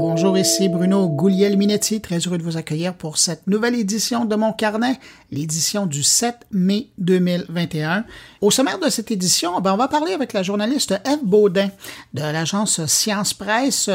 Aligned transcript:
Bonjour, 0.00 0.38
ici 0.38 0.68
Bruno 0.68 1.08
Gouliel-Minetti, 1.08 2.00
très 2.00 2.18
heureux 2.18 2.38
de 2.38 2.44
vous 2.44 2.56
accueillir 2.56 2.94
pour 2.94 3.18
cette 3.18 3.48
nouvelle 3.48 3.74
édition 3.74 4.26
de 4.26 4.36
mon 4.36 4.52
carnet, 4.52 5.00
l'édition 5.32 5.86
du 5.86 6.04
7 6.04 6.36
mai 6.52 6.90
2021. 6.98 8.04
Au 8.40 8.52
sommaire 8.52 8.78
de 8.78 8.88
cette 8.90 9.10
édition, 9.10 9.60
ben, 9.60 9.72
on 9.74 9.76
va 9.76 9.88
parler 9.88 10.12
avec 10.12 10.34
la 10.34 10.44
journaliste 10.44 10.92
Eve 11.04 11.24
Baudin 11.24 11.70
de 12.14 12.20
l'agence 12.20 12.86
Science 12.86 13.34
Presse. 13.34 13.90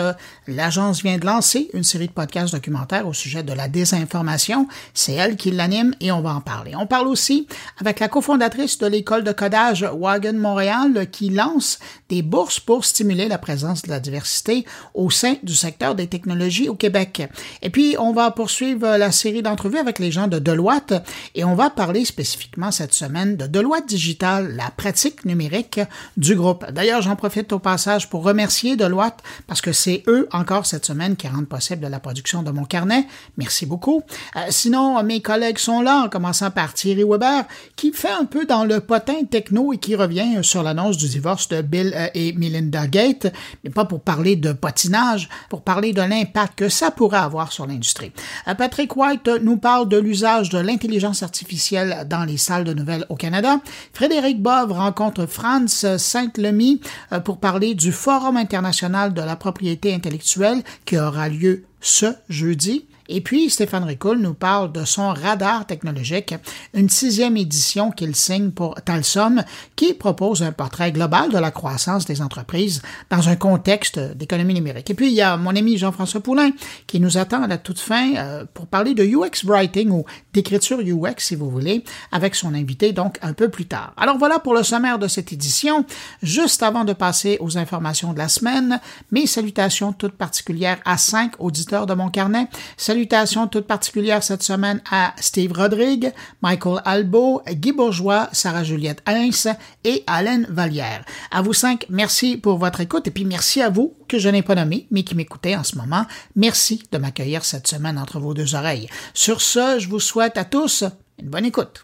L'agence 0.46 1.02
vient 1.02 1.18
de 1.18 1.26
lancer 1.26 1.70
une 1.74 1.84
série 1.84 2.08
de 2.08 2.12
podcasts 2.12 2.54
documentaires 2.54 3.08
au 3.08 3.14
sujet 3.14 3.42
de 3.42 3.54
la 3.54 3.70
désinformation. 3.70 4.68
C'est 4.94 5.14
elle 5.14 5.38
qui 5.38 5.52
l'anime 5.52 5.96
et 6.02 6.12
on 6.12 6.20
va 6.20 6.36
en 6.36 6.42
parler. 6.42 6.76
On 6.76 6.86
parle 6.86 7.08
aussi 7.08 7.48
avec 7.80 8.02
la 8.02 8.10
cofondatrice 8.10 8.78
de 8.78 8.88
l'école 8.88 9.24
de 9.24 9.32
codage 9.32 9.84
Wagon 9.84 10.34
Montréal 10.34 11.10
qui 11.10 11.30
lance 11.30 11.80
des 12.10 12.22
bourses 12.24 12.60
pour 12.60 12.84
stimuler 12.84 13.30
la 13.30 13.38
présence 13.38 13.84
de 13.84 13.90
la 13.90 14.02
diversité 14.02 14.66
au 14.94 15.10
sein 15.10 15.36
du 15.44 15.56
secteur 15.56 15.93
des 15.96 16.08
technologies 16.08 16.70
au 16.70 16.76
Québec. 16.76 17.24
Et 17.62 17.70
puis, 17.70 17.96
on 18.00 18.14
va 18.14 18.32
poursuivre 18.32 18.98
la 18.98 19.12
série 19.12 19.42
d'entrevues 19.42 19.78
avec 19.78 20.00
les 20.00 20.12
gens 20.12 20.28
de 20.28 20.40
Deloitte 20.40 20.94
et 21.36 21.44
on 21.44 21.56
va 21.56 21.70
parler 21.70 22.06
spécifiquement 22.06 22.72
cette 22.72 22.94
semaine 22.94 23.38
de 23.38 23.48
Deloitte 23.48 23.88
Digital, 23.88 24.56
la 24.56 24.72
pratique 24.72 25.26
numérique 25.26 25.80
du 26.18 26.36
groupe. 26.36 26.66
D'ailleurs, 26.72 27.02
j'en 27.02 27.16
profite 27.16 27.52
au 27.54 27.60
passage 27.60 28.10
pour 28.10 28.24
remercier 28.24 28.76
Deloitte 28.76 29.20
parce 29.48 29.62
que 29.62 29.72
c'est 29.72 30.04
eux 30.08 30.28
encore 30.32 30.66
cette 30.66 30.86
semaine 30.86 31.16
qui 31.16 31.28
rendent 31.28 31.48
possible 31.48 31.88
la 31.88 32.00
production 32.00 32.44
de 32.44 32.52
mon 32.52 32.66
carnet. 32.66 33.06
Merci 33.38 33.66
beaucoup. 33.66 34.04
Euh, 34.36 34.40
sinon, 34.50 35.02
mes 35.04 35.22
collègues 35.22 35.58
sont 35.58 35.82
là, 35.82 36.04
en 36.06 36.10
commençant 36.10 36.52
par 36.52 36.74
Thierry 36.74 37.04
Weber, 37.04 37.44
qui 37.76 37.92
fait 37.92 38.12
un 38.12 38.26
peu 38.26 38.46
dans 38.46 38.66
le 38.66 38.80
potin 38.80 39.24
techno 39.30 39.74
et 39.74 39.78
qui 39.78 39.96
revient 39.96 40.40
sur 40.42 40.64
l'annonce 40.64 40.98
du 40.98 41.08
divorce 41.08 41.48
de 41.50 41.62
Bill 41.62 41.94
euh, 41.96 42.08
et 42.14 42.34
Melinda 42.34 42.88
Gates, 42.88 43.32
mais 43.64 43.70
pas 43.70 43.86
pour 43.86 44.02
parler 44.02 44.36
de 44.36 44.54
patinage, 44.54 45.30
pour 45.50 45.62
parler 45.62 45.83
de 45.92 46.02
l'impact 46.02 46.58
que 46.58 46.70
ça 46.70 46.92
pourrait 46.92 47.18
avoir 47.18 47.52
sur 47.52 47.68
l'industrie. 47.68 48.14
Euh, 48.48 48.56
Patrick 48.56 48.96
White 48.96 49.30
nous 49.42 49.58
parle 49.58 49.90
de 49.90 49.98
l'usage 49.98 50.50
de 50.50 50.60
l'intelligence 50.60 51.24
artificielle 51.24 52.08
dans 52.10 52.24
les 52.24 52.38
salles 52.38 52.64
de 52.64 52.74
nouvelles 52.74 53.06
au 53.10 53.16
Canada. 53.16 53.60
Frédéric 53.94 54.42
Bove 54.42 54.72
rencontre 54.72 55.26
Franz 55.26 55.98
Saint-Lemy 55.98 56.80
euh, 57.12 57.20
pour 57.20 57.40
parler 57.40 57.76
du 57.76 57.92
Forum 57.92 58.38
international 58.38 59.14
de 59.14 59.22
la 59.22 59.36
propriété 59.36 59.94
intellectuelle 59.94 60.64
qui 60.86 60.98
aura 60.98 61.28
lieu 61.28 61.66
ce 61.82 62.14
jeudi. 62.30 62.86
Et 63.10 63.22
puis, 63.22 63.50
Stéphane 63.50 63.84
Ricoul 63.84 64.20
nous 64.20 64.34
parle 64.34 64.72
de 64.72 64.86
son 64.86 65.10
radar 65.10 65.66
technologique, 65.66 66.36
une 66.74 66.90
sixième 66.90 67.38
édition 67.38 67.92
qu'il 67.92 68.16
signe 68.16 68.52
pour 68.52 68.76
Talsom, 68.76 69.44
qui 69.76 69.94
propose 69.94 70.42
un 70.42 70.52
portrait 70.52 70.92
global 70.92 71.32
de 71.32 71.38
la 71.38 71.52
croissance 71.52 72.06
des 72.06 72.22
entreprises 72.22 72.82
dans 73.10 73.28
un 73.30 73.36
contexte 73.36 74.00
d'économie 74.00 74.54
numérique. 74.54 74.90
Et 74.90 74.94
puis, 74.94 75.08
il 75.08 75.14
y 75.14 75.22
a 75.22 75.38
mon 75.38 75.56
ami 75.56 75.78
Jean-François 75.78 76.22
Poulain 76.22 76.52
qui 76.88 77.00
nous 77.00 77.18
attend 77.18 77.44
à 77.44 77.48
la 77.48 77.58
toute 77.58 77.80
fin 77.80 78.16
euh, 78.16 78.46
pour 78.54 78.68
parler 78.68 78.94
de 78.94 79.04
UX 79.04 79.46
Writing 79.46 79.90
ou 79.90 80.06
d'écriture 80.34 80.80
UX, 80.80 81.16
si 81.18 81.36
vous 81.36 81.50
voulez, 81.50 81.84
avec 82.12 82.36
son 82.36 82.54
invité 82.54 82.94
donc 82.94 83.18
un 83.22 83.34
peu 83.34 83.50
plus 83.50 83.66
tard. 83.66 83.94
Alors 83.98 84.18
voilà 84.18 84.40
pour 84.40 84.54
le 84.54 84.64
sommaire 84.64 85.00
de 85.00 85.08
cette 85.08 85.34
édition. 85.34 85.86
Juste 86.22 86.64
avant 86.64 86.84
de 86.84 86.94
passer 86.94 87.38
aux 87.40 87.58
informations 87.58 88.14
de 88.14 88.18
la 88.18 88.30
semaine, 88.30 88.80
mes 89.12 89.28
salutations 89.28 89.94
toutes 89.94 90.14
particulières 90.14 90.80
à 90.86 90.98
cinq 90.98 91.34
auditeurs 91.40 91.86
de 91.86 91.94
mon 91.94 92.10
carnet. 92.10 92.48
Salutations 92.94 93.48
toutes 93.48 93.66
particulières 93.66 94.22
cette 94.22 94.44
semaine 94.44 94.80
à 94.92 95.16
Steve 95.20 95.52
Rodrigue, 95.52 96.14
Michael 96.44 96.80
Albo, 96.86 97.42
Guy 97.50 97.72
Bourgeois, 97.72 98.30
Sarah-Juliette 98.32 99.02
Heinz 99.08 99.48
et 99.84 100.04
Alain 100.06 100.44
Vallière. 100.48 101.04
À 101.32 101.42
vous 101.42 101.54
cinq, 101.54 101.88
merci 101.90 102.38
pour 102.38 102.60
votre 102.60 102.82
écoute 102.82 103.08
et 103.08 103.10
puis 103.10 103.26
merci 103.26 103.64
à 103.64 103.72
vous 103.72 103.96
que 104.08 104.20
je 104.20 104.30
n'ai 104.30 104.44
pas 104.44 104.54
nommé, 104.54 104.86
mais 104.92 105.02
qui 105.02 105.16
m'écoutez 105.16 105.56
en 105.56 105.64
ce 105.64 105.76
moment. 105.76 106.06
Merci 106.36 106.84
de 106.92 107.00
m'accueillir 107.00 107.44
cette 107.44 107.66
semaine 107.66 107.98
entre 107.98 108.20
vos 108.20 108.36
deux 108.36 108.54
oreilles. 108.54 108.88
Sur 109.16 109.42
ce, 109.42 109.80
je 109.80 109.90
vous 109.90 110.00
souhaite 110.00 110.38
à 110.38 110.46
tous 110.46 110.84
une 111.20 111.30
bonne 111.30 111.46
écoute. 111.46 111.82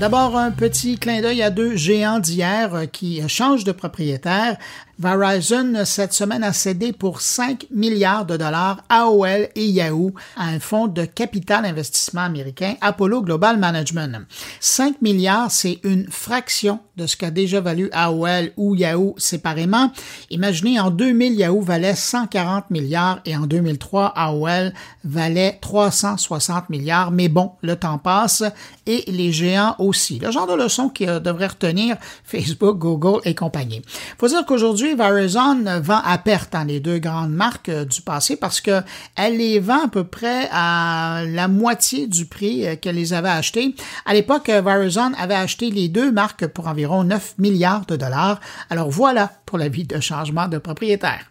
D'abord, 0.00 0.36
un 0.36 0.52
petit 0.52 0.96
clin 0.96 1.20
d'œil 1.20 1.42
à 1.42 1.50
deux 1.50 1.74
géants 1.74 2.20
d'hier 2.20 2.86
qui 2.92 3.20
changent 3.28 3.64
de 3.64 3.72
propriétaire. 3.72 4.56
Verizon, 5.00 5.84
cette 5.84 6.12
semaine, 6.12 6.42
a 6.42 6.52
cédé 6.52 6.92
pour 6.92 7.20
5 7.20 7.66
milliards 7.70 8.26
de 8.26 8.36
dollars 8.36 8.82
AOL 8.88 9.48
et 9.54 9.64
Yahoo 9.64 10.12
à 10.36 10.46
un 10.46 10.58
fonds 10.58 10.88
de 10.88 11.04
capital 11.04 11.64
investissement 11.64 12.22
américain, 12.22 12.74
Apollo 12.80 13.22
Global 13.22 13.58
Management. 13.58 14.26
5 14.58 15.00
milliards, 15.00 15.52
c'est 15.52 15.78
une 15.84 16.10
fraction 16.10 16.80
de 16.96 17.06
ce 17.06 17.16
qu'a 17.16 17.30
déjà 17.30 17.60
valu 17.60 17.90
AOL 17.92 18.50
ou 18.56 18.74
Yahoo 18.74 19.14
séparément. 19.18 19.92
Imaginez, 20.30 20.80
en 20.80 20.90
2000, 20.90 21.34
Yahoo 21.34 21.60
valait 21.60 21.94
140 21.94 22.70
milliards 22.70 23.20
et 23.24 23.36
en 23.36 23.46
2003, 23.46 24.14
AOL 24.16 24.72
valait 25.04 25.58
360 25.60 26.70
milliards. 26.70 27.12
Mais 27.12 27.28
bon, 27.28 27.52
le 27.62 27.76
temps 27.76 27.98
passe 27.98 28.42
et 28.84 29.04
les 29.06 29.30
géants 29.30 29.76
aussi. 29.78 30.18
Le 30.18 30.32
genre 30.32 30.48
de 30.48 30.54
leçon 30.54 30.88
qui 30.88 31.06
devrait 31.06 31.46
retenir 31.46 31.96
Facebook, 32.24 32.78
Google 32.78 33.20
et 33.24 33.36
compagnie. 33.36 33.82
Faut 34.18 34.26
dire 34.26 34.44
qu'aujourd'hui, 34.44 34.87
Verizon 34.94 35.64
vend 35.80 36.00
à 36.04 36.18
perte 36.18 36.52
dans 36.52 36.64
les 36.64 36.80
deux 36.80 36.98
grandes 36.98 37.32
marques 37.32 37.68
euh, 37.68 37.84
du 37.84 38.02
passé 38.02 38.36
parce 38.36 38.60
que 38.60 38.82
elle 39.16 39.38
les 39.38 39.60
vend 39.60 39.84
à 39.84 39.88
peu 39.88 40.04
près 40.04 40.48
à 40.52 41.22
la 41.26 41.48
moitié 41.48 42.06
du 42.06 42.26
prix 42.26 42.66
euh, 42.66 42.76
qu'elle 42.76 42.96
les 42.96 43.12
avait 43.12 43.28
achetées. 43.28 43.74
À 44.06 44.14
l'époque, 44.14 44.48
euh, 44.48 44.60
Verizon 44.60 45.12
avait 45.18 45.34
acheté 45.34 45.70
les 45.70 45.88
deux 45.88 46.12
marques 46.12 46.46
pour 46.46 46.68
environ 46.68 47.04
9 47.04 47.34
milliards 47.38 47.86
de 47.86 47.96
dollars. 47.96 48.40
Alors 48.70 48.90
voilà 48.90 49.32
pour 49.46 49.58
la 49.58 49.68
vie 49.68 49.84
de 49.84 50.00
changement 50.00 50.48
de 50.48 50.58
propriétaire. 50.58 51.30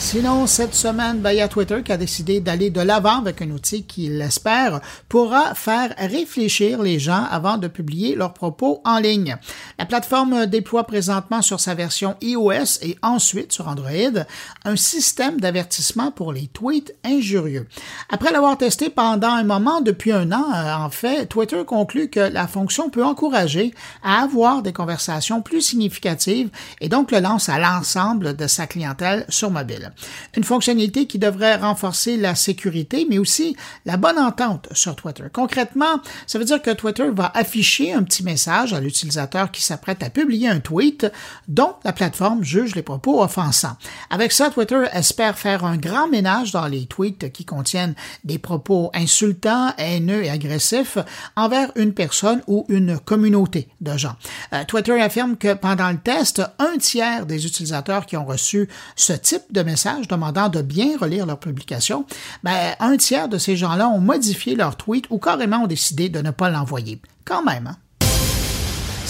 Sinon, 0.00 0.46
cette 0.46 0.74
semaine, 0.74 1.18
ben, 1.20 1.30
il 1.30 1.48
Twitter 1.48 1.82
qui 1.84 1.92
a 1.92 1.96
décidé 1.98 2.40
d'aller 2.40 2.70
de 2.70 2.80
l'avant 2.80 3.18
avec 3.18 3.42
un 3.42 3.50
outil 3.50 3.84
qui, 3.84 4.08
l'espère, 4.08 4.80
pourra 5.08 5.54
faire 5.54 5.94
réfléchir 5.98 6.82
les 6.82 6.98
gens 6.98 7.26
avant 7.30 7.58
de 7.58 7.68
publier 7.68 8.16
leurs 8.16 8.32
propos 8.32 8.80
en 8.84 8.98
ligne. 8.98 9.36
La 9.78 9.84
plateforme 9.84 10.46
déploie 10.46 10.84
présentement 10.84 11.42
sur 11.42 11.60
sa 11.60 11.74
version 11.74 12.16
iOS 12.22 12.80
et 12.82 12.96
ensuite 13.02 13.52
sur 13.52 13.68
Android 13.68 14.24
un 14.64 14.74
système 14.74 15.38
d'avertissement 15.38 16.10
pour 16.10 16.32
les 16.32 16.48
tweets 16.48 16.94
injurieux. 17.04 17.68
Après 18.08 18.32
l'avoir 18.32 18.56
testé 18.56 18.88
pendant 18.88 19.28
un 19.28 19.44
moment 19.44 19.80
depuis 19.82 20.12
un 20.12 20.32
an, 20.32 20.46
euh, 20.52 20.74
en 20.74 20.90
fait, 20.90 21.26
Twitter 21.26 21.62
conclut 21.64 22.08
que 22.08 22.20
la 22.20 22.48
fonction 22.48 22.88
peut 22.88 23.04
encourager 23.04 23.74
à 24.02 24.22
avoir 24.22 24.62
des 24.62 24.72
conversations 24.72 25.42
plus 25.42 25.60
significatives 25.60 26.48
et 26.80 26.88
donc 26.88 27.12
le 27.12 27.20
lance 27.20 27.48
à 27.48 27.58
l'ensemble 27.58 28.34
de 28.34 28.46
sa 28.46 28.66
clientèle 28.66 29.26
sur 29.28 29.50
mobile. 29.50 29.89
Une 30.36 30.44
fonctionnalité 30.44 31.06
qui 31.06 31.18
devrait 31.18 31.56
renforcer 31.56 32.16
la 32.16 32.34
sécurité, 32.34 33.06
mais 33.08 33.18
aussi 33.18 33.56
la 33.84 33.96
bonne 33.96 34.18
entente 34.18 34.68
sur 34.72 34.96
Twitter. 34.96 35.24
Concrètement, 35.32 36.00
ça 36.26 36.38
veut 36.38 36.44
dire 36.44 36.62
que 36.62 36.70
Twitter 36.70 37.08
va 37.12 37.30
afficher 37.34 37.92
un 37.92 38.02
petit 38.02 38.22
message 38.22 38.72
à 38.72 38.80
l'utilisateur 38.80 39.50
qui 39.50 39.62
s'apprête 39.62 40.02
à 40.02 40.10
publier 40.10 40.48
un 40.48 40.60
tweet 40.60 41.06
dont 41.48 41.74
la 41.84 41.92
plateforme 41.92 42.42
juge 42.42 42.74
les 42.74 42.82
propos 42.82 43.22
offensants. 43.22 43.76
Avec 44.10 44.32
ça, 44.32 44.50
Twitter 44.50 44.84
espère 44.92 45.38
faire 45.38 45.64
un 45.64 45.76
grand 45.76 46.08
ménage 46.08 46.52
dans 46.52 46.66
les 46.66 46.86
tweets 46.86 47.32
qui 47.32 47.44
contiennent 47.44 47.94
des 48.24 48.38
propos 48.38 48.90
insultants, 48.94 49.72
haineux 49.78 50.24
et 50.24 50.30
agressifs 50.30 50.98
envers 51.36 51.70
une 51.76 51.92
personne 51.92 52.42
ou 52.46 52.64
une 52.68 52.98
communauté 52.98 53.68
de 53.80 53.96
gens. 53.96 54.16
Euh, 54.52 54.64
Twitter 54.64 55.00
affirme 55.00 55.36
que 55.36 55.54
pendant 55.54 55.90
le 55.90 55.98
test, 55.98 56.42
un 56.58 56.78
tiers 56.78 57.26
des 57.26 57.46
utilisateurs 57.46 58.06
qui 58.06 58.16
ont 58.16 58.24
reçu 58.24 58.68
ce 58.96 59.12
type 59.12 59.42
de 59.50 59.62
message 59.62 59.79
demandant 60.08 60.48
de 60.48 60.62
bien 60.62 60.96
relire 60.98 61.26
leur 61.26 61.38
publication, 61.38 62.06
ben, 62.42 62.74
un 62.80 62.96
tiers 62.96 63.28
de 63.28 63.38
ces 63.38 63.56
gens-là 63.56 63.88
ont 63.88 64.00
modifié 64.00 64.54
leur 64.54 64.76
tweet 64.76 65.06
ou 65.10 65.18
carrément 65.18 65.64
ont 65.64 65.66
décidé 65.66 66.08
de 66.08 66.20
ne 66.20 66.30
pas 66.30 66.50
l'envoyer. 66.50 67.00
Quand 67.24 67.42
même, 67.42 67.66
hein? 67.66 67.76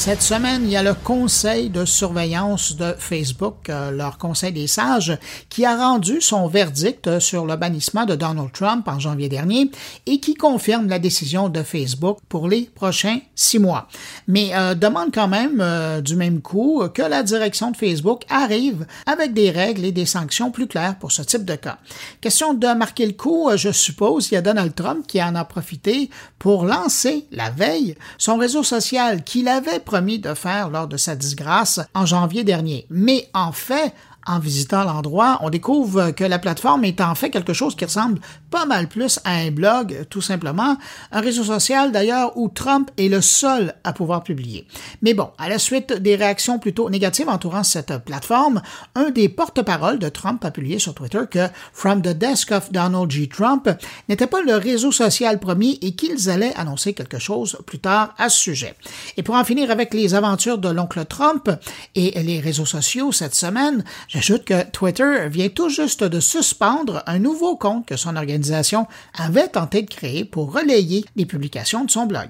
Cette 0.01 0.23
semaine, 0.23 0.63
il 0.65 0.71
y 0.71 0.77
a 0.77 0.83
le 0.83 0.95
conseil 0.95 1.69
de 1.69 1.85
surveillance 1.85 2.75
de 2.75 2.95
Facebook, 2.99 3.69
euh, 3.69 3.91
leur 3.91 4.17
conseil 4.17 4.51
des 4.51 4.67
sages, 4.67 5.19
qui 5.51 5.67
a 5.67 5.77
rendu 5.77 6.23
son 6.23 6.49
verdict 6.49 7.19
sur 7.19 7.45
le 7.45 7.55
bannissement 7.57 8.07
de 8.07 8.15
Donald 8.15 8.51
Trump 8.51 8.89
en 8.89 8.99
janvier 8.99 9.29
dernier 9.29 9.71
et 10.07 10.19
qui 10.19 10.37
confirme 10.37 10.89
la 10.89 10.99
décision 10.99 11.51
de 11.51 11.63
Facebook 11.63 12.17
pour 12.31 12.49
les 12.49 12.63
prochains 12.63 13.19
six 13.35 13.59
mois. 13.59 13.89
Mais 14.27 14.53
euh, 14.55 14.75
demande 14.75 15.13
quand 15.13 15.29
même 15.29 15.61
euh, 15.61 16.01
du 16.01 16.17
même 16.17 16.41
coup 16.41 16.83
que 16.95 17.03
la 17.03 17.23
direction 17.23 17.71
de 17.71 17.77
Facebook 17.77 18.23
arrive 18.31 18.87
avec 19.05 19.35
des 19.35 19.51
règles 19.51 19.85
et 19.85 19.93
des 19.93 20.07
sanctions 20.07 20.51
plus 20.51 20.67
claires 20.67 20.99
pour 20.99 21.13
ce 21.13 21.21
type 21.21 21.45
de 21.45 21.57
cas. 21.57 21.77
Question 22.23 22.55
de 22.55 22.69
marquer 22.69 23.05
le 23.05 23.13
coup, 23.13 23.51
je 23.55 23.71
suppose, 23.71 24.31
il 24.31 24.35
y 24.35 24.39
a 24.39 24.43
Donald 24.43 24.75
Trump 24.75 25.07
qui 25.07 25.23
en 25.23 25.35
a 25.35 25.45
profité 25.45 26.09
pour 26.39 26.65
lancer 26.65 27.27
la 27.33 27.51
veille 27.51 27.97
son 28.17 28.39
réseau 28.39 28.63
social 28.63 29.25
qu'il 29.25 29.47
avait 29.47 29.79
promis 29.91 30.21
de 30.21 30.35
faire 30.35 30.71
lors 30.71 30.87
de 30.87 30.97
sa 30.97 31.17
disgrâce 31.17 31.81
en 31.95 32.07
janvier 32.07 32.45
dernier. 32.45 32.87
Mais 32.91 33.29
en 33.35 33.51
fait, 33.51 33.93
En 34.27 34.39
visitant 34.39 34.85
l'endroit, 34.85 35.39
on 35.41 35.49
découvre 35.49 36.11
que 36.11 36.25
la 36.25 36.39
plateforme 36.39 36.85
est 36.85 37.01
en 37.01 37.15
fait 37.15 37.31
quelque 37.31 37.55
chose 37.55 37.75
qui 37.75 37.87
ressemble 37.87 38.21
pas 38.51 38.67
mal 38.67 38.89
plus 38.89 39.19
à 39.25 39.33
un 39.37 39.51
blog, 39.51 40.07
tout 40.11 40.21
simplement, 40.21 40.77
un 41.11 41.21
réseau 41.21 41.45
social 41.45 41.91
d'ailleurs 41.91 42.37
où 42.37 42.49
Trump 42.49 42.91
est 42.99 43.09
le 43.09 43.23
seul 43.23 43.75
à 43.83 43.93
pouvoir 43.93 44.23
publier. 44.23 44.67
Mais 45.01 45.15
bon, 45.15 45.31
à 45.39 45.49
la 45.49 45.59
suite 45.59 45.93
des 45.95 46.17
réactions 46.17 46.59
plutôt 46.59 46.91
négatives 46.91 47.29
entourant 47.29 47.65
cette 47.65 47.97
plateforme, 48.05 48.61
un 48.95 49.11
des 49.11 49.29
porte-paroles 49.29 49.99
de 49.99 50.09
Trump 50.09 50.45
a 50.45 50.51
publié 50.51 50.79
sur 50.79 50.95
Twitter 50.95 51.23
que 51.31 51.49
From 51.73 52.03
the 52.03 52.09
Desk 52.09 52.53
of 52.53 52.73
Donald 52.73 53.11
G. 53.11 53.29
Trump 53.29 53.71
n'était 54.09 54.27
pas 54.27 54.43
le 54.43 54.55
réseau 54.55 54.93
social 54.93 55.41
premier 55.41 55.79
et 55.81 55.93
qu'ils 55.95 56.29
allaient 56.29 56.55
annoncer 56.57 56.93
quelque 56.93 57.19
chose 57.19 57.59
plus 57.67 57.79
tard 57.79 58.15
à 58.19 58.29
ce 58.29 58.39
sujet. 58.39 58.75
Et 59.17 59.23
pour 59.23 59.37
en 59.37 59.45
finir 59.45 59.71
avec 59.71 59.95
les 59.95 60.15
aventures 60.15 60.59
de 60.59 60.69
l'oncle 60.69 61.05
Trump 61.07 61.51
et 61.95 62.21
les 62.23 62.41
réseaux 62.41 62.67
sociaux 62.67 63.13
cette 63.13 63.35
semaine, 63.35 63.85
j'ajoute 64.11 64.45
que 64.45 64.69
Twitter 64.71 65.29
vient 65.29 65.49
tout 65.49 65.69
juste 65.69 66.05
de 66.05 66.21
suspendre 66.21 67.03
un 67.07 67.19
nouveau 67.19 67.57
compte 67.57 67.87
que 67.87 67.97
son 67.97 68.17
organisation 68.17 68.87
avait 69.15 69.49
tenté 69.49 69.83
de 69.83 69.91
créer 69.91 70.25
pour 70.25 70.53
relayer 70.53 71.05
les 71.17 71.27
publications 71.27 71.85
de 71.85 71.91
son 71.91 72.07
blog. 72.07 72.29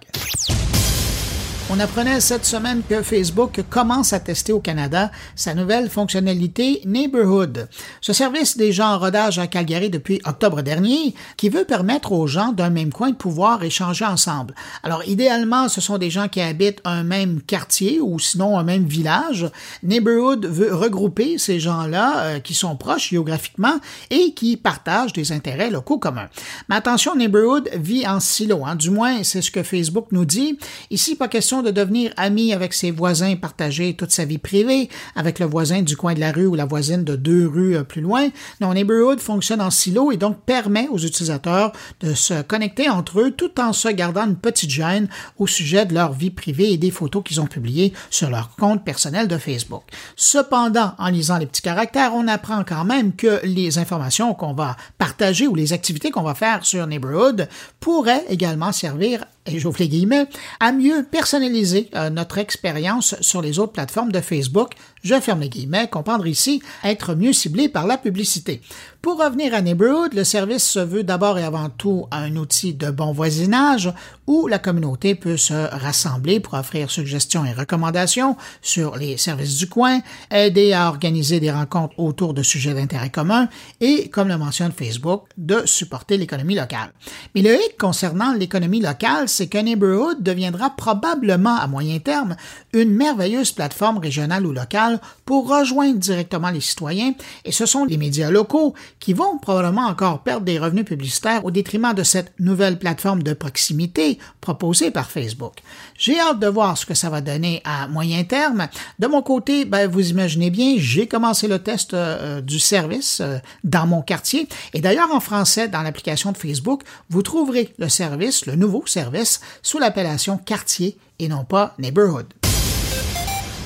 On 1.72 1.78
apprenait 1.78 2.18
cette 2.18 2.44
semaine 2.44 2.82
que 2.82 3.00
Facebook 3.00 3.62
commence 3.70 4.12
à 4.12 4.18
tester 4.18 4.52
au 4.52 4.58
Canada 4.58 5.12
sa 5.36 5.54
nouvelle 5.54 5.88
fonctionnalité 5.88 6.82
Neighborhood. 6.84 7.68
Ce 8.00 8.12
service 8.12 8.56
déjà 8.56 8.88
en 8.88 8.98
rodage 8.98 9.38
à 9.38 9.46
Calgary 9.46 9.88
depuis 9.88 10.20
octobre 10.24 10.62
dernier 10.62 11.14
qui 11.36 11.48
veut 11.48 11.62
permettre 11.62 12.10
aux 12.10 12.26
gens 12.26 12.50
d'un 12.50 12.70
même 12.70 12.92
coin 12.92 13.10
de 13.10 13.14
pouvoir 13.14 13.62
échanger 13.62 14.04
ensemble. 14.04 14.56
Alors 14.82 15.06
idéalement, 15.06 15.68
ce 15.68 15.80
sont 15.80 15.96
des 15.96 16.10
gens 16.10 16.26
qui 16.26 16.40
habitent 16.40 16.80
un 16.84 17.04
même 17.04 17.40
quartier 17.40 18.00
ou 18.00 18.18
sinon 18.18 18.58
un 18.58 18.64
même 18.64 18.86
village. 18.86 19.48
Neighborhood 19.84 20.46
veut 20.46 20.74
regrouper 20.74 21.38
ces 21.38 21.60
gens-là 21.60 22.18
euh, 22.18 22.40
qui 22.40 22.54
sont 22.54 22.74
proches 22.74 23.10
géographiquement 23.10 23.78
et 24.10 24.34
qui 24.34 24.56
partagent 24.56 25.12
des 25.12 25.30
intérêts 25.30 25.70
locaux 25.70 25.98
communs. 25.98 26.30
Mais 26.68 26.74
attention, 26.74 27.14
Neighborhood 27.14 27.70
vit 27.74 28.08
en 28.08 28.18
silo, 28.18 28.64
hein. 28.66 28.74
du 28.74 28.90
moins 28.90 29.22
c'est 29.22 29.40
ce 29.40 29.52
que 29.52 29.62
Facebook 29.62 30.08
nous 30.10 30.24
dit. 30.24 30.58
Ici, 30.90 31.14
pas 31.14 31.28
question 31.28 31.59
de 31.62 31.70
devenir 31.70 32.12
ami 32.16 32.52
avec 32.52 32.74
ses 32.74 32.90
voisins, 32.90 33.36
partager 33.36 33.94
toute 33.94 34.10
sa 34.10 34.24
vie 34.24 34.38
privée 34.38 34.88
avec 35.16 35.38
le 35.38 35.46
voisin 35.46 35.82
du 35.82 35.96
coin 35.96 36.14
de 36.14 36.20
la 36.20 36.32
rue 36.32 36.46
ou 36.46 36.54
la 36.54 36.64
voisine 36.64 37.04
de 37.04 37.16
deux 37.16 37.46
rues 37.46 37.76
euh, 37.76 37.84
plus 37.84 38.00
loin. 38.00 38.28
Non, 38.60 38.74
Neighborhood 38.74 39.20
fonctionne 39.20 39.60
en 39.60 39.70
silo 39.70 40.12
et 40.12 40.16
donc 40.16 40.38
permet 40.44 40.88
aux 40.88 40.98
utilisateurs 40.98 41.72
de 42.00 42.14
se 42.14 42.42
connecter 42.42 42.88
entre 42.88 43.20
eux 43.20 43.30
tout 43.30 43.60
en 43.60 43.72
se 43.72 43.88
gardant 43.88 44.26
une 44.26 44.36
petite 44.36 44.70
gêne 44.70 45.08
au 45.38 45.46
sujet 45.46 45.86
de 45.86 45.94
leur 45.94 46.12
vie 46.12 46.30
privée 46.30 46.72
et 46.72 46.78
des 46.78 46.90
photos 46.90 47.22
qu'ils 47.24 47.40
ont 47.40 47.46
publiées 47.46 47.92
sur 48.10 48.30
leur 48.30 48.54
compte 48.56 48.84
personnel 48.84 49.28
de 49.28 49.38
Facebook. 49.38 49.82
Cependant, 50.16 50.94
en 50.98 51.08
lisant 51.08 51.38
les 51.38 51.46
petits 51.46 51.62
caractères, 51.62 52.14
on 52.14 52.28
apprend 52.28 52.64
quand 52.64 52.84
même 52.84 53.14
que 53.14 53.40
les 53.44 53.78
informations 53.78 54.34
qu'on 54.34 54.54
va 54.54 54.76
partager 54.98 55.46
ou 55.46 55.54
les 55.54 55.72
activités 55.72 56.10
qu'on 56.10 56.22
va 56.22 56.34
faire 56.34 56.64
sur 56.64 56.86
Neighborhood 56.86 57.48
pourraient 57.80 58.24
également 58.28 58.72
servir 58.72 59.24
et 59.46 59.58
j'ouvre 59.58 59.78
les 59.78 59.88
guillemets, 59.88 60.26
à 60.60 60.72
mieux 60.72 61.04
personnaliser 61.10 61.88
euh, 61.94 62.10
notre 62.10 62.38
expérience 62.38 63.14
sur 63.20 63.42
les 63.42 63.58
autres 63.58 63.72
plateformes 63.72 64.12
de 64.12 64.20
Facebook 64.20 64.72
je 65.02 65.18
ferme 65.20 65.40
les 65.40 65.48
guillemets, 65.48 65.88
comprendre 65.88 66.26
ici 66.26 66.62
être 66.84 67.14
mieux 67.14 67.32
ciblé 67.32 67.68
par 67.68 67.86
la 67.86 67.98
publicité. 67.98 68.60
Pour 69.02 69.18
revenir 69.18 69.54
à 69.54 69.62
Neighborhood, 69.62 70.12
le 70.12 70.24
service 70.24 70.62
se 70.62 70.78
veut 70.78 71.04
d'abord 71.04 71.38
et 71.38 71.42
avant 71.42 71.70
tout 71.70 72.06
un 72.10 72.36
outil 72.36 72.74
de 72.74 72.90
bon 72.90 73.12
voisinage 73.12 73.90
où 74.26 74.46
la 74.46 74.58
communauté 74.58 75.14
peut 75.14 75.38
se 75.38 75.54
rassembler 75.54 76.38
pour 76.38 76.52
offrir 76.52 76.90
suggestions 76.90 77.46
et 77.46 77.52
recommandations 77.52 78.36
sur 78.60 78.96
les 78.96 79.16
services 79.16 79.56
du 79.56 79.70
coin, 79.70 80.00
aider 80.30 80.74
à 80.74 80.88
organiser 80.88 81.40
des 81.40 81.50
rencontres 81.50 81.98
autour 81.98 82.34
de 82.34 82.42
sujets 82.42 82.74
d'intérêt 82.74 83.08
commun 83.08 83.48
et, 83.80 84.10
comme 84.10 84.28
le 84.28 84.36
mentionne 84.36 84.70
Facebook, 84.70 85.24
de 85.38 85.62
supporter 85.64 86.18
l'économie 86.18 86.54
locale. 86.54 86.92
Mais 87.34 87.40
le 87.40 87.54
hic 87.54 87.78
concernant 87.78 88.34
l'économie 88.34 88.80
locale, 88.80 89.30
c'est 89.30 89.46
que 89.46 89.58
Neighborhood 89.58 90.22
deviendra 90.22 90.76
probablement 90.76 91.56
à 91.56 91.66
moyen 91.66 91.98
terme 92.00 92.36
une 92.72 92.90
merveilleuse 92.90 93.52
plateforme 93.52 93.98
régionale 93.98 94.46
ou 94.46 94.52
locale 94.52 95.00
pour 95.24 95.48
rejoindre 95.48 95.98
directement 95.98 96.50
les 96.50 96.60
citoyens 96.60 97.14
et 97.44 97.52
ce 97.52 97.66
sont 97.66 97.84
les 97.84 97.96
médias 97.96 98.30
locaux 98.30 98.74
qui 98.98 99.12
vont 99.12 99.38
probablement 99.38 99.86
encore 99.86 100.22
perdre 100.22 100.44
des 100.44 100.58
revenus 100.58 100.84
publicitaires 100.84 101.44
au 101.44 101.50
détriment 101.50 101.94
de 101.94 102.02
cette 102.02 102.32
nouvelle 102.38 102.78
plateforme 102.78 103.22
de 103.22 103.32
proximité 103.32 104.18
proposée 104.40 104.90
par 104.90 105.10
Facebook. 105.10 105.54
J'ai 105.96 106.18
hâte 106.18 106.38
de 106.38 106.46
voir 106.46 106.78
ce 106.78 106.86
que 106.86 106.94
ça 106.94 107.10
va 107.10 107.20
donner 107.20 107.60
à 107.64 107.88
moyen 107.88 108.24
terme. 108.24 108.68
De 108.98 109.06
mon 109.06 109.22
côté, 109.22 109.64
ben, 109.64 109.88
vous 109.88 110.10
imaginez 110.10 110.50
bien, 110.50 110.74
j'ai 110.78 111.06
commencé 111.06 111.48
le 111.48 111.58
test 111.58 111.94
euh, 111.94 112.40
du 112.40 112.58
service 112.58 113.20
euh, 113.20 113.38
dans 113.64 113.86
mon 113.86 114.02
quartier 114.02 114.48
et 114.74 114.80
d'ailleurs 114.80 115.12
en 115.12 115.20
français 115.20 115.68
dans 115.68 115.82
l'application 115.82 116.32
de 116.32 116.36
Facebook, 116.36 116.82
vous 117.08 117.22
trouverez 117.22 117.72
le 117.78 117.88
service, 117.88 118.46
le 118.46 118.56
nouveau 118.56 118.84
service, 118.86 119.40
sous 119.62 119.78
l'appellation 119.78 120.38
quartier 120.38 120.96
et 121.18 121.28
non 121.28 121.44
pas 121.44 121.74
neighborhood. 121.78 122.26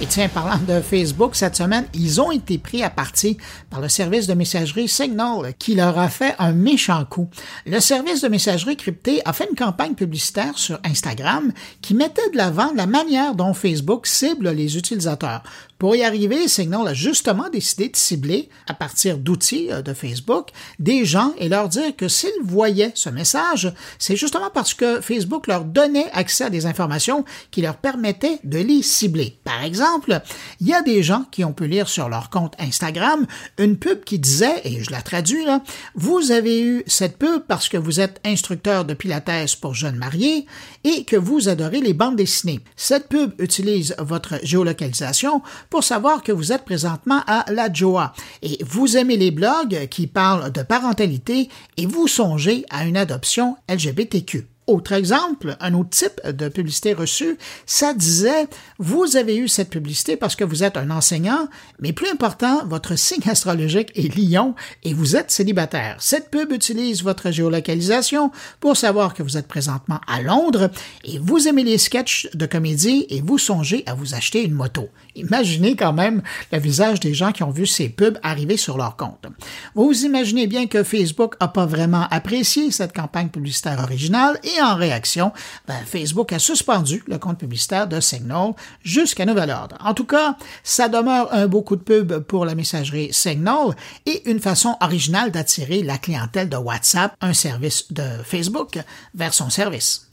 Et 0.00 0.06
tiens, 0.06 0.28
parlant 0.28 0.58
de 0.66 0.80
Facebook, 0.80 1.36
cette 1.36 1.54
semaine, 1.54 1.86
ils 1.94 2.20
ont 2.20 2.32
été 2.32 2.58
pris 2.58 2.82
à 2.82 2.90
partie 2.90 3.38
par 3.70 3.80
le 3.80 3.88
service 3.88 4.26
de 4.26 4.34
messagerie 4.34 4.88
Signal 4.88 5.54
qui 5.56 5.76
leur 5.76 5.96
a 5.98 6.08
fait 6.08 6.34
un 6.40 6.52
méchant 6.52 7.04
coup. 7.04 7.28
Le 7.64 7.78
service 7.78 8.20
de 8.20 8.28
messagerie 8.28 8.76
cryptée 8.76 9.22
a 9.24 9.32
fait 9.32 9.48
une 9.48 9.56
campagne 9.56 9.94
publicitaire 9.94 10.58
sur 10.58 10.80
Instagram 10.84 11.52
qui 11.80 11.94
mettait 11.94 12.28
de 12.30 12.36
l'avant 12.36 12.72
la 12.74 12.86
manière 12.86 13.36
dont 13.36 13.54
Facebook 13.54 14.08
cible 14.08 14.50
les 14.50 14.76
utilisateurs. 14.76 15.44
Pour 15.78 15.96
y 15.96 16.04
arriver, 16.04 16.46
Signal 16.46 16.86
a 16.86 16.94
justement 16.94 17.48
décidé 17.50 17.88
de 17.88 17.96
cibler, 17.96 18.48
à 18.68 18.74
partir 18.74 19.18
d'outils 19.18 19.72
euh, 19.72 19.82
de 19.82 19.92
Facebook, 19.92 20.50
des 20.78 21.04
gens 21.04 21.32
et 21.38 21.48
leur 21.48 21.68
dire 21.68 21.96
que 21.96 22.08
s'ils 22.08 22.30
voyaient 22.42 22.92
ce 22.94 23.08
message, 23.08 23.72
c'est 23.98 24.16
justement 24.16 24.50
parce 24.52 24.72
que 24.72 25.00
Facebook 25.00 25.46
leur 25.46 25.64
donnait 25.64 26.10
accès 26.12 26.44
à 26.44 26.50
des 26.50 26.66
informations 26.66 27.24
qui 27.50 27.60
leur 27.60 27.76
permettaient 27.76 28.38
de 28.44 28.58
les 28.58 28.82
cibler. 28.82 29.36
Par 29.44 29.64
exemple, 29.64 30.20
il 30.60 30.68
y 30.68 30.74
a 30.74 30.82
des 30.82 31.02
gens 31.02 31.24
qui 31.30 31.44
ont 31.44 31.52
pu 31.52 31.66
lire 31.66 31.88
sur 31.88 32.08
leur 32.08 32.30
compte 32.30 32.54
Instagram 32.60 33.26
une 33.58 33.76
pub 33.76 34.04
qui 34.04 34.18
disait, 34.18 34.60
et 34.64 34.82
je 34.82 34.90
la 34.90 35.02
traduis 35.02 35.44
là, 35.44 35.62
vous 35.94 36.30
avez 36.30 36.62
eu 36.62 36.84
cette 36.86 37.18
pub 37.18 37.42
parce 37.48 37.68
que 37.68 37.76
vous 37.76 38.00
êtes 38.00 38.20
instructeur 38.24 38.84
de 38.84 38.94
pilates 38.94 39.24
pour 39.60 39.74
jeunes 39.74 39.96
mariés 39.96 40.46
et 40.84 41.04
que 41.04 41.16
vous 41.16 41.48
adorez 41.48 41.80
les 41.80 41.94
bandes 41.94 42.16
dessinées. 42.16 42.60
Cette 42.76 43.08
pub 43.08 43.32
utilise 43.40 43.94
votre 43.98 44.38
géolocalisation 44.42 45.42
pour 45.74 45.82
savoir 45.82 46.22
que 46.22 46.30
vous 46.30 46.52
êtes 46.52 46.64
présentement 46.64 47.22
à 47.26 47.44
la 47.50 47.72
Joa 47.72 48.12
et 48.42 48.62
vous 48.64 48.96
aimez 48.96 49.16
les 49.16 49.32
blogs 49.32 49.88
qui 49.88 50.06
parlent 50.06 50.52
de 50.52 50.62
parentalité 50.62 51.48
et 51.76 51.86
vous 51.86 52.06
songez 52.06 52.64
à 52.70 52.86
une 52.86 52.96
adoption 52.96 53.56
LGBTQ. 53.68 54.53
Autre 54.66 54.92
exemple, 54.92 55.58
un 55.60 55.74
autre 55.74 55.90
type 55.90 56.26
de 56.26 56.48
publicité 56.48 56.94
reçue, 56.94 57.36
ça 57.66 57.92
disait 57.92 58.48
vous 58.78 59.16
avez 59.16 59.36
eu 59.36 59.46
cette 59.46 59.68
publicité 59.68 60.16
parce 60.16 60.36
que 60.36 60.44
vous 60.44 60.64
êtes 60.64 60.78
un 60.78 60.90
enseignant, 60.90 61.48
mais 61.80 61.92
plus 61.92 62.08
important, 62.08 62.64
votre 62.66 62.96
signe 62.96 63.28
astrologique 63.28 63.92
est 63.94 64.16
lion 64.16 64.54
et 64.82 64.94
vous 64.94 65.16
êtes 65.16 65.30
célibataire. 65.30 65.96
Cette 65.98 66.30
pub 66.30 66.50
utilise 66.50 67.02
votre 67.02 67.30
géolocalisation 67.30 68.30
pour 68.58 68.78
savoir 68.78 69.12
que 69.12 69.22
vous 69.22 69.36
êtes 69.36 69.48
présentement 69.48 70.00
à 70.06 70.22
Londres 70.22 70.70
et 71.04 71.18
vous 71.18 71.46
aimez 71.46 71.64
les 71.64 71.76
sketchs 71.76 72.30
de 72.32 72.46
comédie 72.46 73.04
et 73.10 73.20
vous 73.20 73.36
songez 73.36 73.82
à 73.84 73.92
vous 73.92 74.14
acheter 74.14 74.44
une 74.44 74.54
moto. 74.54 74.88
Imaginez 75.14 75.76
quand 75.76 75.92
même 75.92 76.22
le 76.52 76.58
visage 76.58 77.00
des 77.00 77.12
gens 77.12 77.32
qui 77.32 77.42
ont 77.42 77.50
vu 77.50 77.66
ces 77.66 77.90
pubs 77.90 78.18
arriver 78.22 78.56
sur 78.56 78.78
leur 78.78 78.96
compte. 78.96 79.26
Vous 79.74 80.04
imaginez 80.06 80.46
bien 80.46 80.66
que 80.68 80.82
Facebook 80.82 81.34
n'a 81.38 81.48
pas 81.48 81.66
vraiment 81.66 82.06
apprécié 82.10 82.70
cette 82.70 82.94
campagne 82.94 83.28
publicitaire 83.28 83.80
originale 83.80 84.40
et 84.42 84.53
en 84.60 84.76
réaction, 84.76 85.32
ben, 85.66 85.78
Facebook 85.86 86.32
a 86.32 86.38
suspendu 86.38 87.02
le 87.06 87.18
compte 87.18 87.38
publicitaire 87.38 87.86
de 87.86 88.00
Signal 88.00 88.52
jusqu'à 88.82 89.26
nouvel 89.26 89.50
ordre. 89.50 89.76
En 89.80 89.94
tout 89.94 90.06
cas, 90.06 90.36
ça 90.62 90.88
demeure 90.88 91.32
un 91.32 91.46
beau 91.46 91.62
coup 91.62 91.76
de 91.76 91.82
pub 91.82 92.18
pour 92.20 92.44
la 92.44 92.54
messagerie 92.54 93.12
Signal 93.12 93.74
et 94.06 94.28
une 94.30 94.40
façon 94.40 94.76
originale 94.80 95.30
d'attirer 95.30 95.82
la 95.82 95.98
clientèle 95.98 96.48
de 96.48 96.56
WhatsApp, 96.56 97.14
un 97.20 97.34
service 97.34 97.92
de 97.92 98.04
Facebook, 98.24 98.78
vers 99.14 99.34
son 99.34 99.50
service 99.50 100.08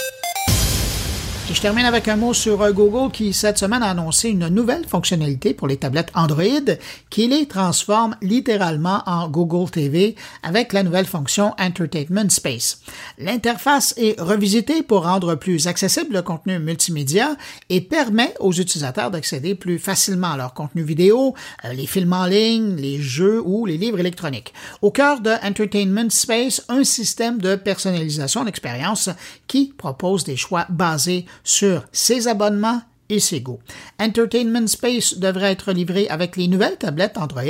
je 1.50 1.60
termine 1.60 1.86
avec 1.86 2.08
un 2.08 2.16
mot 2.16 2.34
sur 2.34 2.62
euh, 2.62 2.72
Google 2.72 3.12
qui, 3.12 3.34
cette 3.34 3.58
semaine, 3.58 3.84
a 3.84 3.90
annoncé 3.90 4.30
une 4.30 4.48
nouvelle 4.48 4.88
fonctionnalité 4.88 5.54
pour 5.54 5.68
les 5.68 5.78
tablettes 5.78 6.12
Android 6.14 6.76
qui 7.10 7.28
les 7.28 7.46
transforme 7.46 8.16
littéralement 8.22 9.02
en 9.06 9.28
Google 9.28 9.70
TV 9.70 10.16
avec 10.44 10.72
la 10.72 10.84
nouvelle 10.84 11.06
fonction 11.06 11.54
Entertainment 11.60 12.30
Space. 12.30 12.82
L'interface 13.18 13.94
est 13.98 14.20
revisitée 14.20 14.84
pour 14.84 15.04
rendre 15.04 15.36
plus 15.36 15.68
accessible 15.68 16.14
le 16.14 16.22
contenu 16.22 16.60
multimédia 16.60 17.36
et 17.70 17.82
permet 17.82 18.34
aux 18.40 18.54
utilisateurs 18.54 19.12
d'accéder 19.12 19.56
plus 19.56 19.80
facilement 19.80 20.32
à 20.32 20.38
leur 20.38 20.54
contenu 20.54 20.84
vidéo, 20.84 21.36
euh, 21.66 21.74
les 21.74 21.88
films 21.88 22.14
en 22.14 22.26
ligne, 22.26 22.76
les 22.76 23.02
jeux 23.02 23.42
ou 23.44 23.66
les 23.66 23.78
livres 23.78 24.00
électroniques. 24.00 24.54
Au 24.82 24.92
cœur 24.92 25.20
de 25.20 25.32
Entertainment 25.44 26.10
Space, 26.10 26.64
un 26.70 26.84
système 26.84 27.40
de 27.40 27.56
personnalisation 27.56 28.46
d'expérience 28.46 29.10
qui 29.48 29.74
propose 29.78 30.24
des 30.24 30.38
choix 30.38 30.66
basés 30.70 31.26
sur 31.44 31.86
ses 31.92 32.28
abonnements 32.28 32.82
et 33.10 33.20
ses 33.20 33.42
goûts. 33.42 33.60
Entertainment 34.00 34.68
Space 34.68 35.18
devrait 35.18 35.52
être 35.52 35.74
livré 35.74 36.08
avec 36.08 36.38
les 36.38 36.48
nouvelles 36.48 36.78
tablettes 36.78 37.18
Android 37.18 37.44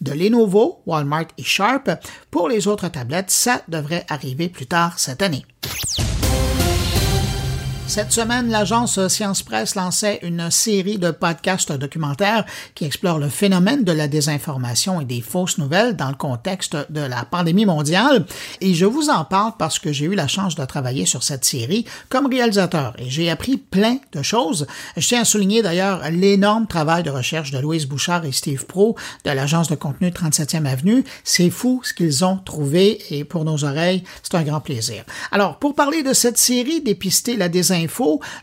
de 0.00 0.12
Lenovo, 0.12 0.80
Walmart 0.86 1.28
et 1.38 1.42
Sharp. 1.42 1.90
Pour 2.30 2.48
les 2.48 2.66
autres 2.66 2.88
tablettes, 2.88 3.30
ça 3.30 3.62
devrait 3.68 4.06
arriver 4.08 4.48
plus 4.48 4.66
tard 4.66 4.98
cette 4.98 5.22
année. 5.22 5.44
Cette 7.92 8.10
semaine, 8.10 8.48
l'agence 8.48 9.06
Science 9.08 9.42
Presse 9.42 9.74
lançait 9.74 10.20
une 10.22 10.50
série 10.50 10.96
de 10.96 11.10
podcasts 11.10 11.72
documentaires 11.72 12.46
qui 12.74 12.86
explorent 12.86 13.18
le 13.18 13.28
phénomène 13.28 13.84
de 13.84 13.92
la 13.92 14.08
désinformation 14.08 15.02
et 15.02 15.04
des 15.04 15.20
fausses 15.20 15.58
nouvelles 15.58 15.94
dans 15.94 16.08
le 16.08 16.14
contexte 16.14 16.74
de 16.88 17.02
la 17.02 17.26
pandémie 17.26 17.66
mondiale. 17.66 18.24
Et 18.62 18.72
je 18.72 18.86
vous 18.86 19.10
en 19.10 19.26
parle 19.26 19.52
parce 19.58 19.78
que 19.78 19.92
j'ai 19.92 20.06
eu 20.06 20.14
la 20.14 20.26
chance 20.26 20.54
de 20.54 20.64
travailler 20.64 21.04
sur 21.04 21.22
cette 21.22 21.44
série 21.44 21.84
comme 22.08 22.28
réalisateur 22.28 22.94
et 22.96 23.10
j'ai 23.10 23.28
appris 23.28 23.58
plein 23.58 23.98
de 24.12 24.22
choses. 24.22 24.66
Je 24.96 25.06
tiens 25.06 25.20
à 25.20 25.26
souligner 25.26 25.60
d'ailleurs 25.60 26.00
l'énorme 26.10 26.66
travail 26.66 27.02
de 27.02 27.10
recherche 27.10 27.50
de 27.50 27.58
Louise 27.58 27.84
Bouchard 27.84 28.24
et 28.24 28.32
Steve 28.32 28.64
Pro 28.64 28.96
de 29.26 29.32
l'agence 29.32 29.68
de 29.68 29.74
contenu 29.74 30.08
37e 30.08 30.64
Avenue. 30.64 31.04
C'est 31.24 31.50
fou 31.50 31.82
ce 31.84 31.92
qu'ils 31.92 32.24
ont 32.24 32.38
trouvé 32.38 33.02
et 33.10 33.24
pour 33.24 33.44
nos 33.44 33.64
oreilles, 33.64 34.02
c'est 34.22 34.34
un 34.34 34.44
grand 34.44 34.60
plaisir. 34.60 35.04
Alors, 35.30 35.58
pour 35.58 35.74
parler 35.74 36.02
de 36.02 36.14
cette 36.14 36.38
série, 36.38 36.80
dépister 36.80 37.36
la 37.36 37.50
désinformation, 37.50 37.81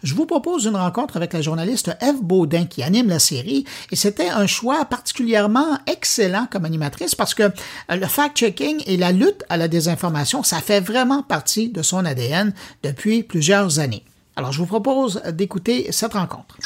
je 0.04 0.16
vous 0.16 0.26
propose 0.26 0.66
une 0.66 0.76
rencontre 0.76 1.18
avec 1.18 1.34
la 1.34 1.42
journaliste 1.42 1.92
Eve 2.02 2.22
Baudin 2.22 2.66
qui 2.66 2.84
anime 2.84 3.10
la 3.10 3.20
série 3.20 3.66
et 3.92 3.96
c'était 3.96 4.30
un 4.30 4.48
choix 4.48 4.86
particulièrement 4.86 5.78
excellent 5.88 6.48
comme 6.52 6.66
animatrice 6.66 7.16
parce 7.16 7.34
que 7.34 7.44
euh, 7.44 7.96
le 7.96 8.06
fact-checking 8.06 8.84
et 8.86 8.98
la 8.98 9.12
lutte 9.12 9.44
à 9.50 9.58
la 9.58 9.68
désinformation, 9.68 10.44
ça 10.44 10.60
fait 10.60 10.80
vraiment 10.80 11.24
partie 11.24 11.70
de 11.70 11.82
son 11.82 12.06
ADN 12.06 12.54
depuis 12.84 13.24
plusieurs 13.24 13.80
années. 13.80 14.04
Alors, 14.36 14.52
je 14.52 14.60
vous 14.60 14.68
propose 14.68 15.22
d'écouter 15.34 15.92
cette 15.92 16.14
rencontre. 16.14 16.58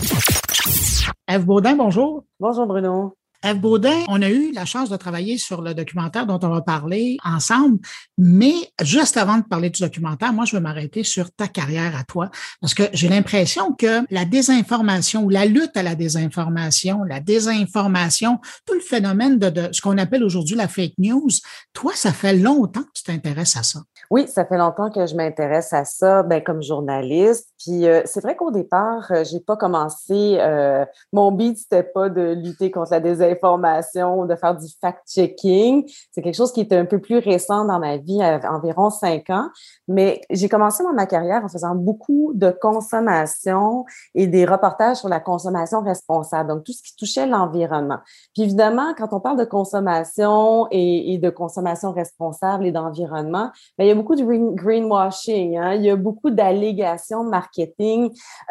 Eve 1.27 1.45
Baudin, 1.45 1.75
bonjour. 1.75 2.23
Bonjour 2.39 2.67
Bruno. 2.67 3.15
Eve 3.43 3.59
Baudin, 3.59 4.05
on 4.07 4.21
a 4.21 4.29
eu 4.29 4.53
la 4.53 4.63
chance 4.63 4.89
de 4.89 4.95
travailler 4.95 5.37
sur 5.37 5.61
le 5.61 5.73
documentaire 5.73 6.25
dont 6.25 6.39
on 6.43 6.49
va 6.49 6.61
parler 6.61 7.17
ensemble, 7.25 7.79
mais 8.17 8.53
juste 8.81 9.17
avant 9.17 9.37
de 9.37 9.43
parler 9.43 9.69
du 9.69 9.81
documentaire, 9.81 10.31
moi, 10.31 10.45
je 10.45 10.55
veux 10.55 10.61
m'arrêter 10.61 11.03
sur 11.03 11.29
ta 11.29 11.49
carrière 11.49 11.93
à 11.97 12.05
toi, 12.05 12.29
parce 12.61 12.73
que 12.73 12.83
j'ai 12.93 13.09
l'impression 13.09 13.73
que 13.73 14.05
la 14.09 14.23
désinformation 14.23 15.23
ou 15.23 15.29
la 15.29 15.45
lutte 15.45 15.75
à 15.75 15.83
la 15.83 15.95
désinformation, 15.95 17.03
la 17.03 17.19
désinformation, 17.19 18.39
tout 18.65 18.75
le 18.75 18.79
phénomène 18.79 19.37
de, 19.37 19.49
de 19.49 19.69
ce 19.73 19.81
qu'on 19.81 19.97
appelle 19.97 20.23
aujourd'hui 20.23 20.55
la 20.55 20.69
fake 20.69 20.93
news, 20.97 21.27
toi, 21.73 21.91
ça 21.95 22.13
fait 22.13 22.37
longtemps 22.37 22.83
que 22.83 22.91
tu 22.93 23.03
t'intéresses 23.03 23.57
à 23.57 23.63
ça. 23.63 23.81
Oui, 24.09 24.27
ça 24.27 24.45
fait 24.45 24.57
longtemps 24.57 24.89
que 24.89 25.05
je 25.05 25.15
m'intéresse 25.15 25.73
à 25.73 25.83
ça, 25.83 26.23
ben, 26.23 26.41
comme 26.41 26.61
journaliste. 26.61 27.49
Puis 27.63 27.87
euh, 27.87 28.01
c'est 28.05 28.21
vrai 28.21 28.35
qu'au 28.35 28.51
départ, 28.51 29.09
euh, 29.11 29.23
j'ai 29.23 29.39
pas 29.39 29.55
commencé. 29.55 30.37
Euh, 30.39 30.85
mon 31.13 31.31
but 31.31 31.57
c'était 31.57 31.83
pas 31.83 32.09
de 32.09 32.33
lutter 32.33 32.71
contre 32.71 32.91
la 32.91 32.99
désinformation, 32.99 34.25
de 34.25 34.35
faire 34.35 34.55
du 34.55 34.67
fact-checking. 34.81 35.89
C'est 36.11 36.21
quelque 36.21 36.35
chose 36.35 36.51
qui 36.51 36.61
était 36.61 36.75
un 36.75 36.85
peu 36.85 36.99
plus 36.99 37.19
récent 37.19 37.63
dans 37.63 37.79
ma 37.79 37.97
vie, 37.97 38.19
environ 38.49 38.89
cinq 38.89 39.29
ans. 39.29 39.47
Mais 39.87 40.21
j'ai 40.29 40.49
commencé 40.49 40.83
ma 40.93 41.05
carrière 41.05 41.43
en 41.45 41.47
faisant 41.47 41.75
beaucoup 41.75 42.33
de 42.35 42.51
consommation 42.51 43.85
et 44.13 44.27
des 44.27 44.45
reportages 44.45 44.97
sur 44.97 45.09
la 45.09 45.21
consommation 45.21 45.81
responsable, 45.81 46.49
donc 46.49 46.63
tout 46.65 46.73
ce 46.73 46.83
qui 46.83 46.95
touchait 46.97 47.25
l'environnement. 47.25 47.99
Puis 48.33 48.43
évidemment, 48.43 48.93
quand 48.97 49.13
on 49.13 49.21
parle 49.21 49.39
de 49.39 49.45
consommation 49.45 50.67
et, 50.71 51.13
et 51.13 51.17
de 51.17 51.29
consommation 51.29 51.91
responsable 51.93 52.65
et 52.65 52.71
d'environnement, 52.71 53.51
ben, 53.77 53.85
il 53.85 53.87
y 53.87 53.91
a 53.91 53.95
beaucoup 53.95 54.15
de 54.15 54.23
greenwashing, 54.53 55.57
hein? 55.57 55.73
il 55.75 55.83
y 55.83 55.89
a 55.89 55.95
beaucoup 55.95 56.29
d'allégations 56.29 57.23
marketing 57.23 57.52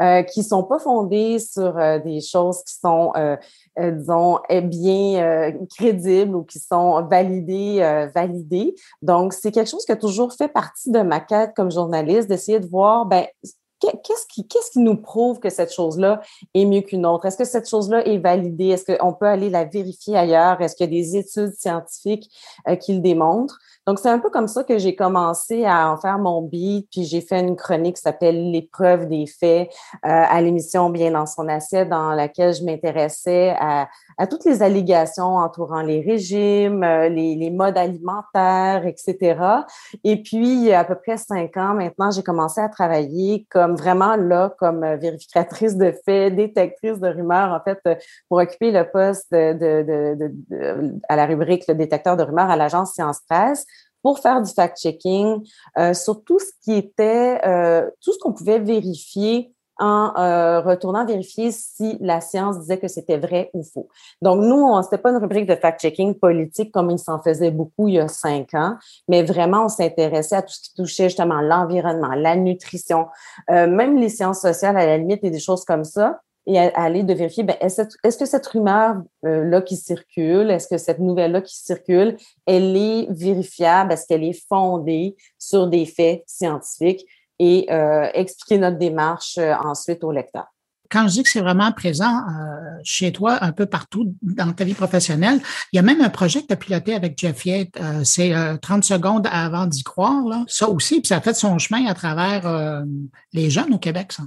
euh, 0.01 0.23
qui 0.23 0.43
sont 0.43 0.65
pas 0.65 0.79
fondées 0.79 1.39
sur 1.39 1.77
euh, 1.79 1.99
des 1.99 2.21
choses 2.21 2.63
qui 2.65 2.75
sont, 2.75 3.13
euh, 3.17 3.37
euh 3.79 3.91
disons, 3.91 4.39
eh 4.49 4.61
bien 4.61 5.53
crédibles 5.77 6.37
ou 6.37 6.45
qui 6.45 6.59
sont 6.59 7.03
validées, 7.07 8.09
validées. 8.15 8.75
Donc, 9.01 9.33
c'est 9.33 9.51
quelque 9.51 9.71
chose 9.71 9.85
qui 9.85 9.93
a 9.93 9.97
toujours 9.97 10.33
fait 10.33 10.49
partie 10.49 10.91
de 10.91 11.01
ma 11.01 11.21
quête 11.21 11.53
comme 11.55 11.71
journaliste, 11.71 12.29
d'essayer 12.29 12.61
de 12.61 12.67
voir, 12.67 13.07
ben, 13.07 13.27
qu'est-ce 13.81 14.27
qui, 14.33 14.47
qu'est-ce 14.47 14.71
qui 14.71 14.79
nous 14.79 14.97
prouve 14.97 15.41
que 15.41 15.51
cette 15.51 15.73
chose-là 15.73 16.21
est 16.55 16.65
mieux 16.65 16.83
qu'une 16.83 17.07
autre? 17.07 17.27
Est-ce 17.27 17.37
que 17.37 17.45
cette 17.45 17.69
chose-là 17.69 18.07
est 18.07 18.19
validée? 18.19 18.69
Est-ce 18.69 18.97
qu'on 18.97 19.13
peut 19.13 19.27
aller 19.27 19.51
la 19.51 19.65
vérifier 19.65 20.17
ailleurs? 20.17 20.61
Est-ce 20.61 20.77
qu'il 20.77 20.87
y 20.93 20.99
a 20.99 21.03
des 21.03 21.17
études 21.17 21.55
scientifiques 21.55 22.31
qui 22.81 22.95
le 22.95 23.01
démontrent? 23.01 23.59
Donc, 23.87 23.99
c'est 23.99 24.09
un 24.09 24.21
peu 24.21 24.31
comme 24.31 24.47
ça 24.47 24.63
que 24.63 24.79
j'ai 24.79 24.95
commencé 24.95 25.65
à 25.65 25.91
en 25.91 25.97
faire 25.97 26.19
mon 26.19 26.41
beat, 26.43 26.89
puis 26.93 27.03
j'ai 27.03 27.21
fait 27.21 27.41
une 27.41 27.57
chronique 27.57 27.97
qui 27.97 28.03
s'appelle 28.03 28.53
L'épreuve 28.53 29.09
des 29.09 29.27
faits 29.27 29.71
euh, 29.95 29.99
à 30.03 30.41
l'émission 30.41 30.89
Bien 30.89 31.11
dans 31.11 31.27
son 31.27 31.49
assiette, 31.49 31.89
dans 31.89 32.13
laquelle 32.13 32.55
je 32.55 32.65
m'intéressais 32.65 33.57
à, 33.59 33.89
à, 34.19 34.27
toutes 34.29 34.45
les 34.45 34.63
allégations 34.63 35.37
entourant 35.37 35.83
les 35.83 36.01
régimes, 36.01 36.85
euh, 36.85 37.09
les, 37.09 37.35
les, 37.35 37.51
modes 37.51 37.77
alimentaires, 37.77 38.87
etc. 38.87 39.41
Et 40.05 40.23
puis, 40.23 40.53
il 40.53 40.65
y 40.65 40.73
a 40.73 40.81
à 40.81 40.85
peu 40.85 40.95
près 40.95 41.17
cinq 41.17 41.57
ans 41.57 41.75
maintenant, 41.75 42.13
j'ai 42.13 42.23
commencé 42.23 42.61
à 42.61 42.69
travailler 42.69 43.47
comme 43.51 43.75
vraiment 43.75 44.15
là, 44.15 44.55
comme 44.59 44.85
vérificatrice 44.95 45.77
de 45.77 45.93
faits, 46.05 46.37
détectrice 46.37 47.01
de 47.01 47.09
rumeurs, 47.09 47.51
en 47.53 47.61
fait, 47.61 47.81
pour 48.29 48.39
occuper 48.39 48.71
le 48.71 48.89
poste 48.89 49.33
de, 49.33 49.53
de, 49.55 49.83
de, 49.83 50.33
de 50.51 51.01
à 51.09 51.17
la 51.17 51.27
rubrique 51.27 51.65
le 51.67 51.75
détecteur 51.75 52.17
de 52.17 52.23
rumeurs 52.23 52.51
à 52.51 52.57
l'agence 52.57 52.93
Science 52.93 53.21
Presse 53.29 53.67
pour 54.03 54.19
faire 54.19 54.43
du 54.43 54.51
fact-checking 54.51 55.49
euh, 55.79 55.95
sur 55.95 56.23
tout 56.25 56.39
ce 56.39 56.51
qui 56.63 56.73
était, 56.73 57.41
euh, 57.47 57.89
tout 58.03 58.13
ce 58.13 58.19
qu'on 58.19 58.33
pouvait 58.33 58.59
vérifier 58.59 59.53
en 59.79 60.13
euh, 60.17 60.61
retournant 60.61 61.05
vérifier 61.05 61.51
si 61.51 61.97
la 62.01 62.21
science 62.21 62.61
disait 62.61 62.79
que 62.79 62.89
c'était 62.89 63.19
vrai 63.19 63.51
ou 63.55 63.65
faux. 63.65 63.89
Donc, 64.21 64.41
nous, 64.41 64.81
c'était 64.83 64.99
pas 64.99 65.11
une 65.11 65.17
rubrique 65.17 65.47
de 65.47 65.55
fact-checking 65.55 66.19
politique 66.19 66.71
comme 66.73 66.91
il 66.91 66.99
s'en 66.99 67.21
faisait 67.21 67.51
beaucoup 67.51 67.89
il 67.89 67.95
y 67.95 67.99
a 67.99 68.09
cinq 68.09 68.55
ans, 68.55 68.77
mais 69.09 69.23
vraiment, 69.23 69.65
on 69.65 69.69
s'intéressait 69.69 70.37
à 70.37 70.43
tout 70.43 70.53
ce 70.53 70.61
qui 70.61 70.75
touchait 70.75 71.05
justement 71.05 71.41
l'environnement, 71.41 72.15
la 72.15 72.37
nutrition, 72.37 73.07
euh, 73.51 73.67
même 73.67 73.97
les 73.97 74.09
sciences 74.09 74.41
sociales 74.41 74.77
à 74.77 74.87
la 74.87 74.99
limite 74.99 75.25
et 75.25 75.31
des 75.31 75.41
choses 75.41 75.65
comme 75.65 75.85
ça 75.85 76.21
et 76.47 76.59
aller 76.59 77.03
de 77.05 77.15
vérifier, 77.15 77.45
ben, 77.45 77.57
est-ce 77.61 78.19
que 78.19 78.27
cette 78.27 78.47
rumeur-là 78.47 79.03
euh, 79.25 79.61
qui 79.61 79.77
circule, 79.77 80.51
est-ce 80.51 80.67
que 80.67 80.79
cette 80.79 80.99
nouvelle-là 80.99 81.41
qui 81.41 81.57
circule, 81.57 82.17
elle 82.47 82.77
est 82.77 83.07
vérifiable, 83.11 83.93
est-ce 83.93 84.07
qu'elle 84.07 84.25
est 84.25 84.47
fondée 84.49 85.17
sur 85.39 85.69
des 85.69 85.87
faits 85.87 86.25
scientifiques? 86.27 87.07
Et 87.39 87.67
euh, 87.71 88.09
expliquer 88.15 88.59
notre 88.59 88.79
démarche 88.79 89.37
euh, 89.39 89.55
ensuite 89.65 90.05
au 90.05 90.13
lecteur. 90.13 90.47
Quand 90.91 91.09
je 91.09 91.15
dis 91.15 91.23
que 91.23 91.29
c'est 91.29 91.41
vraiment 91.41 91.73
présent 91.73 92.21
chez 92.85 93.13
toi, 93.13 93.39
un 93.43 93.53
peu 93.53 93.65
partout 93.65 94.15
dans 94.21 94.53
ta 94.53 94.63
vie 94.63 94.75
professionnelle, 94.75 95.41
il 95.73 95.77
y 95.77 95.79
a 95.79 95.83
même 95.83 96.03
un 96.03 96.11
projet 96.11 96.43
que 96.43 96.49
tu 96.49 96.53
as 96.53 96.57
piloté 96.57 96.95
avec 96.95 97.17
Jeff 97.17 97.47
Yates, 97.47 97.79
c'est 98.05 98.35
30 98.61 98.85
secondes 98.85 99.27
avant 99.33 99.65
d'y 99.65 99.85
croire. 99.85 100.23
Là. 100.29 100.45
Ça 100.49 100.69
aussi, 100.69 101.01
puis 101.01 101.07
ça 101.07 101.17
a 101.17 101.21
fait 101.23 101.33
son 101.33 101.57
chemin 101.57 101.87
à 101.87 101.95
travers 101.95 102.85
les 103.33 103.49
jeunes 103.49 103.73
au 103.73 103.79
Québec, 103.79 104.13
ça. 104.13 104.25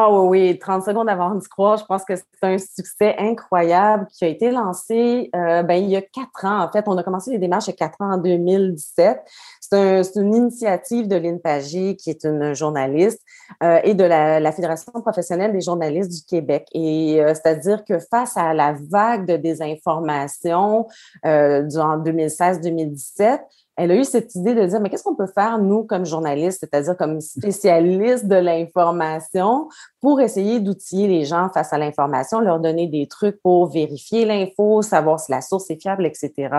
Ah 0.00 0.12
oui, 0.12 0.50
oui, 0.50 0.58
30 0.60 0.84
secondes 0.84 1.08
avant 1.08 1.34
de 1.34 1.42
croire, 1.48 1.76
je 1.76 1.84
pense 1.84 2.04
que 2.04 2.14
c'est 2.14 2.24
un 2.42 2.56
succès 2.56 3.16
incroyable 3.18 4.06
qui 4.16 4.24
a 4.24 4.28
été 4.28 4.52
lancé 4.52 5.28
euh, 5.34 5.64
ben, 5.64 5.74
il 5.74 5.90
y 5.90 5.96
a 5.96 6.02
quatre 6.02 6.44
ans. 6.44 6.62
En 6.62 6.70
fait, 6.70 6.84
on 6.86 6.96
a 6.96 7.02
commencé 7.02 7.32
les 7.32 7.38
démarches 7.38 7.66
il 7.66 7.70
y 7.70 7.72
a 7.72 7.76
quatre 7.76 8.00
ans, 8.00 8.12
en 8.12 8.18
2017. 8.18 9.18
C'est 9.60 10.14
une 10.14 10.36
initiative 10.36 11.08
de 11.08 11.16
Lynn 11.16 11.40
Pagé, 11.40 11.96
qui 11.96 12.10
est 12.10 12.22
une 12.22 12.54
journaliste, 12.54 13.20
euh, 13.64 13.80
et 13.82 13.94
de 13.94 14.04
la, 14.04 14.52
Fédération 14.52 14.92
professionnelle 14.92 15.52
des 15.52 15.62
journalistes 15.62 16.12
du 16.12 16.24
Québec. 16.24 16.68
Et 16.74 17.20
euh, 17.20 17.34
c'est-à-dire 17.34 17.84
que 17.84 17.98
face 17.98 18.36
à 18.36 18.54
la 18.54 18.76
vague 18.88 19.26
de 19.26 19.36
désinformation 19.36 20.86
en 21.24 21.98
2016-2017, 21.98 23.40
elle 23.78 23.92
a 23.92 23.94
eu 23.94 24.04
cette 24.04 24.34
idée 24.34 24.56
de 24.56 24.66
dire, 24.66 24.80
mais 24.80 24.90
qu'est-ce 24.90 25.04
qu'on 25.04 25.14
peut 25.14 25.28
faire, 25.32 25.58
nous, 25.58 25.84
comme 25.84 26.04
journalistes, 26.04 26.58
c'est-à-dire 26.60 26.96
comme 26.96 27.20
spécialistes 27.20 28.26
de 28.26 28.34
l'information, 28.34 29.68
pour 30.00 30.20
essayer 30.20 30.58
d'outiller 30.58 31.06
les 31.06 31.24
gens 31.24 31.48
face 31.48 31.72
à 31.72 31.78
l'information, 31.78 32.40
leur 32.40 32.58
donner 32.58 32.88
des 32.88 33.06
trucs 33.06 33.40
pour 33.40 33.66
vérifier 33.66 34.24
l'info, 34.24 34.82
savoir 34.82 35.20
si 35.20 35.30
la 35.30 35.40
source 35.40 35.70
est 35.70 35.80
fiable, 35.80 36.06
etc. 36.06 36.50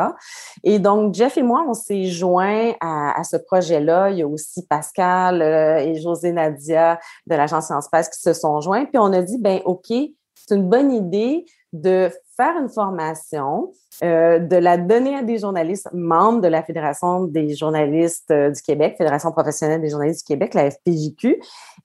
Et 0.63 0.79
donc, 0.79 1.13
Jeff 1.13 1.37
et 1.37 1.43
moi, 1.43 1.65
on 1.67 1.73
s'est 1.73 2.05
joints 2.05 2.71
à, 2.79 3.21
ce 3.25 3.35
projet-là. 3.35 4.11
Il 4.11 4.19
y 4.19 4.21
a 4.21 4.27
aussi 4.27 4.65
Pascal 4.65 5.41
euh, 5.41 5.77
et 5.77 5.99
José 5.99 6.31
Nadia 6.31 6.99
de 7.27 7.35
l'agence 7.35 7.65
Science 7.65 7.89
Presse 7.89 8.07
qui 8.07 8.21
se 8.21 8.31
sont 8.31 8.61
joints. 8.61 8.85
Puis 8.85 8.97
on 8.97 9.11
a 9.11 9.21
dit, 9.21 9.37
ben 9.39 9.59
OK, 9.65 9.87
c'est 9.89 10.55
une 10.55 10.69
bonne 10.69 10.93
idée 10.93 11.45
de 11.73 12.09
faire 12.39 12.57
une 12.57 12.69
formation, 12.69 13.73
euh, 14.01 14.39
de 14.39 14.55
la 14.55 14.77
donner 14.77 15.17
à 15.17 15.23
des 15.23 15.39
journalistes 15.39 15.89
membres 15.91 16.39
de 16.39 16.47
la 16.47 16.63
Fédération 16.63 17.25
des 17.25 17.53
journalistes 17.53 18.31
euh, 18.31 18.49
du 18.49 18.61
Québec, 18.61 18.95
Fédération 18.97 19.33
professionnelle 19.33 19.81
des 19.81 19.89
journalistes 19.89 20.25
du 20.25 20.33
Québec, 20.33 20.53
la 20.53 20.71
FPJQ. 20.71 21.41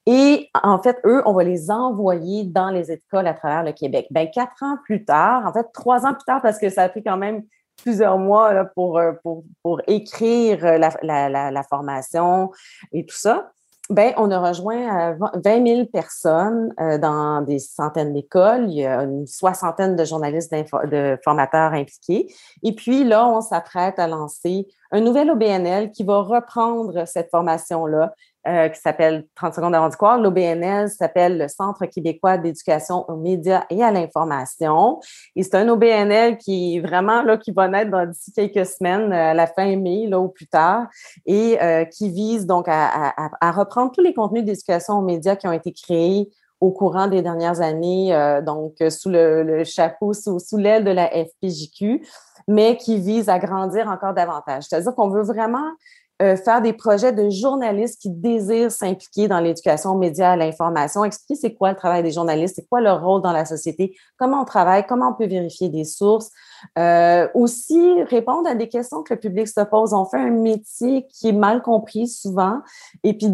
Et 0.07 0.49
en 0.63 0.81
fait, 0.81 0.97
eux, 1.05 1.23
on 1.27 1.33
va 1.33 1.43
les 1.43 1.73
envoyer 1.73 2.45
dans 2.45 2.71
les 2.71 2.93
écoles 2.93 3.27
à 3.27 3.35
travers 3.35 3.65
le 3.65 3.73
Québec. 3.73 4.07
Ben 4.13 4.29
quatre 4.33 4.63
ans 4.63 4.77
plus 4.85 5.05
tard, 5.05 5.45
en 5.45 5.53
fait, 5.53 5.67
trois 5.75 6.07
ans 6.07 6.15
plus 6.15 6.25
tard, 6.25 6.41
parce 6.41 6.59
que 6.59 6.71
ça 6.71 6.85
a 6.85 6.89
pris 6.89 7.03
quand 7.03 7.17
même 7.17 7.43
plusieurs 7.83 8.19
mois 8.19 8.65
pour, 8.77 8.99
euh, 8.99 9.11
pour, 9.25 9.43
pour 9.65 9.81
écrire 9.89 10.63
la, 10.63 10.91
la, 11.03 11.29
la, 11.29 11.51
la 11.51 11.63
formation 11.65 12.53
et 12.93 13.05
tout 13.05 13.17
ça. 13.17 13.51
Ben, 13.91 14.14
on 14.17 14.31
a 14.31 14.38
rejoint 14.38 15.12
20 15.12 15.47
euh, 15.47 15.67
000 15.67 15.87
personnes 15.87 16.73
euh, 16.81 16.97
dans 16.97 17.43
des 17.43 17.59
centaines 17.59 18.14
d'écoles. 18.14 18.64
Il 18.71 18.79
y 18.79 18.87
a 18.87 19.03
une 19.03 19.26
soixantaine 19.26 19.95
de 19.95 20.05
journalistes, 20.07 20.50
de 20.55 21.19
formateurs 21.23 21.75
impliqués. 21.75 22.35
Et 22.62 22.75
puis 22.75 23.05
là, 23.05 23.29
on 23.29 23.43
s'apprête 23.43 23.99
à 23.99 24.07
lancer 24.07 24.67
un 24.91 25.00
nouvel 25.00 25.31
OBNL 25.31 25.91
qui 25.91 26.03
va 26.03 26.23
reprendre 26.23 27.07
cette 27.07 27.29
formation-là, 27.31 28.14
euh, 28.47 28.69
qui 28.69 28.79
s'appelle 28.79 29.27
30 29.37 29.55
secondes 29.55 29.75
avant 29.75 29.89
du 29.89 29.97
corps. 29.97 30.19
L'OBNL 30.19 30.91
s'appelle 30.91 31.39
le 31.39 31.49
Centre 31.49 31.87
québécois 31.87 32.37
d'éducation 32.37 33.09
aux 33.09 33.17
médias 33.17 33.65
et 33.71 33.83
à 33.83 33.91
l'information. 33.91 35.01
Et 35.35 35.43
c'est 35.43 35.57
un 35.57 35.67
OBNL 35.69 36.37
qui 36.37 36.79
vraiment 36.81 37.23
là, 37.23 37.39
qui 37.39 37.53
va 37.53 37.69
naître 37.69 37.91
dans 37.91 38.07
d'ici 38.07 38.33
quelques 38.33 38.67
semaines, 38.67 39.13
euh, 39.13 39.31
à 39.31 39.35
la 39.35 39.47
fin 39.47 39.77
mai, 39.77 40.07
là, 40.09 40.21
ou 40.21 40.29
plus 40.29 40.47
tard, 40.47 40.87
et 41.25 41.57
euh, 41.63 41.87
qui 41.87 42.11
vise 42.11 42.45
donc 42.45 42.67
à, 42.69 43.15
reprendre 43.53 43.93
tous 43.93 44.03
les 44.03 44.13
contenus 44.13 44.45
d'éducation 44.45 44.99
aux 44.99 45.03
médias 45.03 45.37
qui 45.37 45.49
ont 45.49 45.53
été 45.53 45.73
créés 45.73 46.29
au 46.61 46.71
courant 46.71 47.07
des 47.07 47.23
dernières 47.23 47.61
années, 47.61 48.17
donc 48.45 48.77
sous 48.89 49.11
le, 49.11 49.43
le 49.43 49.65
chapeau, 49.65 50.13
sous, 50.13 50.39
sous 50.39 50.57
l'aile 50.57 50.85
de 50.85 50.91
la 50.91 51.09
FPJQ, 51.09 52.07
mais 52.49 52.77
qui 52.77 52.99
vise 52.99 53.29
à 53.29 53.39
grandir 53.39 53.89
encore 53.89 54.15
davantage. 54.15 54.65
C'est-à-dire 54.65 54.95
qu'on 54.95 55.09
veut 55.09 55.23
vraiment 55.23 55.71
euh, 56.23 56.37
faire 56.37 56.62
des 56.62 56.73
projets 56.73 57.12
de 57.12 57.28
journalistes 57.28 58.00
qui 58.00 58.09
désirent 58.09 58.71
s'impliquer 58.71 59.26
dans 59.26 59.40
l'éducation 59.40 59.90
aux 59.90 59.99
médias, 59.99 60.33
à 60.33 60.37
l'information, 60.37 61.04
expliquer 61.04 61.35
c'est 61.35 61.54
quoi 61.54 61.71
le 61.71 61.76
travail 61.76 62.04
des 62.04 62.12
journalistes, 62.12 62.54
c'est 62.56 62.68
quoi 62.68 62.80
leur 62.80 63.02
rôle 63.02 63.21
dans 63.21 63.33
la 63.33 63.44
société, 63.44 63.97
comment 64.16 64.42
on 64.42 64.44
travaille, 64.44 64.87
comment 64.87 65.11
on 65.11 65.14
peut 65.14 65.26
vérifier 65.26 65.68
des 65.68 65.85
sources, 65.85 66.30
euh, 66.78 67.28
aussi 67.35 68.02
répondre 68.04 68.49
à 68.49 68.54
des 68.54 68.68
questions 68.68 69.02
que 69.02 69.14
le 69.14 69.21
public 69.21 69.49
se 69.49 69.61
pose. 69.61 69.92
On 69.92 70.04
fait 70.04 70.18
un 70.18 70.30
métier 70.30 71.06
qui 71.09 71.28
est 71.28 71.33
mal 71.33 71.62
compris 71.62 72.09
souvent 72.09 72.61
et 73.02 73.16
puis 73.16 73.28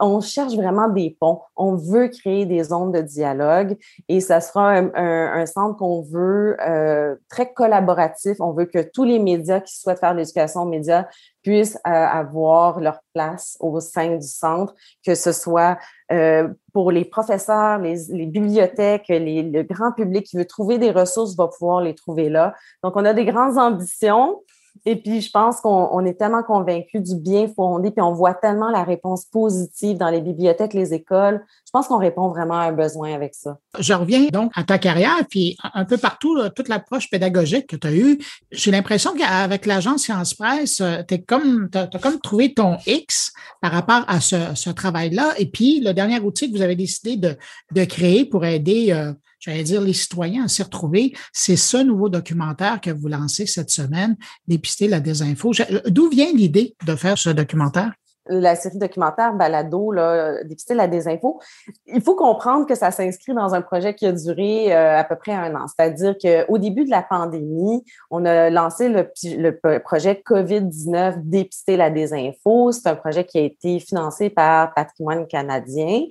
on 0.00 0.20
cherche 0.20 0.54
vraiment 0.54 0.88
des 0.88 1.16
ponts. 1.18 1.40
On 1.56 1.76
veut 1.76 2.08
créer 2.08 2.46
des 2.46 2.64
zones 2.64 2.92
de 2.92 3.00
dialogue 3.00 3.76
et 4.08 4.20
ça 4.20 4.40
sera 4.40 4.70
un, 4.70 4.90
un, 4.94 5.46
centre 5.46 5.76
qu'on 5.76 6.02
veut 6.02 6.56
euh, 6.60 7.16
très 7.28 7.52
collaboratif. 7.52 8.40
On 8.40 8.52
veut 8.52 8.66
que 8.66 8.82
tous 8.82 9.04
les 9.04 9.18
médias 9.18 9.60
qui 9.60 9.78
souhaitent 9.78 10.00
faire 10.00 10.14
l'éducation 10.14 10.62
aux 10.62 10.68
médias 10.68 11.06
puissent 11.42 11.78
euh, 11.86 11.90
avoir 11.90 12.80
leur 12.80 13.00
place 13.12 13.56
au 13.60 13.80
sein 13.80 14.16
du 14.16 14.26
centre, 14.26 14.74
que 15.04 15.14
ce 15.14 15.32
soit 15.32 15.78
euh, 16.10 16.48
pour 16.72 16.90
les 16.90 17.04
professeurs, 17.04 17.78
les, 17.78 18.26
bibliothèques, 18.26 19.08
les, 19.08 19.42
le 19.42 19.62
grand 19.62 19.92
public 19.92 20.26
qui 20.26 20.36
veut 20.36 20.44
trouver 20.44 20.78
des 20.78 20.90
ressources 20.90 21.36
va 21.36 21.48
pouvoir 21.48 21.80
les 21.80 21.94
trouver 21.94 22.28
là. 22.28 22.54
Donc, 22.82 22.96
on 22.96 23.04
a 23.04 23.14
des 23.14 23.24
grandes 23.24 23.58
ambitions. 23.58 24.42
Et 24.84 24.96
puis, 24.96 25.20
je 25.20 25.30
pense 25.30 25.60
qu'on 25.60 26.04
est 26.04 26.14
tellement 26.14 26.42
convaincus 26.42 27.02
du 27.02 27.14
bien 27.14 27.46
fondé, 27.46 27.90
puis 27.90 28.02
on 28.02 28.12
voit 28.12 28.34
tellement 28.34 28.70
la 28.70 28.82
réponse 28.82 29.24
positive 29.26 29.96
dans 29.96 30.08
les 30.08 30.20
bibliothèques, 30.20 30.74
les 30.74 30.92
écoles. 30.92 31.44
Je 31.64 31.70
pense 31.72 31.86
qu'on 31.86 31.98
répond 31.98 32.28
vraiment 32.28 32.54
à 32.54 32.64
un 32.64 32.72
besoin 32.72 33.14
avec 33.14 33.34
ça. 33.34 33.58
Je 33.78 33.92
reviens 33.92 34.26
donc 34.32 34.50
à 34.56 34.64
ta 34.64 34.78
carrière, 34.78 35.18
puis 35.30 35.56
un 35.74 35.84
peu 35.84 35.98
partout, 35.98 36.36
toute 36.56 36.68
l'approche 36.68 37.08
pédagogique 37.10 37.68
que 37.68 37.76
tu 37.76 37.86
as 37.86 37.92
eue. 37.92 38.18
J'ai 38.50 38.70
l'impression 38.70 39.12
qu'avec 39.16 39.66
l'agence 39.66 40.02
Science 40.02 40.34
Presse, 40.34 40.80
euh, 40.80 41.02
tu 41.06 41.14
as, 41.14 41.18
comme 41.18 41.70
trouvé 42.22 42.52
ton 42.52 42.76
X 42.86 43.32
par 43.60 43.70
rapport 43.70 44.04
à 44.08 44.20
ce, 44.20 44.70
travail-là. 44.70 45.34
Et 45.38 45.46
puis, 45.46 45.80
le 45.80 45.92
dernier 45.92 46.18
outil 46.18 46.50
que 46.50 46.56
vous 46.56 46.62
avez 46.62 46.76
décidé 46.76 47.16
de, 47.16 47.36
de 47.72 47.84
créer 47.84 48.24
pour 48.24 48.44
aider 48.44 48.90
euh, 48.90 49.12
j'allais 49.42 49.64
dire, 49.64 49.80
les 49.80 49.92
citoyens 49.92 50.44
à 50.44 50.48
s'y 50.48 50.62
retrouver. 50.62 51.14
C'est 51.32 51.56
ce 51.56 51.76
nouveau 51.76 52.08
documentaire 52.08 52.80
que 52.80 52.90
vous 52.90 53.08
lancez 53.08 53.46
cette 53.46 53.70
semaine, 53.70 54.16
Dépister 54.46 54.88
la 54.88 55.00
désinfo. 55.00 55.52
D'où 55.88 56.08
vient 56.08 56.32
l'idée 56.32 56.76
de 56.86 56.94
faire 56.94 57.18
ce 57.18 57.30
documentaire? 57.30 57.92
La 58.26 58.54
série 58.54 58.78
documentaire 58.78 59.34
Balado, 59.34 59.92
là, 59.92 60.44
dépister 60.44 60.74
la 60.74 60.86
désinfo, 60.86 61.40
il 61.86 62.00
faut 62.00 62.14
comprendre 62.14 62.66
que 62.66 62.74
ça 62.74 62.90
s'inscrit 62.90 63.34
dans 63.34 63.54
un 63.54 63.62
projet 63.62 63.94
qui 63.94 64.06
a 64.06 64.12
duré 64.12 64.74
euh, 64.74 64.98
à 64.98 65.04
peu 65.04 65.16
près 65.16 65.32
un 65.32 65.54
an. 65.54 65.66
C'est-à-dire 65.66 66.16
qu'au 66.18 66.58
début 66.58 66.84
de 66.84 66.90
la 66.90 67.02
pandémie, 67.02 67.84
on 68.10 68.24
a 68.24 68.50
lancé 68.50 68.88
le, 68.88 69.80
projet 69.80 70.22
COVID-19 70.24 71.14
Dépister 71.22 71.76
la 71.76 71.90
désinfo. 71.90 72.72
C'est 72.72 72.88
un 72.88 72.94
projet 72.94 73.24
qui 73.24 73.38
a 73.38 73.42
été 73.42 73.80
financé 73.80 74.30
par 74.30 74.72
Patrimoine 74.74 75.26
canadien. 75.26 76.02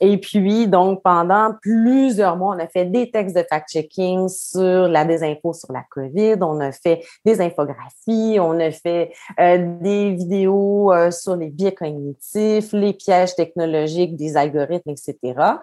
Et 0.00 0.18
puis, 0.18 0.68
donc, 0.68 1.02
pendant 1.02 1.54
plusieurs 1.60 2.36
mois, 2.36 2.54
on 2.56 2.58
a 2.58 2.68
fait 2.68 2.84
des 2.84 3.10
textes 3.10 3.36
de 3.36 3.44
fact-checking 3.48 4.28
sur 4.28 4.88
la 4.88 5.04
désinfo 5.04 5.52
sur 5.52 5.72
la 5.72 5.84
COVID. 5.90 6.36
On 6.40 6.60
a 6.60 6.72
fait 6.72 7.02
des 7.24 7.40
infographies, 7.40 8.38
on 8.40 8.58
a 8.58 8.70
fait 8.70 9.12
euh, 9.40 9.58
des 9.80 10.12
vidéos 10.12 10.92
euh, 10.92 11.10
sur 11.10 11.36
les 11.36 11.50
biais 11.58 11.74
cognitifs, 11.74 12.72
les 12.72 12.94
pièges 12.94 13.34
technologiques 13.34 14.16
des 14.16 14.36
algorithmes, 14.36 14.90
etc. 14.90 15.58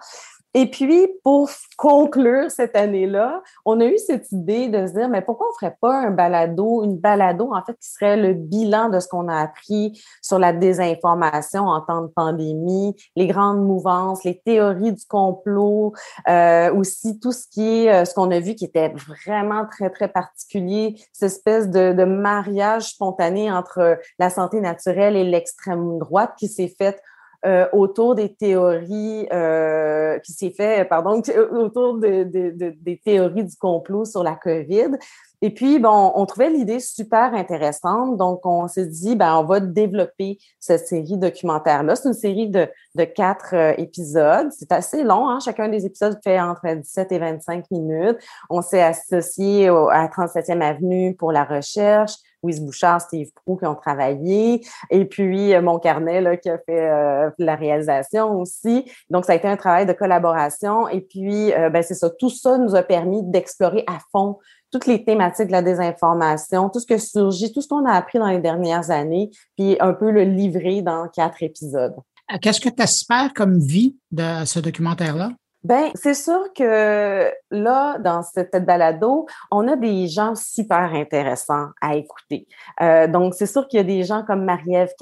Et 0.58 0.70
puis, 0.70 1.06
pour 1.22 1.50
conclure 1.76 2.50
cette 2.50 2.76
année-là, 2.76 3.42
on 3.66 3.78
a 3.78 3.84
eu 3.84 3.98
cette 3.98 4.32
idée 4.32 4.68
de 4.68 4.86
se 4.86 4.94
dire, 4.94 5.10
mais 5.10 5.20
pourquoi 5.20 5.48
on 5.48 5.50
ne 5.50 5.54
ferait 5.60 5.76
pas 5.82 6.06
un 6.06 6.10
balado, 6.10 6.82
une 6.82 6.96
balado, 6.96 7.52
en 7.52 7.62
fait, 7.62 7.74
qui 7.74 7.90
serait 7.90 8.16
le 8.16 8.32
bilan 8.32 8.88
de 8.88 8.98
ce 8.98 9.06
qu'on 9.06 9.28
a 9.28 9.36
appris 9.36 10.02
sur 10.22 10.38
la 10.38 10.54
désinformation 10.54 11.66
en 11.66 11.82
temps 11.82 12.00
de 12.00 12.06
pandémie, 12.06 12.96
les 13.16 13.26
grandes 13.26 13.66
mouvances, 13.66 14.24
les 14.24 14.40
théories 14.46 14.94
du 14.94 15.04
complot, 15.06 15.92
euh, 16.26 16.72
aussi 16.72 17.20
tout 17.20 17.32
ce 17.32 17.44
qui 17.50 17.84
est, 17.84 17.92
euh, 17.92 18.04
ce 18.06 18.14
qu'on 18.14 18.30
a 18.30 18.40
vu 18.40 18.54
qui 18.54 18.64
était 18.64 18.94
vraiment 18.94 19.66
très, 19.66 19.90
très 19.90 20.08
particulier, 20.08 20.98
cette 21.12 21.32
espèce 21.32 21.68
de, 21.68 21.92
de 21.92 22.04
mariage 22.04 22.92
spontané 22.92 23.52
entre 23.52 23.98
la 24.18 24.30
santé 24.30 24.62
naturelle 24.62 25.16
et 25.16 25.24
l'extrême 25.24 25.98
droite 25.98 26.32
qui 26.38 26.48
s'est 26.48 26.74
faite 26.78 27.02
euh, 27.46 27.68
autour 27.72 28.16
des 28.16 28.34
théories 28.34 29.28
euh, 29.32 30.18
qui 30.18 30.32
s'est 30.32 30.50
fait, 30.50 30.84
pardon, 30.88 31.22
autour 31.52 31.98
de, 31.98 32.24
des 32.24 33.00
théories 33.04 33.44
du 33.44 33.56
complot 33.56 34.04
sur 34.04 34.24
la 34.24 34.34
COVID. 34.34 34.96
Et 35.42 35.54
puis, 35.54 35.78
bon, 35.78 36.12
on 36.16 36.26
trouvait 36.26 36.50
l'idée 36.50 36.80
super 36.80 37.34
intéressante. 37.34 38.16
Donc, 38.16 38.44
on 38.44 38.66
s'est 38.66 38.86
dit, 38.86 39.14
ben, 39.14 39.36
on 39.36 39.44
va 39.44 39.60
développer 39.60 40.38
cette 40.58 40.88
série 40.88 41.18
documentaire-là. 41.18 41.94
C'est 41.94 42.08
une 42.08 42.14
série 42.14 42.48
de, 42.48 42.66
de 42.96 43.04
quatre 43.04 43.54
euh, 43.54 43.74
épisodes. 43.78 44.48
C'est 44.50 44.72
assez 44.72 45.04
long. 45.04 45.28
Hein? 45.28 45.38
Chacun 45.38 45.68
des 45.68 45.86
épisodes 45.86 46.18
fait 46.24 46.40
entre 46.40 46.66
17 46.74 47.12
et 47.12 47.18
25 47.20 47.70
minutes. 47.70 48.18
On 48.50 48.60
s'est 48.60 48.82
associé 48.82 49.68
à 49.68 50.08
37e 50.08 50.62
Avenue 50.62 51.14
pour 51.14 51.30
la 51.30 51.44
recherche. 51.44 52.14
Louise 52.42 52.60
Bouchard, 52.60 53.00
Steve 53.00 53.30
Prou 53.34 53.56
qui 53.56 53.66
ont 53.66 53.74
travaillé, 53.74 54.64
et 54.90 55.04
puis 55.04 55.54
euh, 55.54 55.62
mon 55.62 55.78
carnet 55.78 56.38
qui 56.40 56.48
a 56.48 56.58
fait 56.58 56.88
euh, 56.88 57.30
la 57.38 57.56
réalisation 57.56 58.40
aussi. 58.40 58.84
Donc, 59.10 59.24
ça 59.24 59.32
a 59.32 59.36
été 59.36 59.48
un 59.48 59.56
travail 59.56 59.86
de 59.86 59.92
collaboration. 59.92 60.88
Et 60.88 61.00
puis, 61.00 61.52
euh, 61.52 61.70
ben, 61.70 61.82
c'est 61.82 61.94
ça, 61.94 62.10
tout 62.10 62.30
ça 62.30 62.58
nous 62.58 62.74
a 62.74 62.82
permis 62.82 63.22
d'explorer 63.22 63.84
à 63.86 63.98
fond 64.12 64.38
toutes 64.72 64.86
les 64.86 65.04
thématiques 65.04 65.46
de 65.46 65.52
la 65.52 65.62
désinformation, 65.62 66.68
tout 66.68 66.80
ce 66.80 66.86
que 66.86 66.98
surgit, 66.98 67.52
tout 67.52 67.62
ce 67.62 67.68
qu'on 67.68 67.86
a 67.86 67.92
appris 67.92 68.18
dans 68.18 68.26
les 68.26 68.40
dernières 68.40 68.90
années, 68.90 69.30
puis 69.56 69.76
un 69.80 69.92
peu 69.92 70.10
le 70.10 70.24
livrer 70.24 70.82
dans 70.82 71.08
quatre 71.08 71.42
épisodes. 71.42 71.94
Qu'est-ce 72.42 72.60
que 72.60 72.68
tu 72.68 72.82
espères 72.82 73.32
comme 73.34 73.58
vie 73.60 73.96
de 74.10 74.44
ce 74.44 74.58
documentaire-là? 74.58 75.30
Ben, 75.66 75.90
c'est 75.96 76.14
sûr 76.14 76.52
que 76.56 77.28
là, 77.50 77.98
dans 77.98 78.22
cette 78.22 78.64
balado, 78.64 79.26
on 79.50 79.66
a 79.66 79.74
des 79.74 80.06
gens 80.06 80.36
super 80.36 80.94
intéressants 80.94 81.70
à 81.80 81.96
écouter. 81.96 82.46
Euh, 82.80 83.08
donc, 83.08 83.34
c'est 83.34 83.46
sûr 83.46 83.66
qu'il 83.66 83.78
y 83.78 83.80
a 83.80 83.84
des 83.84 84.04
gens 84.04 84.22
comme 84.22 84.44
Marie-Ève 84.44 84.92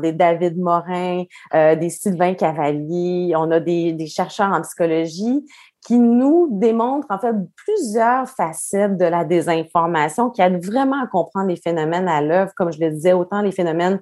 des 0.00 0.12
David 0.12 0.56
Morin, 0.56 1.24
euh, 1.52 1.76
des 1.76 1.90
Sylvain 1.90 2.32
Cavalier, 2.32 3.34
on 3.36 3.50
a 3.50 3.60
des, 3.60 3.92
des 3.92 4.06
chercheurs 4.06 4.52
en 4.52 4.62
psychologie 4.62 5.44
qui 5.86 5.98
nous 5.98 6.48
démontrent 6.50 7.06
en 7.10 7.18
fait 7.18 7.34
plusieurs 7.54 8.26
facettes 8.26 8.96
de 8.96 9.04
la 9.04 9.24
désinformation 9.24 10.30
qui 10.30 10.40
aident 10.40 10.64
vraiment 10.64 11.00
à 11.00 11.06
comprendre 11.06 11.48
les 11.48 11.56
phénomènes 11.56 12.08
à 12.08 12.22
l'œuvre, 12.22 12.52
comme 12.56 12.72
je 12.72 12.80
le 12.80 12.90
disais, 12.90 13.12
autant 13.12 13.42
les 13.42 13.52
phénomènes 13.52 14.00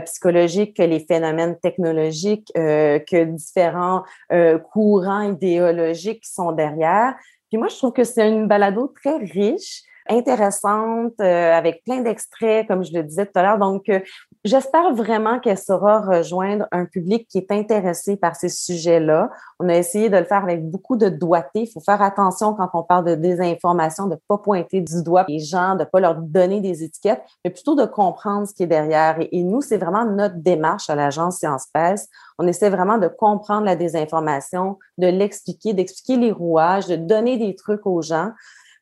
psychologiques 0.00 0.76
que 0.76 0.82
les 0.82 1.00
phénomènes 1.00 1.58
technologiques, 1.58 2.50
euh, 2.56 2.98
que 2.98 3.24
différents 3.24 4.02
euh, 4.32 4.58
courants 4.58 5.22
idéologiques 5.22 6.22
qui 6.22 6.32
sont 6.32 6.52
derrière. 6.52 7.14
Puis 7.48 7.58
moi, 7.58 7.68
je 7.68 7.76
trouve 7.76 7.92
que 7.92 8.04
c'est 8.04 8.28
une 8.28 8.48
balado 8.48 8.92
très 9.02 9.16
riche 9.18 9.82
intéressante, 10.08 11.14
euh, 11.20 11.52
avec 11.52 11.82
plein 11.84 12.00
d'extraits, 12.00 12.66
comme 12.66 12.84
je 12.84 12.92
le 12.92 13.02
disais 13.02 13.26
tout 13.26 13.38
à 13.38 13.42
l'heure. 13.42 13.58
Donc, 13.58 13.88
euh, 13.88 14.00
j'espère 14.46 14.94
vraiment 14.94 15.38
qu'elle 15.40 15.58
saura 15.58 16.00
rejoindre 16.00 16.66
un 16.72 16.84
public 16.84 17.26
qui 17.28 17.38
est 17.38 17.50
intéressé 17.50 18.16
par 18.16 18.36
ces 18.36 18.48
sujets-là. 18.48 19.30
On 19.60 19.68
a 19.68 19.74
essayé 19.74 20.08
de 20.08 20.16
le 20.16 20.24
faire 20.24 20.42
avec 20.42 20.68
beaucoup 20.68 20.96
de 20.96 21.08
doigté. 21.08 21.62
Il 21.62 21.70
faut 21.70 21.80
faire 21.80 22.00
attention 22.02 22.54
quand 22.54 22.70
on 22.74 22.82
parle 22.82 23.04
de 23.04 23.14
désinformation, 23.14 24.06
de 24.06 24.14
ne 24.14 24.20
pas 24.28 24.38
pointer 24.38 24.80
du 24.80 25.02
doigt 25.02 25.24
les 25.28 25.40
gens, 25.40 25.74
de 25.74 25.80
ne 25.80 25.84
pas 25.84 26.00
leur 26.00 26.16
donner 26.16 26.60
des 26.60 26.82
étiquettes, 26.82 27.22
mais 27.44 27.50
plutôt 27.50 27.74
de 27.74 27.84
comprendre 27.84 28.46
ce 28.46 28.54
qui 28.54 28.62
est 28.62 28.68
derrière. 28.68 29.16
Et, 29.32 29.42
nous, 29.42 29.60
c'est 29.60 29.78
vraiment 29.78 30.04
notre 30.04 30.36
démarche 30.36 30.90
à 30.90 30.94
l'agence 30.94 31.38
Science 31.38 31.66
Presse. 31.72 32.08
On 32.38 32.46
essaie 32.46 32.70
vraiment 32.70 32.98
de 32.98 33.08
comprendre 33.08 33.64
la 33.64 33.76
désinformation, 33.76 34.78
de 34.98 35.06
l'expliquer, 35.06 35.72
d'expliquer 35.72 36.16
les 36.16 36.32
rouages, 36.32 36.86
de 36.86 36.96
donner 36.96 37.36
des 37.36 37.54
trucs 37.54 37.86
aux 37.86 38.02
gens 38.02 38.30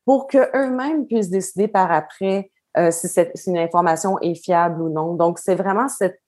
pour 0.05 0.27
qu'eux-mêmes 0.27 1.07
puissent 1.07 1.31
décider 1.31 1.69
par 1.69 1.91
après 1.91 2.51
si, 2.91 3.09
si, 3.09 3.51
une 3.51 3.59
information 3.59 4.19
est 4.21 4.35
fiable 4.35 4.83
ou 4.83 4.89
non. 4.89 5.15
Donc, 5.15 5.39
c'est 5.39 5.55
vraiment 5.55 5.89
cette 5.89 6.21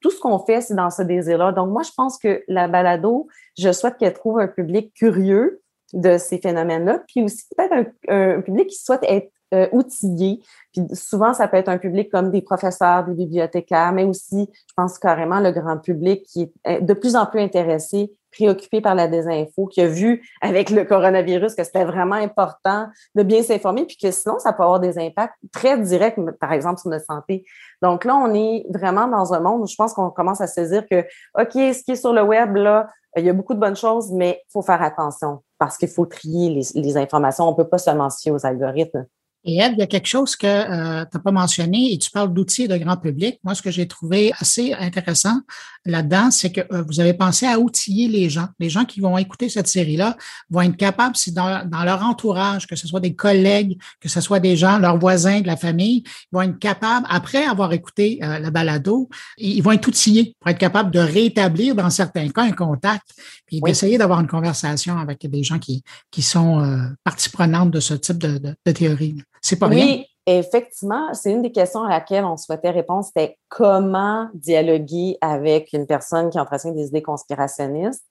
tout 0.00 0.10
ce 0.10 0.20
qu'on 0.20 0.38
fait, 0.38 0.60
c'est 0.60 0.74
dans 0.74 0.90
ce 0.90 1.02
désir-là. 1.02 1.52
Donc, 1.52 1.70
moi, 1.70 1.82
je 1.82 1.92
pense 1.96 2.18
que 2.18 2.42
la 2.48 2.68
balado, 2.68 3.28
je 3.58 3.72
souhaite 3.72 3.96
qu'elle 3.98 4.12
trouve 4.12 4.40
un 4.40 4.48
public 4.48 4.92
curieux 4.94 5.62
de 5.92 6.18
ces 6.18 6.38
phénomènes-là, 6.38 7.02
puis 7.06 7.22
aussi 7.22 7.44
peut-être 7.56 7.90
un, 8.08 8.40
public 8.40 8.68
qui 8.68 8.78
souhaite 8.78 9.04
être 9.04 9.30
euh, 9.54 9.68
outillé. 9.72 10.40
Puis 10.72 10.82
souvent, 10.94 11.32
ça 11.32 11.46
peut 11.46 11.56
être 11.56 11.68
un 11.68 11.78
public 11.78 12.10
comme 12.10 12.30
des 12.30 12.42
professeurs, 12.42 13.04
des 13.04 13.14
bibliothécaires, 13.14 13.92
mais 13.92 14.04
aussi, 14.04 14.48
je 14.52 14.72
pense 14.76 14.98
carrément, 14.98 15.40
le 15.40 15.52
grand 15.52 15.78
public 15.78 16.24
qui 16.24 16.52
est 16.64 16.80
de 16.80 16.94
plus 16.94 17.14
en 17.14 17.26
plus 17.26 17.40
intéressé, 17.40 18.12
préoccupé 18.36 18.80
par 18.80 18.94
la 18.94 19.08
désinfo, 19.08 19.66
qui 19.66 19.80
a 19.80 19.86
vu 19.86 20.28
avec 20.40 20.70
le 20.70 20.84
coronavirus 20.84 21.54
que 21.54 21.64
c'était 21.64 21.84
vraiment 21.84 22.16
important 22.16 22.88
de 23.14 23.22
bien 23.22 23.42
s'informer, 23.42 23.84
puis 23.84 23.96
que 23.96 24.10
sinon, 24.10 24.38
ça 24.38 24.52
peut 24.52 24.62
avoir 24.62 24.80
des 24.80 24.98
impacts 24.98 25.34
très 25.52 25.78
directs, 25.78 26.18
par 26.38 26.52
exemple, 26.52 26.80
sur 26.80 26.90
notre 26.90 27.06
santé. 27.06 27.44
Donc 27.82 28.04
là, 28.04 28.16
on 28.16 28.32
est 28.34 28.66
vraiment 28.70 29.08
dans 29.08 29.32
un 29.32 29.40
monde 29.40 29.62
où 29.62 29.66
je 29.66 29.76
pense 29.76 29.92
qu'on 29.92 30.10
commence 30.10 30.40
à 30.40 30.46
saisir 30.46 30.84
que, 30.88 31.00
OK, 31.38 31.52
ce 31.52 31.82
qui 31.82 31.92
est 31.92 31.96
sur 31.96 32.12
le 32.12 32.22
web, 32.22 32.56
là, 32.56 32.88
il 33.16 33.24
y 33.24 33.30
a 33.30 33.32
beaucoup 33.32 33.54
de 33.54 33.60
bonnes 33.60 33.76
choses, 33.76 34.12
mais 34.12 34.42
il 34.46 34.52
faut 34.52 34.62
faire 34.62 34.82
attention 34.82 35.42
parce 35.58 35.78
qu'il 35.78 35.88
faut 35.88 36.04
trier 36.04 36.50
les, 36.50 36.80
les 36.80 36.96
informations. 36.98 37.48
On 37.48 37.52
ne 37.52 37.56
peut 37.56 37.68
pas 37.68 37.78
seulement 37.78 38.10
se 38.10 38.20
fier 38.20 38.30
aux 38.30 38.44
algorithmes. 38.44 39.06
Et 39.48 39.58
Ed, 39.60 39.74
il 39.76 39.78
y 39.78 39.82
a 39.82 39.86
quelque 39.86 40.08
chose 40.08 40.34
que 40.34 40.46
euh, 40.46 41.04
tu 41.04 41.16
n'as 41.16 41.22
pas 41.22 41.30
mentionné 41.30 41.92
et 41.92 41.98
tu 41.98 42.10
parles 42.10 42.34
d'outils 42.34 42.66
de 42.66 42.76
grand 42.76 42.96
public. 42.96 43.38
Moi, 43.44 43.54
ce 43.54 43.62
que 43.62 43.70
j'ai 43.70 43.86
trouvé 43.86 44.32
assez 44.40 44.72
intéressant 44.72 45.38
là-dedans, 45.84 46.32
c'est 46.32 46.50
que 46.50 46.62
euh, 46.72 46.82
vous 46.88 46.98
avez 46.98 47.14
pensé 47.14 47.46
à 47.46 47.60
outiller 47.60 48.08
les 48.08 48.28
gens. 48.28 48.48
Les 48.58 48.68
gens 48.68 48.84
qui 48.84 49.00
vont 49.00 49.16
écouter 49.18 49.48
cette 49.48 49.68
série-là 49.68 50.16
vont 50.50 50.62
être 50.62 50.76
capables, 50.76 51.14
si 51.14 51.30
dans, 51.30 51.64
dans, 51.64 51.84
leur 51.84 52.02
entourage, 52.02 52.66
que 52.66 52.74
ce 52.74 52.88
soit 52.88 52.98
des 52.98 53.14
collègues, 53.14 53.78
que 54.00 54.08
ce 54.08 54.20
soit 54.20 54.40
des 54.40 54.56
gens, 54.56 54.78
leurs 54.78 54.98
voisins, 54.98 55.40
de 55.40 55.46
la 55.46 55.56
famille, 55.56 56.02
ils 56.04 56.28
vont 56.32 56.42
être 56.42 56.58
capables, 56.58 57.06
après 57.08 57.44
avoir 57.44 57.72
écouté 57.72 58.18
euh, 58.24 58.40
le 58.40 58.50
balado, 58.50 59.08
ils 59.38 59.62
vont 59.62 59.70
être 59.70 59.86
outillés 59.86 60.34
pour 60.40 60.50
être 60.50 60.58
capables 60.58 60.90
de 60.90 60.98
rétablir, 60.98 61.76
dans 61.76 61.90
certains 61.90 62.28
cas, 62.30 62.42
un 62.42 62.52
contact, 62.52 63.06
puis 63.46 63.60
d'essayer 63.60 63.96
d'avoir 63.96 64.18
une 64.18 64.26
conversation 64.26 64.98
avec 64.98 65.24
des 65.24 65.44
gens 65.44 65.60
qui, 65.60 65.84
qui 66.10 66.22
sont 66.22 66.60
euh, 66.60 66.78
partie 67.04 67.30
prenante 67.30 67.70
de 67.70 67.78
ce 67.78 67.94
type 67.94 68.18
de, 68.18 68.38
de, 68.38 68.56
de 68.66 68.72
théorie. 68.72 69.16
C'est 69.46 69.58
pas 69.58 69.68
oui. 69.68 70.06
Effectivement, 70.28 71.14
c'est 71.14 71.30
une 71.30 71.42
des 71.42 71.52
questions 71.52 71.84
à 71.84 71.88
laquelle 71.88 72.24
on 72.24 72.36
souhaitait 72.36 72.70
répondre, 72.70 73.04
c'était 73.04 73.38
comment 73.48 74.28
dialoguer 74.34 75.18
avec 75.20 75.72
une 75.72 75.86
personne 75.86 76.30
qui 76.30 76.40
entretient 76.40 76.72
des 76.72 76.88
idées 76.88 77.02
conspirationnistes. 77.02 78.04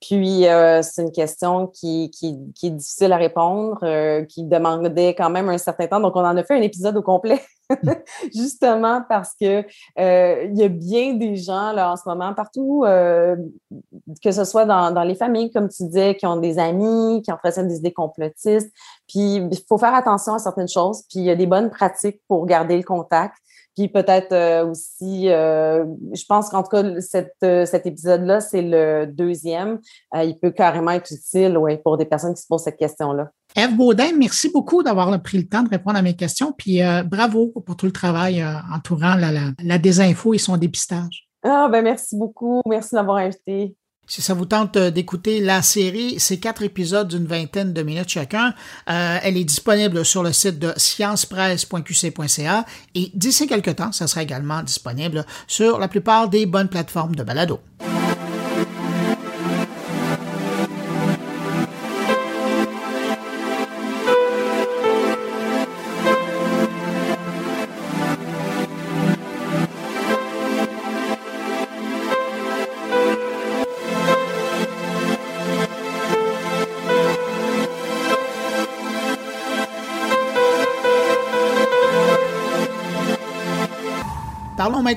Puis, 0.00 0.48
euh, 0.48 0.80
c'est 0.82 1.02
une 1.02 1.12
question 1.12 1.66
qui, 1.68 2.10
qui, 2.10 2.38
qui, 2.54 2.68
est 2.68 2.70
difficile 2.70 3.12
à 3.12 3.18
répondre, 3.18 3.78
euh, 3.82 4.24
qui 4.24 4.44
demandait 4.44 5.14
quand 5.14 5.28
même 5.28 5.48
un 5.50 5.58
certain 5.58 5.86
temps. 5.86 6.00
Donc, 6.00 6.16
on 6.16 6.24
en 6.24 6.36
a 6.36 6.42
fait 6.42 6.54
un 6.54 6.62
épisode 6.62 6.96
au 6.96 7.02
complet, 7.02 7.40
justement 8.34 9.02
parce 9.08 9.34
que 9.38 9.62
euh, 9.98 10.44
il 10.50 10.58
y 10.58 10.64
a 10.64 10.68
bien 10.68 11.14
des 11.14 11.36
gens 11.36 11.72
là 11.72 11.92
en 11.92 11.96
ce 11.96 12.08
moment 12.08 12.32
partout, 12.34 12.82
que 12.82 14.30
ce 14.32 14.44
soit 14.44 14.64
dans, 14.64 14.90
dans 14.90 15.04
les 15.04 15.14
familles, 15.14 15.52
comme 15.52 15.68
tu 15.68 15.84
disais, 15.84 16.16
qui 16.16 16.26
ont 16.26 16.38
des 16.38 16.58
amis, 16.58 17.20
qui 17.22 17.30
entretiennent 17.30 17.68
des 17.68 17.76
idées 17.76 17.92
complotistes. 17.92 18.72
Puis, 19.10 19.36
il 19.36 19.58
faut 19.68 19.78
faire 19.78 19.94
attention 19.94 20.34
à 20.34 20.38
certaines 20.38 20.68
choses. 20.68 21.02
Puis, 21.10 21.20
il 21.20 21.24
y 21.24 21.30
a 21.30 21.36
des 21.36 21.46
bonnes 21.46 21.70
pratiques 21.70 22.20
pour 22.28 22.46
garder 22.46 22.76
le 22.76 22.84
contact. 22.84 23.34
Puis 23.76 23.88
peut-être 23.88 24.32
euh, 24.32 24.66
aussi, 24.66 25.28
euh, 25.28 25.84
je 26.12 26.24
pense 26.28 26.50
qu'en 26.50 26.62
tout 26.62 26.70
cas, 26.70 26.82
euh, 26.82 27.64
cet 27.64 27.86
épisode-là, 27.86 28.40
c'est 28.40 28.62
le 28.62 29.06
deuxième. 29.06 29.78
il 30.14 30.38
peut 30.38 30.50
carrément 30.50 30.90
être 30.90 31.10
utile 31.12 31.56
ouais, 31.56 31.78
pour 31.78 31.96
des 31.96 32.04
personnes 32.04 32.34
qui 32.34 32.42
se 32.42 32.46
posent 32.46 32.64
cette 32.64 32.76
question-là. 32.76 33.30
Eve 33.56 33.76
Baudin, 33.76 34.12
merci 34.16 34.50
beaucoup 34.50 34.82
d'avoir 34.82 35.20
pris 35.22 35.38
le 35.38 35.48
temps 35.48 35.62
de 35.62 35.70
répondre 35.70 35.96
à 35.96 36.02
mes 36.02 36.14
questions. 36.14 36.52
Puis 36.52 36.80
bravo 37.06 37.52
pour 37.64 37.76
tout 37.76 37.86
le 37.86 37.92
travail 37.92 38.44
entourant 38.72 39.14
la, 39.14 39.32
la, 39.32 39.40
la 39.62 39.78
désinfo 39.78 40.34
et 40.34 40.38
son 40.38 40.56
dépistage. 40.56 41.28
Ah, 41.42 41.68
ben 41.70 41.82
merci 41.82 42.16
beaucoup. 42.16 42.60
Merci 42.66 42.94
d'avoir 42.94 43.16
invité. 43.16 43.74
Si 44.10 44.22
ça 44.22 44.34
vous 44.34 44.44
tente 44.44 44.76
euh, 44.76 44.90
d'écouter 44.90 45.38
la 45.40 45.62
série, 45.62 46.16
c'est 46.18 46.38
quatre 46.38 46.64
épisodes 46.64 47.06
d'une 47.06 47.26
vingtaine 47.26 47.72
de 47.72 47.80
minutes 47.82 48.08
chacun. 48.08 48.54
Euh, 48.88 49.18
elle 49.22 49.36
est 49.36 49.44
disponible 49.44 50.04
sur 50.04 50.24
le 50.24 50.32
site 50.32 50.58
de 50.58 50.72
sciencepresse.qc.ca 50.76 52.66
et 52.96 53.12
d'ici 53.14 53.46
quelques 53.46 53.76
temps, 53.76 53.92
ça 53.92 54.08
sera 54.08 54.24
également 54.24 54.64
disponible 54.64 55.24
sur 55.46 55.78
la 55.78 55.86
plupart 55.86 56.28
des 56.28 56.44
bonnes 56.44 56.68
plateformes 56.68 57.14
de 57.14 57.22
balado. 57.22 57.60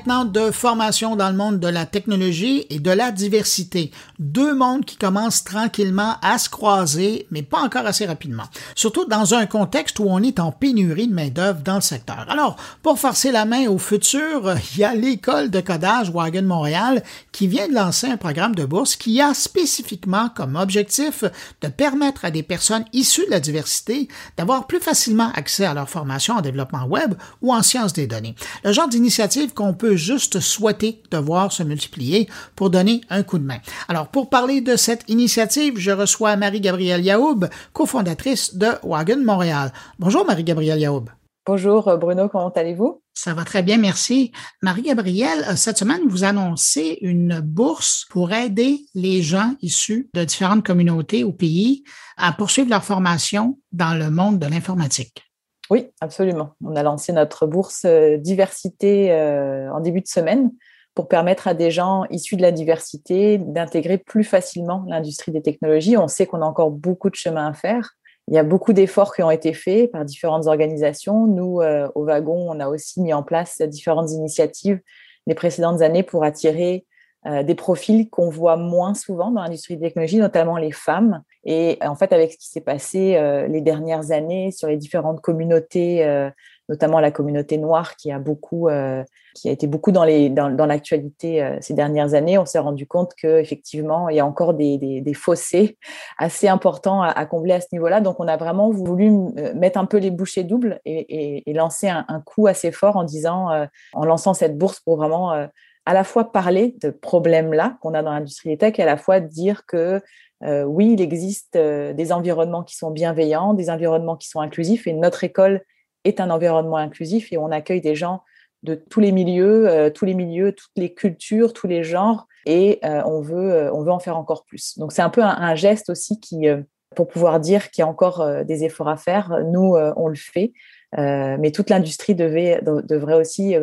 De 0.06 0.52
formation 0.52 1.16
dans 1.16 1.30
le 1.30 1.36
monde 1.36 1.60
de 1.62 1.68
la 1.68 1.86
technologie 1.86 2.66
et 2.70 2.80
de 2.80 2.92
la 2.92 3.12
diversité. 3.12 3.90
Deux 4.20 4.54
mondes 4.54 4.84
qui 4.84 4.98
commencent 4.98 5.46
tranquillement 5.46 6.16
à 6.22 6.38
se 6.38 6.50
croiser, 6.50 7.26
mais 7.32 7.42
pas 7.42 7.62
encore 7.62 7.86
assez 7.86 8.06
rapidement. 8.06 8.44
Surtout 8.76 9.06
dans 9.06 9.34
un 9.34 9.46
contexte 9.46 10.00
où 10.00 10.06
on 10.10 10.22
est 10.22 10.42
en 10.42 10.52
pénurie 10.52 11.08
de 11.08 11.14
main-d'œuvre 11.14 11.62
dans 11.62 11.76
le 11.76 11.82
secteur. 11.82 12.26
Alors, 12.28 12.58
pour 12.82 13.00
forcer 13.00 13.32
la 13.32 13.46
main 13.46 13.68
au 13.70 13.78
futur, 13.78 14.56
il 14.74 14.80
y 14.80 14.84
a 14.84 14.94
l'école 14.94 15.50
de 15.50 15.62
codage 15.62 16.10
Wagon 16.10 16.44
Montréal 16.44 17.02
qui 17.32 17.48
vient 17.48 17.70
de 17.70 17.74
lancer 17.74 18.08
un 18.08 18.18
programme 18.18 18.56
de 18.56 18.66
bourse 18.66 18.98
qui 18.98 19.22
a 19.22 19.34
spécifiquement 19.34 20.28
comme 20.36 20.58
objectif 20.58 21.24
de 21.62 21.68
permettre 21.70 22.26
à 22.26 22.32
des 22.32 22.44
personnes 22.44 22.86
issues 22.92 23.26
de 23.26 23.32
la 23.32 23.40
diversité 23.40 24.10
d'avoir 24.36 24.68
plus 24.68 24.82
facilement 24.82 25.32
accès 25.34 25.66
à 25.66 25.74
leur 25.74 25.90
formation 25.90 26.36
en 26.36 26.42
développement 26.42 26.86
web 26.88 27.14
ou 27.42 27.54
en 27.54 27.64
sciences 27.64 27.94
des 27.94 28.08
données. 28.08 28.36
Le 28.66 28.74
genre 28.74 28.90
d'initiative 28.90 29.54
qu'on 29.54 29.74
peut 29.74 29.93
juste 29.96 30.40
souhaiter 30.40 31.02
de 31.12 31.18
voir 31.18 31.52
se 31.52 31.64
multiplier 31.64 32.30
pour 32.56 32.70
donner 32.70 33.02
un 33.10 33.24
coup 33.24 33.38
de 33.38 33.46
main. 33.46 33.60
Alors, 33.88 34.08
pour 34.08 34.30
parler 34.30 34.62
de 34.62 34.76
cette 34.76 35.10
initiative, 35.10 35.78
je 35.78 35.92
reçois 35.92 36.36
Marie-Gabrielle 36.36 37.04
Yaoub, 37.04 37.46
cofondatrice 37.74 38.56
de 38.56 38.68
Wagon 38.84 39.24
Montréal. 39.24 39.72
Bonjour 40.00 40.26
Marie-Gabrielle 40.26 40.80
Yaoub. 40.80 41.10
Bonjour 41.46 41.90
euh, 41.90 41.98
Bruno, 41.98 42.30
comment 42.30 42.52
allez-vous? 42.52 43.02
Ça 43.14 43.34
va 43.34 43.44
très 43.44 43.64
bien, 43.64 43.78
merci. 43.78 44.32
Marie-Gabrielle, 44.62 45.46
euh, 45.50 45.56
cette 45.58 45.78
semaine, 45.78 46.08
vous 46.08 46.24
annoncez 46.24 47.00
une 47.02 47.42
bourse 47.42 48.06
pour 48.10 48.32
aider 48.32 48.80
les 48.96 49.22
gens 49.22 49.54
issus 49.62 50.10
de 50.14 50.24
différentes 50.24 50.66
communautés 50.66 51.26
ou 51.26 51.34
pays 51.34 51.84
à 52.16 52.32
poursuivre 52.32 52.70
leur 52.70 52.86
formation 52.86 53.60
dans 53.74 53.94
le 53.94 54.10
monde 54.10 54.40
de 54.40 54.48
l'informatique. 54.48 55.33
Oui, 55.74 55.90
absolument. 56.02 56.52
On 56.64 56.76
a 56.76 56.84
lancé 56.84 57.14
notre 57.14 57.48
bourse 57.48 57.86
euh, 57.86 58.18
diversité 58.18 59.12
euh, 59.12 59.74
en 59.74 59.80
début 59.80 60.02
de 60.02 60.08
semaine 60.08 60.52
pour 60.94 61.08
permettre 61.08 61.48
à 61.48 61.56
des 61.56 61.72
gens 61.72 62.06
issus 62.12 62.36
de 62.36 62.44
la 62.44 62.52
diversité 62.52 63.40
d'intégrer 63.40 63.98
plus 63.98 64.24
facilement 64.24 64.86
l'industrie 64.88 65.32
des 65.32 65.42
technologies. 65.42 65.98
On 65.98 66.08
sait 66.08 66.28
qu'on 66.28 66.44
a 66.44 66.46
encore 66.46 66.70
beaucoup 66.70 67.10
de 67.10 67.16
chemin 67.16 67.48
à 67.48 67.54
faire. 67.54 67.96
Il 68.28 68.36
y 68.36 68.38
a 68.38 68.44
beaucoup 68.44 68.72
d'efforts 68.72 69.16
qui 69.16 69.24
ont 69.24 69.32
été 69.32 69.52
faits 69.52 69.92
par 69.92 70.06
différentes 70.06 70.46
organisations. 70.46 71.26
Nous, 71.26 71.62
euh, 71.62 71.90
au 71.96 72.06
Wagon, 72.06 72.46
on 72.52 72.60
a 72.60 72.68
aussi 72.68 73.02
mis 73.02 73.12
en 73.12 73.24
place 73.24 73.60
différentes 73.64 74.12
initiatives 74.12 74.80
les 75.26 75.34
précédentes 75.34 75.82
années 75.82 76.04
pour 76.04 76.24
attirer 76.24 76.86
des 77.26 77.56
profils 77.56 78.10
qu'on 78.10 78.30
voit 78.30 78.58
moins 78.58 78.94
souvent 78.94 79.32
dans 79.32 79.42
l'industrie 79.42 79.78
des 79.78 79.88
technologies, 79.88 80.18
notamment 80.18 80.58
les 80.58 80.72
femmes, 80.72 81.24
et 81.46 81.78
en 81.82 81.96
fait, 81.96 82.14
avec 82.14 82.32
ce 82.32 82.38
qui 82.38 82.48
s'est 82.48 82.62
passé 82.62 83.16
euh, 83.18 83.48
les 83.48 83.62
dernières 83.62 84.12
années 84.12 84.52
sur 84.52 84.70
les 84.70 84.78
différentes 84.78 85.20
communautés, 85.20 86.06
euh, 86.06 86.30
notamment 86.70 87.02
la 87.02 87.12
communauté 87.12 87.58
noire 87.58 87.98
qui 87.98 88.14
a 88.14 88.20
beaucoup, 88.20 88.70
euh, 88.70 89.04
qui 89.36 89.50
a 89.50 89.52
été 89.52 89.68
beaucoup 89.68 89.92
dans 89.92 90.06
les 90.06 90.30
dans, 90.30 90.50
dans 90.50 90.66
l'actualité 90.66 91.58
ces 91.60 91.74
dernières 91.74 92.14
années, 92.14 92.38
on 92.38 92.46
s'est 92.46 92.60
rendu 92.60 92.88
compte 92.88 93.12
que 93.22 93.40
effectivement 93.40 94.08
il 94.08 94.16
y 94.16 94.22
a 94.22 94.26
encore 94.26 94.54
des, 94.54 94.78
des, 94.78 95.02
des 95.02 95.14
fossés 95.14 95.78
assez 96.18 96.48
importants 96.48 97.02
à, 97.02 97.10
à 97.10 97.26
combler 97.26 97.54
à 97.54 97.60
ce 97.60 97.68
niveau-là. 97.74 98.00
Donc, 98.00 98.22
on 98.22 98.28
a 98.30 98.38
vraiment 98.38 98.70
voulu 98.70 99.12
mettre 99.56 99.78
un 99.78 99.86
peu 99.86 99.98
les 99.98 100.12
bouchées 100.12 100.44
doubles 100.46 100.80
et, 100.86 101.00
et, 101.00 101.50
et 101.50 101.54
lancer 101.54 101.90
un, 101.90 102.06
un, 102.08 102.22
coup 102.22 102.48
assez 102.48 102.72
fort 102.72 102.96
en 102.96 103.04
disant, 103.04 103.50
en 103.94 104.06
lançant 104.06 104.34
cette 104.34 104.58
bourse 104.58 104.80
pour 104.80 104.96
vraiment 104.96 105.48
à 105.86 105.94
la 105.94 106.04
fois 106.04 106.32
parler 106.32 106.76
de 106.82 106.90
problèmes-là 106.90 107.78
qu'on 107.82 107.94
a 107.94 108.04
dans 108.04 108.12
l'industrie 108.12 108.58
tech 108.58 108.80
et 108.80 108.84
à 108.84 108.86
la 108.86 108.98
fois 108.98 109.20
dire 109.20 109.66
que 109.66 110.02
euh, 110.44 110.64
oui, 110.64 110.94
il 110.94 111.02
existe 111.02 111.56
euh, 111.56 111.94
des 111.94 112.12
environnements 112.12 112.64
qui 112.64 112.76
sont 112.76 112.92
bienveillants, 112.92 113.54
des 113.54 113.70
environnements 113.70 114.18
qui 114.18 114.28
sont 114.28 114.42
inclusifs, 114.42 114.88
et 114.88 114.94
notre 114.94 115.24
école 115.24 115.62
est 116.04 116.20
un 116.20 116.30
environnement 116.30 116.78
inclusif 116.78 117.32
et 117.32 117.38
on 117.38 117.50
accueille 117.52 117.80
des 117.80 117.96
gens 117.96 118.24
de 118.62 118.76
tous 118.76 119.00
les 119.00 119.12
milieux, 119.12 119.70
euh, 119.70 119.90
tous 119.90 120.06
les 120.06 120.14
milieux, 120.14 120.52
toutes 120.52 120.72
les 120.76 120.94
cultures, 120.94 121.54
tous 121.54 121.68
les 121.68 121.84
genres, 121.84 122.28
et 122.46 122.82
on 122.84 123.22
veut, 123.22 123.72
on 123.74 123.84
veut 123.84 123.92
en 123.92 124.00
faire 124.00 124.18
encore 124.18 124.44
plus. 124.44 124.78
Donc 124.78 124.92
c'est 124.92 125.02
un 125.02 125.10
peu 125.10 125.24
un, 125.24 125.56
geste 125.56 125.90
aussi 125.90 126.20
qui, 126.20 126.46
pour 126.94 127.08
pouvoir 127.08 127.40
dire 127.40 127.72
qu'il 127.72 127.84
y 127.84 127.86
a 127.86 127.88
encore 127.88 128.44
des 128.44 128.66
efforts 128.66 128.90
à 128.90 128.98
faire. 128.98 129.40
Nous, 129.46 129.78
on 129.96 130.10
le 130.10 130.18
fait. 130.18 130.52
mais 130.92 131.52
toute 131.54 131.70
l'industrie 131.70 132.16
devrait 132.16 133.14
aussi 133.14 133.56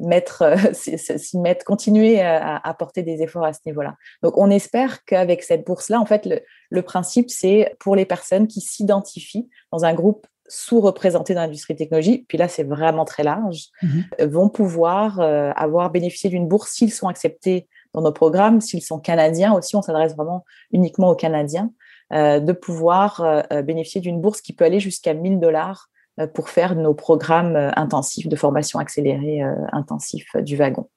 mettre, 0.00 0.54
s'y 0.74 1.38
mettre, 1.38 1.64
continuer 1.64 2.20
à, 2.20 2.56
apporter 2.58 3.02
des 3.02 3.22
efforts 3.22 3.44
à 3.44 3.52
ce 3.52 3.60
niveau-là. 3.66 3.96
Donc, 4.22 4.38
on 4.38 4.50
espère 4.50 5.04
qu'avec 5.04 5.42
cette 5.42 5.66
bourse-là, 5.66 6.00
en 6.00 6.06
fait, 6.06 6.26
le, 6.26 6.40
le 6.70 6.82
principe, 6.82 7.30
c'est 7.30 7.74
pour 7.78 7.96
les 7.96 8.06
personnes 8.06 8.46
qui 8.46 8.60
s'identifient 8.60 9.48
dans 9.72 9.84
un 9.84 9.94
groupe 9.94 10.26
sous-représentés 10.48 11.34
dans 11.34 11.40
l'industrie 11.40 11.76
technologie, 11.76 12.26
puis 12.28 12.36
là 12.36 12.46
c'est 12.46 12.64
vraiment 12.64 13.06
très 13.06 13.22
large, 13.22 13.68
mhm. 13.82 14.04
vont 14.26 14.50
pouvoir 14.50 15.18
avoir 15.20 15.90
bénéficié 15.90 16.28
d'une 16.28 16.46
bourse 16.46 16.72
s'ils 16.72 16.92
sont 16.92 17.08
acceptés 17.08 17.68
dans 17.94 18.02
nos 18.02 18.12
programmes, 18.12 18.60
s'ils 18.60 18.82
sont 18.82 18.98
canadiens 18.98 19.52
aussi, 19.52 19.76
on 19.76 19.82
s'adresse 19.82 20.14
vraiment 20.14 20.44
uniquement 20.72 21.08
aux 21.10 21.14
Canadiens, 21.14 21.70
euh, 22.12 22.40
de 22.40 22.52
pouvoir 22.52 23.20
euh, 23.20 23.62
bénéficier 23.62 24.00
d'une 24.00 24.20
bourse 24.20 24.40
qui 24.40 24.52
peut 24.52 24.64
aller 24.64 24.80
jusqu'à 24.80 25.14
1000 25.14 25.40
dollars 25.40 25.88
euh, 25.88 25.91
pour 26.34 26.50
faire 26.50 26.74
nos 26.76 26.92
programmes 26.94 27.56
intensifs 27.74 28.28
de 28.28 28.36
formation 28.36 28.78
accélérée 28.78 29.40
intensifs 29.72 30.36
du 30.40 30.56
wagon. 30.56 30.88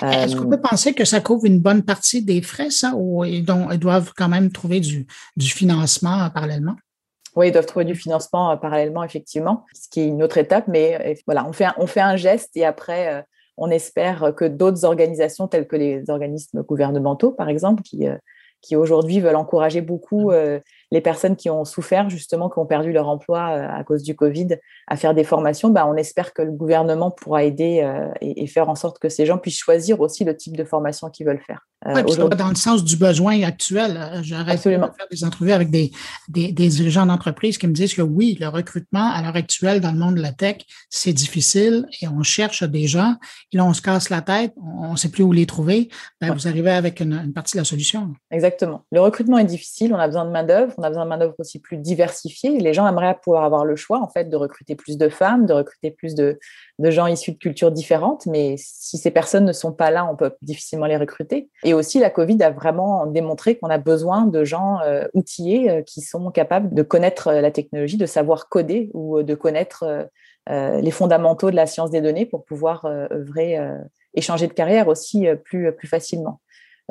Est-ce 0.00 0.36
qu'on 0.36 0.48
peut 0.48 0.60
penser 0.60 0.92
que 0.92 1.04
ça 1.04 1.20
couvre 1.20 1.44
une 1.44 1.58
bonne 1.58 1.82
partie 1.82 2.22
des 2.24 2.40
frais, 2.40 2.70
ça, 2.70 2.92
ou 2.94 3.24
ils, 3.24 3.44
doivent 3.44 4.12
quand 4.16 4.28
même 4.28 4.52
trouver 4.52 4.78
du, 4.78 5.06
du 5.36 5.48
financement 5.48 6.30
parallèlement? 6.30 6.76
Oui, 7.34 7.48
ils 7.48 7.52
doivent 7.52 7.66
trouver 7.66 7.84
du 7.84 7.96
financement 7.96 8.56
parallèlement, 8.56 9.02
effectivement, 9.02 9.66
ce 9.74 9.88
qui 9.88 10.00
est 10.00 10.06
une 10.06 10.22
autre 10.22 10.38
étape, 10.38 10.68
mais 10.68 11.16
voilà, 11.26 11.46
on 11.48 11.52
fait 11.52 11.66
on 11.76 11.88
fait 11.88 12.00
un 12.00 12.16
geste 12.16 12.56
et 12.56 12.64
après, 12.64 13.24
on 13.60 13.70
espère 13.70 14.34
que 14.34 14.46
d'autres 14.46 14.84
organisations 14.84 15.46
telles 15.46 15.68
que 15.68 15.76
les 15.76 16.08
organismes 16.08 16.62
gouvernementaux, 16.62 17.30
par 17.30 17.50
exemple, 17.50 17.82
qui, 17.82 18.08
euh, 18.08 18.16
qui 18.62 18.74
aujourd'hui 18.74 19.20
veulent 19.20 19.36
encourager 19.36 19.82
beaucoup 19.82 20.32
euh, 20.32 20.58
les 20.90 21.00
personnes 21.00 21.36
qui 21.36 21.50
ont 21.50 21.64
souffert 21.64 22.10
justement, 22.10 22.48
qui 22.48 22.58
ont 22.58 22.66
perdu 22.66 22.92
leur 22.92 23.08
emploi 23.08 23.50
euh, 23.50 23.68
à 23.68 23.84
cause 23.84 24.02
du 24.02 24.16
Covid, 24.16 24.56
à 24.88 24.96
faire 24.96 25.14
des 25.14 25.24
formations, 25.24 25.70
bah, 25.70 25.86
on 25.86 25.94
espère 25.94 26.32
que 26.32 26.42
le 26.42 26.50
gouvernement 26.50 27.10
pourra 27.10 27.44
aider 27.44 27.80
euh, 27.82 28.08
et, 28.20 28.46
faire 28.46 28.68
en 28.68 28.74
sorte 28.74 28.98
que 28.98 29.08
ces 29.08 29.26
gens 29.26 29.38
puissent 29.38 29.58
choisir 29.58 30.00
aussi 30.00 30.24
le 30.24 30.36
type 30.36 30.56
de 30.56 30.64
formation 30.64 31.08
qu'ils 31.10 31.26
veulent 31.26 31.42
faire. 31.46 31.66
Euh, 31.86 32.02
dans 32.02 32.48
le 32.48 32.54
sens 32.56 32.84
du 32.84 32.96
besoin 32.96 33.42
actuel. 33.42 34.20
J'arrête 34.22 34.58
de 34.58 34.70
faire 34.70 34.90
des 35.10 35.24
entrevues 35.24 35.52
avec 35.52 35.70
des, 35.70 35.90
des, 36.28 36.52
dirigeants 36.52 37.06
d'entreprise 37.06 37.56
qui 37.56 37.66
me 37.66 37.72
disent 37.72 37.94
que 37.94 38.02
oui, 38.02 38.36
le 38.38 38.48
recrutement 38.48 39.10
à 39.10 39.22
l'heure 39.22 39.36
actuelle 39.36 39.80
dans 39.80 39.92
le 39.92 39.98
monde 39.98 40.16
de 40.16 40.20
la 40.20 40.32
tech, 40.32 40.58
c'est 40.90 41.14
difficile 41.14 41.86
et 42.02 42.08
on 42.08 42.22
cherche 42.22 42.64
des 42.64 42.86
gens. 42.86 43.14
Et 43.52 43.56
là, 43.56 43.64
on 43.64 43.72
se 43.72 43.80
casse 43.80 44.10
la 44.10 44.20
tête, 44.20 44.52
on 44.58 44.92
ne 44.92 44.96
sait 44.96 45.08
plus 45.08 45.22
où 45.22 45.32
les 45.32 45.46
trouver. 45.46 45.88
Ben, 46.20 46.34
Vous 46.34 46.48
arrivez 46.48 46.70
avec 46.70 47.00
une, 47.00 47.14
une 47.14 47.32
partie 47.32 47.56
de 47.56 47.60
la 47.60 47.64
solution. 47.64 48.12
Exactement. 48.30 48.84
Le 48.92 49.00
recrutement 49.00 49.38
est 49.38 49.44
difficile, 49.44 49.94
on 49.94 49.98
a 49.98 50.06
besoin 50.06 50.26
de 50.26 50.30
main-d'œuvre 50.30 50.74
on 50.80 50.82
a 50.82 50.88
besoin 50.88 51.04
de 51.04 51.10
main-d'œuvre 51.10 51.34
aussi 51.38 51.60
plus 51.60 51.76
diversifiée. 51.76 52.58
Les 52.58 52.72
gens 52.72 52.88
aimeraient 52.88 53.16
pouvoir 53.22 53.44
avoir 53.44 53.64
le 53.64 53.76
choix, 53.76 54.00
en 54.00 54.08
fait, 54.08 54.24
de 54.24 54.36
recruter 54.36 54.74
plus 54.74 54.96
de 54.96 55.08
femmes, 55.08 55.46
de 55.46 55.52
recruter 55.52 55.90
plus 55.90 56.14
de, 56.14 56.38
gens 56.80 57.06
issus 57.06 57.32
de 57.32 57.36
cultures 57.36 57.70
différentes. 57.70 58.26
Mais 58.26 58.54
si 58.56 58.98
ces 58.98 59.10
personnes 59.10 59.44
ne 59.44 59.52
sont 59.52 59.72
pas 59.72 59.90
là, 59.90 60.08
on 60.10 60.16
peut 60.16 60.32
difficilement 60.42 60.86
les 60.86 60.96
recruter. 60.96 61.50
Et 61.62 61.74
aussi, 61.74 61.98
la 61.98 62.10
Covid 62.10 62.42
a 62.42 62.50
vraiment 62.50 63.06
démontré 63.06 63.58
qu'on 63.58 63.68
a 63.68 63.78
besoin 63.78 64.26
de 64.26 64.44
gens 64.44 64.80
euh, 64.80 65.06
outillés 65.14 65.70
euh, 65.70 65.82
qui 65.82 66.00
sont 66.00 66.30
capables 66.30 66.74
de 66.74 66.82
connaître 66.82 67.28
euh, 67.28 67.40
la 67.40 67.50
technologie, 67.50 67.98
de 67.98 68.06
savoir 68.06 68.48
coder 68.48 68.90
ou 68.94 69.22
de 69.22 69.34
connaître 69.34 70.08
les 70.48 70.90
fondamentaux 70.90 71.50
de 71.50 71.56
la 71.56 71.66
science 71.66 71.90
des 71.90 72.00
données 72.00 72.26
pour 72.26 72.44
pouvoir 72.44 72.84
œuvrer 72.84 73.56
et 74.14 74.20
changer 74.20 74.48
de 74.48 74.52
carrière 74.52 74.88
aussi 74.88 75.26
plus, 75.44 75.72
plus 75.72 75.86
facilement. 75.86 76.40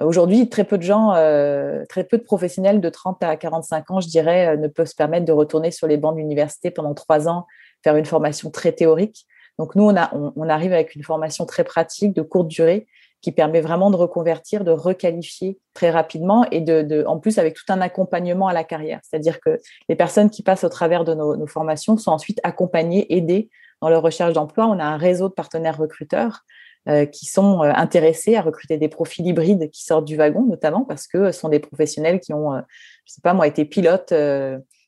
Aujourd'hui, 0.01 0.47
très 0.49 0.63
peu 0.63 0.77
de 0.77 0.83
gens, 0.83 1.13
euh, 1.15 1.83
très 1.89 2.03
peu 2.03 2.17
de 2.17 2.23
professionnels 2.23 2.79
de 2.79 2.89
30 2.89 3.21
à 3.23 3.35
45 3.35 3.91
ans, 3.91 3.99
je 3.99 4.07
dirais, 4.07 4.47
euh, 4.47 4.57
ne 4.57 4.67
peuvent 4.67 4.87
se 4.87 4.95
permettre 4.95 5.25
de 5.25 5.31
retourner 5.31 5.71
sur 5.71 5.87
les 5.87 5.97
bancs 5.97 6.13
de 6.15 6.19
l'université 6.19 6.71
pendant 6.71 6.93
trois 6.93 7.27
ans, 7.27 7.45
faire 7.83 7.95
une 7.95 8.05
formation 8.05 8.49
très 8.49 8.71
théorique. 8.71 9.25
Donc 9.57 9.75
nous, 9.75 9.83
on, 9.83 10.49
arrive 10.49 10.71
avec 10.71 10.95
une 10.95 11.03
formation 11.03 11.45
très 11.45 11.65
pratique, 11.65 12.13
de 12.13 12.21
courte 12.21 12.47
durée, 12.47 12.87
qui 13.21 13.33
permet 13.33 13.59
vraiment 13.59 13.91
de 13.91 13.97
reconvertir, 13.97 14.63
de 14.63 14.71
requalifier 14.71 15.59
très 15.73 15.89
rapidement 15.89 16.45
et 16.51 16.61
de, 16.61 17.03
en 17.05 17.19
plus 17.19 17.37
avec 17.37 17.55
tout 17.55 17.65
un 17.67 17.81
accompagnement 17.81 18.47
à 18.47 18.53
la 18.53 18.63
carrière. 18.63 19.01
C'est-à-dire 19.03 19.41
que 19.41 19.59
les 19.89 19.97
personnes 19.97 20.29
qui 20.29 20.43
passent 20.43 20.63
au 20.63 20.69
travers 20.69 21.03
de 21.03 21.13
nos, 21.13 21.35
nos 21.35 21.47
formations 21.47 21.97
sont 21.97 22.11
ensuite 22.11 22.39
accompagnées, 22.43 23.13
aidées 23.13 23.49
dans 23.81 23.89
leur 23.89 24.01
recherche 24.01 24.31
d'emploi. 24.31 24.67
On 24.67 24.79
a 24.79 24.85
un 24.85 24.95
réseau 24.95 25.27
de 25.27 25.33
partenaires 25.33 25.77
recruteurs 25.77 26.45
qui 27.11 27.25
sont 27.25 27.63
euh, 27.63 27.71
intéressés 27.75 28.35
à 28.35 28.41
recruter 28.41 28.77
des 28.77 28.87
profils 28.87 29.25
hybrides 29.25 29.69
qui 29.69 29.83
sortent 29.83 30.05
du 30.05 30.15
wagon, 30.15 30.45
notamment 30.45 30.83
parce 30.83 31.07
que 31.07 31.31
ce 31.31 31.39
sont 31.39 31.49
des 31.49 31.59
professionnels 31.59 32.19
qui 32.19 32.33
ont, 32.33 32.53
euh, 32.53 32.61
je 33.05 33.13
sais 33.13 33.21
pas 33.21 33.33
moi, 33.33 33.47
été 33.47 33.65
pilotes 33.65 34.13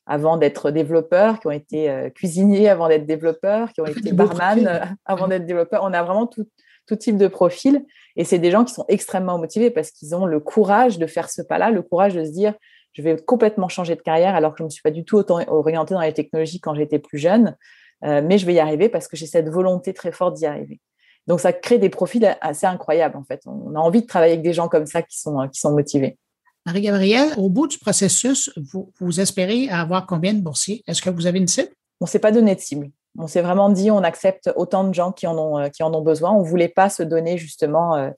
avant 0.06 0.36
d'être 0.36 0.70
développeurs, 0.70 1.38
qui 1.38 1.46
ont 1.46 1.52
été 1.52 2.10
cuisiniers 2.14 2.68
avant 2.68 2.88
d'être 2.88 3.06
développeurs, 3.06 3.72
qui 3.72 3.80
ont 3.80 3.86
été 3.86 4.12
barman 4.12 4.96
avant 5.04 5.28
d'être 5.28 5.46
développeurs. 5.46 5.82
On 5.84 5.92
a 5.92 6.02
vraiment 6.02 6.26
tout, 6.26 6.48
tout 6.86 6.96
type 6.96 7.16
de 7.16 7.28
profil. 7.28 7.84
Et 8.16 8.24
c'est 8.24 8.38
des 8.38 8.50
gens 8.50 8.64
qui 8.64 8.74
sont 8.74 8.84
extrêmement 8.88 9.38
motivés 9.38 9.70
parce 9.70 9.92
qu'ils 9.92 10.16
ont 10.16 10.26
le 10.26 10.40
courage 10.40 10.98
de 10.98 11.06
faire 11.06 11.30
ce 11.30 11.40
pas-là, 11.40 11.70
le 11.70 11.82
courage 11.82 12.14
de 12.14 12.24
se 12.24 12.30
dire, 12.30 12.54
je 12.94 13.02
vais 13.02 13.16
complètement 13.16 13.68
changer 13.68 13.94
de 13.94 14.02
carrière 14.02 14.34
alors 14.34 14.52
que 14.52 14.58
je 14.58 14.62
ne 14.64 14.66
me 14.66 14.70
suis 14.70 14.82
pas 14.82 14.90
du 14.90 15.04
tout 15.04 15.16
autant 15.16 15.38
orientée 15.46 15.94
dans 15.94 16.00
les 16.00 16.12
technologies 16.12 16.60
quand 16.60 16.74
j'étais 16.74 16.98
plus 16.98 17.18
jeune, 17.18 17.56
mais 18.02 18.38
je 18.38 18.44
vais 18.44 18.54
y 18.54 18.60
arriver 18.60 18.88
parce 18.88 19.06
que 19.06 19.16
j'ai 19.16 19.26
cette 19.26 19.48
volonté 19.48 19.94
très 19.94 20.10
forte 20.10 20.34
d'y 20.34 20.46
arriver. 20.46 20.80
Donc, 21.26 21.40
ça 21.40 21.52
crée 21.52 21.78
des 21.78 21.88
profils 21.88 22.36
assez 22.40 22.66
incroyables, 22.66 23.16
en 23.16 23.24
fait. 23.24 23.42
On 23.46 23.74
a 23.74 23.78
envie 23.78 24.02
de 24.02 24.06
travailler 24.06 24.32
avec 24.32 24.44
des 24.44 24.52
gens 24.52 24.68
comme 24.68 24.86
ça 24.86 25.02
qui 25.02 25.18
sont, 25.18 25.48
qui 25.48 25.60
sont 25.60 25.72
motivés. 25.72 26.18
Marie-Gabrielle, 26.66 27.30
au 27.38 27.48
bout 27.48 27.66
du 27.66 27.78
processus, 27.78 28.52
vous, 28.56 28.92
vous 29.00 29.20
espérez 29.20 29.68
avoir 29.68 30.06
combien 30.06 30.32
de 30.32 30.40
boursiers? 30.40 30.82
Est-ce 30.86 31.02
que 31.02 31.10
vous 31.10 31.26
avez 31.26 31.38
une 31.38 31.48
cible? 31.48 31.70
On 32.00 32.04
ne 32.04 32.08
s'est 32.08 32.20
pas 32.20 32.32
donné 32.32 32.54
de 32.54 32.60
cible. 32.60 32.90
On 33.18 33.26
s'est 33.26 33.42
vraiment 33.42 33.68
dit, 33.68 33.90
on 33.90 34.02
accepte 34.02 34.50
autant 34.56 34.84
de 34.84 34.94
gens 34.94 35.12
qui 35.12 35.26
en 35.26 35.36
ont, 35.38 35.68
qui 35.70 35.82
en 35.82 35.92
ont 35.92 36.02
besoin. 36.02 36.30
On 36.30 36.42
ne 36.42 36.48
voulait 36.48 36.68
pas 36.68 36.88
se 36.88 37.02
donner 37.02 37.36
justement 37.36 37.96
euh, 37.96 38.10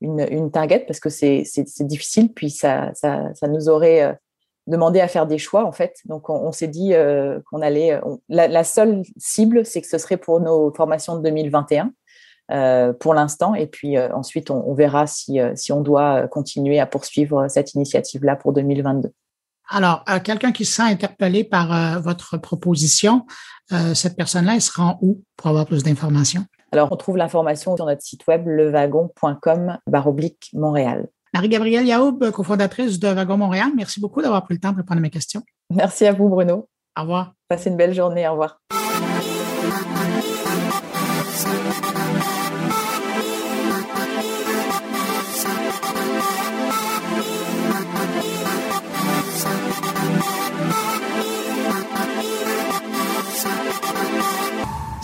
une, 0.00 0.26
une 0.30 0.50
target 0.50 0.80
parce 0.80 1.00
que 1.00 1.10
c'est 1.10 1.44
difficile, 1.80 2.32
puis 2.32 2.50
ça, 2.50 2.90
ça, 2.94 3.32
ça, 3.34 3.48
nous 3.48 3.68
aurait 3.68 4.02
euh, 4.02 4.12
demandé 4.66 5.00
à 5.00 5.08
faire 5.08 5.26
des 5.26 5.38
choix, 5.38 5.64
en 5.64 5.72
fait. 5.72 5.96
Donc, 6.04 6.28
on, 6.28 6.52
s'est 6.52 6.68
dit 6.68 6.94
euh, 6.94 7.40
qu'on 7.50 7.62
allait... 7.62 8.00
la, 8.28 8.48
la, 8.48 8.64
seule 8.64 9.02
cible, 9.16 9.64
c'est 9.64 9.80
que 9.80 9.88
ce 9.88 9.98
serait 9.98 10.16
pour 10.18 10.40
nos 10.40 10.72
formations 10.74 11.16
de 11.16 11.22
2021. 11.22 11.92
Euh, 12.52 12.92
pour 12.92 13.14
l'instant. 13.14 13.54
Et 13.54 13.66
puis 13.66 13.96
euh, 13.96 14.14
ensuite, 14.14 14.50
on, 14.50 14.74
verra 14.74 15.06
si, 15.06 15.40
euh, 15.40 15.52
si 15.54 15.72
on 15.72 15.80
doit 15.80 16.28
continuer 16.28 16.80
à 16.80 16.86
poursuivre 16.86 17.48
cette 17.48 17.72
initiative-là 17.72 18.36
pour 18.36 18.52
2022. 18.52 19.10
Alors, 19.70 20.04
quelqu'un 20.22 20.52
qui 20.52 20.66
se 20.66 20.74
sent 20.74 20.82
interpellé 20.82 21.44
par 21.44 22.02
votre 22.02 22.36
proposition, 22.36 23.24
cette 23.94 24.16
personne-là, 24.16 24.56
elle 24.56 24.60
se 24.60 24.72
rend 24.72 24.98
où 25.00 25.22
pour 25.36 25.48
avoir 25.48 25.64
plus 25.64 25.82
d'informations? 25.82 26.44
Alors, 26.72 26.92
on 26.92 26.96
trouve 26.96 27.16
l'information 27.16 27.74
sur 27.76 27.86
notre 27.86 28.02
site 28.02 28.26
web 28.26 28.46
lewagon.com 28.46 29.78
baroblique 29.86 30.50
Montréal. 30.52 31.08
Marie-Gabrielle 31.32 31.86
Yaoub, 31.86 32.18
cofondatrice 32.32 32.98
de 32.98 33.08
Wagon 33.08 33.38
Montréal, 33.38 33.68
merci 33.74 33.98
beaucoup 33.98 34.20
d'avoir 34.20 34.44
pris 34.44 34.54
le 34.54 34.60
temps 34.60 34.72
de 34.72 34.76
répondre 34.78 34.98
à 34.98 35.00
mes 35.00 35.10
questions. 35.10 35.42
Merci 35.70 36.04
à 36.04 36.12
vous, 36.12 36.28
Bruno. 36.28 36.68
Au 36.98 37.02
revoir. 37.02 37.32
Passez 37.48 37.70
une 37.70 37.78
belle 37.78 37.94
journée. 37.94 38.28
Au 38.28 38.32
revoir. 38.32 38.60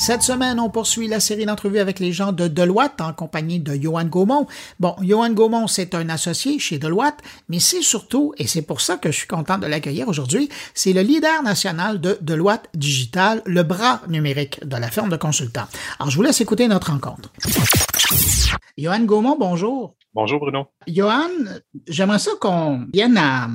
Cette 0.08 0.22
semaine, 0.22 0.58
on 0.58 0.70
poursuit 0.70 1.06
la 1.06 1.20
série 1.20 1.44
d'entrevues 1.44 1.80
avec 1.80 2.00
les 2.00 2.12
gens 2.12 2.32
de 2.32 2.48
Deloitte 2.48 3.02
en 3.02 3.12
compagnie 3.12 3.60
de 3.60 3.74
Johan 3.74 4.06
Gaumont. 4.06 4.46
Bon, 4.80 4.96
Johan 5.02 5.34
Gaumont, 5.34 5.66
c'est 5.66 5.94
un 5.94 6.08
associé 6.08 6.58
chez 6.58 6.78
Deloitte, 6.78 7.18
mais 7.50 7.58
c'est 7.60 7.82
surtout, 7.82 8.32
et 8.38 8.46
c'est 8.46 8.62
pour 8.62 8.80
ça 8.80 8.96
que 8.96 9.12
je 9.12 9.18
suis 9.18 9.26
content 9.26 9.58
de 9.58 9.66
l'accueillir 9.66 10.08
aujourd'hui, 10.08 10.48
c'est 10.72 10.94
le 10.94 11.02
leader 11.02 11.42
national 11.42 12.00
de 12.00 12.16
Deloitte 12.22 12.70
Digital, 12.72 13.42
le 13.44 13.62
bras 13.64 14.00
numérique 14.08 14.66
de 14.66 14.76
la 14.76 14.90
firme 14.90 15.10
de 15.10 15.16
consultants. 15.16 15.68
Alors, 15.98 16.10
je 16.10 16.16
vous 16.16 16.22
laisse 16.22 16.40
écouter 16.40 16.68
notre 16.68 16.90
rencontre. 16.90 17.30
Johan 18.78 19.00
Gaumont, 19.00 19.36
bonjour. 19.38 19.94
Bonjour 20.14 20.40
Bruno. 20.40 20.68
Johan, 20.86 21.28
j'aimerais 21.86 22.18
ça 22.18 22.30
qu'on 22.40 22.86
vienne 22.94 23.18
à 23.18 23.48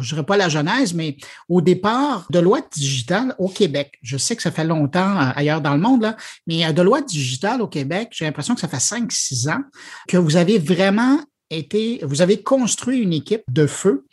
je 0.00 0.08
dirais 0.10 0.24
pas 0.24 0.36
la 0.36 0.48
genèse, 0.48 0.94
mais 0.94 1.16
au 1.48 1.60
départ, 1.60 2.26
Deloitte 2.30 2.72
Digital 2.74 3.34
au 3.38 3.48
Québec. 3.48 3.98
Je 4.02 4.16
sais 4.16 4.36
que 4.36 4.42
ça 4.42 4.50
fait 4.50 4.64
longtemps 4.64 5.20
euh, 5.20 5.32
ailleurs 5.34 5.60
dans 5.60 5.74
le 5.74 5.80
monde, 5.80 6.02
là, 6.02 6.16
mais 6.46 6.64
euh, 6.64 6.72
Deloitte 6.72 7.08
Digital 7.08 7.62
au 7.62 7.68
Québec, 7.68 8.10
j'ai 8.12 8.24
l'impression 8.24 8.54
que 8.54 8.60
ça 8.60 8.68
fait 8.68 8.78
5-6 8.78 9.50
ans 9.50 9.62
que 10.08 10.16
vous 10.16 10.36
avez 10.36 10.58
vraiment 10.58 11.18
été, 11.50 12.00
vous 12.02 12.22
avez 12.22 12.42
construit 12.42 12.98
une 12.98 13.12
équipe 13.12 13.42
de 13.48 13.66
feu. 13.66 14.06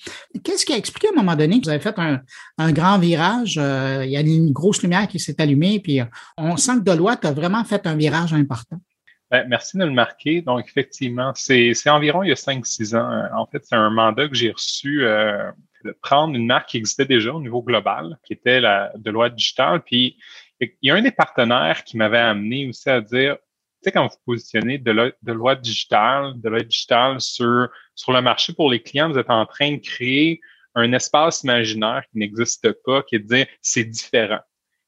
Qu'est-ce 0.44 0.66
qui 0.66 0.74
a 0.74 0.78
expliqué 0.78 1.08
à 1.08 1.12
un 1.12 1.22
moment 1.22 1.36
donné 1.36 1.60
que 1.60 1.66
vous 1.66 1.70
avez 1.70 1.80
fait 1.80 1.96
un, 1.98 2.72
grand 2.72 3.00
virage? 3.00 3.58
Euh, 3.58 4.04
il 4.06 4.12
y 4.12 4.18
a 4.18 4.22
une 4.22 4.52
grosse 4.52 4.82
lumière 4.82 5.08
qui 5.08 5.20
s'est 5.20 5.40
allumée, 5.42 5.80
puis 5.80 6.02
on 6.38 6.58
sent 6.58 6.80
que 6.80 6.92
Deloitte 6.92 7.26
a 7.26 7.32
vraiment 7.32 7.64
fait 7.64 7.88
un 7.88 7.96
virage 7.96 8.34
important? 8.34 8.80
Ben, 9.32 9.48
merci 9.48 9.78
de 9.78 9.86
le 9.86 9.92
marquer. 9.92 10.42
Donc, 10.42 10.66
effectivement, 10.68 11.34
c'est 11.36 11.74
environ 11.88 12.24
il 12.24 12.30
y 12.30 12.32
a 12.32 12.36
5-6 12.36 12.96
ans. 12.96 13.30
En 13.36 13.46
fait, 13.46 13.64
c'est 13.64 13.76
un 13.76 13.92
mandat 13.92 14.28
que 14.28 14.36
j'ai 14.36 14.52
reçu 14.52 15.06
euh, 15.06 15.52
de 15.86 15.92
prendre 16.02 16.36
une 16.36 16.48
marque 16.48 16.70
qui 16.70 16.78
existait 16.78 17.06
déjà 17.06 17.34
au 17.34 17.42
niveau 17.42 17.62
global, 17.62 18.18
qui 18.24 18.34
était 18.34 18.60
la 18.60 18.92
Deloitte 18.98 19.36
Digital, 19.36 19.82
puis 19.82 20.18
Il 20.60 20.72
y 20.82 20.92
a 20.92 20.96
un 20.96 21.02
des 21.02 21.12
partenaires 21.12 21.84
qui 21.84 21.96
m'avait 21.96 22.18
amené 22.18 22.68
aussi 22.68 22.90
à 22.90 23.02
dire, 23.02 23.38
tu 23.38 23.84
sais, 23.84 23.92
quand 23.92 24.08
vous 24.08 24.18
positionnez 24.26 24.78
de, 24.78 24.92
la, 24.92 25.12
de 25.22 25.32
loi 25.32 25.56
digitale, 25.56 26.34
de 26.36 26.50
loi 26.50 26.62
digitale 26.62 27.22
sur, 27.22 27.70
sur 27.96 28.12
le 28.12 28.22
marché 28.22 28.54
pour 28.54 28.70
les 28.70 28.82
clients, 28.82 29.10
vous 29.10 29.18
êtes 29.18 29.30
en 29.30 29.46
train 29.46 29.74
de 29.74 29.78
créer 29.78 30.42
un 30.76 30.92
espace 30.94 31.44
imaginaire 31.44 32.04
qui 32.12 32.18
n'existe 32.18 32.72
pas, 32.84 33.04
qui 33.04 33.16
est 33.16 33.20
de 33.20 33.28
dire 33.28 33.48
c'est 33.62 33.86
différent. 33.86 34.40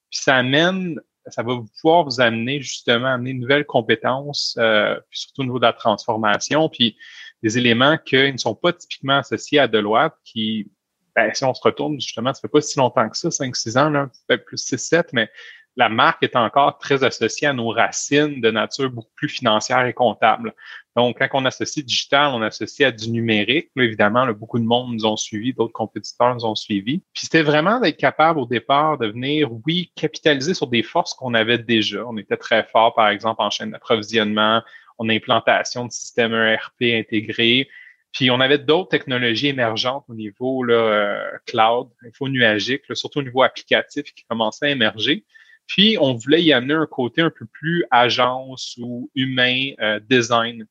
Puis 0.09 0.19
ça 0.21 0.35
amène, 0.35 0.99
ça 1.31 1.43
va 1.43 1.53
pouvoir 1.79 2.03
vous 2.05 2.21
amener 2.21 2.61
justement 2.61 3.07
amener 3.07 3.33
de 3.33 3.39
nouvelles 3.39 3.65
compétences, 3.65 4.55
euh, 4.59 4.99
puis 5.09 5.19
surtout 5.19 5.41
au 5.41 5.45
niveau 5.45 5.59
de 5.59 5.65
la 5.65 5.73
transformation, 5.73 6.69
puis 6.69 6.97
des 7.43 7.57
éléments 7.57 7.97
qui 7.97 8.31
ne 8.31 8.37
sont 8.37 8.55
pas 8.55 8.73
typiquement 8.73 9.17
associés 9.17 9.59
à 9.59 9.67
Deloitte, 9.67 10.13
qui, 10.23 10.69
ben, 11.15 11.33
si 11.33 11.43
on 11.43 11.53
se 11.53 11.61
retourne 11.61 11.99
justement, 11.99 12.33
ça 12.33 12.41
fait 12.41 12.47
pas 12.47 12.61
si 12.61 12.77
longtemps 12.77 13.09
que 13.09 13.17
ça, 13.17 13.29
5-6 13.29 13.77
ans, 13.77 13.89
là, 13.89 14.09
peut-être 14.27 14.45
plus 14.45 14.63
6-7, 14.63 15.09
mais 15.13 15.29
la 15.77 15.89
marque 15.89 16.23
est 16.23 16.35
encore 16.35 16.77
très 16.77 17.03
associée 17.03 17.47
à 17.47 17.53
nos 17.53 17.69
racines 17.69 18.41
de 18.41 18.51
nature 18.51 18.89
beaucoup 18.89 19.11
plus 19.15 19.29
financière 19.29 19.85
et 19.85 19.93
comptable. 19.93 20.53
Donc, 20.97 21.19
quand 21.19 21.27
on 21.33 21.45
associe 21.45 21.85
digital, 21.85 22.31
on 22.33 22.41
associe 22.41 22.87
à 22.87 22.91
du 22.91 23.09
numérique. 23.09 23.69
évidemment, 23.77 24.27
beaucoup 24.33 24.59
de 24.59 24.65
monde 24.65 24.93
nous 24.93 25.05
ont 25.05 25.15
suivis, 25.15 25.53
d'autres 25.53 25.71
compétiteurs 25.71 26.35
nous 26.35 26.45
ont 26.45 26.55
suivis. 26.55 26.99
Puis 27.13 27.23
c'était 27.23 27.43
vraiment 27.43 27.79
d'être 27.79 27.97
capable 27.97 28.39
au 28.39 28.45
départ 28.45 28.97
de 28.97 29.07
venir, 29.07 29.49
oui, 29.65 29.91
capitaliser 29.95 30.53
sur 30.53 30.67
des 30.67 30.83
forces 30.83 31.13
qu'on 31.13 31.33
avait 31.33 31.57
déjà. 31.57 32.05
On 32.05 32.17
était 32.17 32.37
très 32.37 32.63
fort, 32.63 32.93
par 32.93 33.07
exemple, 33.07 33.41
en 33.41 33.49
chaîne 33.49 33.71
d'approvisionnement, 33.71 34.61
en 34.97 35.09
implantation 35.09 35.85
de 35.85 35.91
systèmes 35.91 36.33
ERP 36.33 36.81
intégrés. 36.81 37.69
Puis 38.11 38.29
on 38.29 38.41
avait 38.41 38.57
d'autres 38.57 38.89
technologies 38.89 39.47
émergentes 39.47 40.03
au 40.09 40.13
niveau 40.13 40.63
là, 40.63 40.73
euh, 40.73 41.31
cloud, 41.45 41.87
info 42.05 42.27
nuagique, 42.27 42.83
surtout 42.93 43.19
au 43.19 43.23
niveau 43.23 43.43
applicatif 43.43 44.03
qui 44.13 44.25
commençait 44.25 44.65
à 44.65 44.69
émerger. 44.69 45.23
Puis, 45.67 45.97
on 46.01 46.15
voulait 46.15 46.43
y 46.43 46.51
amener 46.51 46.73
un 46.73 46.85
côté 46.85 47.21
un 47.21 47.29
peu 47.29 47.45
plus 47.45 47.85
agence 47.91 48.77
ou 48.81 49.09
humain, 49.15 49.71
euh, 49.79 50.01
design. 50.01 50.65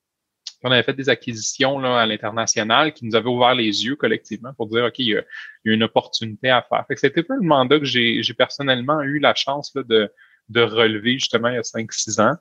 On 0.62 0.70
avait 0.70 0.82
fait 0.82 0.94
des 0.94 1.08
acquisitions 1.08 1.78
là, 1.78 2.00
à 2.00 2.06
l'international 2.06 2.92
qui 2.92 3.06
nous 3.06 3.14
avaient 3.14 3.28
ouvert 3.28 3.54
les 3.54 3.84
yeux 3.84 3.96
collectivement 3.96 4.52
pour 4.54 4.66
dire, 4.66 4.84
OK, 4.84 4.98
il 4.98 5.06
y 5.06 5.16
a, 5.16 5.22
une 5.64 5.82
opportunité 5.82 6.50
à 6.50 6.62
faire. 6.68 6.84
Fait 6.86 6.94
que 6.94 7.00
c'était 7.00 7.20
un 7.20 7.24
peu 7.24 7.34
le 7.34 7.46
mandat 7.46 7.78
que 7.78 7.84
j'ai 7.84 8.22
personnellement 8.36 9.00
eu 9.02 9.18
la 9.18 9.34
chance 9.34 9.72
là, 9.74 9.82
de, 9.82 10.10
de 10.48 10.60
relever 10.60 11.14
justement 11.14 11.48
il 11.48 11.54
y 11.54 11.58
a 11.58 11.62
5-6 11.62 12.20
ans 12.20 12.36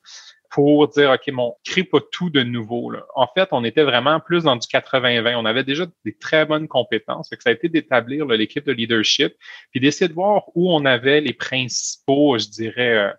pour 0.50 0.88
dire, 0.88 1.12
OK, 1.12 1.32
mon 1.32 1.56
crée 1.64 1.84
pas 1.84 2.00
tout 2.12 2.30
de 2.30 2.42
nouveau. 2.42 2.90
Là. 2.90 3.06
En 3.16 3.28
fait, 3.28 3.50
on 3.52 3.64
était 3.64 3.84
vraiment 3.84 4.20
plus 4.20 4.44
dans 4.44 4.56
du 4.56 4.68
80-20. 4.68 5.36
On 5.36 5.46
avait 5.46 5.64
déjà 5.64 5.86
des 6.06 6.18
très 6.18 6.46
bonnes 6.46 6.68
compétences. 6.68 7.30
Fait 7.30 7.38
que 7.38 7.44
ça 7.44 7.52
a 7.52 7.54
été 7.54 7.70
d'établir 7.70 8.26
l'équipe 8.26 8.66
de 8.66 8.72
leadership, 8.72 9.36
puis 9.72 9.80
d'essayer 9.80 10.08
de 10.08 10.14
voir 10.14 10.46
où 10.56 10.74
on 10.74 10.86
avait 10.86 11.22
les 11.22 11.34
principaux, 11.34 12.38
je 12.40 12.48
dirais, 12.48 12.98
euh, 12.98 13.14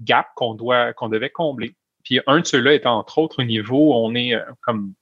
gaps 0.00 0.28
qu'on 0.34 0.54
doit 0.54 0.92
qu'on 0.92 1.08
devait 1.08 1.30
combler. 1.30 1.76
Puis 2.04 2.20
un 2.26 2.40
de 2.40 2.46
ceux-là 2.46 2.74
étant 2.74 2.98
entre 2.98 3.18
autres 3.18 3.42
au 3.42 3.44
niveau, 3.44 3.94
on 3.94 4.14
est 4.14 4.34
euh, 4.34 4.42
comme 4.62 4.94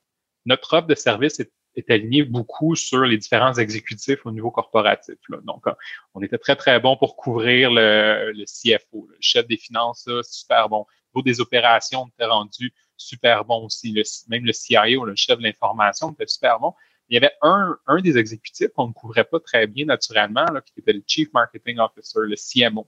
notre 0.45 0.73
offre 0.77 0.87
de 0.87 0.95
service 0.95 1.39
est, 1.39 1.51
est 1.75 1.89
aligné 1.89 2.23
beaucoup 2.23 2.75
sur 2.75 3.05
les 3.05 3.17
différents 3.17 3.53
exécutifs 3.53 4.25
au 4.25 4.31
niveau 4.31 4.51
corporatif. 4.51 5.15
Là. 5.29 5.37
Donc, 5.43 5.67
euh, 5.67 5.73
on 6.13 6.21
était 6.21 6.37
très, 6.37 6.55
très 6.55 6.79
bon 6.79 6.97
pour 6.97 7.15
couvrir 7.15 7.71
le, 7.71 8.33
CFO, 8.45 9.07
le 9.09 9.17
chef 9.19 9.47
des 9.47 9.57
finances, 9.57 10.09
super 10.23 10.69
bon 10.69 10.85
niveau 11.13 11.23
des 11.23 11.41
opérations, 11.41 12.03
on 12.03 12.07
était 12.07 12.25
rendu 12.25 12.73
super 12.97 13.45
bon 13.45 13.65
aussi. 13.65 13.93
même 14.27 14.45
le 14.45 14.53
CIO, 14.53 15.05
le 15.05 15.15
chef 15.15 15.37
de 15.37 15.43
l'information, 15.43 16.11
était 16.11 16.27
super 16.27 16.59
bon. 16.59 16.73
Il 17.09 17.15
y 17.15 17.17
avait 17.17 17.33
un, 17.41 17.77
des 18.01 18.17
exécutifs 18.17 18.69
qu'on 18.75 18.87
ne 18.87 18.93
couvrait 18.93 19.25
pas 19.25 19.39
très 19.39 19.67
bien 19.67 19.85
naturellement, 19.85 20.45
qui 20.65 20.79
était 20.79 20.93
le 20.93 21.03
Chief 21.05 21.27
Marketing 21.33 21.79
Officer, 21.79 22.19
le 22.21 22.35
CMO. 22.35 22.87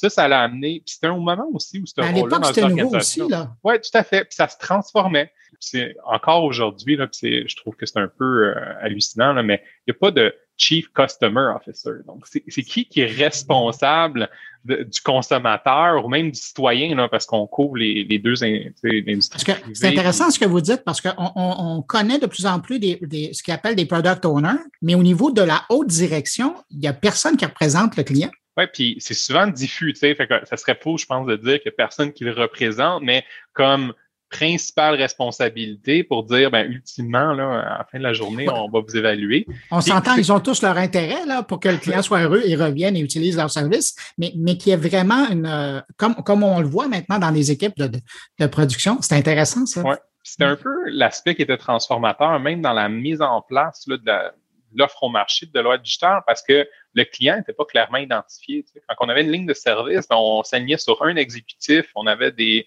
Ça, 0.00 0.08
ça 0.08 0.28
l'a 0.28 0.42
amené. 0.42 0.82
Puis 0.84 0.94
c'était 0.94 1.08
un 1.08 1.18
moment 1.18 1.48
aussi 1.52 1.78
où 1.78 1.86
c'était 1.86 2.10
rôle-là 2.10 2.38
dans 2.38 2.50
l'organisation. 2.50 3.28
Oui, 3.62 3.74
tout 3.80 3.98
à 3.98 4.02
fait. 4.02 4.24
Puis 4.24 4.34
ça 4.34 4.48
se 4.48 4.58
transformait. 4.58 5.32
C'est 5.58 5.94
encore 6.06 6.44
aujourd'hui, 6.44 6.96
là, 6.96 7.06
je 7.12 7.56
trouve 7.56 7.76
que 7.76 7.84
c'est 7.84 7.98
un 7.98 8.08
peu 8.08 8.48
euh, 8.48 8.54
hallucinant, 8.80 9.34
là, 9.34 9.42
mais 9.42 9.62
il 9.86 9.92
n'y 9.92 9.96
a 9.96 9.98
pas 10.00 10.10
de 10.10 10.34
Chief 10.56 10.88
Customer 10.92 11.52
Officer. 11.56 12.02
Donc, 12.06 12.24
c'est 12.26 12.62
qui 12.62 12.86
qui 12.86 13.00
est 13.00 13.06
responsable 13.06 14.28
du 14.64 15.00
consommateur 15.02 16.04
ou 16.04 16.08
même 16.08 16.30
du 16.30 16.38
citoyen, 16.38 16.94
là, 16.94 17.08
parce 17.08 17.24
qu'on 17.24 17.46
couvre 17.46 17.76
les, 17.76 18.04
les 18.04 18.18
deux 18.18 18.44
industries. 18.44 19.42
C'est 19.72 19.88
intéressant 19.88 20.30
ce 20.30 20.38
que 20.38 20.44
vous 20.44 20.60
dites 20.60 20.82
parce 20.84 21.00
qu'on 21.00 21.32
on, 21.34 21.82
connaît 21.82 22.18
de 22.18 22.26
plus 22.26 22.44
en 22.46 22.60
plus 22.60 22.78
des, 22.78 22.98
des 23.02 23.32
ce 23.32 23.42
qu'ils 23.42 23.54
appellent 23.54 23.74
des 23.74 23.86
product 23.86 24.24
owners, 24.26 24.60
mais 24.82 24.94
au 24.94 25.02
niveau 25.02 25.30
de 25.30 25.42
la 25.42 25.64
haute 25.70 25.88
direction, 25.88 26.54
il 26.70 26.80
n'y 26.80 26.88
a 26.88 26.92
personne 26.92 27.36
qui 27.36 27.46
représente 27.46 27.96
le 27.96 28.02
client. 28.02 28.30
Oui, 28.60 28.66
puis 28.72 28.96
c'est 28.98 29.14
souvent 29.14 29.46
diffus, 29.46 29.94
tu 29.94 30.00
sais, 30.00 30.14
fait 30.14 30.26
que 30.26 30.34
ça 30.44 30.58
serait 30.58 30.78
faux, 30.78 30.98
je 30.98 31.06
pense, 31.06 31.26
de 31.26 31.36
dire 31.36 31.60
qu'il 31.60 31.70
n'y 31.70 31.74
a 31.74 31.76
personne 31.76 32.12
qui 32.12 32.24
le 32.24 32.32
représente, 32.32 33.02
mais 33.02 33.24
comme 33.54 33.94
principale 34.28 34.94
responsabilité 34.96 36.04
pour 36.04 36.24
dire, 36.24 36.50
ben, 36.50 36.70
ultimement, 36.70 37.32
là, 37.32 37.60
à 37.60 37.78
la 37.78 37.86
fin 37.90 37.98
de 37.98 38.02
la 38.04 38.12
journée, 38.12 38.48
on 38.48 38.68
va 38.68 38.80
vous 38.80 38.96
évaluer. 38.96 39.46
On 39.70 39.80
s'entend, 39.80 40.14
ils 40.16 40.30
ont 40.30 40.40
tous 40.40 40.62
leur 40.62 40.76
intérêt 40.76 41.24
là, 41.26 41.42
pour 41.42 41.58
que 41.58 41.68
le 41.68 41.78
client 41.78 42.02
soit 42.02 42.20
heureux 42.20 42.42
et 42.44 42.54
revienne 42.54 42.96
et 42.96 43.00
utilise 43.00 43.36
leur 43.36 43.50
service, 43.50 43.96
mais, 44.18 44.32
mais 44.36 44.56
qu'il 44.56 44.70
y 44.70 44.72
ait 44.72 44.76
vraiment 44.76 45.28
une, 45.30 45.46
euh, 45.46 45.80
comme, 45.96 46.14
comme 46.16 46.44
on 46.44 46.60
le 46.60 46.68
voit 46.68 46.86
maintenant 46.86 47.18
dans 47.18 47.30
les 47.30 47.50
équipes 47.50 47.76
de, 47.78 47.90
de, 48.38 48.46
production, 48.46 48.98
c'est 49.00 49.14
intéressant 49.14 49.64
ça. 49.64 49.82
Oui, 49.82 49.96
c'était 50.22 50.44
un 50.44 50.56
peu 50.56 50.90
l'aspect 50.90 51.34
qui 51.34 51.42
était 51.42 51.56
transformateur, 51.56 52.38
même 52.40 52.60
dans 52.60 52.74
la 52.74 52.88
mise 52.88 53.22
en 53.22 53.40
place 53.42 53.84
là, 53.88 53.96
de 53.96 54.39
l'offre 54.74 55.02
au 55.02 55.08
marché 55.08 55.46
de 55.46 55.60
loi 55.60 55.78
digitale, 55.78 56.22
parce 56.26 56.42
que 56.42 56.68
le 56.94 57.04
client 57.04 57.36
n'était 57.36 57.52
pas 57.52 57.64
clairement 57.64 57.98
identifié. 57.98 58.64
Quand 58.88 59.06
on 59.06 59.08
avait 59.08 59.22
une 59.22 59.32
ligne 59.32 59.46
de 59.46 59.54
service, 59.54 60.08
ben, 60.08 60.16
on 60.16 60.42
s'alignait 60.42 60.78
sur 60.78 61.02
un 61.02 61.16
exécutif, 61.16 61.86
on 61.94 62.06
avait 62.06 62.32
des 62.32 62.66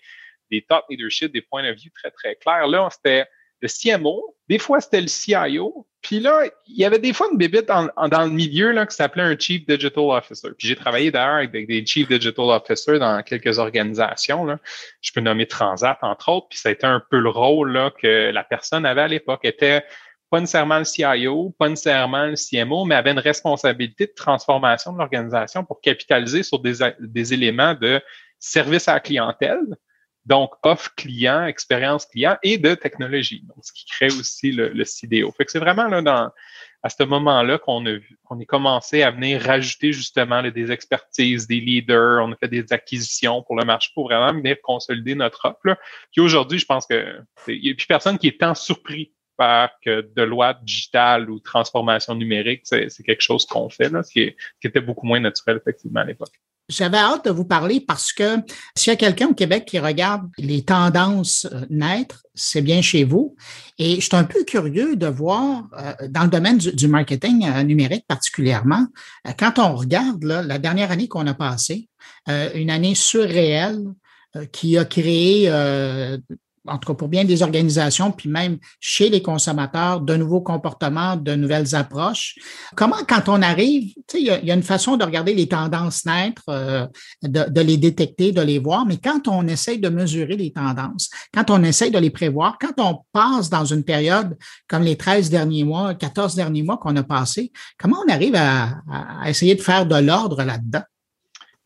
des 0.52 0.62
top 0.62 0.86
leadership, 0.90 1.32
des 1.32 1.42
points 1.42 1.64
de 1.64 1.72
vue 1.72 1.92
très, 1.92 2.12
très 2.12 2.36
clairs. 2.36 2.68
Là, 2.68 2.88
c'était 2.92 3.26
le 3.62 3.68
CMO, 3.68 4.36
des 4.50 4.60
fois 4.60 4.82
c'était 4.82 5.02
le 5.02 5.08
CIO, 5.08 5.88
puis 6.02 6.20
là, 6.20 6.44
il 6.68 6.76
y 6.76 6.84
avait 6.84 7.00
des 7.00 7.14
fois 7.14 7.30
une 7.32 7.38
bébite 7.38 7.66
dans, 7.66 7.88
le 7.96 8.30
milieu 8.30 8.72
là, 8.74 8.86
qui 8.86 8.94
s'appelait 8.94 9.24
un 9.24 9.40
Chief 9.40 9.66
Digital 9.66 10.04
Officer. 10.04 10.50
Puis 10.58 10.68
j'ai 10.68 10.76
travaillé 10.76 11.12
d'ailleurs 11.12 11.48
avec 11.50 11.66
des 11.66 11.86
Chief 11.86 12.10
Digital 12.10 12.46
Officers 12.50 13.00
dans 13.00 13.24
quelques 13.24 13.58
organisations. 13.60 14.44
Là. 14.44 14.60
Je 15.00 15.14
peux 15.14 15.22
nommer 15.22 15.48
Transat, 15.48 15.98
entre 16.02 16.30
autres, 16.30 16.48
puis 16.50 16.60
ça 16.60 16.70
a 16.70 16.72
été 16.74 16.86
un 16.86 17.02
peu 17.10 17.20
le 17.20 17.30
rôle 17.30 17.72
là, 17.72 17.90
que 17.90 18.32
la 18.32 18.44
personne 18.44 18.86
avait 18.86 19.02
à 19.02 19.08
l'époque. 19.08 19.46
était 19.46 19.86
pas 20.34 20.40
nécessairement 20.40 20.80
le 20.80 20.84
CIO, 20.84 21.54
pas 21.60 21.70
nécessairement 21.70 22.26
le 22.26 22.34
CMO, 22.34 22.86
mais 22.86 22.96
avait 22.96 23.12
une 23.12 23.20
responsabilité 23.20 24.08
de 24.08 24.14
transformation 24.16 24.92
de 24.92 24.98
l'organisation 24.98 25.64
pour 25.64 25.80
capitaliser 25.80 26.42
sur 26.42 26.58
des, 26.58 26.78
des 27.00 27.36
éléments 27.36 27.76
de 27.76 28.02
service 28.40 28.88
à 28.88 28.96
la 28.96 29.00
clientèle, 29.00 29.60
donc 30.26 30.56
offre 30.64 30.96
client, 30.96 31.46
expérience 31.46 32.08
client 32.08 32.36
et 32.42 32.58
de 32.58 32.74
technologie. 32.74 33.44
Donc, 33.48 33.58
ce 33.62 33.72
qui 33.74 33.86
crée 33.86 34.08
aussi 34.08 34.52
le, 34.52 34.70
le 34.70 34.84
CDO. 34.86 35.32
Fait 35.34 35.46
que 35.46 35.52
c'est 35.52 35.60
vraiment 35.60 35.88
là 35.88 36.02
dans 36.02 36.32
à 36.82 36.90
ce 36.90 37.04
moment-là 37.04 37.60
qu'on 37.60 37.86
a 37.86 38.00
qu'on 38.24 38.40
est 38.40 38.48
commencé 38.48 39.04
à 39.04 39.12
venir 39.12 39.40
rajouter 39.40 39.94
justement 39.94 40.42
des 40.42 40.72
expertises, 40.72 41.46
des 41.46 41.60
leaders, 41.60 42.26
on 42.26 42.32
a 42.32 42.36
fait 42.38 42.48
des 42.48 42.74
acquisitions 42.74 43.44
pour 43.44 43.56
le 43.56 43.66
marché 43.66 43.92
pour 43.94 44.06
vraiment 44.06 44.34
venir 44.34 44.58
consolider 44.64 45.14
notre 45.14 45.46
offre. 45.46 45.60
Là. 45.64 45.78
Puis 46.12 46.22
aujourd'hui, 46.22 46.58
je 46.58 46.66
pense 46.66 46.88
que 46.88 47.20
il 47.48 47.62
n'y 47.62 47.70
a 47.70 47.76
plus 47.76 47.86
personne 47.86 48.18
qui 48.18 48.30
est 48.30 48.40
tant 48.40 48.56
surpris 48.56 49.14
par 49.38 49.72
que 49.84 50.10
de 50.16 50.22
loi 50.22 50.54
digitale 50.62 51.30
ou 51.30 51.40
transformation 51.40 52.16
numérique, 52.16 52.62
c'est, 52.64 52.90
quelque 53.06 53.22
chose 53.22 53.46
qu'on 53.46 53.70
fait, 53.70 53.90
là, 53.90 54.04
ce 54.04 54.12
qui, 54.12 54.36
était 54.64 54.82
beaucoup 54.82 55.06
moins 55.06 55.20
naturel 55.20 55.58
effectivement 55.58 56.02
à 56.02 56.06
l'époque. 56.06 56.34
J'avais 56.70 56.98
hâte 56.98 57.26
de 57.26 57.32
vous 57.32 57.44
parler 57.44 57.82
parce 57.82 58.14
que 58.14 58.38
s'il 58.76 58.92
y 58.92 58.94
a 58.94 58.96
quelqu'un 58.96 59.28
au 59.28 59.34
Québec 59.34 59.66
qui 59.66 59.80
regarde 59.80 60.30
les 60.38 60.64
tendances 60.64 61.46
euh, 61.52 61.66
naître, 61.70 62.24
c'est 62.36 62.62
bien 62.62 62.82
chez 62.82 63.04
vous. 63.04 63.36
Et 63.78 63.96
je 63.96 64.02
suis 64.02 64.16
un 64.16 64.24
peu 64.24 64.46
curieux 64.46 64.96
de 64.96 65.08
voir, 65.08 65.66
euh, 65.78 66.08
dans 66.08 66.24
le 66.24 66.30
domaine 66.30 66.58
du, 66.58 66.88
marketing 66.88 67.46
euh, 67.46 67.64
numérique 67.64 68.06
particulièrement, 68.08 68.88
quand 69.38 69.60
on 69.60 69.76
regarde 69.76 70.24
la 70.24 70.58
dernière 70.58 70.92
année 70.92 71.10
qu'on 71.10 71.28
a 71.28 71.34
passée, 71.34 71.90
une 72.28 72.70
année 72.70 72.96
surréelle 72.96 73.84
qui 74.52 74.78
a 74.78 74.86
créé 74.86 75.50
en 76.66 76.78
tout 76.78 76.94
cas 76.94 76.98
pour 76.98 77.10
bien 77.10 77.26
des 77.26 77.44
organisations, 77.44 78.12
puis 78.12 78.30
même 78.30 78.58
chez 78.80 79.10
les 79.10 79.22
consommateurs, 79.22 80.02
de 80.02 80.16
nouveaux 80.16 80.42
comportements, 80.42 81.16
de 81.16 81.36
nouvelles 81.36 81.76
approches. 81.76 82.36
Comment, 82.76 82.98
quand 83.08 83.28
on 83.28 83.42
arrive, 83.42 83.94
il 84.14 84.22
y, 84.22 84.52
a 84.52 84.54
une 84.54 84.64
façon 84.64 84.96
de 84.96 85.04
regarder 85.04 85.34
les 85.34 85.48
tendances 85.48 86.06
naître, 86.06 86.44
euh, 86.50 86.88
de, 87.22 87.62
les 87.62 87.78
détecter, 87.78 88.32
de 88.32 88.42
les 88.42 88.60
voir, 88.60 88.86
mais 88.86 88.98
quand 88.98 89.28
on 89.28 89.48
essaye 89.48 89.80
de 89.80 89.90
mesurer 89.90 90.38
les 90.38 90.52
tendances, 90.52 91.10
quand 91.34 91.50
on 91.50 91.64
essaye 91.64 91.92
de 91.92 92.00
les 92.00 92.10
prévoir, 92.10 92.58
quand 92.60 92.80
on 92.80 93.04
passe 93.12 93.50
dans 93.50 93.66
une 93.66 93.84
période 93.84 94.38
comme 94.68 94.84
les 94.84 94.96
13 94.96 95.30
derniers 95.30 95.64
mois, 95.64 95.94
14 95.96 96.36
derniers 96.36 96.64
mois 96.64 96.78
qu'on 96.78 96.96
a 96.96 97.04
passé, 97.04 97.52
comment 97.78 97.98
on 98.08 98.12
arrive 98.12 98.36
à, 98.36 98.82
essayer 99.26 99.56
de 99.56 99.62
faire 99.62 99.86
de 99.86 99.96
l'ordre 99.96 100.44
là-dedans? 100.44 100.84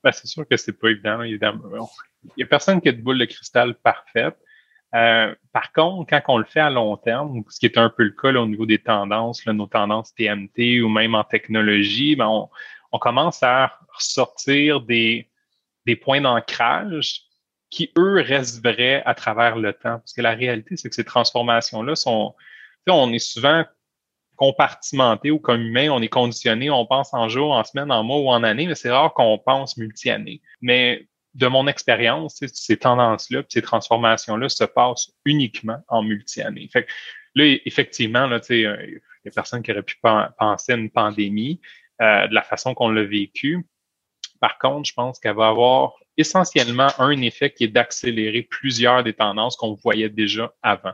Ben, 0.03 0.11
c'est 0.11 0.27
sûr 0.27 0.47
que 0.47 0.57
c'est 0.57 0.73
pas 0.73 0.89
évident. 0.89 1.21
Il 1.23 1.39
n'y 2.37 2.43
a 2.43 2.47
personne 2.47 2.81
qui 2.81 2.89
a 2.89 2.91
de 2.91 3.01
boule 3.01 3.19
de 3.19 3.25
cristal 3.25 3.75
parfaite. 3.75 4.37
Euh, 4.95 5.35
par 5.51 5.73
contre, 5.73 6.09
quand 6.09 6.21
on 6.33 6.37
le 6.37 6.45
fait 6.45 6.61
à 6.61 6.69
long 6.69 6.95
terme, 6.97 7.43
ce 7.49 7.59
qui 7.59 7.65
est 7.65 7.77
un 7.77 7.89
peu 7.89 8.03
le 8.03 8.11
cas 8.11 8.31
au 8.31 8.47
niveau 8.47 8.65
des 8.65 8.79
tendances, 8.79 9.45
nos 9.45 9.67
tendances 9.67 10.13
TMT 10.15 10.81
ou 10.81 10.89
même 10.89 11.15
en 11.15 11.23
technologie, 11.23 12.15
ben 12.15 12.27
on, 12.91 12.99
commence 12.99 13.43
à 13.43 13.77
ressortir 13.93 14.81
des, 14.81 15.29
points 16.01 16.21
d'ancrage 16.21 17.23
qui, 17.69 17.91
eux, 17.97 18.21
restent 18.21 18.63
vrais 18.65 19.03
à 19.05 19.13
travers 19.13 19.57
le 19.57 19.73
temps. 19.73 19.99
Parce 19.99 20.13
que 20.13 20.21
la 20.21 20.33
réalité, 20.33 20.77
c'est 20.77 20.89
que 20.89 20.95
ces 20.95 21.03
transformations-là 21.03 21.95
sont, 21.95 22.33
on 22.87 23.13
est 23.13 23.19
souvent 23.19 23.65
compartimenté 24.37 25.31
ou 25.31 25.39
comme 25.39 25.61
humain, 25.61 25.89
on 25.89 26.01
est 26.01 26.07
conditionné, 26.07 26.69
on 26.69 26.85
pense 26.85 27.13
en 27.13 27.27
jours, 27.27 27.51
en 27.51 27.63
semaines, 27.63 27.91
en 27.91 28.03
mois 28.03 28.19
ou 28.19 28.29
en 28.29 28.43
années, 28.43 28.67
mais 28.67 28.75
c'est 28.75 28.91
rare 28.91 29.13
qu'on 29.13 29.37
pense 29.37 29.77
multi-années. 29.77 30.41
Mais 30.61 31.07
de 31.37 31.47
mon 31.47 31.67
expérience, 31.67 32.43
ces 32.51 32.77
tendances-là, 32.77 33.43
ces 33.47 33.61
transformations-là 33.61 34.49
se 34.49 34.63
passent 34.63 35.11
uniquement 35.23 35.77
en 35.87 36.01
multi-années. 36.01 36.67
Fait 36.71 36.87
là, 37.35 37.45
effectivement, 37.65 38.25
là, 38.25 38.41
il 38.49 38.61
y 38.61 38.65
a 38.65 39.31
personne 39.33 39.61
qui 39.61 39.71
aurait 39.71 39.83
pu 39.83 39.97
penser 40.37 40.73
à 40.73 40.75
une 40.75 40.89
pandémie 40.89 41.61
euh, 42.01 42.27
de 42.27 42.33
la 42.33 42.41
façon 42.41 42.73
qu'on 42.73 42.89
l'a 42.89 43.03
vécu. 43.03 43.65
Par 44.41 44.57
contre, 44.57 44.89
je 44.89 44.93
pense 44.93 45.19
qu'elle 45.19 45.35
va 45.35 45.49
avoir 45.49 45.93
essentiellement 46.17 46.87
un 46.97 47.21
effet 47.21 47.51
qui 47.51 47.65
est 47.65 47.69
d'accélérer 47.69 48.41
plusieurs 48.41 49.03
des 49.03 49.13
tendances 49.13 49.55
qu'on 49.55 49.75
voyait 49.75 50.09
déjà 50.09 50.51
avant. 50.63 50.93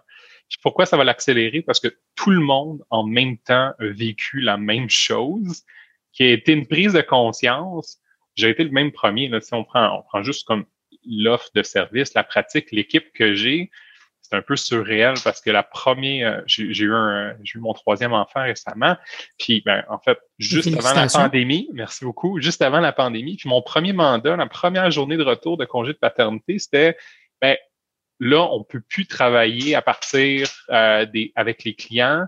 pourquoi 0.62 0.86
ça 0.86 0.98
va 0.98 1.06
l'accélérer? 1.06 1.62
Parce 1.62 1.80
que 1.80 1.88
tout 2.16 2.32
le 2.32 2.42
monde 2.42 2.84
en 2.90 3.04
même 3.04 3.38
temps 3.38 3.72
a 3.80 3.86
vécu 3.86 4.42
la 4.42 4.58
même 4.58 4.90
chose, 4.90 5.64
qui 6.12 6.24
a 6.24 6.32
été 6.32 6.52
une 6.52 6.68
prise 6.68 6.94
de 6.94 7.02
conscience. 7.02 8.00
J'ai 8.36 8.50
été 8.50 8.64
le 8.64 8.72
même 8.72 8.92
premier. 8.92 9.28
Là, 9.28 9.42
si 9.42 9.54
on 9.54 9.64
prend, 9.64 10.00
on 10.00 10.02
prend 10.04 10.24
juste 10.24 10.46
comme 10.48 10.66
l'offre 11.06 11.50
de 11.56 11.64
service, 11.64 12.14
la 12.14 12.24
pratique, 12.24 12.72
l'équipe 12.72 13.12
que 13.14 13.36
j'ai, 13.36 13.70
c'est 14.24 14.36
un 14.36 14.42
peu 14.42 14.56
surréel 14.56 15.16
parce 15.24 15.42
que 15.42 15.52
la 15.52 15.64
première, 15.64 16.40
euh, 16.40 16.42
j'ai 16.48 16.64
eu 16.64 16.94
un, 16.94 17.36
j'ai 17.44 17.60
eu 17.60 17.62
mon 17.62 17.74
troisième 17.74 18.14
enfant 18.14 18.42
récemment, 18.44 18.96
puis 19.38 19.62
ben 19.66 19.84
en 19.90 20.00
fait 20.00 20.18
juste 20.40 20.76
avant 20.76 20.94
la 20.94 21.08
pandémie, 21.08 21.70
merci 21.74 22.06
beaucoup, 22.06 22.40
juste 22.40 22.62
avant 22.62 22.80
la 22.80 22.94
pandémie, 22.94 23.36
puis 23.36 23.50
mon 23.50 23.62
premier 23.62 23.94
mandat, 23.94 24.36
la 24.36 24.48
première 24.48 24.90
journée 24.92 25.18
de 25.18 25.24
retour 25.24 25.58
de 25.58 25.66
congé 25.66 25.94
de 25.94 25.98
paternité, 25.98 26.58
c'était 26.58 26.98
ben 27.42 27.58
là 28.20 28.48
on 28.52 28.64
peut 28.64 28.82
plus 28.82 29.06
travailler 29.06 29.76
à 29.76 29.82
partir 29.82 30.50
euh, 30.70 31.06
des 31.06 31.32
avec 31.36 31.64
les 31.64 31.76
clients. 31.76 32.26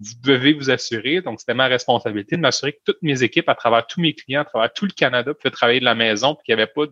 Vous 0.00 0.12
devez 0.22 0.52
vous 0.52 0.70
assurer, 0.70 1.20
donc 1.22 1.40
c'était 1.40 1.54
ma 1.54 1.66
responsabilité 1.66 2.36
de 2.36 2.40
m'assurer 2.40 2.72
que 2.72 2.80
toutes 2.84 3.02
mes 3.02 3.22
équipes, 3.22 3.48
à 3.48 3.54
travers 3.54 3.86
tous 3.86 4.00
mes 4.00 4.14
clients, 4.14 4.42
à 4.42 4.44
travers 4.44 4.72
tout 4.72 4.84
le 4.84 4.92
Canada, 4.92 5.34
pouvaient 5.34 5.50
travailler 5.50 5.80
de 5.80 5.84
la 5.84 5.96
maison, 5.96 6.34
puis 6.34 6.44
qu'il 6.44 6.54
n'y 6.54 6.62
avait 6.62 6.72
pas 6.72 6.86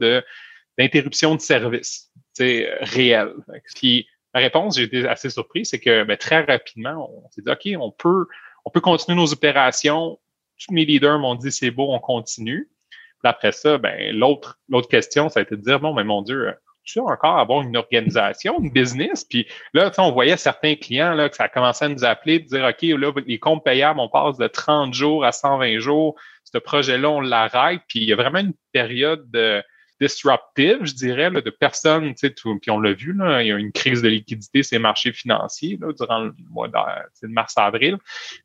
d'interruption 0.78 1.34
de 1.36 1.40
service, 1.40 2.11
c'est 2.32 2.68
réel. 2.80 3.32
Puis 3.76 4.09
la 4.34 4.40
réponse, 4.40 4.76
j'ai 4.76 4.82
été 4.82 5.07
assez 5.09 5.30
surpris, 5.30 5.64
c'est 5.64 5.78
que 5.78 6.04
ben, 6.04 6.16
très 6.16 6.42
rapidement, 6.42 7.11
on 7.24 7.30
s'est 7.30 7.42
dit, 7.42 7.50
OK, 7.50 7.80
on 7.80 7.90
peut, 7.90 8.26
on 8.64 8.70
peut 8.70 8.80
continuer 8.80 9.16
nos 9.16 9.32
opérations. 9.32 10.18
Tous 10.59 10.74
mes 10.74 10.84
leaders 10.84 11.18
m'ont 11.18 11.36
dit, 11.36 11.52
c'est 11.52 11.70
beau, 11.70 11.92
on 11.92 12.00
continue. 12.00 12.68
Puis 12.90 13.30
après 13.30 13.52
ça, 13.52 13.78
ben, 13.78 14.14
l'autre, 14.14 14.59
l'autre 14.68 14.88
question, 14.88 15.28
ça 15.28 15.40
a 15.40 15.42
été 15.42 15.57
de 15.57 15.62
dire, 15.62 15.80
bon, 15.80 15.94
mais 15.94 16.04
mon 16.04 16.22
Dieu, 16.22 16.52
tu 16.87 17.01
encore 17.01 17.39
avoir 17.39 17.62
une 17.62 17.76
organisation, 17.76 18.59
une 18.61 18.70
business. 18.70 19.24
Puis 19.24 19.47
là, 19.74 19.91
on 19.99 20.12
voyait 20.12 20.37
certains 20.37 20.76
clients 20.76 21.14
là, 21.14 21.28
que 21.28 21.37
ça 21.37 21.45
a 21.45 21.49
commencé 21.49 21.84
à 21.84 21.89
nous 21.89 22.05
appeler, 22.05 22.39
de 22.39 22.47
dire 22.47 22.64
OK, 22.64 22.82
là, 22.82 23.12
les 23.26 23.39
comptes 23.39 23.64
payables, 23.64 24.01
on 24.01 24.09
passe 24.09 24.39
de 24.39 24.47
30 24.47 24.95
jours 24.95 25.24
à 25.24 25.32
120 25.32 25.78
jours. 25.80 26.14
Ce 26.45 26.59
projet-là, 26.59 27.11
on 27.11 27.20
l'arrête. 27.20 27.82
Puis 27.89 28.01
il 28.01 28.09
y 28.09 28.12
a 28.12 28.16
vraiment 28.16 28.39
une 28.39 28.55
période 28.72 29.30
de, 29.30 29.62
disruptive, 30.01 30.84
je 30.84 30.95
dirais, 30.95 31.30
là, 31.30 31.41
de 31.41 31.51
personnes, 31.51 32.14
tu 32.14 32.28
sais, 32.28 32.30
puis 32.30 32.70
on 32.70 32.78
l'a 32.78 32.93
vu, 32.93 33.12
là, 33.14 33.43
il 33.43 33.49
y 33.49 33.53
a 33.53 33.57
une 33.57 33.72
crise 33.72 34.03
de 34.03 34.09
liquidité 34.09 34.62
ces 34.62 34.78
marchés 34.78 35.12
financiers 35.12 35.78
là, 35.80 35.93
durant 35.93 36.20
le 36.20 36.34
mois 36.51 36.68
de, 36.68 37.26
mars-avril. 37.28 37.97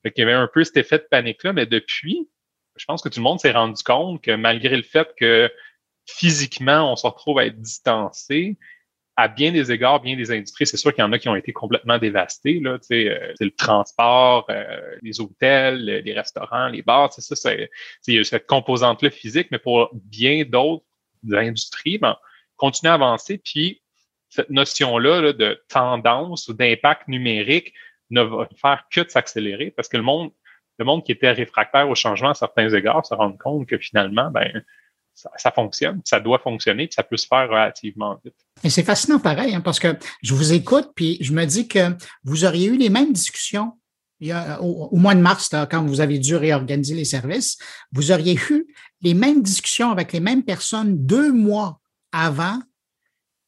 il 0.05 0.11
y 0.15 0.21
avait 0.21 0.33
un 0.33 0.49
peu 0.51 0.63
cet 0.63 0.77
effet 0.77 0.99
de 0.99 1.07
panique-là, 1.09 1.53
mais 1.53 1.65
depuis, 1.65 2.29
je 2.77 2.85
pense 2.85 3.01
que 3.01 3.09
tout 3.09 3.19
le 3.19 3.23
monde 3.23 3.39
s'est 3.39 3.51
rendu 3.51 3.83
compte 3.83 4.21
que 4.21 4.31
malgré 4.31 4.75
le 4.75 4.83
fait 4.83 5.09
que 5.17 5.51
physiquement, 6.05 6.91
on 6.91 6.95
se 6.95 7.07
retrouve 7.07 7.39
à 7.39 7.45
être 7.45 7.59
distancé, 7.59 8.57
à 9.17 9.27
bien 9.27 9.51
des 9.51 9.71
égards, 9.71 10.01
bien 10.01 10.15
des 10.15 10.31
industries, 10.31 10.65
c'est 10.65 10.77
sûr 10.77 10.93
qu'il 10.93 11.03
y 11.03 11.05
en 11.05 11.11
a 11.11 11.19
qui 11.19 11.29
ont 11.29 11.35
été 11.35 11.53
complètement 11.53 11.97
dévastées. 11.97 12.59
Là, 12.59 12.71
euh, 12.71 13.33
c'est 13.35 13.45
le 13.45 13.51
transport, 13.51 14.45
euh, 14.49 14.95
les 15.01 15.19
hôtels, 15.19 15.83
les 15.83 16.13
restaurants, 16.13 16.67
les 16.69 16.81
bars, 16.81 17.11
c'est 17.13 17.21
ça, 17.21 17.35
c'est, 17.35 18.23
cette 18.23 18.47
composante-là 18.47 19.09
physique, 19.09 19.49
mais 19.51 19.59
pour 19.59 19.89
bien 19.93 20.43
d'autres, 20.45 20.85
de 21.23 21.35
l'industrie, 21.35 21.97
ben, 21.97 22.17
continuer 22.57 22.91
à 22.91 22.95
avancer. 22.95 23.37
Puis 23.37 23.81
cette 24.29 24.49
notion-là 24.49 25.33
de 25.33 25.61
tendance 25.67 26.47
ou 26.47 26.53
d'impact 26.53 27.07
numérique 27.07 27.73
ne 28.09 28.21
va 28.21 28.47
faire 28.55 28.85
que 28.91 29.01
de 29.01 29.09
s'accélérer 29.09 29.71
parce 29.71 29.87
que 29.87 29.97
le 29.97 30.03
monde, 30.03 30.31
le 30.79 30.85
monde 30.85 31.05
qui 31.05 31.11
était 31.11 31.31
réfractaire 31.31 31.89
au 31.89 31.95
changement 31.95 32.29
à 32.29 32.33
certains 32.33 32.69
égards 32.73 33.05
se 33.05 33.13
rend 33.13 33.33
compte 33.33 33.67
que 33.67 33.77
finalement, 33.77 34.31
ben, 34.31 34.63
ça, 35.37 35.51
fonctionne, 35.51 36.01
ça 36.05 36.19
doit 36.19 36.39
fonctionner, 36.39 36.87
puis 36.87 36.95
ça 36.95 37.03
peut 37.03 37.17
se 37.17 37.27
faire 37.27 37.49
relativement 37.49 38.19
vite. 38.23 38.35
Et 38.63 38.69
c'est 38.69 38.83
fascinant 38.83 39.19
pareil, 39.19 39.55
hein, 39.55 39.61
parce 39.61 39.79
que 39.79 39.97
je 40.21 40.33
vous 40.33 40.53
écoute, 40.53 40.91
puis 40.95 41.17
je 41.21 41.33
me 41.33 41.45
dis 41.45 41.67
que 41.67 41.95
vous 42.23 42.45
auriez 42.45 42.67
eu 42.67 42.77
les 42.77 42.89
mêmes 42.89 43.13
discussions 43.13 43.73
il 44.21 44.27
y 44.27 44.31
a, 44.31 44.61
au, 44.61 44.95
mois 44.97 45.15
de 45.15 45.19
mars, 45.19 45.49
quand 45.69 45.83
vous 45.83 45.99
avez 45.99 46.19
dû 46.19 46.35
réorganiser 46.35 46.93
les 46.93 47.05
services, 47.05 47.57
vous 47.91 48.11
auriez 48.11 48.39
eu 48.51 48.67
les 49.01 49.15
mêmes 49.15 49.41
discussions 49.41 49.89
avec 49.89 50.13
les 50.13 50.19
mêmes 50.19 50.43
personnes 50.43 51.05
deux 51.05 51.31
mois 51.31 51.81
avant. 52.11 52.59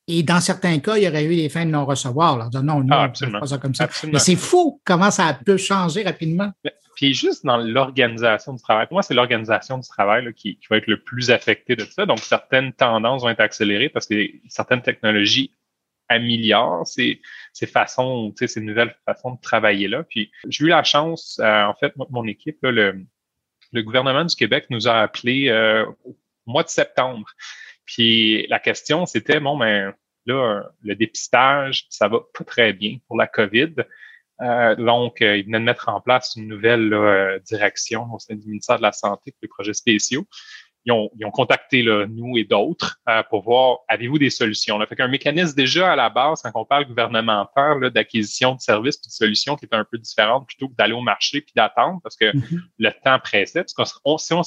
Et 0.08 0.22
dans 0.22 0.42
certains 0.42 0.80
cas, 0.80 0.98
il 0.98 1.04
y 1.04 1.08
aurait 1.08 1.24
eu 1.24 1.36
des 1.36 1.50
fins 1.50 1.66
de 1.66 1.72
non-recevoir. 1.72 2.50
non, 2.62 2.84
non, 2.84 2.88
ah, 2.92 3.10
pas 3.40 3.48
ça 3.48 3.58
comme 3.58 3.74
ça. 3.74 3.88
Mais 4.12 4.20
c'est 4.20 4.36
fou 4.36 4.82
comment 4.84 5.12
ça 5.12 5.38
peut 5.46 5.58
changer 5.58 6.04
rapidement. 6.04 6.52
Puis 6.96 7.14
juste 7.14 7.46
dans 7.46 7.58
l'organisation 7.58 8.54
du 8.54 8.62
travail, 8.62 8.88
pour 8.88 8.96
moi, 8.96 9.04
c'est 9.04 9.14
l'organisation 9.14 9.78
du 9.78 9.88
travail 9.88 10.32
qui, 10.34 10.58
qui, 10.58 10.68
va 10.70 10.78
être 10.78 10.88
le 10.88 11.02
plus 11.02 11.32
affecté 11.32 11.76
de 11.76 11.86
ça. 11.86 12.06
Donc, 12.06 12.20
certaines 12.20 12.74
tendances 12.74 13.24
vont 13.24 13.30
être 13.30 13.40
accélérées 13.40 13.90
parce 13.90 14.06
que 14.06 14.16
certaines 14.48 14.82
technologies 14.82 15.52
améliorent 16.10 16.86
ces, 16.86 17.22
ces 17.54 17.66
façons, 17.66 18.34
ces 18.36 18.62
nouvelles 18.62 18.96
façons 19.06 19.32
de 19.32 19.42
travailler 19.42 19.88
là. 19.88 20.04
Puis 20.04 20.32
j'ai 20.50 20.66
eu 20.66 20.68
la 20.68 20.84
chance, 20.84 21.40
euh, 21.42 21.64
en 21.64 21.74
fait, 21.74 21.94
mon 22.10 22.28
équipe, 22.28 22.58
le, 22.62 23.06
le 23.72 23.82
gouvernement 23.82 24.26
du 24.26 24.36
Québec 24.36 24.66
nous 24.70 24.88
a 24.88 25.02
appelé 25.02 25.50
euh, 25.50 25.86
au 26.06 26.16
mois 26.46 26.64
de 26.64 26.70
septembre. 26.70 27.26
Puis 27.86 28.48
la 28.48 28.60
question, 28.60 29.06
c'était, 29.06 29.40
bon, 29.40 29.58
ben 29.58 29.94
là, 30.26 30.64
le 30.82 30.96
dépistage, 30.96 31.86
ça 31.90 32.08
va 32.08 32.20
pas 32.38 32.44
très 32.44 32.74
bien 32.74 32.98
pour 33.08 33.18
la 33.18 33.28
COVID. 33.28 33.76
Euh, 34.42 34.76
donc, 34.76 35.22
euh, 35.22 35.38
ils 35.38 35.46
venaient 35.46 35.60
de 35.60 35.66
mettre 35.66 35.90
en 35.90 36.02
place 36.02 36.36
une 36.36 36.48
nouvelle 36.48 37.42
direction 37.46 38.08
au 38.14 38.20
sein 38.20 38.36
du 38.36 38.48
ministère 38.48 38.78
de 38.78 38.84
la 38.84 38.92
Santé 38.92 39.32
pour 39.32 39.40
les 39.42 39.48
projets 39.48 39.74
spéciaux 39.74 40.26
ils 40.86 40.92
ont, 40.92 41.10
ils 41.18 41.26
ont 41.26 41.32
contacté 41.32 41.82
là, 41.82 42.06
nous 42.08 42.38
et 42.38 42.44
d'autres 42.44 43.00
euh, 43.08 43.24
pour 43.30 43.44
voir 43.44 43.80
avez-vous 43.88 44.20
des 44.20 44.30
solutions. 44.30 44.78
Là? 44.78 44.86
Fait 44.86 44.96
qu'un 44.96 45.08
mécanisme 45.08 45.56
déjà 45.56 45.94
à 45.94 45.96
la 45.96 46.10
base, 46.10 46.42
quand 46.42 46.52
on 46.56 46.66
parle 46.66 46.86
gouvernementaire 46.86 47.92
d'acquisition 47.92 48.56
de 48.56 48.60
services 48.60 48.98
et 48.98 49.08
de 49.08 49.12
solutions 49.12 49.56
qui 49.56 49.66
est 49.66 49.74
un 49.74 49.86
peu 49.86 49.98
différente 49.98 50.46
plutôt 50.48 50.68
que 50.68 50.76
d'aller 50.76 50.94
au 50.94 51.02
marché 51.02 51.42
puis 51.42 51.54
d'attendre 51.56 52.00
parce 52.04 52.18
que 52.18 52.26
mm-hmm. 52.26 52.60
le 52.80 52.92
temps 53.04 53.20
pressait. 53.20 53.64
Parce 53.64 53.94
qu'on, 53.94 54.18
si 54.18 54.34
on 54.34 54.42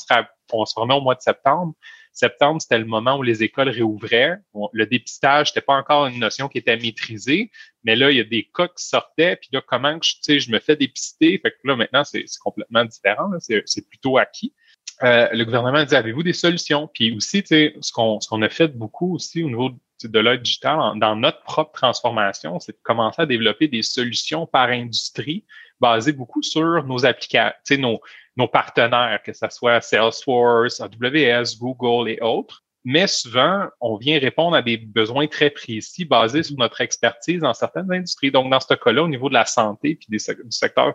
on 0.53 0.65
se 0.65 0.79
remet 0.79 0.95
au 0.95 1.01
mois 1.01 1.15
de 1.15 1.23
septembre, 1.23 1.75
septembre, 2.17 2.63
c'était 2.63 2.79
le 2.79 2.87
moment 2.87 3.19
où 3.19 3.23
les 3.23 3.43
écoles 3.43 3.69
réouvraient. 3.69 4.39
le 4.73 4.87
dépistage, 4.87 5.49
c'était 5.49 5.61
pas 5.61 5.75
encore 5.75 6.07
une 6.07 6.19
notion 6.19 6.49
qui 6.49 6.59
était 6.59 6.77
maîtrisée, 6.77 7.51
mais 7.85 7.95
là, 7.95 8.11
il 8.11 8.17
y 8.17 8.21
a 8.21 8.25
des 8.25 8.49
cas 8.55 8.69
qui 8.69 8.85
sortaient, 8.85 9.37
puis 9.37 9.51
là, 9.53 9.63
comment 9.67 9.99
je, 10.01 10.51
me 10.51 10.59
fais 10.59 10.77
dépister? 10.77 11.39
Fait 11.39 11.51
que 11.51 11.57
là, 11.65 11.77
maintenant, 11.77 12.05
c'est, 12.05 12.25
complètement 12.43 12.85
différent. 12.85 13.31
C'est, 13.39 13.89
plutôt 13.89 14.19
acquis. 14.19 14.55
Euh, 15.03 15.29
le 15.33 15.45
gouvernement 15.45 15.85
dit 15.85 15.95
avez-vous 15.95 16.23
des 16.23 16.33
solutions? 16.33 16.89
Puis 16.93 17.15
aussi, 17.15 17.45
ce 17.47 17.93
qu'on 17.93 18.43
a 18.43 18.49
fait 18.49 18.69
beaucoup 18.69 19.15
aussi 19.15 19.43
au 19.43 19.49
niveau 19.49 19.71
de 20.03 20.19
l'aide 20.19 20.43
digitale 20.43 20.99
dans 20.99 21.17
notre 21.17 21.43
propre 21.43 21.73
transformation, 21.73 22.61
c'est 22.61 22.73
de 22.73 22.83
commencer 22.83 23.23
à 23.23 23.27
développer 23.27 23.69
des 23.69 23.83
solutions 23.83 24.47
par 24.47 24.69
industrie 24.69 25.45
basées 25.81 26.13
beaucoup 26.13 26.43
sur 26.43 26.85
nos 26.85 27.05
applications, 27.05 27.79
nos, 27.79 28.01
nos 28.37 28.49
partenaires, 28.49 29.21
que 29.25 29.33
ce 29.33 29.47
soit 29.51 29.81
Salesforce, 29.81 30.81
AWS, 30.81 31.59
Google 31.59 32.11
et 32.11 32.21
autres. 32.21 32.63
Mais 32.85 33.07
souvent, 33.09 33.67
on 33.81 33.97
vient 33.97 34.19
répondre 34.19 34.57
à 34.57 34.63
des 34.63 34.77
besoins 34.77 35.27
très 35.27 35.51
précis 35.51 36.05
basés 36.05 36.45
sur 36.45 36.57
notre 36.57 36.81
expertise 36.81 37.41
dans 37.41 37.55
certaines 37.55 37.91
industries. 37.93 38.31
Donc, 38.31 38.49
dans 38.51 38.61
ce 38.61 38.75
cas-là, 38.75 39.03
au 39.03 39.09
niveau 39.09 39.29
de 39.29 39.35
la 39.35 39.45
santé 39.45 39.97
puis 39.97 40.07
des, 40.09 40.19
du 40.19 40.53
secteur 40.53 40.95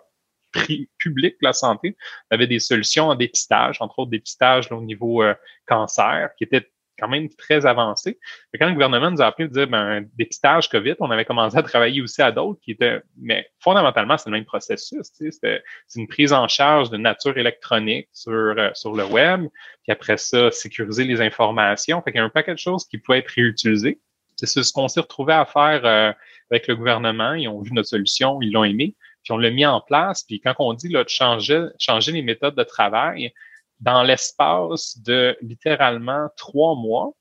public 0.97 1.35
de 1.41 1.47
la 1.47 1.53
santé. 1.53 1.95
On 2.29 2.35
avait 2.35 2.47
des 2.47 2.59
solutions 2.59 3.09
en 3.09 3.15
dépistage, 3.15 3.77
entre 3.81 3.99
autres 3.99 4.11
dépistage 4.11 4.71
au 4.71 4.81
niveau 4.81 5.23
euh, 5.23 5.33
cancer, 5.65 6.29
qui 6.37 6.43
étaient 6.43 6.69
quand 7.01 7.09
même 7.09 7.27
très 7.29 7.65
avancé. 7.65 8.19
Quand 8.59 8.67
le 8.67 8.73
gouvernement 8.73 9.11
nous 9.11 9.21
a 9.21 9.25
appelé 9.25 9.47
de 9.47 9.53
dire 9.53 9.67
ben, 9.67 10.05
dépistage 10.17 10.69
COVID, 10.69 10.95
on 10.99 11.09
avait 11.11 11.25
commencé 11.25 11.57
à 11.57 11.63
travailler 11.63 12.01
aussi 12.01 12.21
à 12.21 12.31
d'autres 12.31 12.59
qui 12.61 12.71
étaient, 12.71 13.01
mais 13.19 13.47
fondamentalement, 13.59 14.17
c'est 14.17 14.29
le 14.29 14.35
même 14.35 14.45
processus. 14.45 15.09
C'est 15.13 15.61
une 15.95 16.07
prise 16.07 16.31
en 16.31 16.47
charge 16.47 16.89
de 16.89 16.97
nature 16.97 17.37
électronique 17.37 18.07
sur, 18.13 18.31
euh, 18.31 18.69
sur 18.73 18.93
le 18.93 19.05
web, 19.05 19.47
puis 19.83 19.91
après 19.91 20.17
ça, 20.17 20.51
sécuriser 20.51 21.03
les 21.03 21.21
informations. 21.21 22.01
Fait 22.01 22.11
qu'il 22.11 22.19
y 22.19 22.21
a 22.21 22.25
un 22.25 22.29
paquet 22.29 22.53
de 22.53 22.59
choses 22.59 22.85
qui 22.85 22.97
pouvaient 22.97 23.19
être 23.19 23.31
réutilisées. 23.35 23.99
C'est 24.35 24.63
ce 24.63 24.73
qu'on 24.73 24.87
s'est 24.87 25.01
retrouvé 25.01 25.33
à 25.33 25.45
faire 25.45 25.85
euh, 25.85 26.11
avec 26.49 26.67
le 26.67 26.75
gouvernement. 26.75 27.33
Ils 27.33 27.47
ont 27.47 27.61
vu 27.61 27.73
notre 27.73 27.89
solution, 27.89 28.41
ils 28.41 28.51
l'ont 28.51 28.63
aimé 28.63 28.95
puis 29.23 29.31
on 29.33 29.37
l'a 29.37 29.51
mis 29.51 29.65
en 29.65 29.81
place. 29.81 30.23
Puis 30.23 30.39
quand 30.39 30.55
on 30.59 30.73
dit 30.73 30.89
là, 30.89 31.03
de 31.03 31.09
changer, 31.09 31.67
changer 31.79 32.11
les 32.11 32.21
méthodes 32.21 32.55
de 32.55 32.63
travail, 32.63 33.33
dans 33.81 34.03
l'espace 34.03 34.99
de 34.99 35.35
littéralement 35.41 36.29
trois 36.37 36.75
mois, 36.75 37.11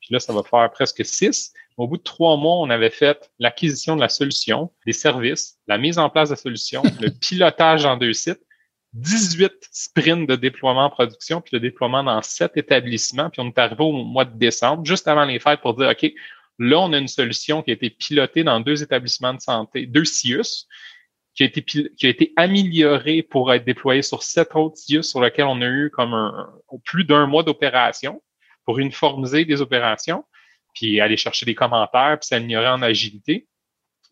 Puis 0.00 0.14
là, 0.14 0.20
ça 0.20 0.32
va 0.32 0.42
faire 0.44 0.70
presque 0.70 1.04
six. 1.04 1.52
Au 1.76 1.88
bout 1.88 1.96
de 1.96 2.02
trois 2.02 2.36
mois, 2.36 2.56
on 2.56 2.70
avait 2.70 2.90
fait 2.90 3.28
l'acquisition 3.40 3.96
de 3.96 4.00
la 4.00 4.08
solution, 4.08 4.72
des 4.86 4.92
services, 4.92 5.58
la 5.66 5.78
mise 5.78 5.98
en 5.98 6.08
place 6.08 6.28
de 6.28 6.34
la 6.34 6.40
solution, 6.40 6.82
le 7.00 7.10
pilotage 7.10 7.84
en 7.84 7.96
deux 7.96 8.12
sites, 8.12 8.40
18 8.92 9.52
sprints 9.72 10.28
de 10.28 10.36
déploiement 10.36 10.84
en 10.84 10.90
production, 10.90 11.40
puis 11.40 11.50
le 11.54 11.60
déploiement 11.60 12.04
dans 12.04 12.22
sept 12.22 12.56
établissements. 12.56 13.30
Puis 13.30 13.42
on 13.42 13.48
est 13.48 13.58
arrivé 13.58 13.82
au 13.82 13.92
mois 13.92 14.24
de 14.24 14.38
décembre, 14.38 14.86
juste 14.86 15.08
avant 15.08 15.24
les 15.24 15.40
fêtes, 15.40 15.60
pour 15.60 15.74
dire, 15.74 15.88
OK, 15.88 16.10
là, 16.58 16.78
on 16.78 16.92
a 16.92 16.98
une 16.98 17.08
solution 17.08 17.62
qui 17.62 17.70
a 17.70 17.74
été 17.74 17.90
pilotée 17.90 18.44
dans 18.44 18.60
deux 18.60 18.82
établissements 18.82 19.34
de 19.34 19.40
santé, 19.40 19.86
deux 19.86 20.04
CIUS, 20.04 20.66
qui 21.36 21.42
a 21.42 21.46
été, 21.46 21.62
qui 21.62 22.06
a 22.06 22.08
été 22.08 22.32
améliorée 22.36 23.22
pour 23.22 23.52
être 23.52 23.64
déployée 23.64 24.02
sur 24.02 24.22
sept 24.22 24.56
autres 24.56 24.78
CIUS 24.78 25.02
sur 25.02 25.20
lesquels 25.20 25.44
on 25.44 25.60
a 25.60 25.66
eu 25.66 25.90
comme 25.90 26.14
un, 26.14 26.50
plus 26.84 27.04
d'un 27.04 27.26
mois 27.26 27.42
d'opération 27.42 28.22
pour 28.64 28.78
uniformiser 28.78 29.44
des 29.44 29.60
opérations, 29.60 30.24
puis 30.74 31.00
aller 31.00 31.16
chercher 31.16 31.44
des 31.44 31.54
commentaires, 31.54 32.18
puis 32.18 32.26
s'améliorer 32.26 32.68
en 32.68 32.80
agilité. 32.80 33.46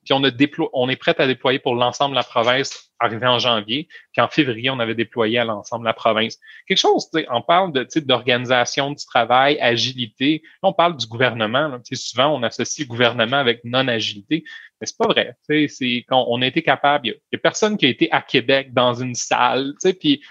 Puis 0.04 0.14
on, 0.14 0.88
est 0.88 0.96
prêt 0.96 1.14
à 1.18 1.26
déployer 1.26 1.58
pour 1.58 1.74
l'ensemble 1.74 2.12
de 2.12 2.16
la 2.16 2.24
province 2.24 2.90
arrivé 3.00 3.26
en 3.26 3.38
janvier. 3.38 3.88
Puis 4.12 4.22
en 4.22 4.28
février, 4.28 4.70
on 4.70 4.78
avait 4.78 4.94
déployé 4.94 5.38
à 5.38 5.44
l'ensemble 5.44 5.82
de 5.82 5.88
la 5.88 5.94
province. 5.94 6.38
Quelque 6.66 6.78
chose, 6.78 7.08
on 7.30 7.42
parle 7.42 7.72
de 7.72 7.84
type 7.84 8.06
d'organisation 8.06 8.90
du 8.92 9.04
travail, 9.04 9.58
agilité. 9.60 10.42
on 10.62 10.72
parle 10.72 10.96
du 10.96 11.06
gouvernement. 11.06 11.68
Là. 11.68 11.80
Souvent, 11.92 12.34
on 12.34 12.42
associe 12.42 12.86
gouvernement 12.86 13.36
avec 13.36 13.60
non-agilité. 13.64 14.44
Mais 14.80 14.86
c'est 14.86 14.96
pas 14.96 15.08
vrai. 15.08 15.36
C'est 15.46 16.04
quand 16.08 16.26
on 16.28 16.42
a 16.42 16.46
été 16.46 16.62
capable. 16.62 17.08
Il 17.08 17.10
n'y 17.32 17.36
a, 17.36 17.38
personne 17.38 17.76
qui 17.76 17.86
a 17.86 17.88
été 17.88 18.10
à 18.12 18.22
Québec 18.22 18.72
dans 18.72 18.94
une 18.94 19.14
salle. 19.14 19.74
Puis 20.00 20.22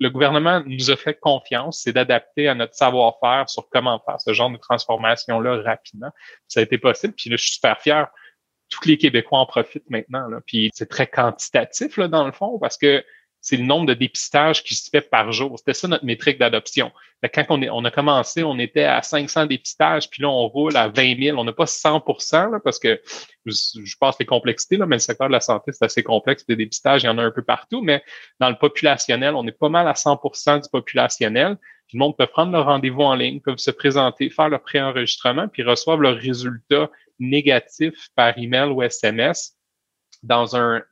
le 0.00 0.10
gouvernement 0.10 0.62
nous 0.66 0.90
a 0.90 0.96
fait 0.96 1.14
confiance, 1.14 1.80
c'est 1.82 1.92
d'adapter 1.92 2.48
à 2.48 2.54
notre 2.54 2.74
savoir-faire 2.74 3.48
sur 3.48 3.68
comment 3.70 4.00
faire 4.04 4.20
ce 4.20 4.32
genre 4.32 4.50
de 4.50 4.56
transformation-là 4.56 5.62
rapidement. 5.62 6.10
Ça 6.48 6.60
a 6.60 6.62
été 6.62 6.78
possible. 6.78 7.14
Puis 7.14 7.30
là, 7.30 7.36
je 7.36 7.42
suis 7.42 7.54
super 7.54 7.80
fier 7.80 8.08
tous 8.72 8.88
les 8.88 8.96
Québécois 8.96 9.38
en 9.38 9.46
profitent 9.46 9.88
maintenant. 9.90 10.28
Là. 10.28 10.40
Puis 10.46 10.70
c'est 10.74 10.88
très 10.88 11.06
quantitatif 11.06 11.96
là, 11.96 12.08
dans 12.08 12.24
le 12.24 12.32
fond 12.32 12.58
parce 12.58 12.76
que 12.76 13.04
c'est 13.42 13.56
le 13.56 13.64
nombre 13.64 13.86
de 13.86 13.94
dépistages 13.94 14.62
qui 14.62 14.76
se 14.76 14.88
fait 14.88 15.00
par 15.10 15.32
jour. 15.32 15.58
C'était 15.58 15.74
ça 15.74 15.88
notre 15.88 16.04
métrique 16.04 16.38
d'adoption. 16.38 16.92
Quand 17.34 17.44
on, 17.50 17.60
est, 17.60 17.70
on, 17.70 17.84
a 17.84 17.90
commencé, 17.90 18.44
on 18.44 18.56
était 18.58 18.84
à 18.84 19.02
500 19.02 19.46
dépistages, 19.46 20.08
puis 20.08 20.22
là, 20.22 20.28
on 20.28 20.46
roule 20.46 20.76
à 20.76 20.88
20 20.88 21.20
000. 21.20 21.38
On 21.38 21.42
n'a 21.42 21.52
pas 21.52 21.66
100 21.66 22.04
là, 22.32 22.60
parce 22.62 22.78
que 22.78 23.00
je, 23.44 23.96
pense 23.98 24.16
les 24.20 24.26
complexités, 24.26 24.76
là, 24.76 24.86
mais 24.86 24.96
le 24.96 25.00
secteur 25.00 25.26
de 25.26 25.32
la 25.32 25.40
santé, 25.40 25.72
c'est 25.72 25.84
assez 25.84 26.04
complexe. 26.04 26.46
Des 26.46 26.54
dépistages, 26.54 27.02
il 27.02 27.06
y 27.06 27.08
en 27.08 27.18
a 27.18 27.22
un 27.22 27.32
peu 27.32 27.42
partout, 27.42 27.82
mais 27.82 28.04
dans 28.38 28.48
le 28.48 28.56
populationnel, 28.56 29.34
on 29.34 29.44
est 29.48 29.58
pas 29.58 29.68
mal 29.68 29.88
à 29.88 29.94
100% 29.94 30.62
du 30.62 30.68
populationnel. 30.70 31.56
Tout 31.88 31.96
le 31.96 31.98
monde 31.98 32.16
peut 32.16 32.26
prendre 32.26 32.52
leur 32.52 32.66
rendez-vous 32.66 33.02
en 33.02 33.16
ligne, 33.16 33.40
peuvent 33.40 33.58
se 33.58 33.72
présenter, 33.72 34.30
faire 34.30 34.48
leur 34.48 34.62
préenregistrement, 34.62 35.48
puis 35.48 35.64
reçoivent 35.64 36.00
leurs 36.00 36.16
résultats 36.16 36.90
négatif 37.18 38.08
par 38.14 38.36
email 38.38 38.70
ou 38.70 38.82
SMS 38.82 39.56
dans 40.22 40.56
un 40.56 40.82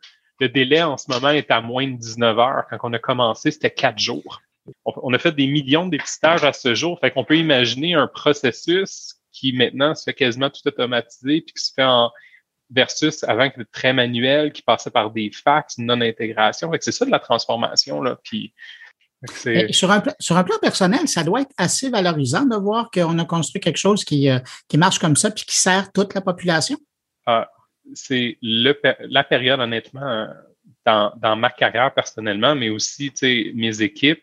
le 0.41 0.49
délai 0.49 0.83
en 0.83 0.97
ce 0.97 1.11
moment 1.11 1.29
est 1.29 1.51
à 1.51 1.61
moins 1.61 1.87
de 1.87 1.97
19 1.97 2.39
heures. 2.39 2.65
Quand 2.71 2.79
on 2.83 2.93
a 2.95 2.99
commencé, 2.99 3.51
c'était 3.51 3.71
quatre 3.71 3.99
jours. 3.99 4.41
On, 4.85 5.13
a 5.13 5.19
fait 5.19 5.33
des 5.33 5.47
millions 5.47 5.85
de 5.85 5.91
dépistages 5.91 6.45
à 6.45 6.53
ce 6.53 6.75
jour. 6.75 6.99
Fait 6.99 7.11
qu'on 7.11 7.25
peut 7.25 7.37
imaginer 7.37 7.95
un 7.95 8.07
processus 8.07 9.17
qui 9.33 9.53
maintenant 9.53 9.95
se 9.95 10.05
fait 10.05 10.15
quasiment 10.15 10.49
tout 10.49 10.67
automatisé 10.67 11.43
puis 11.43 11.53
qui 11.53 11.63
se 11.63 11.73
fait 11.75 11.85
en 11.85 12.11
versus 12.71 13.25
avant 13.25 13.51
que 13.51 13.63
très 13.63 13.93
manuel, 13.93 14.53
qui 14.53 14.63
passait 14.63 14.91
par 14.91 15.11
des 15.11 15.31
fax, 15.31 15.77
non-intégration. 15.79 16.71
C'est 16.81 16.93
ça 16.93 17.05
de 17.05 17.11
la 17.11 17.19
transformation. 17.19 18.01
Là. 18.01 18.19
Sur 19.71 19.91
un, 19.91 20.03
sur 20.19 20.37
un 20.37 20.45
plan 20.45 20.57
personnel, 20.61 21.07
ça 21.07 21.23
doit 21.23 21.43
être 21.43 21.53
assez 21.59 21.91
valorisant 21.91 22.45
de 22.45 22.57
voir 22.57 22.91
qu'on 22.91 23.19
a 23.19 23.25
construit 23.25 23.61
quelque 23.61 23.77
chose 23.77 24.05
qui, 24.05 24.31
euh, 24.31 24.39
qui 24.69 24.79
marche 24.79 24.99
comme 24.99 25.17
ça 25.17 25.31
puis 25.31 25.45
qui 25.45 25.57
sert 25.57 25.93
toute 25.93 26.15
la 26.15 26.21
population. 26.21 26.79
Ah, 27.27 27.49
c'est 27.95 28.39
la 28.41 29.25
période, 29.25 29.61
honnêtement, 29.61 30.27
dans, 30.87 31.13
dans, 31.21 31.37
ma 31.37 31.51
carrière 31.51 31.93
personnellement, 31.93 32.55
mais 32.55 32.71
aussi 32.71 33.13
mes 33.55 33.83
équipes. 33.83 34.23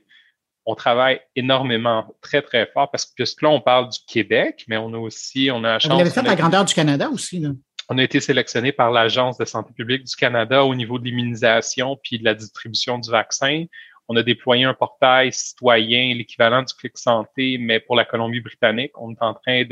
On 0.65 0.75
travaille 0.75 1.21
énormément, 1.35 2.13
très, 2.21 2.41
très 2.41 2.65
fort 2.73 2.91
parce 2.91 3.05
que 3.05 3.23
là, 3.23 3.49
on 3.49 3.61
parle 3.61 3.89
du 3.89 3.99
Québec, 4.05 4.65
mais 4.67 4.75
on 4.75 4.93
a 4.93 4.97
aussi, 4.97 5.49
on 5.51 5.63
a 5.63 5.73
la 5.73 5.79
chance. 5.79 5.93
Vous 5.93 6.01
avez 6.01 6.09
fait 6.09 6.21
la 6.23 6.35
grandeur 6.35 6.65
du 6.65 6.73
Canada 6.73 7.09
aussi, 7.09 7.39
là. 7.39 7.49
On 7.89 7.97
a 7.97 8.03
été 8.03 8.19
sélectionné 8.19 8.73
par 8.73 8.91
l'Agence 8.91 9.37
de 9.37 9.45
santé 9.45 9.71
publique 9.73 10.03
du 10.03 10.15
Canada 10.15 10.65
au 10.65 10.75
niveau 10.75 10.99
de 10.99 11.05
l'immunisation 11.05 11.97
puis 12.03 12.19
de 12.19 12.25
la 12.25 12.33
distribution 12.33 12.97
du 12.97 13.09
vaccin. 13.09 13.63
On 14.09 14.15
a 14.15 14.23
déployé 14.23 14.63
un 14.63 14.73
portail 14.73 15.33
citoyen, 15.33 16.13
l'équivalent 16.15 16.63
du 16.63 16.73
Clic 16.73 16.97
Santé, 16.97 17.57
mais 17.59 17.79
pour 17.79 17.95
la 17.95 18.05
Colombie-Britannique. 18.05 18.91
On 18.97 19.11
est 19.11 19.21
en 19.21 19.33
train 19.33 19.63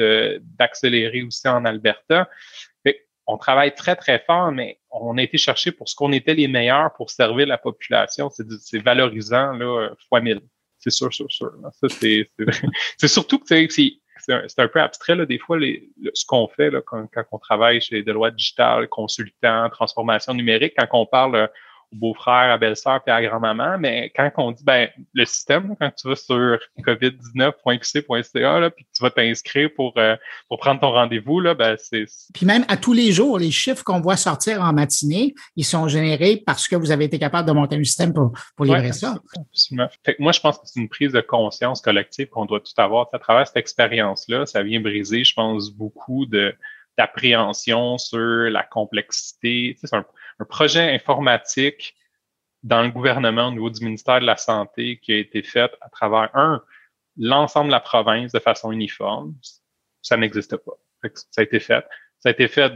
d'accélérer 0.60 1.24
aussi 1.24 1.48
en 1.48 1.64
Alberta. 1.64 2.30
on 3.28 3.38
travaille 3.38 3.74
très, 3.74 3.96
très 3.96 4.20
fort, 4.20 4.52
mais 4.52 4.80
on 4.92 5.18
a 5.18 5.24
été 5.24 5.38
chercher 5.38 5.72
pour 5.72 5.90
ce 5.90 5.96
qu'on 5.96 6.12
était 6.12 6.34
les 6.34 6.48
meilleurs 6.48 6.94
pour 6.94 7.10
servir 7.10 7.48
la 7.48 7.58
population. 7.58 8.30
C'est 8.30 8.80
valorisant, 8.80 9.54
là, 9.54 9.90
fois 10.10 10.20
mille. 10.20 10.42
C'est 10.80 10.92
sûr, 10.92 11.14
sûr, 11.14 11.32
sûr. 11.32 11.52
Ça, 11.72 11.88
c'est 12.98 13.08
surtout 13.08 13.40
que 13.40 13.48
c'est 13.48 14.62
un, 14.62 14.68
peu 14.68 14.82
abstrait, 14.82 15.16
là, 15.16 15.26
des 15.26 15.40
fois, 15.40 15.58
les, 15.58 15.90
ce 16.14 16.26
qu'on 16.26 16.48
fait 16.48 16.70
là, 16.70 16.82
quand, 16.86 17.08
quand, 17.12 17.24
on 17.32 17.40
travaille 17.40 17.82
chez 17.82 18.04
Deloitte 18.04 18.36
Digital, 18.36 18.88
consultant, 18.90 19.70
transformation 19.70 20.34
numérique, 20.34 20.74
quand 20.78 20.88
on 20.92 21.06
parle 21.06 21.50
beau-frère, 21.92 22.52
à 22.52 22.58
belle-sœur 22.58 23.02
puis 23.04 23.12
à 23.12 23.22
grand-maman, 23.22 23.78
mais 23.80 24.12
quand 24.16 24.32
on 24.38 24.52
dit 24.52 24.64
ben 24.64 24.90
le 25.14 25.26
système, 25.26 25.76
quand 25.80 25.92
tu 25.92 26.08
vas 26.08 26.16
sur 26.16 26.58
covid19.qc.ca 26.80 28.70
puis 28.72 28.84
que 28.86 28.90
tu 28.96 29.02
vas 29.04 29.12
t'inscrire 29.12 29.70
pour 29.76 29.94
euh, 29.98 30.16
pour 30.48 30.60
prendre 30.60 30.82
ton 30.82 30.92
rendez-vous 30.92 31.40
là, 31.40 31.54
ben 31.54 31.76
c'est 31.78 32.06
Puis 32.34 32.46
même 32.46 32.66
à 32.68 32.78
tous 32.78 32.94
les 32.94 33.12
jours, 33.12 33.40
les 33.40 33.52
chiffres 33.52 33.84
qu'on 33.84 34.02
voit 34.02 34.18
sortir 34.18 34.62
en 34.62 34.74
matinée, 34.74 35.34
ils 35.56 35.66
sont 35.66 35.88
générés 35.88 36.42
parce 36.46 36.68
que 36.68 36.76
vous 36.76 36.92
avez 36.92 37.06
été 37.06 37.20
capable 37.20 37.48
de 37.48 37.54
monter 37.54 37.76
un 37.76 37.84
système 37.84 38.14
pour 38.14 38.32
pour 38.56 38.66
livrer 38.66 38.92
ça. 38.92 39.16
moi 40.20 40.32
je 40.32 40.40
pense 40.40 40.58
que 40.58 40.66
c'est 40.66 40.80
une 40.80 40.90
prise 40.90 41.12
de 41.12 41.22
conscience 41.22 41.82
collective 41.82 42.28
qu'on 42.30 42.46
doit 42.46 42.60
tout 42.60 42.74
avoir 42.82 43.08
à 43.14 43.20
travers 43.20 43.48
cette 43.48 43.58
expérience 43.58 44.26
là, 44.28 44.46
ça 44.46 44.64
vient 44.64 44.80
briser 44.80 45.24
je 45.24 45.34
pense 45.34 45.72
beaucoup 45.72 46.26
de 46.26 46.56
d'appréhension 46.98 47.98
sur 47.98 48.50
la 48.50 48.64
complexité. 48.64 49.78
c'est 49.82 49.94
un, 49.94 50.06
un 50.40 50.46
projet 50.46 50.94
informatique 50.94 51.96
dans 52.64 52.82
le 52.82 52.90
gouvernement 52.90 53.48
au 53.48 53.52
niveau 53.52 53.70
du 53.70 53.84
ministère 53.84 54.20
de 54.20 54.26
la 54.26 54.38
Santé 54.38 55.00
qui 55.02 55.14
a 55.14 55.18
été 55.18 55.44
fait 55.44 55.72
à 55.82 55.90
travers 55.90 56.30
un, 56.34 56.64
l'ensemble 57.18 57.68
de 57.68 57.72
la 57.72 57.80
province 57.80 58.32
de 58.32 58.40
façon 58.40 58.72
uniforme. 58.72 59.36
Ça 60.02 60.18
n'existe 60.18 60.58
pas. 60.58 60.74
Ça 61.32 61.42
a 61.42 61.44
été 61.44 61.60
fait. 61.60 61.86
Ça 62.20 62.30
a 62.30 62.32
été 62.32 62.48
fait 62.48 62.74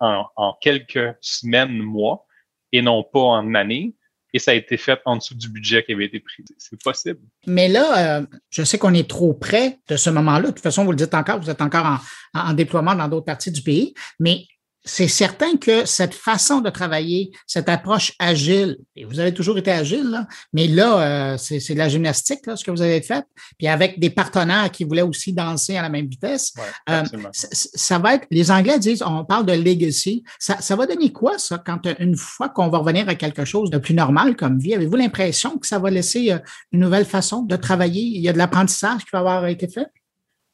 en, 0.00 0.58
quelques 0.60 1.16
semaines, 1.20 1.78
mois, 1.78 2.26
et 2.72 2.82
non 2.82 3.02
pas 3.02 3.20
en 3.20 3.54
années. 3.54 3.94
Et 4.34 4.38
ça 4.38 4.52
a 4.52 4.54
été 4.54 4.78
fait 4.78 5.00
en 5.04 5.16
dessous 5.16 5.34
du 5.34 5.48
budget 5.48 5.84
qui 5.84 5.92
avait 5.92 6.06
été 6.06 6.18
pris. 6.20 6.42
C'est 6.56 6.82
possible. 6.82 7.20
Mais 7.46 7.68
là, 7.68 8.20
euh, 8.20 8.26
je 8.48 8.62
sais 8.62 8.78
qu'on 8.78 8.94
est 8.94 9.08
trop 9.08 9.34
près 9.34 9.78
de 9.88 9.96
ce 9.96 10.08
moment-là. 10.10 10.48
De 10.48 10.52
toute 10.52 10.60
façon, 10.60 10.84
vous 10.84 10.90
le 10.90 10.96
dites 10.96 11.12
encore, 11.12 11.38
vous 11.38 11.50
êtes 11.50 11.60
encore 11.60 11.84
en, 11.84 11.98
en 12.38 12.52
déploiement 12.54 12.94
dans 12.94 13.08
d'autres 13.08 13.26
parties 13.26 13.52
du 13.52 13.62
pays. 13.62 13.94
Mais 14.18 14.46
c'est 14.84 15.08
certain 15.08 15.56
que 15.56 15.84
cette 15.84 16.14
façon 16.14 16.60
de 16.60 16.68
travailler, 16.68 17.30
cette 17.46 17.68
approche 17.68 18.14
agile, 18.18 18.78
et 18.96 19.04
vous 19.04 19.20
avez 19.20 19.32
toujours 19.32 19.56
été 19.58 19.70
agile, 19.70 20.10
là, 20.10 20.26
mais 20.52 20.66
là, 20.66 21.32
euh, 21.32 21.36
c'est 21.38 21.72
de 21.72 21.78
la 21.78 21.88
gymnastique, 21.88 22.46
là, 22.46 22.56
ce 22.56 22.64
que 22.64 22.70
vous 22.70 22.82
avez 22.82 23.00
fait, 23.00 23.24
puis 23.58 23.68
avec 23.68 24.00
des 24.00 24.10
partenaires 24.10 24.70
qui 24.70 24.84
voulaient 24.84 25.02
aussi 25.02 25.32
danser 25.32 25.76
à 25.76 25.82
la 25.82 25.88
même 25.88 26.06
vitesse. 26.06 26.52
Euh, 26.90 27.02
ça, 27.32 27.98
va 27.98 28.14
être, 28.14 28.26
les 28.30 28.50
Anglais 28.50 28.78
disent, 28.78 29.02
on 29.02 29.24
parle 29.24 29.46
de 29.46 29.52
legacy. 29.52 30.24
Ça, 30.38 30.60
ça 30.60 30.74
va 30.74 30.86
donner 30.86 31.12
quoi, 31.12 31.38
ça, 31.38 31.58
quand 31.58 31.86
une 31.98 32.16
fois 32.16 32.48
qu'on 32.48 32.68
va 32.68 32.78
revenir 32.78 33.08
à 33.08 33.14
quelque 33.14 33.44
chose 33.44 33.70
de 33.70 33.78
plus 33.78 33.94
normal 33.94 34.36
comme 34.36 34.58
vie? 34.58 34.74
Avez-vous 34.74 34.96
l'impression 34.96 35.58
que 35.58 35.66
ça 35.66 35.78
va 35.78 35.90
laisser 35.90 36.32
euh, 36.32 36.38
une 36.72 36.80
nouvelle 36.80 37.04
façon 37.04 37.42
de 37.42 37.56
travailler? 37.56 38.02
Il 38.02 38.20
y 38.20 38.28
a 38.28 38.32
de 38.32 38.38
l'apprentissage 38.38 39.04
qui 39.04 39.10
va 39.12 39.20
avoir 39.20 39.46
été 39.46 39.68
fait? 39.68 39.86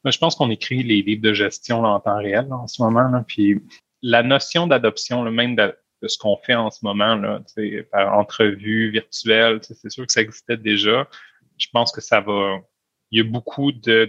Je 0.05 0.17
pense 0.17 0.35
qu'on 0.35 0.49
écrit 0.49 0.83
les 0.83 1.01
livres 1.01 1.21
de 1.21 1.33
gestion 1.33 1.83
en 1.83 1.99
temps 1.99 2.17
réel 2.17 2.47
en 2.51 2.67
ce 2.67 2.81
moment. 2.81 3.09
Là, 3.09 3.23
puis 3.27 3.61
la 4.01 4.23
notion 4.23 4.67
d'adoption, 4.67 5.23
le 5.23 5.31
même 5.31 5.55
de, 5.55 5.75
ce 6.07 6.17
qu'on 6.17 6.37
fait 6.37 6.55
en 6.55 6.69
ce 6.71 6.79
moment, 6.83 7.15
là, 7.15 7.41
par 7.91 8.17
entrevue 8.17 8.91
virtuelle, 8.91 9.59
c'est 9.61 9.89
sûr 9.89 10.05
que 10.05 10.11
ça 10.11 10.21
existait 10.21 10.57
déjà. 10.57 11.07
Je 11.57 11.67
pense 11.73 11.91
que 11.91 12.01
ça 12.01 12.21
va. 12.21 12.59
Il 13.11 13.17
y 13.17 13.21
a 13.21 13.23
beaucoup 13.23 13.71
de, 13.71 14.07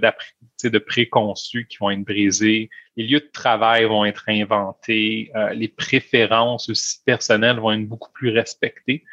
de 0.62 0.78
préconçus 0.78 1.66
qui 1.66 1.78
vont 1.78 1.90
être 1.90 2.04
brisés. 2.04 2.68
Les 2.96 3.06
lieux 3.06 3.20
de 3.20 3.30
travail 3.32 3.84
vont 3.86 4.04
être 4.04 4.24
inventés. 4.28 5.32
Euh, 5.34 5.54
les 5.54 5.68
préférences 5.68 6.68
aussi 6.68 6.98
personnelles 7.04 7.58
vont 7.58 7.72
être 7.72 7.88
beaucoup 7.88 8.12
plus 8.12 8.28
respectées 8.28 9.04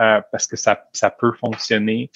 euh, 0.00 0.20
parce 0.30 0.46
que 0.46 0.56
ça, 0.56 0.88
ça 0.92 1.10
peut 1.10 1.32
fonctionner. 1.32 2.12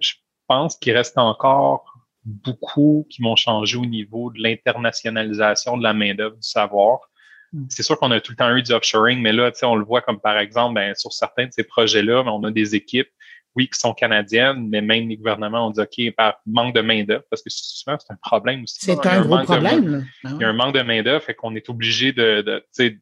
Je 0.00 0.14
pense 0.48 0.76
qu'il 0.76 0.96
reste 0.96 1.18
encore 1.18 1.84
beaucoup 2.24 3.06
qui 3.10 3.22
vont 3.22 3.36
changer 3.36 3.76
au 3.76 3.86
niveau 3.86 4.30
de 4.30 4.42
l'internationalisation 4.42 5.76
de 5.76 5.82
la 5.82 5.92
main-d'œuvre 5.92 6.36
du 6.36 6.48
savoir. 6.48 7.10
Mm. 7.54 7.66
C'est 7.70 7.82
sûr 7.82 7.98
qu'on 7.98 8.10
a 8.10 8.20
tout 8.20 8.32
le 8.32 8.36
temps 8.36 8.54
eu 8.54 8.62
du 8.62 8.72
offshoring, 8.72 9.20
mais 9.20 9.32
là, 9.32 9.52
on 9.62 9.76
le 9.76 9.84
voit 9.84 10.02
comme 10.02 10.20
par 10.20 10.38
exemple, 10.38 10.74
ben, 10.74 10.94
sur 10.94 11.12
certains 11.12 11.46
de 11.46 11.52
ces 11.52 11.64
projets-là, 11.64 12.24
ben, 12.24 12.30
on 12.30 12.42
a 12.44 12.50
des 12.50 12.74
équipes 12.74 13.08
oui, 13.56 13.68
qui 13.68 13.78
sont 13.78 13.94
canadiennes, 13.94 14.68
mais 14.68 14.80
même 14.80 15.08
les 15.08 15.16
gouvernements 15.16 15.68
ont 15.68 15.70
dit, 15.70 15.80
OK, 15.80 16.14
par 16.16 16.40
manque 16.44 16.74
de 16.74 16.80
main-d'œuvre, 16.80 17.22
parce 17.30 17.40
que 17.40 17.50
souvent, 17.50 17.96
c'est 17.98 18.12
un 18.12 18.16
problème 18.16 18.64
aussi. 18.64 18.78
C'est 18.80 19.06
un, 19.06 19.20
gros 19.20 19.38
problème. 19.44 20.04
Ah 20.24 20.30
il 20.32 20.40
y 20.40 20.44
a 20.44 20.48
un 20.48 20.52
manque 20.52 20.74
de 20.74 20.82
main-d'œuvre, 20.82 21.22
fait 21.22 21.34
qu'on 21.34 21.54
est 21.54 21.68
obligé 21.68 22.12
de, 22.12 22.42
de 22.42 22.98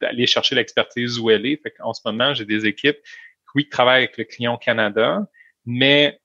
d'aller 0.00 0.26
chercher 0.26 0.56
l'expertise 0.56 1.20
où 1.20 1.30
elle 1.30 1.46
est. 1.46 1.62
Fait 1.62 1.72
en 1.78 1.94
ce 1.94 2.00
moment, 2.04 2.34
j'ai 2.34 2.44
des 2.44 2.66
équipes, 2.66 2.98
oui, 3.54 3.64
qui 3.64 3.70
travaillent 3.70 4.02
avec 4.02 4.18
le 4.18 4.24
client 4.24 4.56
Canada, 4.56 5.24
mais 5.64 6.20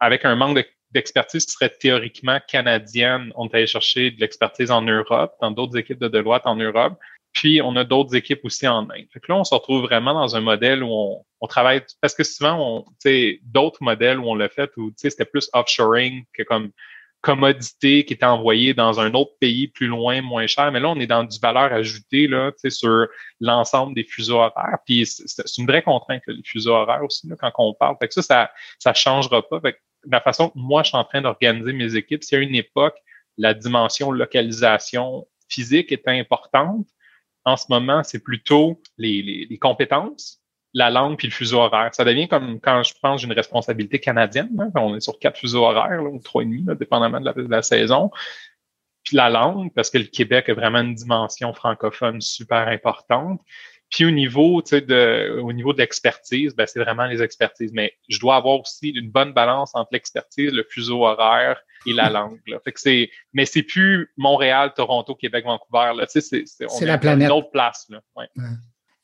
avec 0.00 0.24
un 0.24 0.34
manque 0.34 0.64
d'expertise 0.92 1.44
qui 1.44 1.52
serait 1.52 1.68
théoriquement 1.68 2.40
canadienne, 2.48 3.30
on 3.36 3.46
est 3.48 3.54
allé 3.54 3.66
chercher 3.66 4.10
de 4.12 4.20
l'expertise 4.20 4.70
en 4.70 4.80
Europe, 4.80 5.34
dans 5.42 5.50
d'autres 5.50 5.76
équipes 5.76 5.98
de 5.98 6.08
Deloitte 6.08 6.46
en 6.46 6.56
Europe. 6.56 6.98
Puis, 7.32 7.60
on 7.62 7.76
a 7.76 7.84
d'autres 7.84 8.16
équipes 8.16 8.44
aussi 8.44 8.66
en 8.66 8.88
Inde. 8.90 9.06
Fait 9.12 9.20
que 9.20 9.30
là, 9.30 9.38
on 9.38 9.44
se 9.44 9.54
retrouve 9.54 9.82
vraiment 9.82 10.14
dans 10.14 10.34
un 10.34 10.40
modèle 10.40 10.82
où 10.82 10.88
on, 10.90 11.24
on 11.40 11.46
travaille, 11.46 11.82
parce 12.00 12.14
que 12.14 12.24
souvent, 12.24 12.58
on, 12.58 12.84
d'autres 13.42 13.82
modèles 13.82 14.18
où 14.18 14.28
on 14.28 14.34
l'a 14.34 14.48
fait, 14.48 14.70
où 14.76 14.92
c'était 14.96 15.24
plus 15.24 15.48
offshoring 15.52 16.24
que 16.32 16.42
comme 16.42 16.72
commodité 17.20 18.04
qui 18.04 18.14
était 18.14 18.26
envoyée 18.26 18.74
dans 18.74 19.00
un 19.00 19.12
autre 19.14 19.32
pays 19.40 19.68
plus 19.68 19.88
loin, 19.88 20.22
moins 20.22 20.46
cher. 20.46 20.70
Mais 20.70 20.80
là, 20.80 20.88
on 20.88 21.00
est 21.00 21.06
dans 21.06 21.24
du 21.24 21.38
valeur 21.40 21.72
ajoutée 21.72 22.28
là, 22.28 22.52
sur 22.68 23.08
l'ensemble 23.40 23.94
des 23.94 24.04
fuseaux 24.04 24.36
horaires. 24.36 24.78
Puis 24.86 25.04
c'est 25.06 25.58
une 25.58 25.66
vraie 25.66 25.82
contrainte, 25.82 26.22
les 26.28 26.42
fuseaux 26.44 26.74
horaires 26.74 27.02
aussi, 27.02 27.26
là, 27.28 27.34
quand 27.36 27.52
on 27.58 27.74
parle. 27.74 27.96
Fait 28.00 28.08
que 28.08 28.14
ça, 28.14 28.22
ça, 28.22 28.50
ça 28.78 28.94
changera 28.94 29.46
pas. 29.48 29.60
Fait 29.60 29.72
que 29.72 29.78
la 30.04 30.20
façon 30.20 30.50
que 30.50 30.58
moi, 30.58 30.82
je 30.84 30.88
suis 30.88 30.96
en 30.96 31.04
train 31.04 31.20
d'organiser 31.20 31.72
mes 31.72 31.96
équipes, 31.96 32.22
c'est 32.22 32.36
à 32.36 32.40
une 32.40 32.54
époque, 32.54 32.96
la 33.36 33.52
dimension 33.52 34.12
localisation 34.12 35.26
physique 35.48 35.90
était 35.90 36.10
importante. 36.10 36.86
En 37.48 37.56
ce 37.56 37.64
moment, 37.70 38.04
c'est 38.04 38.22
plutôt 38.22 38.78
les, 38.98 39.58
compétences 39.58 40.42
la 40.74 40.90
langue 40.90 41.16
puis 41.16 41.28
le 41.28 41.32
fuseau 41.32 41.60
horaire. 41.60 41.94
Ça 41.94 42.04
devient 42.04 42.28
comme 42.28 42.60
quand 42.60 42.82
je 42.82 42.92
pense 43.00 43.22
d'une 43.22 43.32
responsabilité 43.32 43.98
canadienne. 43.98 44.54
Hein, 44.60 44.70
on 44.74 44.94
est 44.94 45.00
sur 45.00 45.18
quatre 45.18 45.38
fuseaux 45.38 45.64
horaires 45.64 46.02
ou 46.02 46.18
trois 46.18 46.42
et 46.42 46.44
demi, 46.44 46.62
dépendamment 46.78 47.20
de 47.22 47.48
la, 47.48 47.62
saison. 47.62 48.10
Puis 49.02 49.16
la 49.16 49.30
langue, 49.30 49.72
parce 49.72 49.88
que 49.88 49.96
le 49.96 50.04
Québec 50.04 50.50
a 50.50 50.54
vraiment 50.54 50.80
une 50.80 50.94
dimension 50.94 51.54
francophone 51.54 52.20
super 52.20 52.68
importante. 52.68 53.40
Puis 53.90 54.04
au 54.04 54.10
niveau, 54.10 54.60
tu 54.60 54.70
sais, 54.70 54.80
de, 54.82 55.40
au 55.40 55.52
niveau 55.52 55.72
de 55.72 55.78
l'expertise, 55.78 56.54
ben, 56.54 56.66
c'est 56.66 56.80
vraiment 56.80 57.06
les 57.06 57.22
expertises. 57.22 57.72
Mais 57.72 57.92
je 58.08 58.18
dois 58.18 58.36
avoir 58.36 58.60
aussi 58.60 58.90
une 58.90 59.10
bonne 59.10 59.32
balance 59.32 59.74
entre 59.74 59.90
l'expertise, 59.92 60.52
le 60.52 60.66
fuseau 60.68 61.06
horaire 61.06 61.58
et 61.86 61.92
la 61.92 62.10
langue. 62.10 62.40
Là. 62.46 62.58
Fait 62.64 62.72
que 62.72 62.80
c'est, 62.80 63.10
mais 63.32 63.46
c'est 63.46 63.62
plus 63.62 64.12
Montréal, 64.16 64.72
Toronto, 64.76 65.14
Québec, 65.14 65.44
Vancouver. 65.46 65.92
Là. 65.96 66.06
Tu 66.06 66.20
sais, 66.20 66.44
c'est, 66.46 66.68
c'est 66.68 66.84
la 66.84 66.98
planète. 66.98 67.28
une 67.28 67.32
autre 67.32 67.50
place. 67.50 67.86
Là. 67.88 68.00
Ouais. 68.14 68.28
ouais. 68.36 68.44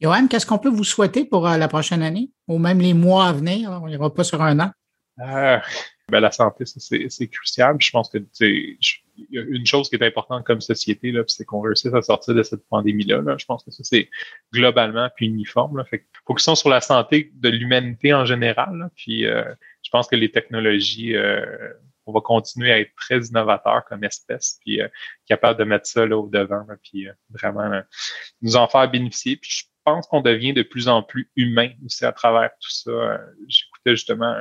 Johan, 0.01 0.26
qu'est-ce 0.28 0.45
qu'on 0.45 0.59
peut 0.59 0.68
vous 0.68 0.85
souhaiter 0.85 1.24
pour 1.24 1.49
euh, 1.49 1.57
la 1.57 1.68
prochaine 1.68 2.03
année? 2.03 2.30
Ou 2.49 2.59
même 2.59 2.80
les 2.80 2.95
mois 2.95 3.28
à 3.28 3.32
venir? 3.32 3.70
On 3.82 3.87
n'ira 3.87 4.12
pas 4.12 4.24
sur 4.24 4.43
un 4.43 4.61
an. 4.61 4.70
Euh, 5.20 5.59
ben, 6.11 6.20
la 6.20 6.30
santé, 6.30 6.64
c'est 6.66 7.28
crucial. 7.28 7.76
je 7.78 7.91
pense 7.91 8.11
que 8.11 8.18
il 8.41 8.76
y 9.17 9.39
a 9.39 9.43
une 9.43 9.67
chose 9.67 9.89
qui 9.89 9.97
est 9.97 10.05
importante 10.05 10.45
comme 10.45 10.61
société, 10.61 11.12
là, 11.12 11.23
c'est 11.27 11.45
qu'on 11.45 11.61
réussisse 11.61 11.93
à 11.95 12.03
sortir 12.03 12.35
de 12.35 12.43
cette 12.43 12.67
pandémie-là. 12.69 13.21
Là. 13.23 13.37
Je 13.39 13.45
pense 13.45 13.65
que 13.65 13.71
ça, 13.71 13.85
c'est 13.85 14.09
globalement 14.53 15.09
puis 15.15 15.27
uniforme. 15.27 15.79
Là. 15.79 15.85
Fait 15.85 16.07
focusons 16.27 16.55
sur 16.55 16.69
la 16.69 16.81
santé 16.81 17.31
de 17.35 17.49
l'humanité 17.49 18.12
en 18.12 18.25
général. 18.25 18.91
Puis 18.97 19.27
euh, 19.27 19.45
je 19.83 19.91
pense 19.91 20.09
que 20.09 20.17
les 20.17 20.31
technologies, 20.31 21.15
euh, 21.15 21.45
on 22.07 22.12
va 22.12 22.21
continuer 22.21 22.73
à 22.73 22.81
être 22.81 22.95
très 22.97 23.21
innovateur 23.21 23.85
comme 23.89 24.05
espèce, 24.05 24.59
puis 24.65 24.81
euh, 24.81 24.89
capable 25.27 25.59
de 25.59 25.65
mettre 25.65 25.87
ça 25.87 26.07
là 26.07 26.19
au 26.19 26.29
devant, 26.29 26.67
puis 26.83 27.09
vraiment 27.31 27.83
nous 28.43 28.57
en 28.57 28.69
faire 28.69 28.91
bénéficier. 28.91 29.37
Puis 29.37 29.51
je 29.51 29.65
pense 29.85 30.07
qu'on 30.07 30.23
devient 30.23 30.53
de 30.53 30.62
plus 30.62 30.89
en 30.89 31.03
plus 31.03 31.31
humain 31.37 31.71
aussi 31.85 32.05
à 32.05 32.12
travers 32.12 32.51
tout 32.61 32.71
ça. 32.71 32.91
Euh, 32.91 33.19
j'écoutais 33.47 33.91
justement 33.91 34.35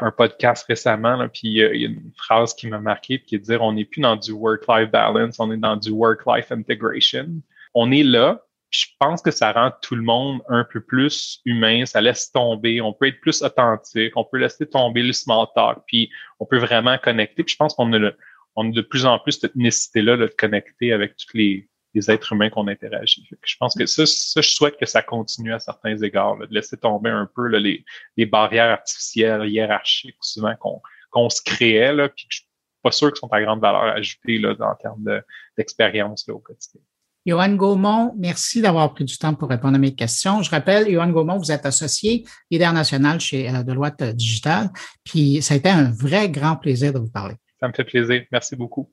un, 0.00 0.10
podcast 0.10 0.66
récemment, 0.68 1.16
là, 1.16 1.28
puis 1.28 1.62
euh, 1.62 1.74
il 1.74 1.82
y 1.82 1.84
a 1.86 1.88
une 1.88 2.12
phrase 2.16 2.54
qui 2.54 2.68
m'a 2.68 2.78
marqué, 2.78 3.20
qui 3.20 3.34
est 3.34 3.38
de 3.38 3.44
dire 3.44 3.62
on 3.62 3.72
n'est 3.72 3.84
plus 3.84 4.00
dans 4.00 4.16
du 4.16 4.32
work-life 4.32 4.90
balance, 4.90 5.38
on 5.40 5.50
est 5.52 5.56
dans 5.56 5.76
du 5.76 5.90
work-life 5.90 6.50
integration. 6.52 7.26
On 7.74 7.90
est 7.90 8.02
là, 8.02 8.42
je 8.70 8.86
pense 8.98 9.22
que 9.22 9.30
ça 9.30 9.52
rend 9.52 9.72
tout 9.82 9.94
le 9.94 10.02
monde 10.02 10.40
un 10.48 10.64
peu 10.64 10.80
plus 10.80 11.40
humain, 11.44 11.86
ça 11.86 12.00
laisse 12.00 12.30
tomber, 12.30 12.80
on 12.80 12.92
peut 12.92 13.08
être 13.08 13.20
plus 13.20 13.42
authentique, 13.42 14.12
on 14.16 14.24
peut 14.24 14.38
laisser 14.38 14.66
tomber 14.68 15.02
le 15.02 15.12
small 15.12 15.46
talk, 15.54 15.78
puis 15.86 16.10
on 16.40 16.46
peut 16.46 16.58
vraiment 16.58 16.98
connecter. 16.98 17.44
Puis 17.44 17.52
je 17.52 17.56
pense 17.56 17.74
qu'on 17.74 17.92
a, 17.92 18.08
a 18.08 18.64
de 18.64 18.80
plus 18.80 19.06
en 19.06 19.18
plus 19.18 19.32
cette 19.32 19.56
nécessité-là 19.56 20.16
de 20.16 20.26
connecter 20.26 20.92
avec 20.92 21.16
toutes 21.16 21.34
les, 21.34 21.68
les 21.96 22.10
êtres 22.10 22.32
humains 22.32 22.50
qu'on 22.50 22.68
interagit. 22.68 23.26
Je 23.42 23.56
pense 23.58 23.74
que 23.74 23.86
ça, 23.86 24.04
ça, 24.06 24.40
je 24.40 24.50
souhaite 24.50 24.76
que 24.78 24.86
ça 24.86 25.02
continue 25.02 25.52
à 25.52 25.58
certains 25.58 25.96
égards, 25.96 26.36
de 26.36 26.46
laisser 26.50 26.76
tomber 26.76 27.10
un 27.10 27.28
peu 27.34 27.48
là, 27.48 27.58
les, 27.58 27.84
les, 28.16 28.26
barrières 28.26 28.70
artificielles, 28.70 29.48
hiérarchiques, 29.48 30.16
souvent 30.20 30.54
qu'on 30.56 31.30
se 31.30 31.40
créait, 31.42 31.94
là, 31.94 32.08
puis 32.10 32.26
je 32.28 32.36
suis 32.36 32.46
pas 32.82 32.92
sûr 32.92 33.08
qu'ils 33.08 33.20
sont 33.20 33.32
à 33.32 33.40
grande 33.42 33.60
valeur 33.60 33.96
ajoutée 33.96 34.38
là, 34.38 34.54
en 34.60 34.74
termes 34.74 35.22
d'expérience 35.56 36.28
au 36.28 36.38
quotidien. 36.38 36.82
Johan 37.24 37.54
Gaumont, 37.54 38.14
merci 38.16 38.62
d'avoir 38.62 38.94
pris 38.94 39.04
du 39.04 39.18
temps 39.18 39.34
pour 39.34 39.48
répondre 39.48 39.74
à 39.74 39.78
mes 39.78 39.94
questions. 39.94 40.42
Je 40.42 40.50
rappelle, 40.50 40.88
Johan 40.88 41.08
Gaumont, 41.08 41.38
vous 41.38 41.50
êtes 41.50 41.66
associé 41.66 42.24
leader 42.50 42.72
national 42.72 43.18
chez 43.18 43.48
euh, 43.48 43.64
Deloitte 43.64 44.02
Digital, 44.14 44.68
puis 45.02 45.42
ça 45.42 45.54
a 45.54 45.56
été 45.56 45.70
un 45.70 45.90
vrai 45.90 46.28
grand 46.28 46.56
plaisir 46.56 46.92
de 46.92 46.98
vous 46.98 47.10
parler. 47.10 47.34
Ça 47.58 47.66
me 47.68 47.72
fait 47.72 47.84
plaisir. 47.84 48.22
Merci 48.30 48.54
beaucoup. 48.54 48.92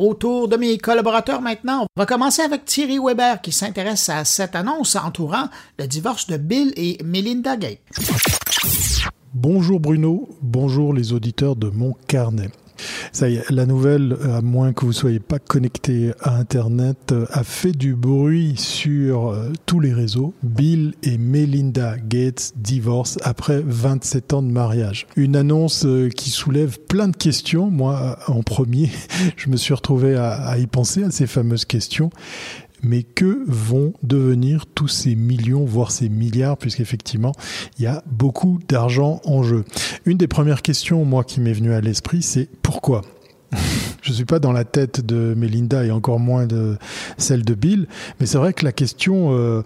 Autour 0.00 0.48
de 0.48 0.56
mes 0.56 0.78
collaborateurs 0.78 1.42
maintenant, 1.42 1.82
on 1.82 2.00
va 2.00 2.06
commencer 2.06 2.40
avec 2.40 2.64
Thierry 2.64 2.98
Weber 2.98 3.42
qui 3.42 3.52
s'intéresse 3.52 4.08
à 4.08 4.24
cette 4.24 4.56
annonce 4.56 4.96
entourant 4.96 5.48
le 5.78 5.86
divorce 5.86 6.26
de 6.26 6.38
Bill 6.38 6.72
et 6.76 6.96
Melinda 7.04 7.56
Gates. 7.58 7.80
Bonjour 9.34 9.78
Bruno, 9.78 10.26
bonjour 10.40 10.94
les 10.94 11.12
auditeurs 11.12 11.54
de 11.54 11.68
mon 11.68 11.92
carnet. 12.06 12.48
Ça 13.12 13.28
y 13.28 13.36
est, 13.36 13.50
la 13.50 13.66
nouvelle, 13.66 14.16
à 14.24 14.40
moins 14.42 14.72
que 14.72 14.84
vous 14.84 14.92
soyez 14.92 15.20
pas 15.20 15.38
connecté 15.38 16.12
à 16.20 16.36
Internet, 16.36 17.14
a 17.30 17.44
fait 17.44 17.72
du 17.72 17.94
bruit 17.94 18.54
sur 18.56 19.28
euh, 19.28 19.52
tous 19.66 19.80
les 19.80 19.92
réseaux. 19.92 20.34
Bill 20.42 20.94
et 21.02 21.18
Melinda 21.18 21.96
Gates 21.98 22.52
divorcent 22.56 23.18
après 23.22 23.62
27 23.64 24.32
ans 24.34 24.42
de 24.42 24.50
mariage. 24.50 25.06
Une 25.16 25.36
annonce 25.36 25.84
euh, 25.84 26.08
qui 26.08 26.30
soulève 26.30 26.78
plein 26.80 27.08
de 27.08 27.16
questions. 27.16 27.70
Moi, 27.70 28.18
en 28.26 28.42
premier, 28.42 28.90
je 29.36 29.48
me 29.50 29.56
suis 29.56 29.74
retrouvé 29.74 30.16
à 30.16 30.58
y 30.58 30.66
penser 30.66 31.04
à 31.04 31.10
ces 31.10 31.26
fameuses 31.26 31.64
questions 31.64 32.10
mais 32.82 33.02
que 33.02 33.44
vont 33.46 33.92
devenir 34.02 34.66
tous 34.66 34.88
ces 34.88 35.14
millions, 35.14 35.64
voire 35.64 35.90
ces 35.90 36.08
milliards, 36.08 36.56
puisqu'effectivement, 36.56 37.32
il 37.78 37.84
y 37.84 37.86
a 37.86 38.02
beaucoup 38.06 38.58
d'argent 38.68 39.20
en 39.24 39.42
jeu. 39.42 39.64
Une 40.06 40.16
des 40.16 40.28
premières 40.28 40.62
questions, 40.62 41.04
moi, 41.04 41.24
qui 41.24 41.40
m'est 41.40 41.52
venue 41.52 41.72
à 41.72 41.80
l'esprit, 41.80 42.22
c'est 42.22 42.48
pourquoi? 42.62 43.02
Je 44.02 44.10
ne 44.10 44.14
suis 44.14 44.24
pas 44.24 44.38
dans 44.38 44.52
la 44.52 44.64
tête 44.64 45.04
de 45.04 45.34
Melinda 45.36 45.84
et 45.84 45.90
encore 45.90 46.20
moins 46.20 46.46
de 46.46 46.78
celle 47.18 47.44
de 47.44 47.54
Bill, 47.54 47.86
mais 48.18 48.26
c'est 48.26 48.38
vrai 48.38 48.52
que 48.52 48.64
la 48.64 48.72
question, 48.72 49.36
euh, 49.36 49.62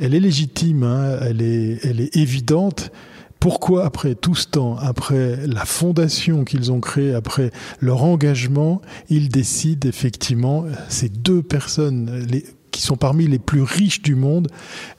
elle 0.00 0.14
est 0.14 0.20
légitime, 0.20 0.82
hein, 0.82 1.18
elle, 1.22 1.42
est, 1.42 1.84
elle 1.84 2.00
est 2.00 2.16
évidente. 2.16 2.90
Pourquoi, 3.38 3.84
après 3.84 4.14
tout 4.14 4.34
ce 4.34 4.46
temps, 4.46 4.76
après 4.78 5.46
la 5.46 5.64
fondation 5.64 6.44
qu'ils 6.44 6.72
ont 6.72 6.80
créée, 6.80 7.14
après 7.14 7.52
leur 7.80 8.02
engagement, 8.02 8.80
ils 9.08 9.28
décident 9.28 9.88
effectivement, 9.88 10.64
ces 10.88 11.08
deux 11.10 11.42
personnes, 11.42 12.26
les, 12.28 12.44
qui 12.76 12.82
sont 12.82 12.96
parmi 12.96 13.26
les 13.26 13.38
plus 13.38 13.62
riches 13.62 14.02
du 14.02 14.14
monde, 14.14 14.48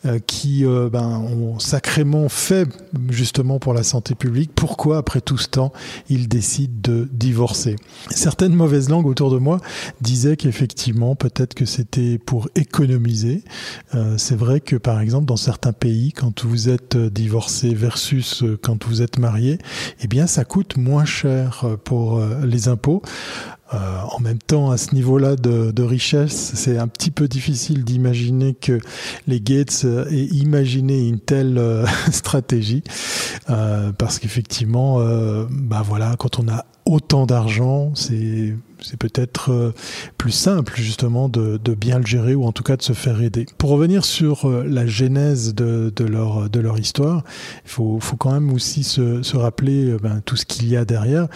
euh, 0.08 0.18
qui 0.18 0.66
euh, 0.66 0.90
ben, 0.90 1.20
ont 1.20 1.60
sacrément 1.60 2.28
fait 2.28 2.68
justement 3.10 3.60
pour 3.60 3.76
la 3.76 3.84
santé 3.84 4.16
publique. 4.16 4.50
Pourquoi, 4.56 4.98
après 4.98 5.22
tout 5.22 5.38
ce 5.38 5.48
temps, 5.48 5.72
ils 6.10 6.28
décident 6.28 6.74
de 6.82 7.08
divorcer? 7.12 7.76
Certaines 8.10 8.56
mauvaises 8.56 8.90
langues 8.90 9.06
autour 9.06 9.30
de 9.30 9.38
moi 9.38 9.60
disaient 10.02 10.38
qu'effectivement, 10.38 11.16
peut-être 11.16 11.54
que 11.54 11.66
c'était 11.66 12.18
pour 12.18 12.50
économiser. 12.56 13.44
Euh, 13.94 14.16
c'est 14.18 14.36
vrai 14.36 14.60
que, 14.60 14.76
par 14.76 15.00
exemple, 15.00 15.26
dans 15.26 15.38
certains 15.38 15.74
pays, 15.74 16.14
quand 16.14 16.46
vous 16.46 16.70
êtes 16.70 16.98
divorcé 16.98 17.76
versus 17.76 18.44
quand 18.64 18.86
vous 18.88 19.04
êtes 19.04 19.20
marié, 19.20 19.60
eh 20.02 20.08
bien, 20.08 20.26
ça 20.26 20.46
coûte 20.46 20.78
moins 20.78 21.06
cher 21.06 21.64
pour 21.84 22.20
les 22.44 22.70
impôts. 22.70 23.04
Euh, 23.74 24.00
en 24.12 24.20
même 24.20 24.40
temps, 24.40 24.72
à 24.72 24.78
ce 24.78 24.96
niveau-là 24.96 25.36
de, 25.36 25.72
de, 25.72 25.84
richesse, 25.84 26.54
c'est 26.56 26.78
un 26.78 26.88
petit 26.88 27.12
peu 27.12 27.28
difficile 27.28 27.84
d'imaginer 27.84 28.54
que 28.54 28.80
les 29.28 29.42
Gates 29.42 29.86
aient 30.10 30.26
imaginé 30.26 31.08
une 31.08 31.20
telle 31.20 31.58
euh, 31.58 31.86
stratégie, 32.12 32.84
euh, 33.50 33.92
parce 33.92 34.20
qu'effectivement, 34.20 35.00
bah 35.50 35.84
voilà, 35.86 36.16
quand 36.18 36.40
on 36.40 36.48
a 36.48 36.66
autant 36.88 37.26
d'argent, 37.26 37.92
c'est 37.96 38.56
C'est 38.82 38.98
peut-être 38.98 39.74
plus 40.18 40.32
simple 40.32 40.74
justement 40.76 41.30
de, 41.30 41.58
de, 41.58 41.74
bien 41.74 41.98
le 41.98 42.06
gérer 42.06 42.36
ou 42.36 42.46
en 42.46 42.52
tout 42.52 42.64
cas 42.64 42.78
de 42.78 42.84
se 42.84 42.94
faire 42.94 43.22
aider. 43.22 43.48
Pour 43.58 43.72
revenir 43.72 44.06
sur 44.06 44.48
la 44.48 44.86
genèse 44.86 45.56
de, 45.56 45.92
de, 45.96 46.06
leur, 46.06 46.48
de 46.50 46.60
leur 46.60 46.78
histoire, 46.78 47.24
il 47.66 47.72
faut, 47.72 48.00
faut 48.00 48.18
quand 48.18 48.32
même 48.32 48.54
aussi 48.54 48.84
se, 48.84 49.24
se 49.24 49.36
rappeler 49.36 49.98
ben, 50.02 50.22
tout 50.24 50.36
ce 50.36 50.46
qu'il 50.46 50.70
y 50.70 50.78
a 50.78 50.86
derrière. 50.86 51.28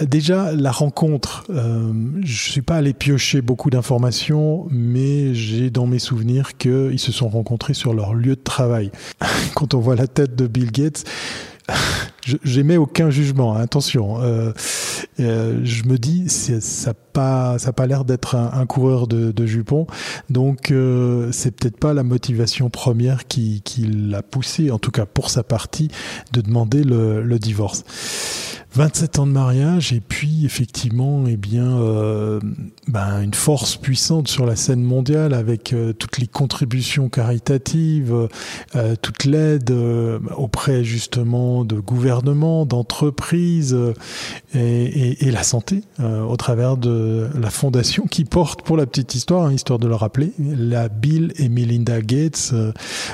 déjà, 0.00 0.52
la 0.52 0.70
rencontre, 0.70 1.44
je 2.22 2.50
suis 2.50 2.62
pas 2.62 2.76
allé 2.76 2.92
piocher 2.92 3.42
beaucoup 3.42 3.70
d'informations, 3.70 4.68
mais 4.70 5.34
j'ai 5.34 5.70
dans 5.70 5.86
mes 5.86 5.98
souvenirs 5.98 6.56
qu'ils 6.56 7.00
se 7.00 7.10
sont 7.10 7.28
rencontrés 7.28 7.74
sur 7.74 7.94
leur 7.94 8.14
lieu 8.14 8.36
de 8.36 8.42
travail. 8.42 8.92
Quand 9.54 9.74
on 9.74 9.80
voit 9.80 9.96
la 9.96 10.06
tête 10.06 10.36
de 10.36 10.46
Bill 10.46 10.70
Gates, 10.70 11.04
j'émets 12.22 12.76
aucun 12.76 13.10
jugement, 13.10 13.56
hein, 13.56 13.60
attention. 13.60 14.20
Euh, 14.20 14.52
euh, 15.20 15.60
je 15.64 15.84
me 15.84 15.98
dis, 15.98 16.28
ça 16.28 16.94
pas, 16.94 17.58
ça 17.58 17.72
pas 17.72 17.86
l'air 17.86 18.04
d'être 18.04 18.36
un, 18.36 18.66
coureur 18.66 19.06
de, 19.06 19.46
jupons, 19.46 19.86
donc 20.28 20.70
euh, 20.70 21.30
c'est 21.32 21.50
peut-être 21.50 21.78
pas 21.78 21.92
la 21.94 22.02
motivation 22.02 22.70
première 22.70 23.26
qui, 23.26 23.62
l'a 23.78 24.22
poussé, 24.22 24.70
en 24.70 24.78
tout 24.78 24.90
cas 24.90 25.06
pour 25.06 25.30
sa 25.30 25.42
partie, 25.42 25.88
de 26.32 26.40
demander 26.40 26.84
le, 26.84 27.22
le 27.22 27.38
divorce. 27.38 27.84
27 28.72 29.18
ans 29.18 29.26
de 29.26 29.32
mariage 29.32 29.92
et 29.92 30.00
puis 30.00 30.44
effectivement 30.44 31.24
eh 31.26 31.36
bien 31.36 31.80
euh, 31.80 32.38
ben, 32.86 33.20
une 33.20 33.34
force 33.34 33.76
puissante 33.76 34.28
sur 34.28 34.46
la 34.46 34.54
scène 34.54 34.82
mondiale 34.82 35.34
avec 35.34 35.74
toutes 35.98 36.18
les 36.18 36.28
contributions 36.28 37.08
caritatives, 37.08 38.28
toute 39.02 39.24
l'aide 39.24 39.74
auprès 40.36 40.84
justement 40.84 41.64
de 41.64 41.80
gouvernements, 41.80 42.09
d'entreprises 42.66 43.76
et, 44.54 45.26
et, 45.26 45.30
la 45.30 45.42
santé 45.42 45.82
au 46.00 46.36
travers 46.36 46.76
de 46.76 47.28
la 47.40 47.50
fondation 47.50 48.06
qui 48.06 48.24
porte 48.24 48.62
pour 48.62 48.76
la 48.76 48.86
petite 48.86 49.14
histoire, 49.14 49.46
hein, 49.46 49.52
histoire 49.52 49.78
de 49.78 49.88
le 49.88 49.94
rappeler, 49.94 50.32
la 50.38 50.88
Bill 50.88 51.32
et 51.36 51.48
Melinda 51.48 52.00
Gates 52.00 52.52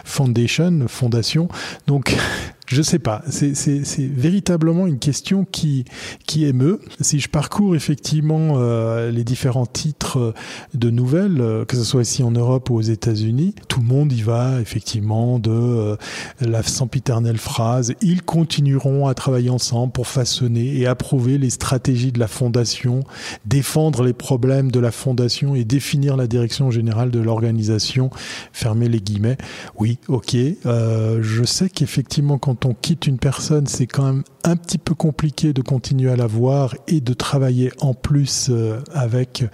Foundation, 0.05 0.87
fondation. 0.89 1.49
Donc 1.87 2.17
je 2.67 2.83
sais 2.83 2.99
pas. 2.99 3.23
C'est 3.29 4.07
véritablement 4.07 4.87
une 4.87 4.99
question 4.99 5.45
qui, 5.45 5.85
qui 6.27 6.45
émeut. 6.45 6.81
Si 7.01 7.21
je 7.21 7.29
parcours 7.29 7.77
effectivement 7.77 8.55
euh, 8.57 9.11
les 9.11 9.23
différents 9.23 9.67
titres 9.67 10.35
de 10.75 10.91
nouvelles, 10.91 11.41
euh, 11.41 11.65
que 11.65 11.77
ce 11.77 11.85
soit 11.85 12.03
ici 12.03 12.25
en 12.25 12.33
Europe 12.33 12.71
ou 12.71 12.75
aux 12.75 12.83
États-Unis, 12.83 13.55
tout 13.69 13.81
le 13.81 13.87
monde 13.87 14.13
y 14.13 14.23
va 14.23 14.61
effectivement 14.61 15.39
de 15.39 15.51
euh, 15.51 15.97
la 16.41 16.63
sempiternelle 16.63 17.39
phrase 17.39 17.95
ils 18.01 18.23
continueront 18.23 19.07
à 19.07 19.15
travailler 19.15 19.51
ensemble 19.51 19.93
pour 19.93 20.09
façonner 20.09 20.77
et 20.77 20.87
approuver 20.87 21.39
les 21.39 21.51
stratégies 21.51 22.11
de 22.11 22.19
la 22.19 22.29
fondation, 22.29 23.05
défendre 23.45 24.03
les 24.03 24.13
problèmes 24.13 24.73
de 24.73 24.81
la 24.81 24.91
fondation 24.91 25.55
et 25.55 25.65
définir 25.65 26.17
la 26.17 26.27
direction 26.27 26.71
générale 26.71 27.11
de 27.11 27.21
l'organisation. 27.21 28.11
Fermer 28.53 28.89
les 28.89 29.01
guillemets. 29.01 29.39
Oui, 29.79 29.99
ok. 30.09 30.35
je 30.65 31.43
sais 31.45 31.69
qu'effectivement 31.69 32.39
quand 32.39 32.56
quand 32.57 32.69
on 32.69 32.75
quitte 32.75 33.07
une 33.07 33.19
personne, 33.19 33.67
c'est 33.67 33.87
quand 33.87 34.05
même 34.05 34.23
un 34.45 34.57
petit 34.57 34.79
peu 34.79 34.95
compliqué 34.95 35.53
de 35.53 35.61
continuer 35.61 36.11
à 36.11 36.17
la 36.17 36.27
voir 36.27 36.75
et 36.89 37.01
de 37.01 37.13
travailler 37.13 37.71
en 37.81 37.93
plus 37.93 38.49
euh, 38.51 38.81
avec, 38.95 39.45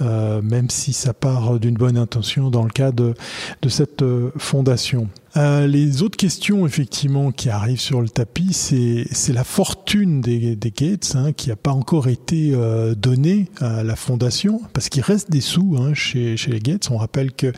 euh, 0.00 0.42
même 0.42 0.70
si 0.70 0.92
ça 0.92 1.12
part 1.12 1.60
d'une 1.60 1.74
bonne 1.74 1.96
intention 1.96 2.50
dans 2.50 2.64
le 2.64 2.70
cas 2.70 2.90
de, 2.92 3.14
de 3.62 3.68
cette 3.68 4.02
euh, 4.02 4.32
fondation. 4.36 5.08
Euh, 5.36 5.68
les 5.68 6.02
autres 6.02 6.16
questions 6.16 6.66
effectivement 6.66 7.30
qui 7.30 7.50
arrivent 7.50 7.80
sur 7.80 8.00
le 8.00 8.08
tapis, 8.08 8.52
c'est 8.52 9.06
c'est 9.12 9.32
la 9.32 9.44
fortune 9.44 10.20
des, 10.20 10.56
des 10.56 10.70
Gates 10.72 11.12
hein, 11.14 11.32
qui 11.32 11.50
n'a 11.50 11.56
pas 11.56 11.70
encore 11.70 12.08
été 12.08 12.50
euh, 12.52 12.96
donnée 12.96 13.46
à 13.60 13.84
la 13.84 13.94
fondation 13.94 14.60
parce 14.72 14.88
qu'il 14.88 15.02
reste 15.02 15.30
des 15.30 15.40
sous 15.40 15.76
hein, 15.78 15.94
chez 15.94 16.36
chez 16.36 16.50
les 16.50 16.58
Gates. 16.58 16.90
On 16.90 16.96
rappelle 16.96 17.30
que 17.32 17.52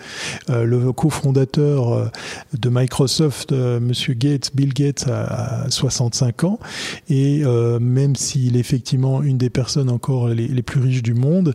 euh, 0.51 0.65
le 0.65 0.93
cofondateur 0.93 1.93
euh, 1.93 2.09
de 2.59 2.69
Microsoft, 2.69 3.53
Monsieur 3.53 4.15
Gates, 4.15 4.51
Bill 4.55 4.75
Gates, 4.75 5.07
a, 5.09 5.65
a 5.65 5.71
65 5.71 6.45
ans 6.45 6.59
et 7.09 7.43
même 7.81 8.17
s'il 8.17 8.57
est 8.57 8.61
effectivement 8.61 9.23
une 9.23 9.39
des 9.39 9.51
personnes 9.51 9.91
encore 9.91 10.29
les, 10.29 10.49
les 10.49 10.63
plus 10.63 10.81
riches 10.81 11.03
du 11.03 11.15
monde, 11.15 11.55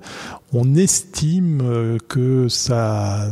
on 0.53 0.75
estime 0.75 1.97
que 2.07 2.47
sa 2.47 3.31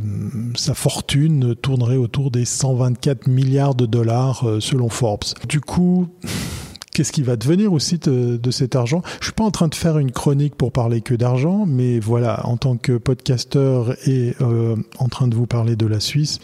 sa 0.56 0.74
fortune 0.74 1.56
tournerait 1.56 1.98
autour 1.98 2.32
des 2.32 2.46
100 2.46 2.75
124 2.76 3.28
milliards 3.28 3.76
de 3.76 3.86
dollars 3.86 4.48
euh, 4.48 4.60
selon 4.60 4.90
Forbes. 4.90 5.24
Du 5.48 5.62
coup, 5.62 6.08
qu'est-ce 6.94 7.12
qui 7.12 7.24
va 7.24 7.36
devenir 7.36 7.74
aussi 7.74 7.98
de, 7.98 8.52
cet 8.52 8.76
argent? 8.76 9.02
Je 9.20 9.26
suis 9.26 9.34
pas 9.34 9.44
en 9.44 9.52
train 9.52 9.68
de 9.68 9.76
faire 9.76 9.98
une 9.98 10.12
chronique 10.12 10.56
pour 10.56 10.72
parler 10.72 11.02
que 11.02 11.14
d'argent, 11.14 11.66
mais 11.66 12.00
voilà, 12.00 12.46
en 12.46 12.58
tant 12.58 12.78
que 12.78 12.98
podcasteur 12.98 13.96
et 14.08 14.36
euh, 14.42 14.76
en 14.98 15.08
train 15.08 15.28
de 15.28 15.36
vous 15.36 15.48
parler 15.48 15.76
de 15.76 15.86
la 15.86 16.00
Suisse. 16.00 16.40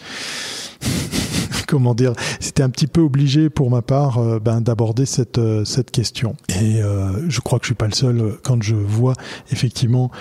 comment 1.72 1.96
dire, 1.96 2.12
c'était 2.42 2.64
un 2.64 2.70
petit 2.70 2.86
peu 2.86 3.00
obligé 3.00 3.50
pour 3.50 3.72
ma 3.72 3.82
part 3.82 4.18
euh, 4.18 4.40
ben, 4.42 4.60
d'aborder 4.60 5.06
cette, 5.06 5.38
euh, 5.38 5.64
cette 5.64 5.90
question. 5.90 6.36
Et 6.50 6.84
euh, 6.84 7.30
je 7.30 7.40
crois 7.40 7.60
que 7.60 7.64
je 7.64 7.70
suis 7.70 7.76
pas 7.76 7.86
le 7.86 7.94
seul 7.94 8.34
quand 8.44 8.62
je 8.62 8.76
vois 8.76 9.14
effectivement 9.52 10.12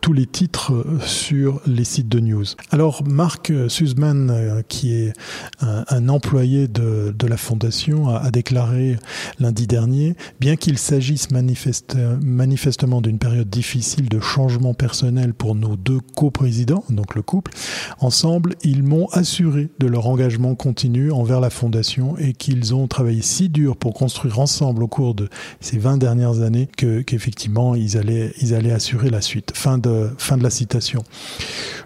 tous 0.00 0.12
les 0.12 0.26
titres 0.26 0.84
sur 1.04 1.60
les 1.66 1.84
sites 1.84 2.08
de 2.08 2.20
news. 2.20 2.44
Alors 2.70 3.02
Mark 3.06 3.52
Sussman, 3.68 4.62
qui 4.68 4.94
est 4.94 5.12
un, 5.60 6.08
employé 6.08 6.68
de, 6.68 7.14
de, 7.16 7.26
la 7.26 7.36
fondation, 7.36 8.08
a, 8.08 8.30
déclaré 8.30 8.96
lundi 9.38 9.66
dernier, 9.66 10.14
bien 10.40 10.56
qu'il 10.56 10.78
s'agisse 10.78 11.30
manifeste, 11.30 11.96
manifestement 12.22 13.00
d'une 13.00 13.18
période 13.18 13.48
difficile 13.50 14.08
de 14.08 14.20
changement 14.20 14.74
personnel 14.74 15.34
pour 15.34 15.54
nos 15.54 15.76
deux 15.76 16.00
coprésidents, 16.16 16.84
donc 16.88 17.14
le 17.14 17.22
couple, 17.22 17.52
ensemble, 18.00 18.54
ils 18.62 18.82
m'ont 18.82 19.06
assuré 19.12 19.68
de 19.78 19.86
leur 19.86 20.06
engagement 20.06 20.54
continu 20.54 20.77
envers 21.12 21.40
la 21.40 21.50
fondation 21.50 22.16
et 22.18 22.32
qu'ils 22.32 22.74
ont 22.74 22.86
travaillé 22.86 23.22
si 23.22 23.48
dur 23.48 23.76
pour 23.76 23.94
construire 23.94 24.38
ensemble 24.38 24.82
au 24.82 24.88
cours 24.88 25.14
de 25.14 25.28
ces 25.60 25.78
20 25.78 25.98
dernières 25.98 26.40
années 26.40 26.68
que 26.76 27.00
qu'effectivement 27.00 27.74
ils 27.74 27.96
allaient 27.96 28.32
ils 28.40 28.54
allaient 28.54 28.72
assurer 28.72 29.10
la 29.10 29.20
suite. 29.20 29.52
Fin 29.54 29.78
de 29.78 30.10
fin 30.18 30.36
de 30.36 30.42
la 30.42 30.50
citation. 30.50 31.02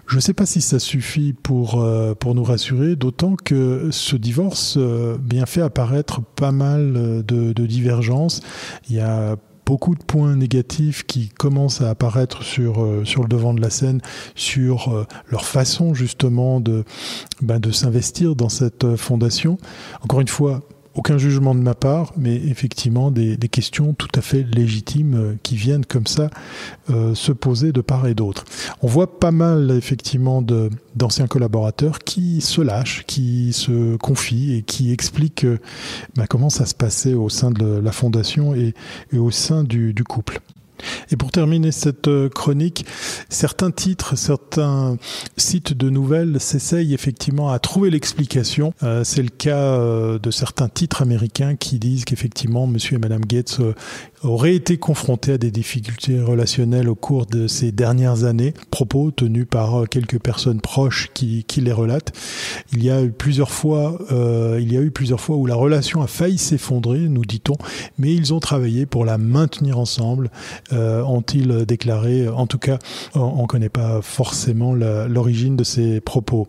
Je 0.07 0.17
ne 0.17 0.21
sais 0.21 0.33
pas 0.33 0.45
si 0.45 0.61
ça 0.61 0.79
suffit 0.79 1.33
pour 1.33 1.81
euh, 1.81 2.13
pour 2.13 2.35
nous 2.35 2.43
rassurer, 2.43 2.95
d'autant 2.95 3.35
que 3.35 3.89
ce 3.91 4.15
divorce 4.15 4.75
euh, 4.77 5.17
bien 5.17 5.45
fait 5.45 5.61
apparaître 5.61 6.21
pas 6.21 6.51
mal 6.51 6.93
de, 6.93 7.53
de 7.53 7.65
divergences. 7.65 8.41
Il 8.89 8.95
y 8.95 8.99
a 8.99 9.37
beaucoup 9.65 9.95
de 9.95 10.03
points 10.03 10.35
négatifs 10.35 11.03
qui 11.05 11.29
commencent 11.29 11.81
à 11.81 11.89
apparaître 11.89 12.43
sur, 12.43 12.83
euh, 12.83 13.03
le 13.03 13.27
devant 13.27 13.53
de 13.53 13.61
la 13.61 13.69
scène, 13.69 14.01
sur 14.35 14.89
euh, 14.89 15.05
leur 15.29 15.45
façon 15.45 15.93
justement 15.93 16.59
de, 16.59 16.83
ben, 17.41 17.59
de 17.59 17.71
s'investir 17.71 18.35
dans 18.35 18.49
cette 18.49 18.83
euh, 18.83 18.97
fondation. 18.97 19.57
Encore 20.01 20.21
une 20.21 20.27
fois, 20.27 20.61
aucun 20.95 21.17
jugement 21.17 21.55
de 21.55 21.59
ma 21.59 21.73
part, 21.73 22.13
mais 22.17 22.35
effectivement 22.35 23.11
des, 23.11 23.37
questions 23.51 23.93
tout 23.93 24.09
à 24.15 24.21
fait 24.21 24.43
légitimes 24.43 25.15
euh, 25.15 25.33
qui 25.43 25.55
viennent 25.55 25.85
comme 25.85 26.07
ça 26.07 26.29
euh, 26.89 27.13
se 27.13 27.31
poser 27.31 27.71
de 27.71 27.81
part 27.81 28.07
et 28.07 28.15
d'autre. 28.15 28.45
On 28.81 28.87
voit 28.87 29.19
pas 29.19 29.31
mal 29.31 29.71
effectivement 29.71 30.41
d'anciens 30.95 31.27
collaborateurs 31.27 31.99
qui 31.99 32.41
se 32.41 32.61
lâchent, 32.61 33.03
qui 33.05 33.53
se 33.53 33.95
confient 33.97 34.55
et 34.55 34.61
qui 34.63 34.91
expliquent 34.91 35.45
euh, 35.45 35.59
bah, 36.15 36.25
comment 36.27 36.49
ça 36.49 36.65
se 36.65 36.73
passait 36.73 37.13
au 37.13 37.29
sein 37.29 37.51
de 37.51 37.65
la 37.65 37.91
fondation 37.91 38.55
et, 38.55 38.73
au 39.15 39.31
sein 39.31 39.63
du 39.63 39.93
couple. 40.07 40.41
Et 41.11 41.15
pour 41.15 41.31
terminer 41.31 41.71
cette 41.71 42.07
euh, 42.07 42.29
chronique, 42.29 42.85
certains 43.29 43.71
titres, 43.71 44.17
certains 44.17 44.97
sites 45.37 45.73
de 45.73 45.89
nouvelles 45.89 46.39
s'essayent 46.39 46.93
effectivement 46.93 47.51
à 47.51 47.59
trouver 47.59 47.89
l'explication. 47.89 48.73
Euh, 48.83 49.03
c'est 49.03 49.23
le 49.23 49.29
cas 49.29 49.57
euh, 49.57 50.19
de 50.19 50.31
certains 50.31 50.69
titres 50.69 51.01
américains 51.01 51.55
qui 51.55 51.79
disent 51.79 52.05
qu'effectivement 52.05 52.67
Monsieur 52.67 52.95
et 52.95 52.99
Madame 52.99 53.25
Gates 53.25 53.59
auraient 54.23 54.55
été 54.55 54.77
confrontés 54.77 55.33
à 55.33 55.37
des 55.37 55.51
difficultés 55.51 56.19
relationnelles 56.19 56.89
au 56.89 56.95
cours 56.95 57.25
de 57.25 57.47
ces 57.47 57.71
dernières 57.71 58.23
années, 58.23 58.53
propos 58.71 59.11
tenus 59.11 59.45
par 59.49 59.87
quelques 59.89 60.19
personnes 60.19 60.61
proches 60.61 61.09
qui, 61.13 61.43
qui 61.43 61.61
les 61.61 61.71
relatent. 61.71 62.13
Il 62.71 62.83
y 62.83 62.89
a 62.89 63.01
eu 63.01 63.11
plusieurs 63.11 63.51
fois, 63.51 63.99
euh, 64.11 64.57
il 64.61 64.71
y 64.73 64.77
a 64.77 64.81
eu 64.81 64.91
plusieurs 64.91 65.19
fois 65.19 65.35
où 65.35 65.45
la 65.45 65.55
relation 65.55 66.01
a 66.01 66.07
failli 66.07 66.37
s'effondrer, 66.37 66.99
nous 66.99 67.25
dit-on, 67.25 67.55
mais 67.97 68.13
ils 68.13 68.33
ont 68.33 68.39
travaillé 68.39 68.85
pour 68.85 69.05
la 69.05 69.17
maintenir 69.17 69.77
ensemble 69.77 70.29
euh, 70.71 71.03
ont-ils 71.03 71.65
déclaré. 71.65 72.27
En 72.27 72.47
tout 72.47 72.57
cas, 72.57 72.79
on 73.15 73.43
ne 73.43 73.47
connaît 73.47 73.69
pas 73.69 74.01
forcément 74.01 74.73
l'origine 74.73 75.55
de 75.55 75.63
ces 75.63 76.01
propos. 76.01 76.47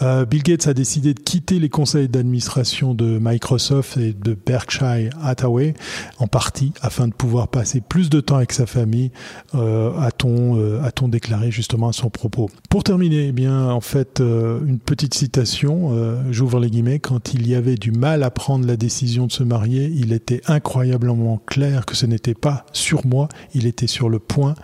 Euh, 0.00 0.24
Bill 0.24 0.42
Gates 0.42 0.66
a 0.66 0.74
décidé 0.74 1.14
de 1.14 1.20
quitter 1.20 1.58
les 1.58 1.68
conseils 1.68 2.08
d'administration 2.08 2.94
de 2.94 3.18
Microsoft 3.20 3.96
et 3.96 4.12
de 4.12 4.34
Berkshire 4.34 5.10
Hathaway 5.22 5.74
en 6.18 6.26
partie 6.26 6.72
afin 6.80 7.01
de 7.08 7.14
pouvoir 7.14 7.48
passer 7.48 7.80
plus 7.80 8.10
de 8.10 8.20
temps 8.20 8.36
avec 8.36 8.52
sa 8.52 8.66
famille, 8.66 9.10
euh, 9.54 9.92
a-t-on 9.98 10.58
euh, 10.58 10.82
a-t-on 10.82 11.08
déclaré 11.08 11.50
justement 11.50 11.88
à 11.88 11.92
son 11.92 12.10
propos. 12.10 12.50
Pour 12.70 12.84
terminer, 12.84 13.28
eh 13.28 13.32
bien 13.32 13.68
en 13.70 13.80
fait 13.80 14.20
euh, 14.20 14.60
une 14.66 14.78
petite 14.78 15.14
citation, 15.14 15.92
j'ouvre 16.30 16.60
les 16.60 16.70
guillemets, 16.70 16.98
quand 16.98 17.34
il 17.34 17.48
y 17.48 17.54
avait 17.54 17.74
du 17.74 17.92
mal 17.92 18.22
à 18.22 18.30
prendre 18.30 18.66
la 18.66 18.76
décision 18.76 19.26
de 19.26 19.32
se 19.32 19.42
marier, 19.42 19.90
il 19.94 20.12
était 20.12 20.40
incroyablement 20.46 21.40
clair 21.46 21.86
que 21.86 21.94
ce 21.94 22.06
n'était 22.06 22.34
pas 22.34 22.64
sur 22.72 23.06
moi, 23.06 23.28
il 23.54 23.66
était 23.66 23.86
sur 23.86 24.08
le 24.08 24.18
point 24.18 24.54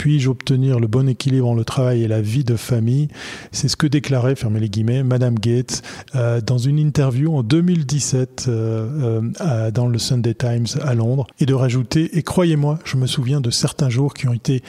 puis-je 0.00 0.30
obtenir 0.30 0.80
le 0.80 0.86
bon 0.86 1.10
équilibre 1.10 1.46
entre 1.46 1.58
le 1.58 1.64
travail 1.66 2.02
et 2.04 2.08
la 2.08 2.22
vie 2.22 2.42
de 2.42 2.56
famille 2.56 3.08
C'est 3.52 3.68
ce 3.68 3.76
que 3.76 3.86
déclarait, 3.86 4.34
fermez 4.34 4.58
les 4.58 4.70
guillemets, 4.70 5.02
Madame 5.02 5.38
Gates 5.38 5.82
euh, 6.14 6.40
dans 6.40 6.56
une 6.56 6.78
interview 6.78 7.36
en 7.36 7.42
2017 7.42 8.46
euh, 8.48 9.20
euh, 9.42 9.70
dans 9.70 9.86
le 9.88 9.98
Sunday 9.98 10.32
Times 10.32 10.68
à 10.80 10.94
Londres. 10.94 11.26
Et 11.38 11.44
de 11.44 11.52
rajouter, 11.52 12.16
et 12.16 12.22
croyez-moi, 12.22 12.78
je 12.86 12.96
me 12.96 13.06
souviens 13.06 13.42
de 13.42 13.50
certains 13.50 13.90
jours 13.90 14.14
qui 14.14 14.26
ont 14.26 14.32
été 14.32 14.62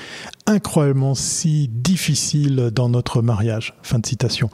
incroyablement 0.48 1.16
si 1.16 1.70
difficiles 1.70 2.70
dans 2.76 2.90
notre 2.90 3.22
mariage. 3.22 3.74
Fin 3.84 4.00
de 4.00 4.06
citation. 4.06 4.50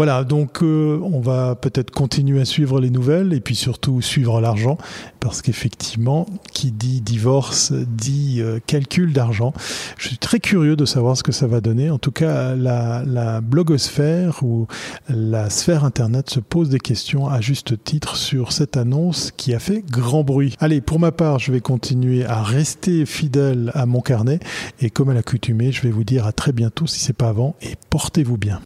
Voilà, 0.00 0.24
donc 0.24 0.62
euh, 0.62 0.98
on 1.02 1.20
va 1.20 1.56
peut-être 1.56 1.90
continuer 1.90 2.40
à 2.40 2.46
suivre 2.46 2.80
les 2.80 2.88
nouvelles 2.88 3.34
et 3.34 3.40
puis 3.40 3.54
surtout 3.54 4.00
suivre 4.00 4.40
l'argent, 4.40 4.78
parce 5.20 5.42
qu'effectivement, 5.42 6.24
qui 6.54 6.72
dit 6.72 7.02
divorce 7.02 7.72
dit 7.72 8.38
euh, 8.40 8.60
calcul 8.66 9.12
d'argent. 9.12 9.52
Je 9.98 10.08
suis 10.08 10.16
très 10.16 10.40
curieux 10.40 10.74
de 10.74 10.86
savoir 10.86 11.18
ce 11.18 11.22
que 11.22 11.32
ça 11.32 11.46
va 11.46 11.60
donner. 11.60 11.90
En 11.90 11.98
tout 11.98 12.12
cas, 12.12 12.56
la, 12.56 13.02
la 13.04 13.42
blogosphère 13.42 14.42
ou 14.42 14.66
la 15.10 15.50
sphère 15.50 15.84
Internet 15.84 16.30
se 16.30 16.40
pose 16.40 16.70
des 16.70 16.80
questions 16.80 17.28
à 17.28 17.42
juste 17.42 17.84
titre 17.84 18.16
sur 18.16 18.52
cette 18.52 18.78
annonce 18.78 19.32
qui 19.36 19.52
a 19.52 19.58
fait 19.58 19.84
grand 19.86 20.24
bruit. 20.24 20.54
Allez, 20.60 20.80
pour 20.80 20.98
ma 20.98 21.12
part, 21.12 21.38
je 21.40 21.52
vais 21.52 21.60
continuer 21.60 22.24
à 22.24 22.42
rester 22.42 23.04
fidèle 23.04 23.70
à 23.74 23.84
mon 23.84 24.00
carnet 24.00 24.40
et 24.80 24.88
comme 24.88 25.10
à 25.10 25.12
l'accoutumée, 25.12 25.72
je 25.72 25.82
vais 25.82 25.90
vous 25.90 26.04
dire 26.04 26.24
à 26.26 26.32
très 26.32 26.52
bientôt 26.52 26.86
si 26.86 27.00
c'est 27.00 27.12
pas 27.12 27.28
avant 27.28 27.54
et 27.60 27.74
portez-vous 27.90 28.38
bien. 28.38 28.62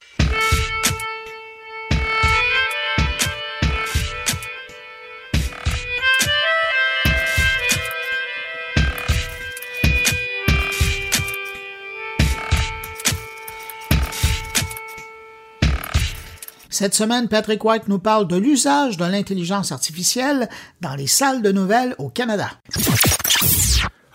Cette 16.75 16.95
semaine, 16.95 17.29
Patrick 17.29 17.65
White 17.65 17.87
nous 17.87 18.01
parle 18.01 18.27
de 18.27 18.35
l'usage 18.35 18.97
de 18.97 19.05
l'intelligence 19.05 19.71
artificielle 19.71 20.49
dans 20.81 20.97
les 20.97 21.07
salles 21.07 21.41
de 21.41 21.53
nouvelles 21.53 21.95
au 21.99 22.09
Canada. 22.09 22.51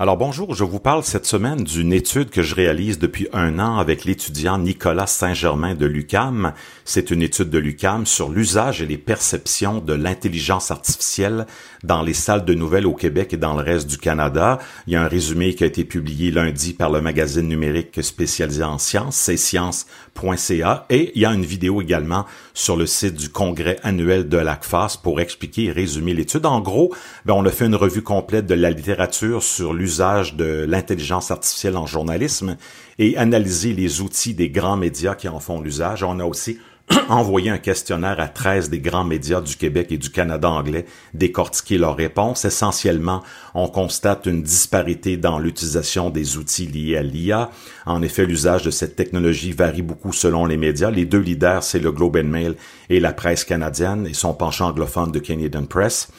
Alors 0.02 0.16
bonjour, 0.16 0.56
je 0.56 0.64
vous 0.64 0.80
parle 0.80 1.04
cette 1.04 1.26
semaine 1.26 1.62
d'une 1.62 1.92
étude 1.92 2.30
que 2.30 2.42
je 2.42 2.56
réalise 2.56 3.00
depuis 3.00 3.28
un 3.34 3.60
an 3.60 3.80
avec 3.80 4.06
l'étudiant 4.06 4.58
Nicolas 4.58 5.08
Saint-Germain 5.08 5.76
de 5.76 5.86
l'UCAM. 5.86 6.54
C'est 6.86 7.12
une 7.12 7.22
étude 7.22 7.50
de 7.50 7.58
l'UCAM 7.58 8.06
sur 8.06 8.30
l'usage 8.30 8.82
et 8.82 8.86
les 8.86 8.98
perceptions 8.98 9.80
de 9.80 9.92
l'intelligence 9.92 10.72
artificielle 10.72 11.48
dans 11.84 12.02
les 12.02 12.14
salles 12.14 12.46
de 12.46 12.54
nouvelles 12.54 12.88
au 12.88 12.94
Québec 12.94 13.34
et 13.34 13.38
dans 13.38 13.58
le 13.58 13.62
reste 13.62 13.90
du 13.90 13.98
Canada. 13.98 14.60
Il 14.88 14.94
y 14.94 14.96
a 14.96 15.04
un 15.04 15.08
résumé 15.10 15.54
qui 15.54 15.66
a 15.66 15.68
été 15.68 15.84
publié 15.84 16.32
lundi 16.32 16.72
par 16.72 16.92
le 16.92 17.02
magazine 17.02 17.50
numérique 17.50 18.02
spécialisé 18.02 18.64
en 18.64 18.78
sciences, 18.78 19.18
c'est 19.18 19.36
science.ca, 19.36 20.86
et 20.90 21.12
il 21.14 21.22
y 21.22 21.26
a 21.26 21.34
une 21.34 21.44
vidéo 21.44 21.82
également 21.82 22.26
sur 22.54 22.78
le 22.78 22.86
site 22.86 23.16
du 23.16 23.28
congrès 23.28 23.76
annuel 23.84 24.30
de 24.30 24.38
l'ACFAS 24.38 24.98
pour 25.04 25.20
expliquer 25.20 25.66
et 25.66 25.72
résumer 25.74 26.14
l'étude. 26.14 26.46
En 26.46 26.62
gros, 26.62 26.94
ben, 27.26 27.34
on 27.34 27.46
a 27.46 27.52
fait 27.52 27.66
une 27.66 27.76
revue 27.76 28.02
complète 28.02 28.46
de 28.46 28.56
la 28.56 28.72
littérature 28.72 29.44
sur 29.44 29.74
l'usage 29.74 29.89
l'usage 29.90 30.36
de 30.36 30.68
l'intelligence 30.70 31.32
artificielle 31.32 31.76
en 31.76 31.88
journalisme 31.88 32.58
et 33.00 33.18
analyser 33.18 33.74
les 33.74 34.02
outils 34.02 34.36
des 34.36 34.52
grands 34.52 34.78
médias 34.78 35.16
qui 35.16 35.28
en 35.28 35.40
font 35.40 35.62
l'usage. 35.62 36.04
On 36.04 36.20
a 36.20 36.26
aussi 36.26 36.60
envoyé 37.10 37.50
un 37.50 37.58
questionnaire 37.58 38.20
à 38.20 38.28
13 38.28 38.70
des 38.70 38.80
grands 38.80 39.04
médias 39.04 39.42
du 39.42 39.56
Québec 39.56 39.88
et 39.92 39.98
du 39.98 40.12
Canada 40.12 40.48
anglais, 40.48 40.86
décortiquer 41.16 41.80
leurs 41.80 41.96
réponses. 41.96 42.46
Essentiellement, 42.46 43.24
on 43.56 43.68
constate 43.68 44.28
une 44.28 44.44
disparité 44.44 45.18
dans 45.18 45.40
l'utilisation 45.40 46.12
des 46.12 46.38
outils 46.38 46.68
liés 46.68 46.96
à 46.96 47.02
l'IA. 47.02 47.50
En 47.88 48.04
effet, 48.04 48.28
l'usage 48.28 48.62
de 48.62 48.70
cette 48.70 48.96
technologie 48.96 49.54
varie 49.54 49.82
beaucoup 49.82 50.14
selon 50.14 50.46
les 50.46 50.58
médias. 50.58 50.92
Les 50.92 51.06
deux 51.06 51.18
leaders, 51.18 51.64
c'est 51.64 51.80
le 51.80 51.92
Globe 51.92 52.18
and 52.18 52.30
Mail 52.30 52.56
et 52.92 53.00
la 53.00 53.12
presse 53.12 53.44
canadienne 53.44 54.06
et 54.06 54.14
son 54.14 54.36
penchant 54.36 54.68
anglophone 54.68 55.12
de 55.12 55.18
Canadian 55.18 55.66
Press 55.66 56.10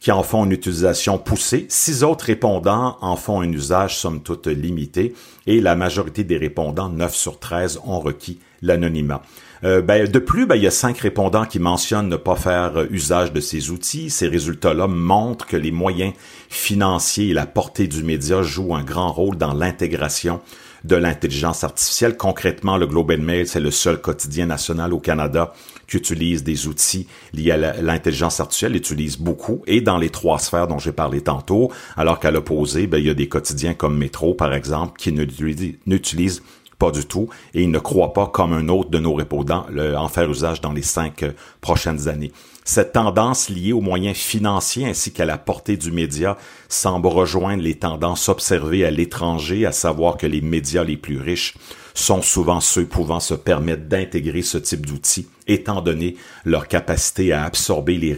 qui 0.00 0.10
en 0.12 0.22
font 0.22 0.44
une 0.44 0.52
utilisation 0.52 1.18
poussée. 1.18 1.66
Six 1.68 2.02
autres 2.02 2.24
répondants 2.24 2.96
en 3.02 3.16
font 3.16 3.42
un 3.42 3.52
usage 3.52 3.98
somme 3.98 4.22
toute 4.22 4.46
limité 4.46 5.14
et 5.46 5.60
la 5.60 5.76
majorité 5.76 6.24
des 6.24 6.38
répondants, 6.38 6.88
9 6.88 7.14
sur 7.14 7.38
13, 7.38 7.80
ont 7.84 8.00
requis 8.00 8.38
l'anonymat. 8.62 9.22
Euh, 9.62 9.82
ben, 9.82 10.08
de 10.10 10.18
plus, 10.18 10.46
ben, 10.46 10.56
il 10.56 10.62
y 10.62 10.66
a 10.66 10.70
cinq 10.70 10.98
répondants 10.98 11.44
qui 11.44 11.58
mentionnent 11.58 12.08
ne 12.08 12.16
pas 12.16 12.36
faire 12.36 12.86
usage 12.90 13.32
de 13.32 13.40
ces 13.40 13.70
outils. 13.70 14.08
Ces 14.08 14.26
résultats-là 14.26 14.86
montrent 14.86 15.46
que 15.46 15.58
les 15.58 15.70
moyens 15.70 16.14
financiers 16.48 17.28
et 17.28 17.34
la 17.34 17.46
portée 17.46 17.86
du 17.86 18.02
média 18.02 18.42
jouent 18.42 18.74
un 18.74 18.82
grand 18.82 19.12
rôle 19.12 19.36
dans 19.36 19.52
l'intégration 19.52 20.40
de 20.84 20.96
l'intelligence 20.96 21.62
artificielle. 21.62 22.16
Concrètement, 22.16 22.78
le 22.78 22.86
Globe 22.86 23.10
and 23.10 23.22
Mail, 23.22 23.46
c'est 23.46 23.60
le 23.60 23.70
seul 23.70 24.00
quotidien 24.00 24.46
national 24.46 24.94
au 24.94 24.98
Canada 24.98 25.52
qui 25.90 25.96
utilise 25.96 26.44
des 26.44 26.68
outils 26.68 27.06
liés 27.34 27.50
à 27.50 27.82
l'intelligence 27.82 28.38
artificielle, 28.38 28.76
utilise 28.76 29.18
beaucoup, 29.18 29.62
et 29.66 29.80
dans 29.80 29.98
les 29.98 30.10
trois 30.10 30.38
sphères 30.38 30.68
dont 30.68 30.78
j'ai 30.78 30.92
parlé 30.92 31.20
tantôt, 31.20 31.70
alors 31.96 32.20
qu'à 32.20 32.30
l'opposé, 32.30 32.86
ben, 32.86 32.98
il 32.98 33.06
y 33.06 33.10
a 33.10 33.14
des 33.14 33.28
quotidiens 33.28 33.74
comme 33.74 33.98
Métro, 33.98 34.32
par 34.34 34.54
exemple, 34.54 34.98
qui 34.98 35.12
n'utilisent 35.12 36.42
pas 36.78 36.92
du 36.92 37.04
tout, 37.04 37.28
et 37.54 37.62
ils 37.62 37.70
ne 37.70 37.78
croient 37.78 38.14
pas 38.14 38.28
comme 38.28 38.52
un 38.52 38.68
autre 38.68 38.88
de 38.88 38.98
nos 38.98 39.14
répondants 39.14 39.66
en 39.96 40.08
faire 40.08 40.30
usage 40.30 40.60
dans 40.60 40.72
les 40.72 40.82
cinq 40.82 41.24
euh, 41.24 41.32
prochaines 41.60 42.08
années. 42.08 42.32
Cette 42.64 42.92
tendance 42.92 43.50
liée 43.50 43.72
aux 43.72 43.82
moyens 43.82 44.16
financiers 44.16 44.86
ainsi 44.86 45.12
qu'à 45.12 45.26
la 45.26 45.36
portée 45.36 45.76
du 45.76 45.90
média 45.90 46.38
semble 46.68 47.08
rejoindre 47.08 47.62
les 47.62 47.74
tendances 47.74 48.28
observées 48.28 48.84
à 48.84 48.90
l'étranger, 48.90 49.66
à 49.66 49.72
savoir 49.72 50.16
que 50.16 50.26
les 50.26 50.40
médias 50.40 50.84
les 50.84 50.96
plus 50.96 51.18
riches 51.18 51.54
sont 51.94 52.22
souvent 52.22 52.60
ceux 52.60 52.86
pouvant 52.86 53.20
se 53.20 53.34
permettre 53.34 53.84
d'intégrer 53.84 54.42
ce 54.42 54.58
type 54.58 54.86
d'outils, 54.86 55.28
étant 55.46 55.80
donné 55.80 56.16
leur 56.44 56.68
capacité 56.68 57.32
à 57.32 57.44
absorber 57.44 57.96
les 57.96 58.12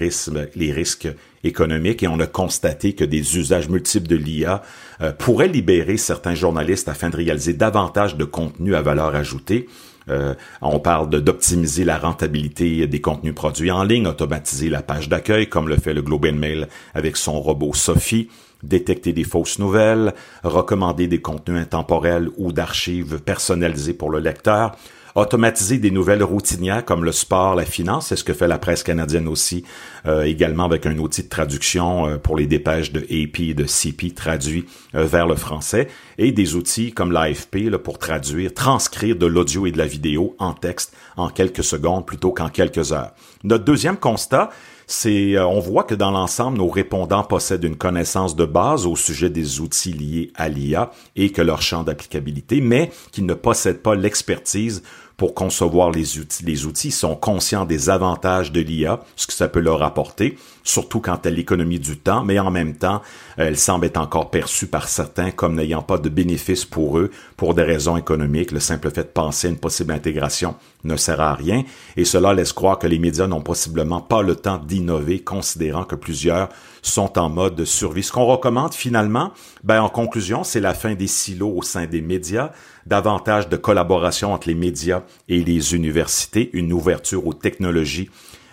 risques, 0.73 1.09
économiques. 1.45 2.03
Et 2.05 2.09
on 2.09 2.21
a 2.21 2.27
constaté 2.27 2.93
que 2.93 3.05
des 3.05 3.37
usages 3.37 3.69
multiples 3.69 4.07
de 4.07 4.17
l'IA 4.17 4.63
euh, 5.01 5.13
pourraient 5.13 5.49
libérer 5.49 5.97
certains 5.97 6.37
journalistes 6.37 6.89
afin 6.89 7.11
de 7.11 7.17
réaliser 7.17 7.53
davantage 7.53 8.17
de 8.17 8.25
contenu 8.25 8.77
à 8.77 8.83
valeur 8.83 9.15
ajoutée 9.17 9.67
euh, 10.09 10.35
on 10.61 10.81
parle 10.81 11.09
d'optimiser 11.11 11.85
la 11.85 11.99
rentabilité 11.99 12.87
des 12.87 13.01
contenus 13.01 13.35
produits 13.35 13.71
en 13.71 13.85
ligne, 13.85 14.07
automatiser 14.07 14.69
la 14.69 14.83
page 14.83 15.09
d'accueil, 15.09 15.49
comme 15.49 15.69
le 15.69 15.77
fait 15.77 15.95
le 15.95 16.03
Globe 16.03 16.27
and 16.27 16.37
Mail 16.37 16.69
avec 16.95 17.17
son 17.17 17.41
robot 17.41 17.73
Sophie, 17.75 18.29
détecter 18.63 19.13
des 19.13 19.25
fausses 19.25 19.59
nouvelles, 19.59 20.15
recommander 20.45 21.07
des 21.07 21.21
contenus 21.21 21.61
intemporels 21.61 22.31
ou 22.37 22.53
d'archives 22.53 23.21
personnalisées 23.21 23.95
pour 23.95 24.11
le 24.11 24.19
lecteur, 24.19 24.77
automatiser 25.15 25.79
des 25.79 25.91
nouvelles 25.91 26.23
routinières 26.23 26.85
comme 26.85 27.05
le 27.05 27.13
sport, 27.13 27.55
la 27.55 27.65
finance, 27.65 28.09
c'est 28.09 28.17
ce 28.17 28.25
que 28.25 28.33
fait 28.33 28.49
la 28.49 28.59
presse 28.59 28.83
canadienne 28.83 29.29
aussi, 29.29 29.65
euh, 30.07 30.23
également 30.23 30.65
avec 30.65 30.87
un 30.87 30.97
outil 30.99 31.23
de 31.23 31.29
traduction 31.29 32.07
euh, 32.07 32.17
pour 32.17 32.37
les 32.37 32.47
dépêches 32.47 32.93
de 32.93 33.01
AP 33.01 33.41
et 33.41 33.55
de 33.55 33.65
CP 33.65 34.13
traduits 34.13 34.67
euh, 34.95 35.05
vers 35.05 35.27
le 35.27 35.37
français, 35.37 35.89
et 36.19 36.33
des 36.33 36.55
outils 36.55 36.93
comme 36.93 37.13
l'AFP 37.13 37.71
pour 37.83 37.99
traduire, 37.99 38.55
transcrire 38.55 39.17
de 39.17 39.27
l'audio 39.27 39.67
et 39.67 39.73
de 39.73 39.79
la 39.79 39.87
vidéo 39.87 40.35
en 40.39 40.55
texte 40.55 40.95
en 41.17 41.29
quelques 41.29 41.65
secondes 41.65 42.07
plutôt 42.07 42.33
qu'en 42.33 42.49
quelques 42.49 42.93
heures. 42.93 43.13
Notre 43.45 43.65
deuxième 43.65 43.97
constat, 43.97 44.51
c'est 44.93 45.39
on 45.39 45.59
voit 45.59 45.85
que 45.85 45.95
dans 45.95 46.11
l'ensemble, 46.11 46.59
nos 46.59 46.69
répondants 46.69 47.25
possèdent 47.25 47.65
une 47.65 47.77
connaissance 47.77 48.37
de 48.37 48.45
base 48.45 48.85
au 48.85 48.95
sujet 48.95 49.31
des 49.31 49.61
outils 49.61 49.95
liés 49.95 50.33
à 50.35 50.51
l'IA 50.51 50.91
et 51.17 51.31
que 51.31 51.41
leur 51.41 51.63
champ 51.63 51.83
d'applicabilité, 51.83 52.61
mais 52.61 52.91
qu'ils 53.11 53.25
ne 53.25 53.33
possèdent 53.33 53.81
pas 53.81 53.95
l'expertise 53.95 54.83
pour 55.17 55.35
concevoir 55.35 55.91
les 55.91 56.19
outils. 56.19 56.45
Les 56.45 56.67
outils 56.67 56.91
sont 56.91 57.17
conscients 57.17 57.65
des 57.65 57.89
avantages 57.89 58.53
de 58.53 58.61
l'IA, 58.61 59.01
ce 59.17 59.27
que 59.27 59.33
ça 59.33 59.49
peut 59.49 59.61
leur 59.61 59.83
apporter, 59.83 60.37
surtout 60.65 61.01
quand 61.01 61.25
elle 61.27 61.35
l'économie 61.35 61.79
du 61.79 61.99
temps, 61.99 62.25
mais 62.25 62.39
en 62.39 62.51
même 62.51 62.75
temps, 62.75 63.03
elle 63.37 63.57
semble 63.57 63.87
être 63.87 63.97
encore 63.97 64.31
perçue 64.31 64.67
par 64.67 64.89
certains 64.89 65.31
comme 65.31 65.55
n'ayant 65.55 65.83
pas 65.83 65.99
de 65.99 66.09
bénéfices 66.09 66.65
pour 66.65 66.99
eux 66.99 67.11
pour 67.37 67.55
des 67.55 67.63
raisons 67.63 67.97
économiques. 67.97 68.53
Le 68.53 68.61
simple 68.61 68.91
fait 68.91 69.03
de 69.03 69.09
penser 69.09 69.47
à 69.49 69.51
une 69.51 69.59
possible 69.59 69.93
intégration 69.93 70.55
ne 70.85 70.97
sert 70.97 71.21
à 71.21 71.35
rien 71.35 71.65
et 71.97 72.05
cela 72.05 72.35
laisse 72.35 72.53
croire 72.53 72.79
que 72.79 72.87
les 72.87 72.99
médias 72.99 73.27
n'ont 73.27 73.41
possiblement 73.41 74.01
pas 74.01 74.23
le 74.23 74.37
temps 74.37 74.59
d'innover, 74.59 75.21
considérant 75.21 75.85
que 75.85 75.95
plusieurs 75.95 76.49
sont 76.83 77.19
en 77.19 77.29
mode 77.29 77.65
survie. 77.65 78.03
Ce 78.03 78.13
qu'on 78.13 78.27
recommande 78.27 78.75
finalement, 78.75 79.33
ben, 79.63 79.81
en 79.81 79.89
conclusion, 79.89 80.45
c'est 80.45 80.61
la 80.61 80.75
fin 80.75 80.95
des 80.95 81.07
silos 81.07 81.55
au 81.57 81.63
sein 81.63 81.87
des 81.87 82.01
médias, 82.01 82.51
davantage 82.87 83.49
de 83.49 83.57
collaboration 83.57 84.33
entre 84.33 84.49
les 84.49 84.55
médias 84.55 85.03
et 85.29 85.43
les 85.43 85.75
universités, 85.75 86.51
une 86.53 86.73
ouverture 86.73 87.27
aux 87.27 87.35
technologies 87.35 88.11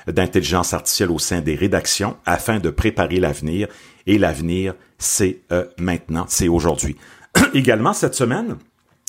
d'intelligence 0.08 0.74
artificielle 0.74 1.12
au 1.12 1.20
sein 1.20 1.42
des 1.42 1.56
rédactions 1.56 2.18
afin 2.26 2.60
de 2.60 2.70
préparer 2.70 3.20
l'avenir. 3.20 3.68
Et 4.08 4.18
l'avenir, 4.18 4.74
c'est 4.98 5.42
euh, 5.52 5.66
maintenant, 5.78 6.26
c'est 6.28 6.48
aujourd'hui. 6.48 6.96
Également 7.54 7.94
cette 7.94 8.16
semaine, 8.16 8.58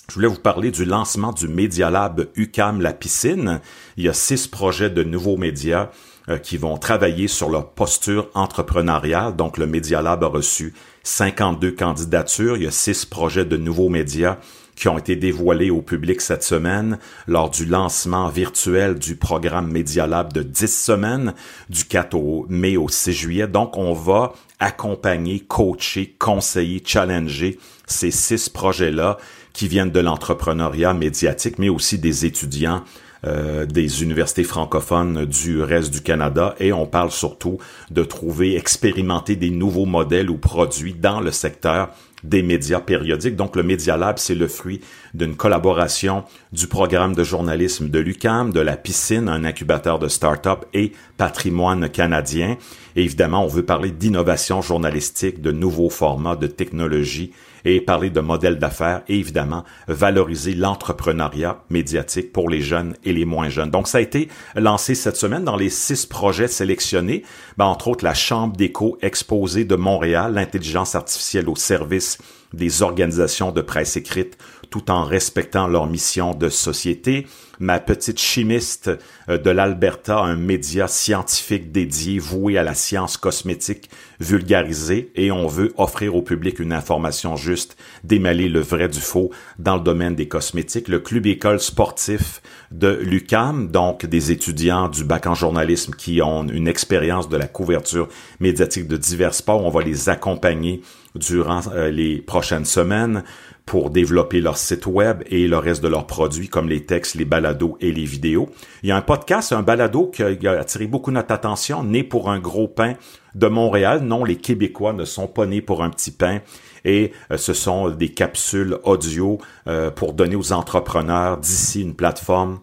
je 0.08 0.14
voulais 0.14 0.28
vous 0.28 0.40
parler 0.40 0.70
du 0.70 0.84
lancement 0.84 1.32
du 1.32 1.46
Media 1.46 1.88
Lab 1.88 2.26
UCAM 2.34 2.80
La 2.80 2.92
Piscine. 2.92 3.60
Il 3.96 4.04
y 4.04 4.08
a 4.08 4.12
six 4.12 4.48
projets 4.48 4.90
de 4.90 5.04
nouveaux 5.04 5.36
médias 5.36 5.90
euh, 6.28 6.38
qui 6.38 6.56
vont 6.56 6.76
travailler 6.76 7.28
sur 7.28 7.48
leur 7.48 7.70
posture 7.70 8.28
entrepreneuriale. 8.34 9.36
Donc, 9.36 9.56
le 9.56 9.66
Media 9.66 10.02
Lab 10.02 10.24
a 10.24 10.26
reçu 10.26 10.74
52 11.04 11.70
candidatures. 11.70 12.56
Il 12.56 12.64
y 12.64 12.66
a 12.66 12.72
six 12.72 13.06
projets 13.06 13.44
de 13.44 13.56
nouveaux 13.56 13.88
médias 13.88 14.38
qui 14.80 14.88
ont 14.88 14.96
été 14.96 15.14
dévoilés 15.14 15.68
au 15.70 15.82
public 15.82 16.22
cette 16.22 16.42
semaine 16.42 16.98
lors 17.28 17.50
du 17.50 17.66
lancement 17.66 18.30
virtuel 18.30 18.98
du 18.98 19.14
programme 19.14 19.70
Media 19.70 20.06
Lab 20.06 20.32
de 20.32 20.42
10 20.42 20.66
semaines 20.66 21.34
du 21.68 21.84
4 21.84 22.46
mai 22.48 22.78
au 22.78 22.88
6 22.88 23.12
juillet. 23.12 23.46
Donc, 23.46 23.76
on 23.76 23.92
va 23.92 24.32
accompagner, 24.58 25.40
coacher, 25.40 26.16
conseiller, 26.18 26.82
challenger 26.82 27.58
ces 27.86 28.10
six 28.10 28.48
projets-là 28.48 29.18
qui 29.52 29.68
viennent 29.68 29.90
de 29.90 30.00
l'entrepreneuriat 30.00 30.94
médiatique, 30.94 31.58
mais 31.58 31.68
aussi 31.68 31.98
des 31.98 32.24
étudiants 32.24 32.82
euh, 33.26 33.66
des 33.66 34.02
universités 34.02 34.44
francophones 34.44 35.26
du 35.26 35.60
reste 35.60 35.92
du 35.92 36.00
Canada 36.00 36.54
et 36.58 36.72
on 36.72 36.86
parle 36.86 37.10
surtout 37.10 37.58
de 37.90 38.02
trouver, 38.02 38.56
expérimenter 38.56 39.36
des 39.36 39.50
nouveaux 39.50 39.84
modèles 39.84 40.30
ou 40.30 40.38
produits 40.38 40.94
dans 40.94 41.20
le 41.20 41.30
secteur 41.30 41.90
des 42.24 42.42
médias 42.42 42.80
périodiques. 42.80 43.36
Donc, 43.36 43.56
le 43.56 43.62
Media 43.62 43.96
Lab, 43.96 44.18
c'est 44.18 44.34
le 44.34 44.48
fruit 44.48 44.80
d'une 45.14 45.36
collaboration 45.36 46.24
du 46.52 46.66
programme 46.66 47.14
de 47.14 47.24
journalisme 47.24 47.88
de 47.88 47.98
l'UCAM, 47.98 48.52
de 48.52 48.60
la 48.60 48.76
piscine, 48.76 49.28
un 49.28 49.44
incubateur 49.44 49.98
de 49.98 50.08
start-up 50.08 50.64
et 50.74 50.92
patrimoine 51.16 51.88
canadien. 51.88 52.56
Et 52.96 53.04
évidemment, 53.04 53.44
on 53.44 53.48
veut 53.48 53.64
parler 53.64 53.90
d'innovation 53.90 54.62
journalistique, 54.62 55.40
de 55.40 55.52
nouveaux 55.52 55.90
formats, 55.90 56.36
de 56.36 56.46
technologies 56.46 57.32
et 57.64 57.80
parler 57.80 58.10
de 58.10 58.20
modèles 58.20 58.58
d'affaires 58.58 59.02
et 59.08 59.18
évidemment 59.18 59.64
valoriser 59.88 60.54
l'entrepreneuriat 60.54 61.62
médiatique 61.70 62.32
pour 62.32 62.48
les 62.48 62.62
jeunes 62.62 62.94
et 63.04 63.12
les 63.12 63.24
moins 63.24 63.48
jeunes. 63.48 63.70
Donc 63.70 63.88
ça 63.88 63.98
a 63.98 64.00
été 64.00 64.28
lancé 64.54 64.94
cette 64.94 65.16
semaine 65.16 65.44
dans 65.44 65.56
les 65.56 65.70
six 65.70 66.06
projets 66.06 66.48
sélectionnés, 66.48 67.24
ben, 67.56 67.66
entre 67.66 67.88
autres 67.88 68.04
la 68.04 68.14
Chambre 68.14 68.56
d'écho 68.56 68.98
exposée 69.02 69.64
de 69.64 69.76
Montréal, 69.76 70.34
l'intelligence 70.34 70.94
artificielle 70.94 71.48
au 71.48 71.56
service 71.56 72.18
des 72.52 72.82
organisations 72.82 73.52
de 73.52 73.60
presse 73.60 73.96
écrite 73.96 74.36
tout 74.70 74.90
en 74.90 75.04
respectant 75.04 75.66
leur 75.66 75.86
mission 75.86 76.34
de 76.34 76.48
société. 76.48 77.26
Ma 77.58 77.78
petite 77.78 78.18
chimiste 78.18 78.90
euh, 79.28 79.36
de 79.36 79.50
l'Alberta, 79.50 80.18
un 80.18 80.36
média 80.36 80.88
scientifique 80.88 81.72
dédié, 81.72 82.18
voué 82.18 82.56
à 82.56 82.62
la 82.62 82.74
science 82.74 83.18
cosmétique 83.18 83.90
vulgarisée, 84.18 85.12
et 85.14 85.30
on 85.30 85.46
veut 85.46 85.74
offrir 85.76 86.14
au 86.14 86.22
public 86.22 86.58
une 86.58 86.72
information 86.72 87.36
juste, 87.36 87.76
démêler 88.02 88.48
le 88.48 88.60
vrai 88.60 88.88
du 88.88 89.00
faux 89.00 89.30
dans 89.58 89.76
le 89.76 89.82
domaine 89.82 90.14
des 90.14 90.28
cosmétiques. 90.28 90.88
Le 90.88 91.00
club 91.00 91.26
école 91.26 91.60
sportif 91.60 92.40
de 92.70 92.98
l'UCAM, 93.02 93.68
donc 93.68 94.06
des 94.06 94.30
étudiants 94.30 94.88
du 94.88 95.04
bac 95.04 95.26
en 95.26 95.34
journalisme 95.34 95.94
qui 95.94 96.22
ont 96.22 96.46
une 96.46 96.68
expérience 96.68 97.28
de 97.28 97.36
la 97.36 97.46
couverture 97.46 98.08
médiatique 98.38 98.88
de 98.88 98.96
divers 98.96 99.34
sports. 99.34 99.64
On 99.64 99.70
va 99.70 99.82
les 99.82 100.08
accompagner 100.08 100.82
durant 101.14 101.60
euh, 101.74 101.90
les 101.90 102.18
prochaines 102.18 102.64
semaines 102.64 103.24
pour 103.70 103.90
développer 103.90 104.40
leur 104.40 104.56
site 104.56 104.86
web 104.86 105.22
et 105.26 105.46
le 105.46 105.56
reste 105.56 105.80
de 105.80 105.86
leurs 105.86 106.08
produits 106.08 106.48
comme 106.48 106.68
les 106.68 106.86
textes, 106.86 107.14
les 107.14 107.24
balados 107.24 107.76
et 107.80 107.92
les 107.92 108.04
vidéos. 108.04 108.48
Il 108.82 108.88
y 108.88 108.92
a 108.92 108.96
un 108.96 109.00
podcast, 109.00 109.52
un 109.52 109.62
balado 109.62 110.08
qui 110.08 110.24
a 110.24 110.58
attiré 110.58 110.88
beaucoup 110.88 111.12
notre 111.12 111.32
attention, 111.32 111.84
né 111.84 112.02
pour 112.02 112.30
un 112.30 112.40
gros 112.40 112.66
pain 112.66 112.94
de 113.36 113.46
Montréal. 113.46 114.00
Non, 114.00 114.24
les 114.24 114.34
Québécois 114.34 114.92
ne 114.92 115.04
sont 115.04 115.28
pas 115.28 115.46
nés 115.46 115.62
pour 115.62 115.84
un 115.84 115.90
petit 115.90 116.10
pain 116.10 116.40
et 116.84 117.12
euh, 117.30 117.36
ce 117.36 117.52
sont 117.52 117.90
des 117.90 118.08
capsules 118.08 118.76
audio 118.82 119.38
euh, 119.68 119.92
pour 119.92 120.14
donner 120.14 120.34
aux 120.34 120.50
entrepreneurs 120.50 121.36
d'ici 121.36 121.82
une 121.82 121.94
plateforme 121.94 122.58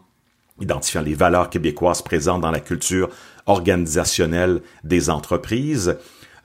identifiant 0.60 1.04
les 1.04 1.14
valeurs 1.14 1.50
québécoises 1.50 2.02
présentes 2.02 2.42
dans 2.42 2.52
la 2.52 2.60
culture 2.60 3.08
organisationnelle 3.46 4.60
des 4.84 5.10
entreprises. 5.10 5.96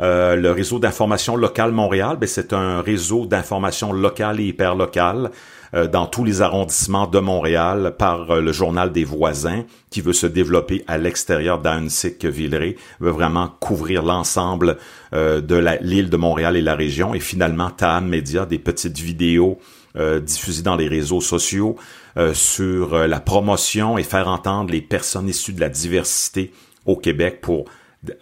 Euh, 0.02 0.34
le 0.34 0.50
réseau 0.50 0.80
d'information 0.80 1.36
locale 1.36 1.70
Montréal, 1.70 2.16
ben, 2.20 2.26
c'est 2.26 2.52
un 2.52 2.80
réseau 2.80 3.26
d'information 3.26 3.92
locale 3.92 4.40
et 4.40 4.46
hyper 4.46 4.74
locale 4.74 5.30
euh, 5.74 5.86
dans 5.86 6.06
tous 6.06 6.24
les 6.24 6.42
arrondissements 6.42 7.06
de 7.06 7.20
Montréal 7.20 7.94
par 7.96 8.28
euh, 8.32 8.40
le 8.40 8.50
journal 8.50 8.90
des 8.90 9.04
voisins 9.04 9.62
qui 9.90 10.00
veut 10.00 10.12
se 10.12 10.26
développer 10.26 10.82
à 10.88 10.98
l'extérieur 10.98 11.60
d'Annecy-Villeray, 11.60 12.76
veut 12.98 13.10
vraiment 13.10 13.48
couvrir 13.60 14.02
l'ensemble 14.02 14.78
de 15.12 15.76
l'île 15.82 16.08
de 16.08 16.16
Montréal 16.16 16.56
et 16.56 16.62
la 16.62 16.74
région. 16.74 17.14
Et 17.14 17.20
finalement, 17.20 17.70
TAM 17.70 18.08
Media, 18.08 18.46
des 18.46 18.58
petites 18.58 18.98
vidéos 18.98 19.58
diffusées 20.22 20.62
dans 20.62 20.76
les 20.76 20.88
réseaux 20.88 21.20
sociaux 21.20 21.76
sur 22.32 23.06
la 23.06 23.20
promotion 23.20 23.98
et 23.98 24.02
faire 24.02 24.28
entendre 24.28 24.72
les 24.72 24.80
personnes 24.80 25.28
issues 25.28 25.52
de 25.52 25.60
la 25.60 25.68
diversité 25.68 26.50
au 26.86 26.96
Québec 26.96 27.42
pour 27.42 27.66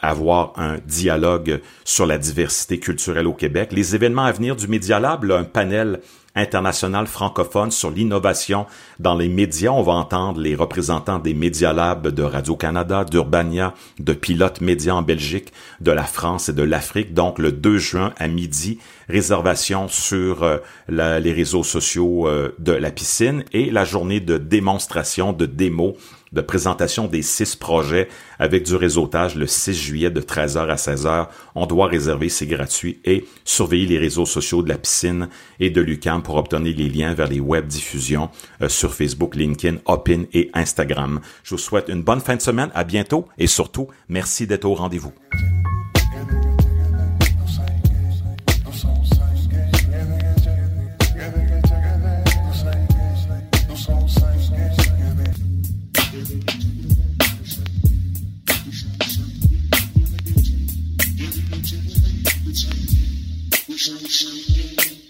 avoir 0.00 0.52
un 0.56 0.78
dialogue 0.86 1.60
sur 1.84 2.06
la 2.06 2.18
diversité 2.18 2.78
culturelle 2.78 3.26
au 3.26 3.32
Québec. 3.32 3.70
Les 3.72 3.94
événements 3.94 4.24
à 4.24 4.32
venir 4.32 4.56
du 4.56 4.68
Media 4.68 5.00
Lab, 5.00 5.30
un 5.30 5.44
panel 5.44 6.00
international 6.34 7.06
francophone 7.06 7.70
sur 7.70 7.90
l'innovation 7.90 8.66
dans 8.98 9.14
les 9.14 9.28
médias. 9.28 9.70
On 9.70 9.82
va 9.82 9.92
entendre 9.92 10.40
les 10.40 10.54
représentants 10.54 11.18
des 11.18 11.34
Media 11.34 11.72
Labs 11.72 12.08
de 12.08 12.22
Radio-Canada, 12.22 13.04
d'Urbania, 13.04 13.74
de 13.98 14.12
Pilote 14.12 14.60
Média 14.60 14.94
en 14.94 15.02
Belgique, 15.02 15.52
de 15.80 15.90
la 15.90 16.04
France 16.04 16.48
et 16.48 16.52
de 16.52 16.62
l'Afrique. 16.62 17.14
Donc, 17.14 17.38
le 17.38 17.52
2 17.52 17.78
juin 17.78 18.12
à 18.16 18.28
midi, 18.28 18.78
réservation 19.08 19.88
sur 19.88 20.44
euh, 20.44 20.58
les 20.88 21.32
réseaux 21.32 21.64
sociaux 21.64 22.28
euh, 22.28 22.54
de 22.58 22.72
la 22.72 22.90
piscine 22.90 23.44
et 23.52 23.70
la 23.70 23.84
journée 23.84 24.20
de 24.20 24.38
démonstration, 24.38 25.32
de 25.32 25.46
démo 25.46 25.96
de 26.32 26.40
présentation 26.40 27.06
des 27.06 27.22
six 27.22 27.56
projets 27.56 28.08
avec 28.38 28.64
du 28.64 28.76
réseautage 28.76 29.34
le 29.34 29.46
6 29.46 29.74
juillet 29.74 30.10
de 30.10 30.20
13h 30.20 30.68
à 30.68 30.76
16h. 30.76 31.28
On 31.54 31.66
doit 31.66 31.86
réserver, 31.86 32.28
c'est 32.28 32.46
gratuit 32.46 33.00
et 33.04 33.24
surveiller 33.44 33.86
les 33.86 33.98
réseaux 33.98 34.26
sociaux 34.26 34.62
de 34.62 34.68
la 34.68 34.78
piscine 34.78 35.28
et 35.58 35.70
de 35.70 35.80
l'UCAM 35.80 36.22
pour 36.22 36.36
obtenir 36.36 36.76
les 36.76 36.88
liens 36.88 37.14
vers 37.14 37.28
les 37.28 37.40
web 37.40 37.66
diffusions 37.66 38.30
euh, 38.62 38.68
sur 38.68 38.94
Facebook, 38.94 39.34
LinkedIn, 39.34 39.78
Opin 39.86 40.24
et 40.32 40.50
Instagram. 40.54 41.20
Je 41.42 41.54
vous 41.54 41.58
souhaite 41.58 41.88
une 41.88 42.02
bonne 42.02 42.20
fin 42.20 42.36
de 42.36 42.42
semaine, 42.42 42.70
à 42.74 42.84
bientôt 42.84 43.26
et 43.38 43.46
surtout, 43.46 43.88
merci 44.08 44.46
d'être 44.46 44.64
au 44.64 44.74
rendez-vous. 44.74 45.12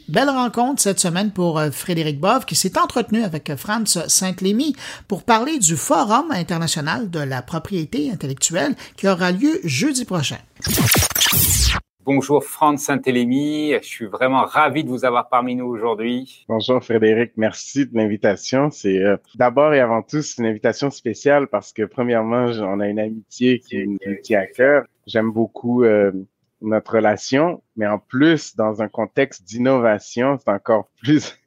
Belle 0.08 0.28
rencontre 0.28 0.80
cette 0.80 1.00
semaine 1.00 1.32
pour 1.32 1.58
euh, 1.58 1.70
Frédéric 1.72 2.20
Bove 2.20 2.44
qui 2.44 2.54
s'est 2.54 2.78
entretenu 2.78 3.24
avec 3.24 3.50
euh, 3.50 3.56
Franz 3.56 4.06
Saint-Lémy 4.06 4.76
pour 5.08 5.24
parler 5.24 5.58
du 5.58 5.76
Forum 5.76 6.30
international 6.30 7.10
de 7.10 7.18
la 7.18 7.42
propriété 7.42 8.12
intellectuelle 8.12 8.76
qui 8.96 9.08
aura 9.08 9.32
lieu 9.32 9.58
jeudi 9.64 10.04
prochain. 10.04 10.36
Bonjour 12.04 12.44
Franz 12.44 12.84
Saint-Lémy, 12.84 13.72
je 13.82 13.86
suis 13.86 14.06
vraiment 14.06 14.44
ravi 14.44 14.84
de 14.84 14.88
vous 14.88 15.04
avoir 15.04 15.28
parmi 15.28 15.56
nous 15.56 15.66
aujourd'hui. 15.66 16.44
Bonjour 16.48 16.82
Frédéric, 16.82 17.32
merci 17.36 17.86
de 17.86 17.96
l'invitation. 17.96 18.70
C'est 18.70 18.98
euh, 18.98 19.16
d'abord 19.34 19.74
et 19.74 19.80
avant 19.80 20.02
tout 20.02 20.22
une 20.38 20.46
invitation 20.46 20.90
spéciale 20.90 21.48
parce 21.48 21.72
que 21.72 21.82
premièrement, 21.82 22.46
on 22.60 22.78
a 22.78 22.86
une 22.86 23.00
amitié 23.00 23.58
qui, 23.58 23.98
qui 24.22 24.34
à 24.36 24.46
cœur. 24.46 24.84
J'aime 25.06 25.32
beaucoup 25.32 25.84
notre 26.60 26.94
relation, 26.94 27.62
mais 27.76 27.86
en 27.86 27.98
plus, 27.98 28.56
dans 28.56 28.82
un 28.82 28.88
contexte 28.88 29.44
d'innovation, 29.44 30.38
c'est 30.38 30.50
encore 30.50 30.88
plus, 31.02 31.38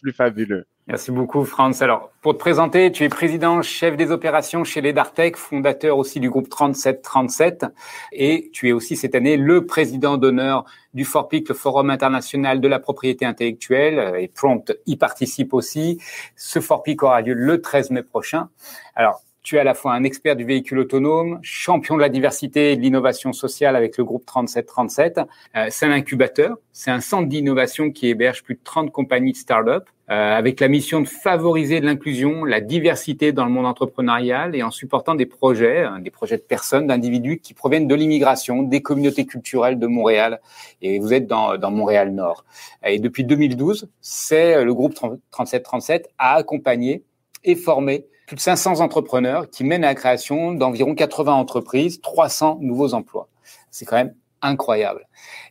plus 0.00 0.12
fabuleux. 0.12 0.66
Merci 0.86 1.12
beaucoup, 1.12 1.44
Franz. 1.46 1.82
Alors, 1.82 2.10
pour 2.20 2.34
te 2.34 2.38
présenter, 2.38 2.92
tu 2.92 3.04
es 3.04 3.08
président, 3.08 3.62
chef 3.62 3.96
des 3.96 4.10
opérations 4.10 4.64
chez 4.64 4.82
les 4.82 4.92
Dartec, 4.92 5.38
fondateur 5.38 5.96
aussi 5.96 6.20
du 6.20 6.28
groupe 6.28 6.50
3737, 6.50 7.64
et 8.12 8.50
tu 8.52 8.68
es 8.68 8.72
aussi 8.72 8.94
cette 8.94 9.14
année 9.14 9.38
le 9.38 9.64
président 9.64 10.18
d'honneur 10.18 10.66
du 10.92 11.06
FORPIC, 11.06 11.48
le 11.48 11.54
Forum 11.54 11.88
international 11.88 12.60
de 12.60 12.68
la 12.68 12.80
propriété 12.80 13.24
intellectuelle, 13.24 14.14
et 14.20 14.28
Prompt 14.28 14.74
y 14.84 14.96
participe 14.96 15.54
aussi. 15.54 16.02
Ce 16.36 16.60
FORPIC 16.60 17.02
aura 17.02 17.22
lieu 17.22 17.32
le 17.32 17.62
13 17.62 17.90
mai 17.90 18.02
prochain. 18.02 18.50
Alors, 18.94 19.22
Tu 19.44 19.56
es 19.56 19.58
à 19.58 19.64
la 19.64 19.74
fois 19.74 19.92
un 19.92 20.04
expert 20.04 20.36
du 20.36 20.44
véhicule 20.46 20.78
autonome, 20.78 21.38
champion 21.42 21.96
de 21.96 22.00
la 22.00 22.08
diversité 22.08 22.72
et 22.72 22.76
de 22.76 22.80
l'innovation 22.80 23.34
sociale 23.34 23.76
avec 23.76 23.98
le 23.98 24.04
groupe 24.04 24.24
3737. 24.24 25.20
Euh, 25.54 25.66
c'est 25.68 25.84
un 25.84 25.90
incubateur, 25.90 26.56
c'est 26.72 26.90
un 26.90 27.00
centre 27.00 27.28
d'innovation 27.28 27.90
qui 27.90 28.08
héberge 28.08 28.42
plus 28.42 28.54
de 28.54 28.60
30 28.64 28.90
compagnies 28.90 29.32
de 29.32 29.36
start-up 29.36 29.84
euh, 30.08 30.34
avec 30.34 30.60
la 30.60 30.68
mission 30.68 31.02
de 31.02 31.06
favoriser 31.06 31.82
l'inclusion, 31.82 32.46
la 32.46 32.62
diversité 32.62 33.32
dans 33.32 33.44
le 33.44 33.50
monde 33.50 33.66
entrepreneurial 33.66 34.56
et 34.56 34.62
en 34.62 34.70
supportant 34.70 35.14
des 35.14 35.26
projets, 35.26 35.82
hein, 35.82 35.98
des 35.98 36.10
projets 36.10 36.38
de 36.38 36.42
personnes, 36.42 36.86
d'individus 36.86 37.38
qui 37.38 37.52
proviennent 37.52 37.86
de 37.86 37.94
l'immigration, 37.94 38.62
des 38.62 38.80
communautés 38.80 39.26
culturelles 39.26 39.78
de 39.78 39.86
Montréal. 39.86 40.40
Et 40.80 40.98
vous 40.98 41.12
êtes 41.12 41.26
dans, 41.26 41.58
dans 41.58 41.70
Montréal 41.70 42.14
Nord. 42.14 42.46
Et 42.82 42.98
depuis 42.98 43.24
2012, 43.24 43.90
c'est 44.00 44.64
le 44.64 44.72
groupe 44.72 44.94
3737 44.94 46.08
a 46.16 46.36
accompagné 46.36 47.02
et 47.44 47.56
formé 47.56 48.06
plus 48.26 48.36
de 48.36 48.40
500 48.40 48.80
entrepreneurs 48.80 49.50
qui 49.50 49.64
mènent 49.64 49.84
à 49.84 49.88
la 49.88 49.94
création 49.94 50.52
d'environ 50.52 50.94
80 50.94 51.32
entreprises, 51.32 52.00
300 52.00 52.58
nouveaux 52.60 52.94
emplois. 52.94 53.28
C'est 53.70 53.84
quand 53.84 53.96
même 53.96 54.14
incroyable. 54.42 55.06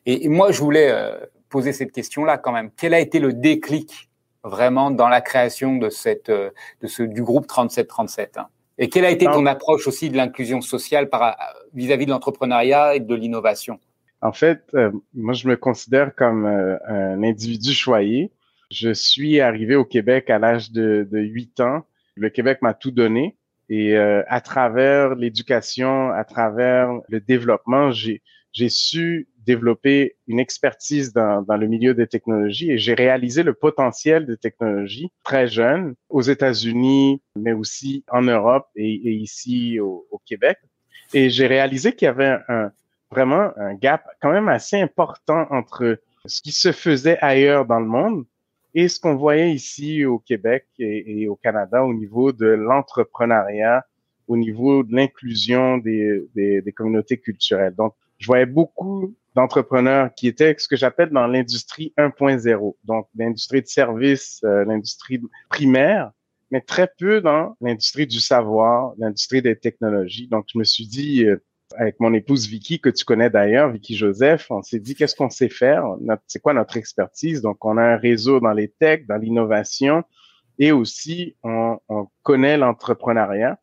Et, 0.05 0.28
moi, 0.30 0.51
je 0.51 0.59
voulais 0.59 0.89
euh, 0.91 1.17
poser 1.49 1.74
cette 1.74 1.91
question-là 1.91 2.38
quand 2.38 2.51
même. 2.51 2.71
Quel 2.78 2.93
a 2.93 2.99
été 2.99 3.19
le 3.19 3.34
déclic 3.34 4.09
vraiment 4.43 4.91
dans 4.91 5.07
la 5.07 5.21
création 5.21 5.78
de 5.78 5.89
cette, 5.89 6.30
euh, 6.30 6.49
de 6.82 6.88
ce, 6.88 7.03
du 7.03 7.24
groupe 7.24 7.47
3737 7.47 8.38
hein? 8.38 8.47
Et 8.80 8.89
quelle 8.89 9.05
a 9.05 9.11
été 9.11 9.26
ton 9.26 9.45
approche 9.45 9.86
aussi 9.88 10.09
de 10.09 10.17
l'inclusion 10.17 10.59
sociale 10.59 11.07
vis-à-vis 11.76 12.07
de 12.07 12.09
l'entrepreneuriat 12.09 12.95
et 12.95 12.99
de 12.99 13.13
l'innovation? 13.13 13.80
En 14.21 14.34
fait, 14.34 14.63
euh, 14.74 14.89
moi, 15.13 15.36
je 15.36 15.47
me 15.47 15.55
considère 15.55 16.15
comme 16.15 16.47
un 16.47 17.21
individu 17.21 17.71
choyé. 17.71 18.32
Je 18.71 18.91
suis 18.91 19.39
arrivé 19.39 19.76
au 19.76 19.86
Québec 19.86 20.32
à 20.32 20.39
l'âge 20.39 20.71
de, 20.71 21.07
de 21.09 21.19
8 21.19 21.59
ans 21.59 21.86
le 22.16 22.30
Québec 22.30 22.59
m'a 22.61 22.74
tout 22.74 22.91
donné 22.91 23.38
et 23.70 23.95
euh, 23.95 24.24
à 24.28 24.41
travers 24.41 25.16
l'éducation, 25.16 26.11
à 26.11 26.24
travers 26.24 26.91
le 27.09 27.20
développement, 27.20 27.91
j'ai 27.91 28.22
su 28.70 29.28
développer 29.45 30.16
une 30.28 30.39
expertise 30.39 31.11
dans, 31.11 31.41
dans 31.41 31.57
le 31.57 31.68
milieu 31.68 31.93
des 31.93 32.07
technologies 32.07 32.72
et 32.72 32.78
j'ai 32.78 32.93
réalisé 32.93 33.43
le 33.43 33.53
potentiel 33.53 34.26
des 34.26 34.38
technologies 34.38 35.11
très 35.24 35.47
jeune 35.47 35.95
aux 36.09 36.22
États-Unis, 36.22 37.22
mais 37.36 37.53
aussi 37.53 38.03
en 38.09 38.22
Europe 38.22 38.68
et, 38.76 38.93
et 38.93 39.14
ici 39.14 39.80
au, 39.80 40.07
au, 40.11 40.22
Québec. 40.26 40.57
Et 41.14 41.30
j'ai 41.30 41.47
réalisé 41.47 41.93
qu'il 41.93 42.05
y 42.05 42.09
avait 42.09 42.38
un, 42.47 42.72
vraiment 43.11 43.51
un 43.57 43.74
gap 43.74 44.05
quand 44.22 44.32
même 44.32 44.49
assez 44.49 44.80
important 44.80 45.47
entre 45.49 45.99
ce 46.26 46.41
qui 46.41 46.51
se 46.51 46.72
faisait 46.72 47.18
ailleurs 47.20 47.66
dans 47.66 47.80
le 47.80 47.86
monde 47.86 48.26
et 48.74 48.88
ce 48.88 48.99
qu'on 48.99 49.15
voyait 49.15 49.53
ici 49.53 50.05
au 50.05 50.19
Québec 50.19 50.67
et, 50.80 51.28
au 51.28 51.36
Canada 51.36 51.84
au 51.84 51.93
niveau 51.93 52.32
de 52.32 52.47
l'entrepreneuriat, 52.47 53.86
au 54.28 54.38
niveau 54.38 54.84
de 54.84 54.95
l'inclusion 54.95 55.78
des, 55.78 56.74
communautés 56.76 57.17
culturelles. 57.17 57.76
Donc, 57.76 57.93
je 58.17 58.28
voyais 58.28 58.45
beaucoup 58.45 59.13
d'entrepreneurs 59.36 60.13
qui 60.13 60.28
étaient 60.28 60.55
ce 60.57 60.67
que 60.67 60.76
j'appelle 60.76 61.09
dans 61.09 61.28
l'industrie 61.28 61.93
1.0, 61.97 62.76
donc 62.84 63.07
l'industrie 63.15 63.61
de 63.61 63.67
services, 63.67 64.41
euh, 64.43 64.63
l'industrie 64.63 65.19
primaire, 65.49 66.11
mais 66.51 66.61
très 66.61 66.88
peu 66.99 67.19
dans 67.19 67.57
l'industrie 67.61 68.05
du 68.05 68.19
savoir, 68.19 68.93
l'industrie 68.97 69.41
des 69.41 69.55
technologies. 69.55 70.28
Donc, 70.28 70.45
je 70.53 70.59
me 70.59 70.63
suis 70.63 70.88
dit, 70.88 71.26
euh, 71.26 71.43
avec 71.78 71.99
mon 71.99 72.13
épouse 72.13 72.47
Vicky, 72.47 72.80
que 72.80 72.89
tu 72.89 73.05
connais 73.05 73.30
d'ailleurs, 73.30 73.69
Vicky 73.69 73.95
Joseph, 73.95 74.49
on 74.49 74.61
s'est 74.61 74.80
dit 74.80 74.95
qu'est-ce 74.95 75.15
qu'on 75.15 75.30
sait 75.30 75.49
faire, 75.49 75.86
c'est 76.28 76.41
quoi 76.41 76.53
notre 76.53 76.78
expertise? 76.78 77.41
Donc, 77.41 77.63
on 77.65 77.78
a 77.78 77.84
un 77.84 77.97
réseau 77.97 78.39
dans 78.39 78.53
les 78.53 78.67
techs, 78.67 79.07
dans 79.07 79.17
l'innovation, 79.17 80.03
et 80.59 80.71
aussi 80.71 81.36
on, 81.43 81.80
on 81.89 82.07
connaît 82.21 82.57
l'entrepreneuriat. 82.57 83.59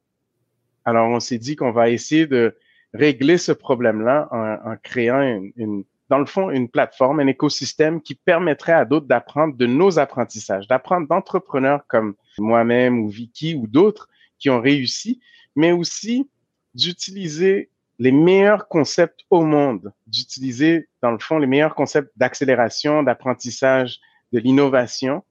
Alors, 0.84 1.08
on 1.10 1.20
s'est 1.20 1.38
dit 1.38 1.56
qu'on 1.56 1.72
va 1.72 1.90
essayer 1.90 2.26
de 2.26 2.56
régler 2.94 3.38
ce 3.38 3.52
problème-là 3.52 4.28
en, 4.32 4.76
créant 4.82 5.20
une, 5.56 5.84
dans 6.08 6.18
le 6.18 6.26
fond, 6.26 6.50
une 6.50 6.68
plateforme, 6.68 7.20
un 7.20 7.26
écosystème 7.26 8.00
qui 8.00 8.14
permettrait 8.14 8.72
à 8.72 8.84
d'autres 8.84 9.06
d'apprendre 9.06 9.56
de 9.56 9.66
nos 9.66 9.98
apprentissages, 9.98 10.66
d'apprendre 10.66 11.06
d'entrepreneurs 11.06 11.86
comme 11.86 12.14
moi-même 12.38 12.98
ou 12.98 13.08
Vicky 13.08 13.54
ou 13.54 13.66
d'autres 13.66 14.08
qui 14.38 14.50
ont 14.50 14.60
réussi, 14.60 15.20
mais 15.54 15.70
aussi 15.70 16.28
d'utiliser 16.74 17.70
les 18.00 18.12
meilleurs 18.12 18.66
concepts 18.66 19.20
au 19.28 19.42
monde, 19.42 19.92
d'utiliser, 20.06 20.88
dans 21.02 21.10
le 21.10 21.18
fond, 21.18 21.38
les 21.38 21.46
meilleurs 21.46 21.74
concepts 21.74 22.10
d'accélération, 22.16 23.02
d'apprentissage, 23.02 24.00
de 24.32 24.38
l'innovation 24.38 25.22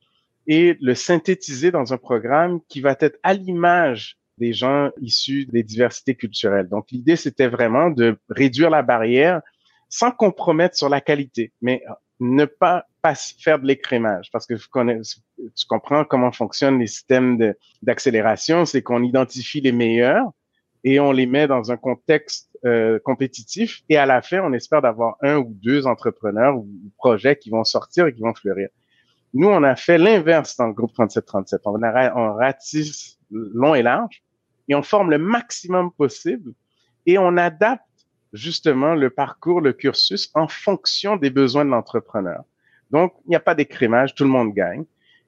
et 0.46 0.78
le 0.80 0.94
synthétiser 0.94 1.72
dans 1.72 1.94
un 1.94 1.98
programme 1.98 2.60
qui 2.70 2.80
va 2.80 2.96
être 3.00 3.18
à 3.24 3.34
l'image 3.34 4.18
des 4.38 4.54
gens 4.54 4.92
issus 5.02 5.48
des 5.48 5.64
diversités 5.64 6.14
culturelles. 6.14 6.70
Donc, 6.70 6.92
l'idée, 6.92 7.16
c'était 7.16 7.48
vraiment 7.48 7.90
de 7.90 8.20
réduire 8.30 8.70
la 8.70 8.84
barrière 8.84 9.42
sans 9.90 10.12
compromettre 10.12 10.78
sur 10.78 10.90
la 10.90 11.02
qualité, 11.02 11.52
mais 11.64 11.84
ne 12.20 12.46
pas, 12.46 12.86
pas 13.02 13.16
faire 13.16 13.58
de 13.58 13.66
l'écrémage 13.66 14.30
parce 14.32 14.46
que 14.46 14.54
tu 14.54 15.66
comprends 15.68 16.06
comment 16.06 16.32
fonctionnent 16.32 16.78
les 16.78 16.88
systèmes 16.88 17.56
d'accélération, 17.82 18.66
c'est 18.66 18.84
qu'on 18.84 19.02
identifie 19.02 19.60
les 19.60 19.72
meilleurs 19.72 20.32
et 20.84 21.00
on 21.00 21.12
les 21.12 21.26
met 21.26 21.48
dans 21.48 21.72
un 21.72 21.78
contexte 21.78 22.50
euh, 22.66 23.00
compétitif 23.00 23.82
et 23.90 23.98
à 23.98 24.06
la 24.06 24.22
fin, 24.22 24.42
on 24.42 24.54
espère 24.54 24.82
d'avoir 24.82 25.16
un 25.22 25.38
ou 25.38 25.54
deux 25.62 25.88
entrepreneurs 25.88 26.58
ou 26.58 26.68
projets 26.98 27.36
qui 27.36 27.50
vont 27.50 27.64
sortir 27.64 28.08
et 28.08 28.14
qui 28.14 28.22
vont 28.22 28.34
fleurir. 28.34 28.70
Nous, 29.34 29.48
on 29.48 29.64
a 29.64 29.76
fait 29.76 29.98
l'inverse 29.98 30.56
dans 30.58 30.68
le 30.68 30.74
groupe 30.74 30.94
3737. 30.94 31.62
On, 31.66 31.76
on 31.76 32.34
ratisse 32.34 33.20
long 33.32 33.76
et 33.76 33.84
large 33.84 34.24
et 34.68 34.76
on 34.76 34.82
forme 34.82 35.12
le 35.12 35.18
maximum 35.18 35.92
possible 35.92 36.54
et 37.06 37.18
on 37.18 37.38
adapte 37.38 37.84
justement 38.34 38.96
le 38.96 39.10
parcours, 39.10 39.62
le 39.62 39.74
cursus 39.74 40.32
en 40.34 40.48
fonction 40.48 41.18
des 41.18 41.30
besoins 41.30 41.66
de 41.66 41.72
l'entrepreneur. 41.72 42.44
Donc, 42.92 43.14
il 43.26 43.30
n'y 43.30 43.36
a 43.36 43.40
pas 43.40 43.56
d'écrémage, 43.56 44.16
tout 44.16 44.24
le 44.24 44.30
monde 44.30 44.54
gagne. 44.54 44.86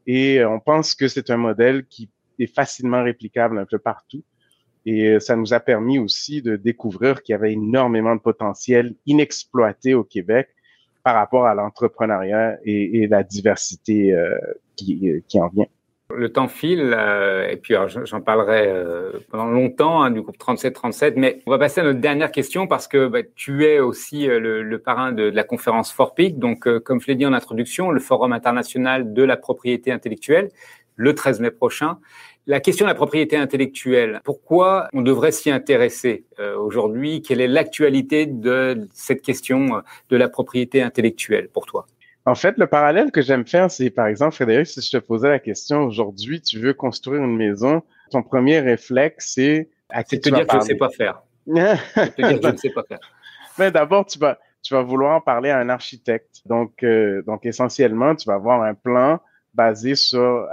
Et 0.07 0.43
on 0.43 0.59
pense 0.59 0.95
que 0.95 1.07
c'est 1.07 1.29
un 1.29 1.37
modèle 1.37 1.85
qui 1.85 2.09
est 2.39 2.53
facilement 2.53 3.03
réplicable 3.03 3.59
un 3.59 3.65
peu 3.65 3.77
partout. 3.77 4.23
Et 4.85 5.09
euh, 5.09 5.19
ça 5.19 5.35
nous 5.35 5.53
a 5.53 5.59
permis 5.59 5.99
aussi 5.99 6.41
de 6.41 6.55
découvrir 6.55 7.21
qu'il 7.21 7.33
y 7.33 7.35
avait 7.35 7.53
énormément 7.53 8.15
de 8.15 8.21
potentiel 8.21 8.95
inexploité 9.05 9.93
au 9.93 10.03
Québec 10.03 10.49
par 11.03 11.15
rapport 11.15 11.45
à 11.45 11.55
l'entrepreneuriat 11.55 12.57
et, 12.63 13.07
la 13.07 13.23
diversité 13.23 14.13
euh, 14.13 14.35
qui, 14.75 15.09
euh, 15.09 15.19
qui, 15.27 15.39
en 15.39 15.47
vient. 15.47 15.65
Le 16.15 16.31
temps 16.31 16.49
file, 16.49 16.93
et 17.49 17.55
puis 17.55 17.73
j'en 18.03 18.19
parlerai 18.19 18.69
pendant 19.29 19.45
longtemps 19.45 20.03
hein, 20.03 20.11
du 20.11 20.21
groupe 20.21 20.37
3737, 20.37 21.15
mais 21.15 21.39
on 21.45 21.51
va 21.51 21.57
passer 21.57 21.79
à 21.79 21.85
notre 21.85 22.01
dernière 22.01 22.33
question 22.33 22.67
parce 22.67 22.89
que 22.89 23.07
bah, 23.07 23.21
tu 23.33 23.65
es 23.65 23.79
aussi 23.79 24.27
le, 24.27 24.77
parrain 24.77 25.13
de, 25.13 25.29
de, 25.29 25.35
la 25.35 25.45
conférence 25.45 25.93
FORPIC, 25.93 26.37
donc 26.37 26.67
comme 26.81 26.99
je 26.99 27.07
l'ai 27.07 27.15
dit 27.15 27.25
en 27.25 27.31
introduction, 27.31 27.91
le 27.91 28.01
Forum 28.01 28.33
international 28.33 29.13
de 29.13 29.23
la 29.23 29.37
propriété 29.37 29.89
intellectuelle, 29.89 30.49
le 30.97 31.15
13 31.15 31.39
mai 31.39 31.51
prochain. 31.51 31.97
La 32.47 32.59
question 32.59 32.85
de 32.85 32.89
la 32.89 32.95
propriété 32.95 33.37
intellectuelle, 33.37 34.19
pourquoi 34.23 34.87
on 34.93 35.03
devrait 35.03 35.31
s'y 35.31 35.51
intéresser 35.51 36.25
euh, 36.39 36.57
aujourd'hui? 36.57 37.21
Quelle 37.21 37.39
est 37.39 37.47
l'actualité 37.47 38.25
de 38.25 38.87
cette 38.93 39.21
question 39.21 39.77
euh, 39.77 39.81
de 40.09 40.17
la 40.17 40.27
propriété 40.27 40.81
intellectuelle 40.81 41.49
pour 41.49 41.67
toi? 41.67 41.85
En 42.25 42.33
fait, 42.33 42.57
le 42.57 42.65
parallèle 42.65 43.11
que 43.11 43.21
j'aime 43.21 43.45
faire, 43.45 43.69
c'est 43.69 43.91
par 43.91 44.07
exemple, 44.07 44.35
Frédéric, 44.35 44.67
si 44.67 44.81
je 44.81 44.97
te 44.97 44.97
posais 44.97 45.29
la 45.29 45.39
question 45.39 45.83
aujourd'hui, 45.83 46.41
tu 46.41 46.59
veux 46.59 46.73
construire 46.73 47.23
une 47.23 47.37
maison, 47.37 47.83
ton 48.09 48.23
premier 48.23 48.59
réflexe, 48.59 49.33
c'est 49.35 49.69
à 49.89 50.03
qui 50.03 50.19
te 50.19 50.29
dire 50.29 50.47
que 50.47 50.53
je 50.53 50.57
ne 50.57 50.61
sais 50.61 50.75
pas 50.75 50.89
faire. 50.89 51.21
te 51.45 52.21
dire 52.21 52.39
que 52.39 52.47
je 52.47 52.51
ne 52.51 52.57
sais 52.57 52.69
pas 52.69 52.83
faire. 52.87 52.99
Mais 53.59 53.69
d'abord, 53.69 54.05
tu 54.05 54.17
vas, 54.17 54.39
tu 54.63 54.73
vas 54.73 54.81
vouloir 54.81 55.23
parler 55.23 55.49
à 55.51 55.59
un 55.59 55.69
architecte. 55.69 56.41
Donc, 56.45 56.83
euh, 56.83 57.21
donc 57.23 57.45
essentiellement, 57.45 58.15
tu 58.15 58.27
vas 58.27 58.35
avoir 58.35 58.63
un 58.63 58.73
plan 58.73 59.19
basé 59.53 59.95
sur 59.95 60.47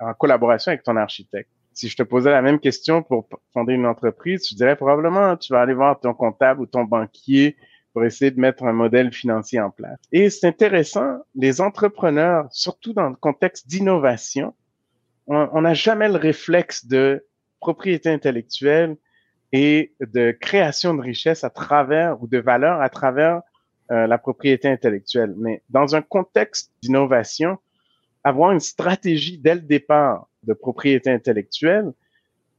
en 0.00 0.14
collaboration 0.14 0.70
avec 0.70 0.82
ton 0.82 0.96
architecte. 0.96 1.50
Si 1.74 1.88
je 1.88 1.96
te 1.96 2.02
posais 2.02 2.30
la 2.30 2.42
même 2.42 2.58
question 2.58 3.02
pour 3.02 3.28
fonder 3.52 3.72
une 3.72 3.86
entreprise, 3.86 4.42
tu 4.42 4.54
dirais 4.54 4.76
probablement 4.76 5.36
tu 5.36 5.52
vas 5.52 5.62
aller 5.62 5.74
voir 5.74 5.98
ton 6.00 6.12
comptable 6.12 6.60
ou 6.60 6.66
ton 6.66 6.84
banquier 6.84 7.56
pour 7.92 8.04
essayer 8.04 8.30
de 8.30 8.40
mettre 8.40 8.64
un 8.64 8.72
modèle 8.72 9.12
financier 9.12 9.60
en 9.60 9.70
place. 9.70 9.98
Et 10.12 10.30
c'est 10.30 10.46
intéressant, 10.46 11.18
les 11.34 11.60
entrepreneurs, 11.60 12.46
surtout 12.50 12.92
dans 12.92 13.08
le 13.08 13.16
contexte 13.16 13.68
d'innovation, 13.68 14.54
on 15.26 15.60
n'a 15.62 15.74
jamais 15.74 16.08
le 16.08 16.16
réflexe 16.16 16.86
de 16.86 17.24
propriété 17.60 18.10
intellectuelle 18.10 18.96
et 19.52 19.94
de 20.00 20.32
création 20.32 20.94
de 20.94 21.00
richesse 21.00 21.44
à 21.44 21.50
travers 21.50 22.20
ou 22.22 22.26
de 22.26 22.38
valeur 22.38 22.80
à 22.80 22.88
travers 22.88 23.42
euh, 23.90 24.06
la 24.06 24.18
propriété 24.18 24.68
intellectuelle. 24.68 25.34
Mais 25.36 25.62
dans 25.68 25.94
un 25.94 26.02
contexte 26.02 26.72
d'innovation, 26.82 27.58
avoir 28.24 28.52
une 28.52 28.60
stratégie 28.60 29.38
dès 29.38 29.54
le 29.54 29.60
départ 29.60 30.28
de 30.44 30.52
propriété 30.52 31.10
intellectuelle, 31.10 31.92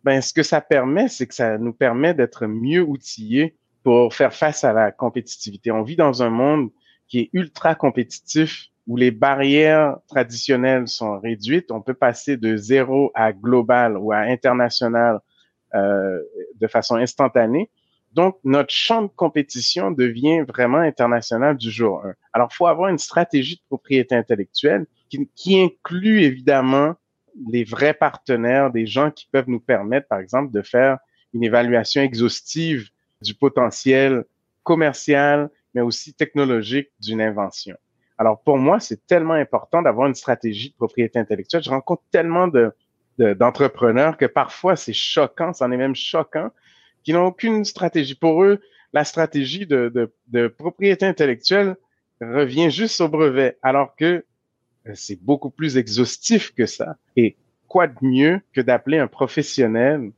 ben, 0.03 0.21
ce 0.21 0.33
que 0.33 0.43
ça 0.43 0.61
permet, 0.61 1.07
c'est 1.07 1.27
que 1.27 1.33
ça 1.33 1.57
nous 1.57 1.73
permet 1.73 2.13
d'être 2.13 2.45
mieux 2.45 2.81
outillés 2.81 3.55
pour 3.83 4.13
faire 4.13 4.33
face 4.33 4.63
à 4.63 4.73
la 4.73 4.91
compétitivité. 4.91 5.71
On 5.71 5.83
vit 5.83 5.95
dans 5.95 6.23
un 6.23 6.29
monde 6.29 6.69
qui 7.07 7.19
est 7.19 7.29
ultra 7.33 7.75
compétitif, 7.75 8.69
où 8.87 8.97
les 8.97 9.11
barrières 9.11 9.97
traditionnelles 10.07 10.87
sont 10.87 11.19
réduites. 11.19 11.71
On 11.71 11.81
peut 11.81 11.93
passer 11.93 12.37
de 12.37 12.57
zéro 12.57 13.11
à 13.13 13.31
global 13.31 13.97
ou 13.97 14.11
à 14.11 14.17
international 14.17 15.19
euh, 15.73 16.19
de 16.59 16.67
façon 16.67 16.95
instantanée. 16.95 17.69
Donc, 18.13 18.37
notre 18.43 18.73
champ 18.73 19.01
de 19.01 19.07
compétition 19.07 19.91
devient 19.91 20.41
vraiment 20.47 20.77
international 20.77 21.57
du 21.57 21.71
jour 21.71 22.05
1. 22.05 22.13
Alors, 22.33 22.49
il 22.51 22.55
faut 22.55 22.67
avoir 22.67 22.89
une 22.89 22.97
stratégie 22.97 23.55
de 23.55 23.61
propriété 23.67 24.15
intellectuelle 24.15 24.85
qui, 25.09 25.29
qui, 25.35 25.59
inclut 25.59 26.21
évidemment 26.21 26.95
les 27.49 27.63
vrais 27.63 27.93
partenaires, 27.93 28.71
des 28.71 28.85
gens 28.85 29.09
qui 29.09 29.27
peuvent 29.31 29.49
nous 29.49 29.59
permettre, 29.59 30.07
par 30.07 30.19
exemple, 30.19 30.51
de 30.51 30.61
faire 30.61 30.99
une 31.33 31.43
évaluation 31.43 32.01
exhaustive 32.01 32.89
du 33.21 33.33
potentiel 33.33 34.25
commercial, 34.61 35.49
mais 35.73 35.81
aussi 35.81 36.13
technologique 36.13 36.89
d'une 36.99 37.21
invention. 37.21 37.75
Alors, 38.17 38.41
pour 38.41 38.57
moi, 38.57 38.79
c'est 38.79 39.05
tellement 39.07 39.33
important 39.33 39.81
d'avoir 39.81 40.07
une 40.07 40.15
stratégie 40.15 40.69
de 40.69 40.75
propriété 40.75 41.17
intellectuelle. 41.17 41.63
Je 41.63 41.69
rencontre 41.69 42.03
tellement 42.11 42.47
de, 42.47 42.71
d'entrepreneurs 43.17 44.17
que 44.17 44.25
parfois 44.25 44.75
c'est 44.75 44.93
choquant, 44.93 45.53
c'en 45.53 45.71
est 45.71 45.77
même 45.77 45.95
choquant, 45.95 46.49
qui 47.03 47.13
n'ont 47.13 47.25
aucune 47.25 47.65
stratégie. 47.65 48.15
Pour 48.15 48.43
eux, 48.43 48.61
la 48.93 49.03
stratégie 49.03 49.65
de, 49.65 50.11
propriété 50.57 51.05
intellectuelle 51.05 51.75
revient 52.21 52.69
juste 52.69 53.01
au 53.01 53.07
brevet, 53.07 53.57
alors 53.61 53.95
que 53.95 54.23
euh, 54.87 54.91
c'est 54.93 55.21
beaucoup 55.21 55.49
plus 55.49 55.77
exhaustif 55.77 56.53
que 56.53 56.65
ça. 56.65 56.95
Et 57.17 57.35
quoi 57.67 57.87
de 57.87 57.95
mieux 58.01 58.41
que 58.53 58.61
d'appeler 58.61 58.99
un 58.99 59.07
professionnel 59.07 60.11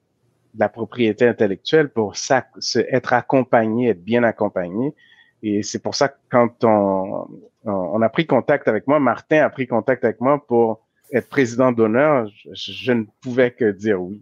de 0.53 0.59
la 0.59 0.69
propriété 0.69 1.27
intellectuelle 1.27 1.89
pour 1.89 2.15
ça, 2.15 2.45
être 2.75 3.13
accompagné, 3.13 3.89
être 3.89 4.03
bien 4.03 4.23
accompagné. 4.23 4.93
Et 5.41 5.63
c'est 5.63 5.79
pour 5.79 5.95
ça 5.95 6.09
que 6.09 6.17
quand 6.29 6.63
on, 6.63 7.27
on 7.65 8.01
a 8.01 8.09
pris 8.09 8.25
contact 8.25 8.67
avec 8.67 8.87
moi, 8.87 8.99
Martin 8.99 9.43
a 9.43 9.49
pris 9.49 9.67
contact 9.67 10.03
avec 10.03 10.21
moi 10.21 10.45
pour 10.45 10.85
être 11.13 11.29
président 11.29 11.71
d'honneur, 11.71 12.29
je, 12.53 12.91
ne 12.91 13.03
pouvais 13.21 13.51
que 13.51 13.71
dire 13.71 14.01
oui. 14.01 14.21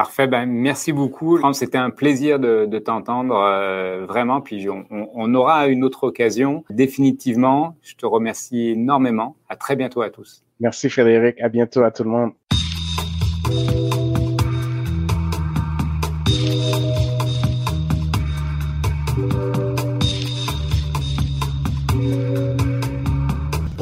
Parfait, 0.00 0.26
ben 0.26 0.46
merci 0.46 0.94
beaucoup. 0.94 1.38
C'était 1.52 1.76
un 1.76 1.90
plaisir 1.90 2.38
de, 2.38 2.78
t'entendre 2.78 3.36
euh, 3.36 4.06
vraiment. 4.08 4.40
Puis 4.40 4.66
on, 4.70 4.86
on, 4.90 5.34
aura 5.34 5.66
une 5.66 5.84
autre 5.84 6.04
occasion 6.04 6.64
définitivement. 6.70 7.76
Je 7.82 7.96
te 7.96 8.06
remercie 8.06 8.70
énormément. 8.70 9.36
À 9.50 9.56
très 9.56 9.76
bientôt 9.76 10.00
à 10.00 10.08
tous. 10.08 10.42
Merci 10.58 10.88
Frédéric. 10.88 11.38
À 11.38 11.50
bientôt 11.50 11.82
à 11.82 11.90
tout 11.90 12.04
le 12.04 12.08
monde. 12.08 13.89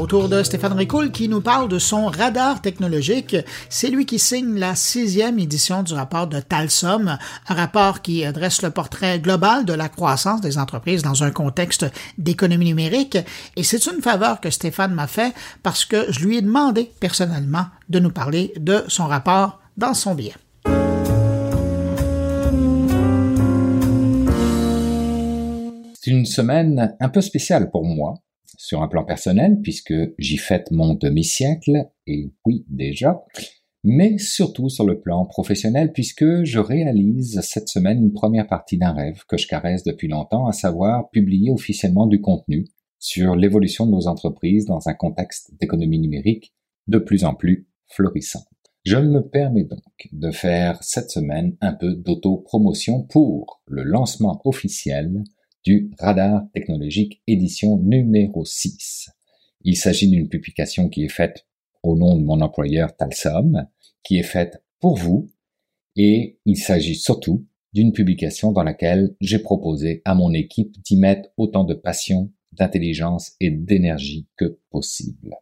Autour 0.09 0.31
de 0.31 0.43
Stéphane 0.43 0.73
Ricoul 0.73 1.13
qui 1.13 1.29
nous 1.29 1.43
parle 1.43 1.69
de 1.69 1.79
son 1.79 2.07
radar 2.07 2.63
technologique. 2.63 3.37
C'est 3.69 3.91
lui 3.91 4.07
qui 4.07 4.19
signe 4.19 4.59
la 4.59 4.75
sixième 4.75 5.39
édition 5.39 5.83
du 5.83 5.93
rapport 5.93 6.27
de 6.27 6.41
Talsom, 6.41 7.19
un 7.47 7.55
rapport 7.55 8.01
qui 8.01 8.25
dresse 8.33 8.63
le 8.63 8.71
portrait 8.71 9.19
global 9.19 9.67
de 9.67 9.75
la 9.75 9.91
croissance 9.91 10.41
des 10.41 10.57
entreprises 10.57 11.03
dans 11.03 11.25
un 11.25 11.31
contexte 11.31 11.85
d'économie 12.17 12.65
numérique. 12.65 13.19
Et 13.57 13.63
c'est 13.63 13.85
une 13.85 14.01
faveur 14.01 14.41
que 14.41 14.49
Stéphane 14.49 14.95
m'a 14.95 15.09
fait 15.09 15.35
parce 15.63 15.85
que 15.85 16.11
je 16.11 16.21
lui 16.21 16.39
ai 16.39 16.41
demandé 16.41 16.91
personnellement 17.01 17.67
de 17.91 17.99
nous 17.99 18.11
parler 18.11 18.55
de 18.57 18.85
son 18.89 19.09
rapport 19.09 19.61
dans 19.77 19.93
son 19.93 20.15
billet. 20.15 20.33
C'est 26.01 26.11
une 26.13 26.25
semaine 26.25 26.97
un 26.99 27.09
peu 27.11 27.21
spéciale 27.21 27.71
pour 27.71 27.85
moi 27.85 28.15
sur 28.57 28.83
un 28.83 28.89
plan 28.89 29.05
personnel, 29.05 29.61
puisque 29.63 29.95
j'y 30.19 30.37
fête 30.37 30.71
mon 30.71 30.95
demi-siècle, 30.95 31.89
et 32.07 32.33
oui 32.45 32.65
déjà, 32.69 33.25
mais 33.85 34.19
surtout 34.19 34.69
sur 34.69 34.85
le 34.85 35.01
plan 35.01 35.25
professionnel, 35.27 35.93
puisque 35.93 36.45
je 36.45 36.59
réalise 36.59 37.41
cette 37.43 37.69
semaine 37.69 38.03
une 38.03 38.13
première 38.13 38.47
partie 38.47 38.79
d'un 38.79 38.93
rêve 38.93 39.23
que 39.29 39.37
je 39.37 39.47
caresse 39.47 39.85
depuis 39.85 40.09
longtemps, 40.09 40.47
à 40.47 40.53
savoir 40.53 41.11
publier 41.11 41.51
officiellement 41.51 42.07
du 42.07 42.21
contenu 42.21 42.67
sur 42.99 43.37
l'évolution 43.37 43.87
de 43.87 43.93
nos 43.93 44.09
entreprises 44.09 44.67
dans 44.67 44.89
un 44.89 44.95
contexte 44.95 45.53
d'économie 45.61 46.01
numérique 46.01 46.55
de 46.89 46.99
plus 46.99 47.25
en 47.25 47.35
plus 47.35 47.69
florissante. 47.87 48.47
Je 48.85 48.97
me 48.97 49.21
permets 49.21 49.65
donc 49.65 50.09
de 50.13 50.31
faire 50.31 50.83
cette 50.83 51.11
semaine 51.11 51.57
un 51.61 51.75
peu 51.75 51.95
d'auto-promotion 51.95 53.03
pour 53.03 53.63
le 53.67 53.83
lancement 53.83 54.41
officiel 54.45 55.25
du 55.69 55.91
Radar 55.99 56.47
technologique 56.55 57.21
édition 57.27 57.77
numéro 57.77 58.43
6. 58.43 59.11
Il 59.65 59.77
s'agit 59.77 60.09
d'une 60.09 60.27
publication 60.27 60.89
qui 60.89 61.05
est 61.05 61.11
faite 61.11 61.47
au 61.83 61.95
nom 61.95 62.17
de 62.17 62.25
mon 62.25 62.41
employeur 62.41 62.97
Talsom, 62.97 63.67
qui 64.03 64.19
est 64.19 64.23
faite 64.23 64.65
pour 64.81 64.97
vous, 64.97 65.31
et 65.95 66.39
il 66.47 66.57
s'agit 66.57 66.95
surtout 66.95 67.45
d'une 67.75 67.93
publication 67.93 68.51
dans 68.51 68.63
laquelle 68.63 69.15
j'ai 69.21 69.41
proposé 69.41 70.01
à 70.07 70.15
mon 70.15 70.33
équipe 70.33 70.75
d'y 70.83 70.97
mettre 70.97 71.29
autant 71.37 71.65
de 71.65 71.75
passion, 71.75 72.33
d'intelligence 72.53 73.33
et 73.39 73.51
d'énergie 73.51 74.27
que 74.39 74.59
possible. 74.71 75.37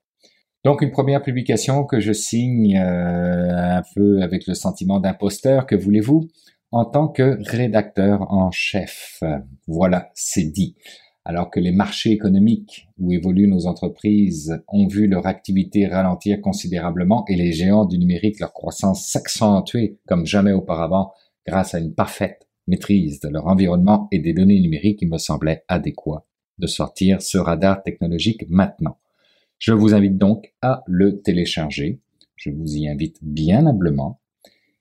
Donc 0.65 0.83
une 0.83 0.91
première 0.91 1.23
publication 1.23 1.85
que 1.85 2.01
je 2.01 2.13
signe 2.13 2.77
euh, 2.77 3.77
un 3.79 3.83
peu 3.95 4.23
avec 4.23 4.49
le 4.49 4.55
sentiment 4.55 4.99
d'imposteur, 4.99 5.67
que 5.67 5.77
voulez-vous? 5.77 6.29
En 6.77 6.85
tant 6.85 7.09
que 7.09 7.39
rédacteur 7.51 8.31
en 8.31 8.51
chef. 8.51 9.23
Voilà, 9.67 10.11
c'est 10.15 10.45
dit. 10.45 10.77
Alors 11.25 11.51
que 11.51 11.59
les 11.59 11.73
marchés 11.73 12.11
économiques 12.11 12.87
où 12.99 13.13
évoluent 13.13 13.49
nos 13.49 13.67
entreprises 13.67 14.63
ont 14.69 14.87
vu 14.87 15.07
leur 15.07 15.27
activité 15.27 15.87
ralentir 15.87 16.43
considérablement 16.43 17.25
et 17.29 17.35
les 17.35 17.53
géants 17.53 17.87
du 17.87 17.99
numérique 17.99 18.41
leur 18.41 18.53
croissance 18.53 19.09
s'accentuer 19.09 19.99
comme 20.07 20.27
jamais 20.27 20.53
auparavant 20.53 21.13
grâce 21.47 21.75
à 21.75 21.79
une 21.79 21.95
parfaite 21.95 22.47
maîtrise 22.67 23.21
de 23.21 23.31
leur 23.31 23.47
environnement 23.47 24.07
et 24.13 24.19
des 24.19 24.35
données 24.35 24.61
numériques, 24.61 25.01
il 25.01 25.09
me 25.09 25.19
semblait 25.19 25.65
adéquat 25.69 26.27
de 26.59 26.67
sortir 26.67 27.23
ce 27.23 27.39
radar 27.39 27.83
technologique 27.83 28.45
maintenant. 28.51 28.99
Je 29.59 29.73
vous 29.73 29.95
invite 29.95 30.19
donc 30.19 30.53
à 30.61 30.83
le 30.87 31.23
télécharger. 31.23 32.01
Je 32.35 32.51
vous 32.51 32.77
y 32.77 32.87
invite 32.87 33.17
bien 33.23 33.67
humblement 33.67 34.21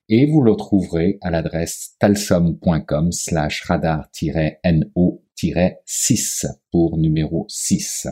et 0.07 0.27
vous 0.27 0.41
le 0.41 0.55
trouverez 0.55 1.17
à 1.21 1.31
l'adresse 1.31 1.95
talsom.com 1.99 3.11
slash 3.11 3.63
radar-no-6 3.63 6.45
pour 6.71 6.97
numéro 6.97 7.45
6. 7.49 8.07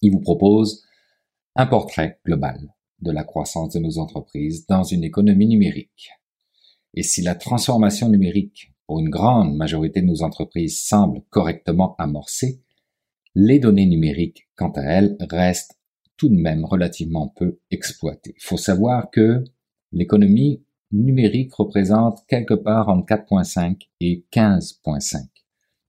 Il 0.00 0.12
vous 0.12 0.20
propose 0.20 0.82
un 1.56 1.66
portrait 1.66 2.20
global 2.24 2.74
de 3.00 3.10
la 3.10 3.24
croissance 3.24 3.74
de 3.74 3.80
nos 3.80 3.98
entreprises 3.98 4.66
dans 4.66 4.82
une 4.82 5.04
économie 5.04 5.46
numérique. 5.46 6.10
Et 6.94 7.02
si 7.02 7.22
la 7.22 7.34
transformation 7.34 8.08
numérique 8.08 8.72
pour 8.86 8.98
une 8.98 9.10
grande 9.10 9.56
majorité 9.56 10.00
de 10.00 10.06
nos 10.06 10.22
entreprises 10.22 10.80
semble 10.80 11.20
correctement 11.30 11.96
amorcée, 11.98 12.62
les 13.34 13.58
données 13.58 13.86
numériques, 13.86 14.48
quant 14.56 14.70
à 14.70 14.82
elles, 14.82 15.16
restent 15.20 15.78
tout 16.16 16.28
de 16.28 16.36
même 16.36 16.64
relativement 16.64 17.28
peu 17.28 17.58
exploitées. 17.70 18.34
Il 18.36 18.42
faut 18.42 18.56
savoir 18.56 19.10
que 19.10 19.44
l'économie 19.92 20.63
numérique 20.94 21.54
représente 21.54 22.24
quelque 22.28 22.54
part 22.54 22.88
entre 22.88 23.06
4,5 23.06 23.88
et 24.00 24.24
15,5 24.32 25.26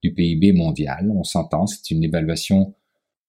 du 0.01 0.13
PIB 0.13 0.53
mondial. 0.53 1.09
On 1.11 1.23
s'entend, 1.23 1.67
c'est 1.67 1.91
une 1.91 2.03
évaluation 2.03 2.75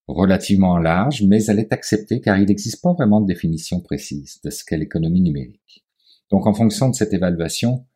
relativement 0.09 0.79
large, 0.79 1.23
mais 1.23 1.45
elle 1.45 1.59
est 1.59 1.73
acceptée 1.73 2.21
car 2.21 2.39
il 2.39 2.47
n'existe 2.47 2.83
pas 2.83 2.93
vraiment 2.93 3.21
de 3.21 3.27
définition 3.27 3.81
précise 3.81 4.41
de 4.43 4.51
ce 4.51 4.65
qu'est 4.65 4.79
l'économie 4.79 5.21
numérique. 5.21 5.85
Donc 6.31 6.47
en 6.47 6.55
fonction 6.55 6.89
de 6.89 6.95
cette 6.95 7.13
évaluation, 7.13 7.87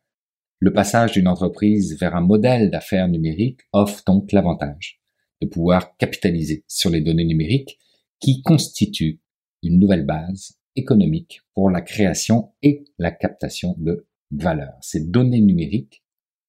le 0.59 0.73
passage 0.73 1.13
d'une 1.13 1.27
entreprise 1.27 1.97
vers 1.99 2.15
un 2.15 2.21
modèle 2.21 2.69
d'affaires 2.69 3.07
numérique 3.07 3.61
offre 3.73 4.03
donc 4.05 4.31
l'avantage 4.31 5.01
de 5.41 5.47
pouvoir 5.47 5.97
capitaliser 5.97 6.63
sur 6.67 6.89
les 6.89 7.01
données 7.01 7.25
numériques 7.25 7.79
qui 8.19 8.43
constituent 8.43 9.19
une 9.63 9.79
nouvelle 9.79 10.05
base 10.05 10.60
économique 10.75 11.41
pour 11.53 11.69
la 11.69 11.81
création 11.81 12.53
et 12.61 12.85
la 12.97 13.11
captation 13.11 13.75
de 13.77 14.07
valeur. 14.31 14.73
Ces 14.81 15.05
données 15.05 15.41
numériques 15.41 16.03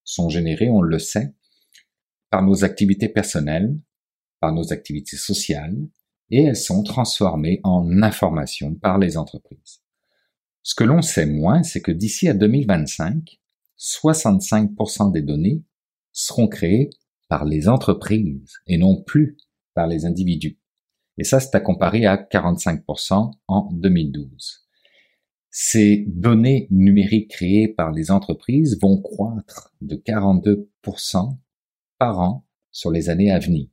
sont 0.04 0.28
générées, 0.28 0.70
on 0.70 0.82
le 0.82 0.98
sait, 0.98 1.34
par 2.30 2.42
nos 2.42 2.64
activités 2.64 3.08
personnelles, 3.08 3.76
par 4.40 4.52
nos 4.52 4.72
activités 4.72 5.16
sociales, 5.16 5.76
et 6.30 6.44
elles 6.44 6.56
sont 6.56 6.82
transformées 6.82 7.60
en 7.62 8.02
informations 8.02 8.74
par 8.74 8.98
les 8.98 9.16
entreprises. 9.16 9.82
Ce 10.62 10.74
que 10.74 10.84
l'on 10.84 11.02
sait 11.02 11.26
moins, 11.26 11.62
c'est 11.62 11.82
que 11.82 11.92
d'ici 11.92 12.28
à 12.28 12.34
2025, 12.34 13.40
65% 13.78 15.12
des 15.12 15.22
données 15.22 15.62
seront 16.12 16.48
créées 16.48 16.90
par 17.28 17.44
les 17.44 17.68
entreprises 17.68 18.52
et 18.66 18.78
non 18.78 19.02
plus 19.02 19.36
par 19.74 19.86
les 19.86 20.06
individus. 20.06 20.58
Et 21.18 21.24
ça, 21.24 21.40
c'est 21.40 21.54
à 21.54 21.60
comparer 21.60 22.06
à 22.06 22.16
45% 22.16 23.32
en 23.48 23.68
2012. 23.72 24.62
Ces 25.50 26.04
données 26.08 26.66
numériques 26.70 27.30
créées 27.30 27.68
par 27.68 27.92
les 27.92 28.10
entreprises 28.10 28.78
vont 28.80 29.00
croître 29.00 29.74
de 29.82 29.96
42% 29.96 31.36
par 31.98 32.20
an 32.20 32.46
sur 32.70 32.90
les 32.90 33.10
années 33.10 33.30
à 33.30 33.38
venir. 33.38 33.68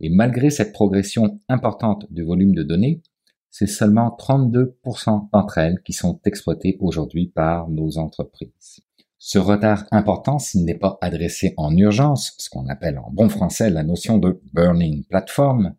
Et 0.00 0.08
malgré 0.08 0.50
cette 0.50 0.72
progression 0.72 1.40
importante 1.48 2.06
du 2.10 2.22
volume 2.22 2.54
de 2.54 2.64
données, 2.64 3.02
c'est 3.50 3.66
seulement 3.66 4.16
32% 4.18 5.28
d'entre 5.32 5.58
elles 5.58 5.80
qui 5.82 5.92
sont 5.92 6.20
exploitées 6.24 6.76
aujourd'hui 6.80 7.28
par 7.28 7.68
nos 7.68 7.98
entreprises. 7.98 8.80
Ce 9.18 9.38
retard 9.38 9.84
important, 9.90 10.38
s'il 10.38 10.64
n'est 10.64 10.78
pas 10.78 10.98
adressé 11.02 11.52
en 11.56 11.76
urgence, 11.76 12.34
ce 12.38 12.48
qu'on 12.48 12.68
appelle 12.68 12.98
en 12.98 13.10
bon 13.12 13.28
français 13.28 13.68
la 13.68 13.82
notion 13.82 14.18
de 14.18 14.40
burning 14.54 15.04
platform, 15.04 15.74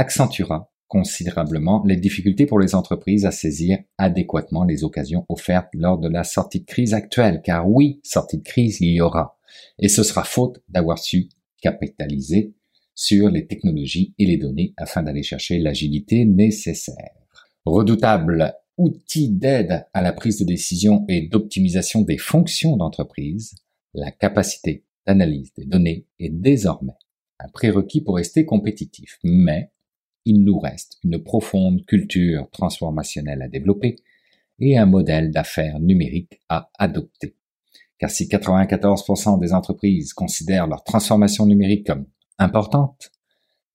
accentuera 0.00 0.72
considérablement 0.88 1.84
les 1.86 1.96
difficultés 1.96 2.46
pour 2.46 2.58
les 2.58 2.74
entreprises 2.74 3.26
à 3.26 3.30
saisir 3.30 3.78
adéquatement 3.98 4.64
les 4.64 4.82
occasions 4.82 5.24
offertes 5.28 5.68
lors 5.74 5.98
de 5.98 6.08
la 6.08 6.24
sortie 6.24 6.60
de 6.60 6.64
crise 6.64 6.94
actuelle, 6.94 7.42
car 7.44 7.68
oui, 7.68 8.00
sortie 8.02 8.38
de 8.38 8.42
crise, 8.42 8.80
il 8.80 8.94
y 8.94 9.00
aura. 9.00 9.38
Et 9.78 9.88
ce 9.88 10.02
sera 10.02 10.24
faute 10.24 10.60
d'avoir 10.68 10.98
su 10.98 11.28
capitaliser 11.60 12.54
sur 12.94 13.28
les 13.28 13.46
technologies 13.46 14.14
et 14.18 14.26
les 14.26 14.38
données 14.38 14.72
afin 14.78 15.02
d'aller 15.02 15.22
chercher 15.22 15.58
l'agilité 15.58 16.24
nécessaire. 16.24 17.14
Redoutable 17.66 18.54
outil 18.78 19.28
d'aide 19.28 19.86
à 19.92 20.00
la 20.00 20.14
prise 20.14 20.38
de 20.38 20.44
décision 20.44 21.04
et 21.08 21.28
d'optimisation 21.28 22.00
des 22.00 22.18
fonctions 22.18 22.76
d'entreprise, 22.76 23.54
la 23.92 24.10
capacité 24.10 24.84
d'analyse 25.06 25.52
des 25.56 25.66
données 25.66 26.06
est 26.18 26.30
désormais 26.30 26.96
un 27.38 27.48
prérequis 27.48 28.00
pour 28.00 28.16
rester 28.16 28.44
compétitif. 28.44 29.18
Mais 29.22 29.70
il 30.24 30.44
nous 30.44 30.58
reste 30.58 30.98
une 31.04 31.22
profonde 31.22 31.84
culture 31.86 32.48
transformationnelle 32.50 33.42
à 33.42 33.48
développer 33.48 33.96
et 34.58 34.76
un 34.76 34.86
modèle 34.86 35.30
d'affaires 35.30 35.80
numérique 35.80 36.40
à 36.48 36.70
adopter. 36.78 37.34
Car 37.98 38.10
si 38.10 38.26
94% 38.26 39.38
des 39.38 39.52
entreprises 39.52 40.12
considèrent 40.12 40.66
leur 40.66 40.84
transformation 40.84 41.46
numérique 41.46 41.86
comme 41.86 42.06
importante, 42.38 43.10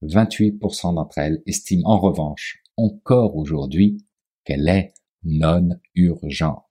28% 0.04 0.96
d'entre 0.96 1.18
elles 1.18 1.42
estiment 1.46 1.90
en 1.90 2.00
revanche 2.00 2.62
encore 2.78 3.36
aujourd'hui 3.36 4.04
qu'elle 4.44 4.68
est 4.68 4.94
non 5.24 5.70
urgente. 5.96 6.62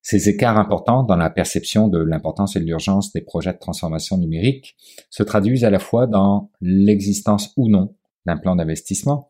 Ces 0.00 0.28
écarts 0.28 0.58
importants 0.58 1.04
dans 1.04 1.16
la 1.16 1.30
perception 1.30 1.86
de 1.88 1.98
l'importance 1.98 2.56
et 2.56 2.60
de 2.60 2.64
l'urgence 2.64 3.12
des 3.12 3.20
projets 3.20 3.52
de 3.52 3.58
transformation 3.58 4.18
numérique 4.18 4.76
se 5.10 5.22
traduisent 5.22 5.64
à 5.64 5.70
la 5.70 5.78
fois 5.78 6.06
dans 6.06 6.50
l'existence 6.60 7.52
ou 7.56 7.68
non 7.68 7.94
d'un 8.26 8.36
plan 8.36 8.56
d'investissement 8.56 9.28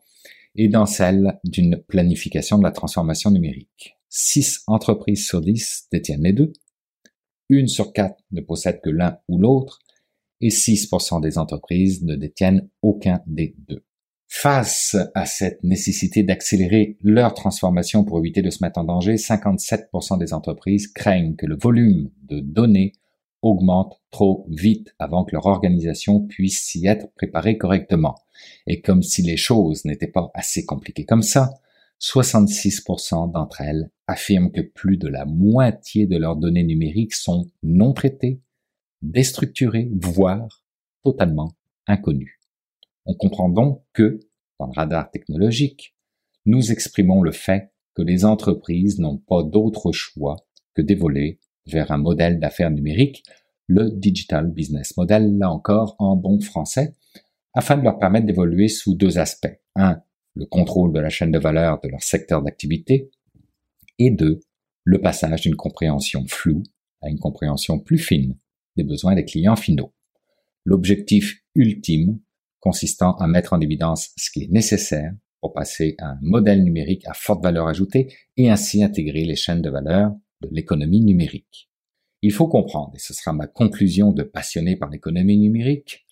et 0.55 0.67
dans 0.67 0.85
celle 0.85 1.39
d'une 1.43 1.77
planification 1.77 2.57
de 2.57 2.63
la 2.63 2.71
transformation 2.71 3.31
numérique. 3.31 3.97
Six 4.09 4.61
entreprises 4.67 5.25
sur 5.25 5.41
dix 5.41 5.87
détiennent 5.91 6.23
les 6.23 6.33
deux, 6.33 6.53
une 7.49 7.67
sur 7.67 7.93
quatre 7.93 8.21
ne 8.31 8.41
possède 8.41 8.81
que 8.81 8.89
l'un 8.89 9.17
ou 9.27 9.37
l'autre, 9.37 9.79
et 10.41 10.49
6% 10.49 11.21
des 11.21 11.37
entreprises 11.37 12.03
ne 12.03 12.15
détiennent 12.15 12.69
aucun 12.81 13.21
des 13.25 13.55
deux. 13.67 13.83
Face 14.27 14.97
à 15.13 15.25
cette 15.25 15.63
nécessité 15.63 16.23
d'accélérer 16.23 16.97
leur 17.01 17.33
transformation 17.33 18.03
pour 18.03 18.17
éviter 18.19 18.41
de 18.41 18.49
se 18.49 18.63
mettre 18.63 18.79
en 18.79 18.83
danger, 18.83 19.15
57% 19.15 20.17
des 20.17 20.33
entreprises 20.33 20.87
craignent 20.87 21.35
que 21.35 21.45
le 21.45 21.55
volume 21.55 22.09
de 22.23 22.39
données 22.39 22.93
augmente 23.43 24.01
trop 24.09 24.47
vite 24.49 24.95
avant 24.97 25.25
que 25.25 25.33
leur 25.33 25.45
organisation 25.45 26.21
puisse 26.25 26.63
s'y 26.63 26.87
être 26.87 27.13
préparée 27.13 27.57
correctement. 27.57 28.15
Et 28.65 28.81
comme 28.81 29.03
si 29.03 29.21
les 29.21 29.37
choses 29.37 29.85
n'étaient 29.85 30.07
pas 30.07 30.31
assez 30.33 30.65
compliquées 30.65 31.05
comme 31.05 31.21
ça, 31.21 31.53
66% 32.01 33.31
d'entre 33.31 33.61
elles 33.61 33.91
affirment 34.07 34.51
que 34.51 34.61
plus 34.61 34.97
de 34.97 35.07
la 35.07 35.25
moitié 35.25 36.07
de 36.07 36.17
leurs 36.17 36.35
données 36.35 36.63
numériques 36.63 37.13
sont 37.13 37.49
non 37.61 37.93
traitées, 37.93 38.41
déstructurées, 39.01 39.89
voire 40.01 40.65
totalement 41.03 41.53
inconnues. 41.87 42.39
On 43.05 43.13
comprend 43.13 43.49
donc 43.49 43.83
que, 43.93 44.19
dans 44.59 44.67
le 44.67 44.73
radar 44.73 45.11
technologique, 45.11 45.95
nous 46.45 46.71
exprimons 46.71 47.21
le 47.21 47.31
fait 47.31 47.71
que 47.93 48.01
les 48.01 48.25
entreprises 48.25 48.99
n'ont 48.99 49.17
pas 49.17 49.43
d'autre 49.43 49.91
choix 49.91 50.37
que 50.73 50.81
d'évoluer 50.81 51.39
vers 51.65 51.91
un 51.91 51.97
modèle 51.97 52.39
d'affaires 52.39 52.71
numérique, 52.71 53.23
le 53.67 53.89
Digital 53.91 54.51
Business 54.51 54.97
Model, 54.97 55.37
là 55.37 55.49
encore 55.49 55.95
en 55.99 56.15
bon 56.15 56.39
français, 56.39 56.93
afin 57.53 57.77
de 57.77 57.83
leur 57.83 57.99
permettre 57.99 58.25
d'évoluer 58.25 58.67
sous 58.67 58.95
deux 58.95 59.17
aspects. 59.17 59.59
Un, 59.75 60.01
le 60.35 60.45
contrôle 60.45 60.93
de 60.93 60.99
la 60.99 61.09
chaîne 61.09 61.31
de 61.31 61.39
valeur 61.39 61.79
de 61.81 61.89
leur 61.89 62.03
secteur 62.03 62.41
d'activité, 62.41 63.09
et 63.99 64.11
deux, 64.11 64.39
le 64.83 64.99
passage 64.99 65.41
d'une 65.41 65.55
compréhension 65.55 66.25
floue 66.27 66.63
à 67.01 67.09
une 67.09 67.19
compréhension 67.19 67.79
plus 67.79 67.97
fine 67.97 68.37
des 68.75 68.83
besoins 68.83 69.15
des 69.15 69.25
clients 69.25 69.55
finaux. 69.55 69.93
L'objectif 70.65 71.43
ultime 71.55 72.19
consistant 72.59 73.15
à 73.17 73.27
mettre 73.27 73.53
en 73.53 73.59
évidence 73.59 74.11
ce 74.17 74.31
qui 74.31 74.43
est 74.43 74.51
nécessaire 74.51 75.13
pour 75.41 75.53
passer 75.53 75.95
à 75.99 76.11
un 76.11 76.19
modèle 76.21 76.63
numérique 76.63 77.05
à 77.05 77.13
forte 77.13 77.43
valeur 77.43 77.67
ajoutée 77.67 78.13
et 78.37 78.49
ainsi 78.49 78.83
intégrer 78.83 79.25
les 79.25 79.35
chaînes 79.35 79.61
de 79.61 79.69
valeur 79.69 80.13
l'économie 80.51 81.01
numérique. 81.01 81.69
Il 82.21 82.31
faut 82.31 82.47
comprendre, 82.47 82.93
et 82.95 82.99
ce 82.99 83.13
sera 83.13 83.33
ma 83.33 83.47
conclusion 83.47 84.11
de 84.11 84.23
passionné 84.23 84.75
par 84.75 84.89
l'économie 84.89 85.37
numérique, 85.37 86.05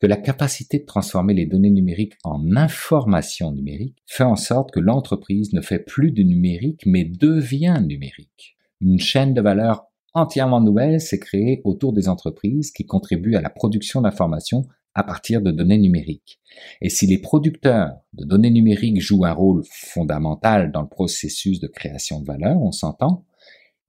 que 0.00 0.06
la 0.06 0.16
capacité 0.16 0.78
de 0.78 0.86
transformer 0.86 1.34
les 1.34 1.46
données 1.46 1.70
numériques 1.70 2.14
en 2.24 2.56
information 2.56 3.52
numérique 3.52 3.98
fait 4.06 4.24
en 4.24 4.36
sorte 4.36 4.70
que 4.70 4.80
l'entreprise 4.80 5.52
ne 5.52 5.60
fait 5.60 5.78
plus 5.78 6.10
de 6.10 6.22
numérique 6.22 6.86
mais 6.86 7.04
devient 7.04 7.82
numérique. 7.86 8.56
Une 8.80 8.98
chaîne 8.98 9.34
de 9.34 9.42
valeur 9.42 9.84
entièrement 10.14 10.60
nouvelle 10.60 11.00
s'est 11.00 11.18
créée 11.18 11.60
autour 11.64 11.92
des 11.92 12.08
entreprises 12.08 12.70
qui 12.70 12.86
contribuent 12.86 13.36
à 13.36 13.42
la 13.42 13.50
production 13.50 14.00
d'informations 14.00 14.64
à 14.94 15.04
partir 15.04 15.40
de 15.40 15.50
données 15.50 15.78
numériques. 15.78 16.40
Et 16.80 16.88
si 16.88 17.06
les 17.06 17.18
producteurs 17.18 17.92
de 18.12 18.24
données 18.24 18.50
numériques 18.50 19.00
jouent 19.00 19.24
un 19.24 19.32
rôle 19.32 19.62
fondamental 19.70 20.72
dans 20.72 20.82
le 20.82 20.88
processus 20.88 21.60
de 21.60 21.68
création 21.68 22.20
de 22.20 22.26
valeur, 22.26 22.60
on 22.60 22.72
s'entend, 22.72 23.24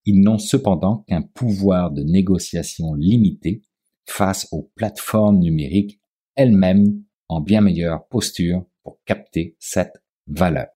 ils 0.06 0.22
n'ont 0.22 0.38
cependant 0.38 1.04
qu'un 1.08 1.22
pouvoir 1.22 1.92
de 1.92 2.04
négociation 2.04 2.94
limité 2.94 3.62
face 4.06 4.48
aux 4.52 4.72
plateformes 4.76 5.40
numériques 5.40 6.00
elles-mêmes 6.36 7.04
en 7.30 7.40
bien 7.42 7.62
meilleure 7.62 8.08
posture 8.08 8.64
pour 8.84 9.00
capter 9.06 9.56
cette 9.60 10.02
valeur. 10.28 10.68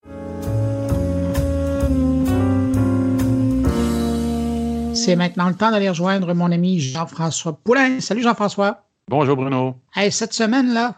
C'est 4.94 5.16
maintenant 5.16 5.50
le 5.50 5.56
temps 5.56 5.72
d'aller 5.72 5.90
rejoindre 5.90 6.34
mon 6.34 6.52
ami 6.52 6.80
Jean-François 6.80 7.60
Poulain. 7.64 8.00
Salut 8.00 8.22
Jean-François. 8.22 8.86
Bonjour 9.08 9.36
Bruno. 9.36 9.76
Hey, 9.96 10.12
cette 10.12 10.34
semaine-là, 10.34 10.96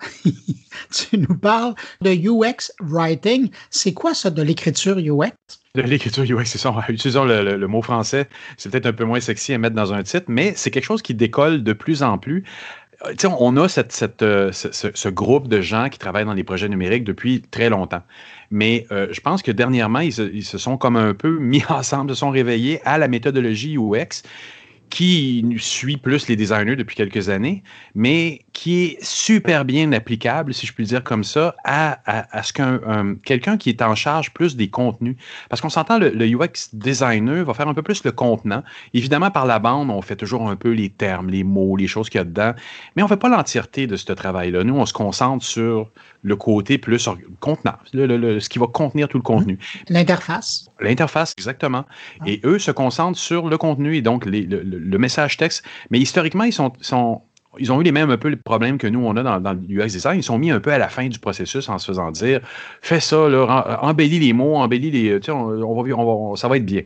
tu 0.92 1.18
nous 1.18 1.38
parles 1.38 1.76
de 2.02 2.12
UX 2.12 2.72
Writing. 2.82 3.50
C'est 3.70 3.94
quoi 3.94 4.14
ça 4.14 4.30
de 4.30 4.42
l'écriture 4.42 4.98
UX? 4.98 5.32
De 5.78 5.84
l'écriture 5.84 6.24
UX, 6.24 6.46
c'est 6.46 6.58
ça. 6.58 6.74
Utilisons 6.90 7.24
le, 7.24 7.68
mot 7.68 7.84
français. 7.84 8.28
C'est 8.58 8.72
peut-être 8.72 8.88
un 8.88 8.94
peu 8.94 9.06
moins 9.06 9.20
sexy 9.20 9.54
à 9.54 9.60
mettre 9.60 9.76
dans 9.76 9.94
un 9.94 10.02
titre, 10.02 10.26
mais 10.28 10.54
c'est 10.56 10.72
quelque 10.72 10.86
chose 10.86 11.04
qui 11.04 11.14
décolle 11.14 11.64
de 11.64 11.74
plus 11.74 12.02
en 12.02 12.18
plus. 12.18 12.44
Euh, 13.06 13.30
on 13.38 13.56
a 13.58 13.70
cette, 13.70 14.24
euh, 14.24 14.52
ce, 14.52 14.70
ce, 14.72 15.10
groupe 15.10 15.48
de 15.48 15.62
gens 15.62 15.90
qui 15.90 16.00
travaillent 16.00 16.26
dans 16.26 16.34
les 16.34 16.44
projets 16.44 16.68
numériques 16.68 17.04
depuis 17.04 17.44
très 17.52 17.70
longtemps. 17.70 18.02
Mais 18.50 18.88
euh, 18.92 19.10
je 19.12 19.22
pense 19.22 19.44
que 19.44 19.52
dernièrement, 19.52 20.00
ils 20.00 20.14
se, 20.14 20.24
ils 20.24 20.44
se, 20.44 20.58
sont 20.58 20.78
comme 20.78 20.96
un 20.96 21.14
peu 21.14 21.30
mis 21.40 21.64
ensemble, 21.70 22.10
se 22.10 22.16
sont 22.16 22.32
réveillés 22.32 22.82
à 22.84 22.98
la 22.98 23.08
méthodologie 23.08 23.78
UX 23.78 24.24
qui 24.90 25.46
suit 25.60 25.98
plus 25.98 26.28
les 26.28 26.36
designers 26.36 26.76
depuis 26.76 26.96
quelques 26.96 27.30
années, 27.30 27.64
mais 27.94 28.42
qui 28.54 28.84
est 28.84 29.04
super 29.04 29.66
bien 29.66 29.92
applicable, 29.92 30.54
si 30.54 30.66
je 30.66 30.74
puis 30.74 30.86
dire 30.86 31.04
comme 31.04 31.24
ça, 31.24 31.56
à, 31.64 32.00
à, 32.06 32.44
ce 32.44 32.54
qu'un 32.54 33.16
quelqu'un 33.24 33.58
qui 33.58 33.70
est 33.70 33.82
en 33.82 33.96
charge 33.96 34.34
plus 34.34 34.56
des 34.56 34.70
contenus. 34.70 35.16
Parce 35.50 35.62
qu'on 35.62 35.70
s'entend, 35.70 36.00
le, 36.00 36.26
UX 36.26 36.70
designer 36.74 37.44
va 37.44 37.54
faire 37.54 37.68
un 37.68 37.74
peu 37.74 37.82
plus 37.82 38.04
le 38.04 38.12
contenant. 38.12 38.64
Évidemment, 38.94 39.30
par 39.30 39.46
la 39.46 39.60
bande, 39.60 39.90
on 39.90 40.02
fait 40.02 40.16
toujours 40.16 40.50
un 40.50 40.56
peu 40.56 40.72
les 40.72 40.90
termes, 40.90 41.30
les 41.30 41.44
mots, 41.44 41.76
les 41.76 41.88
choses 41.88 42.10
qu'il 42.10 42.20
y 42.20 42.22
a 42.22 42.26
dedans, 42.26 42.54
mais 42.96 43.04
on 43.04 43.06
ne 43.06 43.10
fait 43.10 43.18
pas 43.18 43.30
l'entièreté 43.30 43.88
de 43.88 43.96
ce 43.96 44.12
travail-là. 44.14 44.64
Nous, 44.64 44.76
on 44.76 44.86
se 44.86 44.94
concentre 44.94 45.44
sur 45.44 45.92
le 46.22 46.36
côté 46.36 46.78
plus 46.78 47.10
contenant, 47.40 47.76
ce 47.92 48.50
qui 48.50 48.60
va 48.60 48.68
contenir 48.68 49.08
tout 49.08 49.18
le 49.18 49.24
contenu. 49.24 49.60
L'interface. 49.90 50.70
L'interface, 50.80 51.34
exactement. 51.38 51.86
Ah. 52.20 52.24
Et 52.28 52.42
eux 52.44 52.60
se 52.60 52.72
concentrent 52.72 53.20
sur 53.20 53.50
le 53.50 53.58
contenu 53.58 53.96
et 53.96 54.02
donc 54.02 54.26
le, 54.26 54.42
le, 54.42 54.98
message 54.98 55.38
texte. 55.38 55.64
Mais 55.90 56.00
historiquement, 56.00 56.44
ils 56.44 56.54
sont, 56.54 56.74
sont 56.82 57.22
ils 57.60 57.72
ont 57.72 57.82
eu 57.82 57.84
les 57.84 57.92
mêmes 57.92 58.10
un 58.10 58.18
peu 58.18 58.28
les 58.30 58.36
problèmes 58.36 58.78
que 58.78 58.88
nous, 58.88 59.06
on 59.06 59.16
a 59.16 59.24
dans, 59.24 59.40
dans 59.40 59.54
l'UX 59.54 59.88
design. 59.88 60.20
Ils 60.20 60.24
sont 60.24 60.38
mis 60.38 60.52
un 60.52 60.60
peu 60.60 60.72
à 60.72 60.78
la 60.78 60.90
fin 60.90 61.08
du 61.08 61.20
processus 61.20 61.70
en 61.70 61.78
se 61.78 61.86
faisant 61.86 62.12
dire 62.12 62.42
fais 62.82 63.00
ça, 63.00 63.30
là, 63.30 63.80
embellis 63.82 64.20
les 64.20 64.34
mots, 64.34 64.56
embellis 64.56 64.92
les. 64.92 65.30
On, 65.30 65.82
va, 65.82 65.96
on 65.96 66.32
va, 66.32 66.36
ça 66.36 66.48
va 66.48 66.58
être 66.58 66.66
bien. 66.66 66.84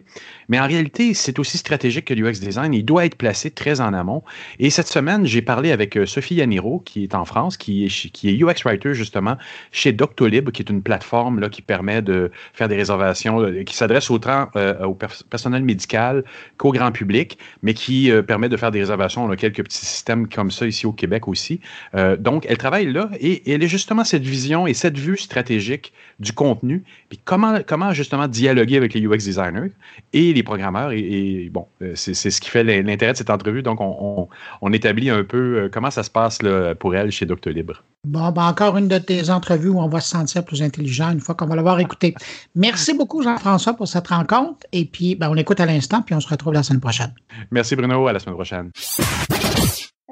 Mais 0.52 0.60
en 0.60 0.68
réalité, 0.68 1.14
c'est 1.14 1.40
aussi 1.40 1.58
stratégique 1.58 2.04
que 2.04 2.14
l'UX 2.14 2.34
design. 2.42 2.74
Il 2.74 2.84
doit 2.84 3.06
être 3.06 3.16
placé 3.16 3.52
très 3.52 3.80
en 3.80 3.94
amont. 3.94 4.22
Et 4.60 4.70
cette 4.70 4.88
semaine, 4.88 5.26
j'ai 5.26 5.42
parlé 5.42 5.72
avec 5.72 5.98
euh, 5.98 6.06
Sophie 6.06 6.36
Yaniro, 6.36 6.80
qui 6.80 7.04
est 7.04 7.16
en 7.16 7.24
France, 7.24 7.56
qui 7.56 7.86
est, 7.86 8.42
UX 8.44 8.66
writer 8.66 8.94
justement 8.94 9.38
chez 9.72 9.94
Doctolib, 9.94 10.52
qui 10.52 10.62
est 10.62 10.70
une 10.70 10.84
plateforme 10.84 11.40
là, 11.40 11.48
qui 11.48 11.62
permet 11.62 12.02
de 12.02 12.32
faire 12.52 12.68
des 12.68 12.76
réservations, 12.76 13.50
qui 13.66 13.76
s'adresse 13.78 14.12
autant 14.12 14.50
euh, 14.58 14.84
au 14.84 14.94
personnel 14.94 15.64
médical 15.64 16.26
qu'au 16.58 16.72
grand 16.72 16.92
public, 16.92 17.38
mais 17.64 17.74
qui 17.74 18.12
euh, 18.12 18.22
permet 18.22 18.50
de 18.50 18.58
faire 18.58 18.72
des 18.72 18.80
réservations. 18.80 19.24
On 19.24 19.32
a 19.32 19.38
quelques 19.38 19.64
petits 19.64 19.86
systèmes 19.86 20.28
comme 20.28 20.52
ça 20.52 20.68
ici 20.68 20.86
au 20.86 20.92
Québec 20.92 21.28
aussi. 21.28 21.62
Euh, 21.96 22.18
donc, 22.18 22.46
elle 22.50 22.58
travaille 22.58 22.92
là 22.92 23.10
et, 23.20 23.52
elle 23.52 23.64
est 23.64 23.68
justement 23.68 24.04
cette 24.04 24.24
vision 24.24 24.68
et 24.68 24.74
cette 24.74 24.98
vue 24.98 25.18
stratégique 25.18 25.94
du 26.20 26.34
contenu, 26.34 26.84
puis 27.10 27.20
comment, 27.24 27.60
comment 27.66 27.94
justement 27.94 28.28
dialoguer 28.28 28.78
avec 28.78 28.94
les 28.94 29.02
UX 29.02 29.18
designers 29.18 29.72
et 30.14 30.34
les 30.34 30.41
programmeurs. 30.44 30.92
Et, 30.92 31.50
bon, 31.52 31.68
euh, 31.82 31.94
c'est 31.96 32.14
ce 32.14 32.42
qui 32.42 32.50
fait 32.50 32.64
l'intérêt 32.64 33.14
de 33.14 33.18
cette 33.18 33.30
entrevue. 33.30 33.64
Donc, 33.64 33.80
on, 33.82 34.28
on, 34.62 34.74
établit 34.74 35.10
un 35.10 35.24
peu 35.24 35.70
comment 35.72 35.92
ça 35.92 36.04
se 36.04 36.10
passe 36.10 36.42
là, 36.42 36.76
pour 36.76 36.96
elle 36.96 37.12
chez 37.12 37.26
Doctolib. 37.26 37.72
Bon, 38.04 38.32
ben 38.32 38.48
encore 38.48 38.78
une 38.78 38.88
de 38.88 38.98
tes 38.98 39.30
entrevues 39.30 39.70
où 39.70 39.80
on 39.80 39.88
va 39.88 40.00
se 40.00 40.10
sentir 40.10 40.44
plus 40.44 40.64
intelligent 40.64 41.12
une 41.12 41.20
fois 41.20 41.36
qu'on 41.36 41.46
va 41.46 41.56
l'avoir 41.56 41.80
écouté. 41.80 42.16
Merci 42.56 42.96
beaucoup, 42.96 43.22
Jean-François, 43.22 43.74
pour 43.74 43.88
cette 43.88 44.08
rencontre. 44.08 44.66
Et 44.72 44.86
puis, 44.86 45.16
ben, 45.16 45.30
on 45.30 45.36
écoute 45.36 45.60
à 45.60 45.66
l'instant, 45.66 46.02
puis 46.02 46.16
on 46.16 46.20
se 46.20 46.28
retrouve 46.28 46.54
la 46.54 46.64
semaine 46.64 46.82
prochaine. 46.82 47.14
Merci, 47.52 47.76
Bruno. 47.76 48.08
À 48.08 48.14
la 48.14 48.20
semaine 48.20 48.36
prochaine. 48.36 48.72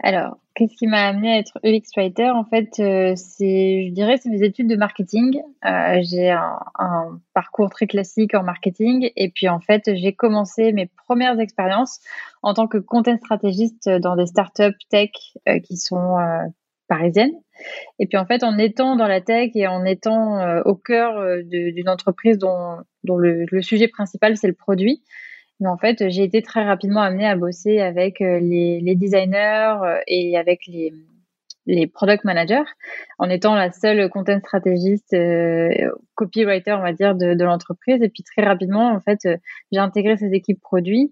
Alors, 0.02 0.38
qu'est-ce 0.56 0.76
qui 0.76 0.88
m'a 0.88 1.08
amené 1.08 1.34
à 1.34 1.38
être 1.40 1.60
UX 1.64 1.92
Writer 1.98 2.30
En 2.30 2.46
fait, 2.46 2.80
euh, 2.80 3.14
c'est, 3.16 3.88
je 3.88 3.92
dirais, 3.92 4.18
c'est 4.18 4.30
mes 4.30 4.44
études 4.44 4.70
de 4.70 4.78
marketing. 4.78 5.42
Euh, 5.66 6.00
j'ai 6.02 6.32
un, 6.32 7.20
parcours 7.34 7.70
très 7.70 7.86
classique 7.86 8.34
en 8.34 8.44
marketing. 8.44 9.12
Et 9.18 9.30
puis, 9.30 9.50
en 9.50 9.60
fait, 9.60 9.92
j'ai 9.96 10.14
commencé 10.14 10.72
mes 10.72 10.90
premières 11.08 11.40
expériences 11.40 12.00
en 12.44 12.54
tant 12.54 12.68
que 12.68 12.78
content 12.78 13.18
stratégiste 13.18 13.90
dans 13.90 14.16
des 14.16 14.28
startups 14.28 14.78
tech 14.90 15.12
euh, 15.48 15.60
qui 15.60 15.76
sont 15.76 16.16
parisienne. 16.88 17.32
Et 18.00 18.08
puis 18.08 18.18
en 18.18 18.26
fait, 18.26 18.44
en 18.44 18.58
étant 18.58 18.96
dans 18.96 19.08
la 19.08 19.22
tech 19.22 19.52
et 19.54 19.68
en 19.68 19.86
étant 19.86 20.62
au 20.66 20.76
cœur 20.76 21.22
d'une 21.44 21.88
entreprise 21.88 22.40
dont 22.40 22.78
le, 23.04 23.46
sujet 23.62 23.88
principal 23.88 24.38
c'est 24.38 24.48
le 24.48 24.56
produit, 24.56 25.04
mais 25.60 25.68
en 25.68 25.78
fait, 25.78 26.10
j'ai 26.10 26.24
été 26.24 26.42
très 26.42 26.64
rapidement 26.64 27.02
amenée 27.02 27.28
à 27.28 27.36
bosser 27.36 27.80
avec 27.80 28.22
euh, 28.22 28.40
les, 28.40 28.80
les 28.82 28.96
designers 28.96 29.76
et 30.08 30.38
avec 30.38 30.62
les, 30.68 30.94
les 31.66 31.88
product 31.88 32.24
managers, 32.24 32.64
en 33.18 33.30
étant 33.30 33.56
la 33.56 33.72
seule 33.72 34.10
content 34.10 34.40
stratégiste, 34.40 35.16
copywriter, 36.16 36.74
on 36.74 36.82
va 36.82 36.94
dire, 36.94 37.16
de, 37.16 37.44
l'entreprise. 37.44 38.02
Et 38.02 38.10
puis 38.10 38.24
très 38.24 38.44
rapidement, 38.44 38.92
en 38.92 39.00
fait, 39.00 39.28
j'ai 39.72 39.80
intégré 39.80 40.18
ces 40.18 40.34
équipes 40.34 40.62
produits 40.62 41.12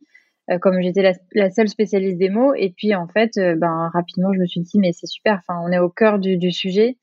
euh, 0.49 0.59
comme 0.59 0.81
j'étais 0.81 1.13
la, 1.33 1.49
seule 1.49 1.67
spécialiste 1.67 2.17
des 2.17 2.29
mots. 2.29 2.53
Et 2.53 2.69
puis 2.75 2.95
en 2.95 3.07
fait, 3.07 3.37
euh, 3.37 3.55
ben 3.55 3.89
rapidement, 3.93 4.33
je 4.33 4.39
me 4.39 4.45
suis 4.45 4.61
dit 4.61 4.79
mais 4.79 4.91
c'est 4.93 5.07
super. 5.07 5.41
Enfin, 5.47 5.59
on 5.63 5.71
est 5.71 5.79
au 5.79 5.89
cœur 5.89 6.19
du, 6.19 6.37
du 6.37 6.51
sujet. 6.51 6.97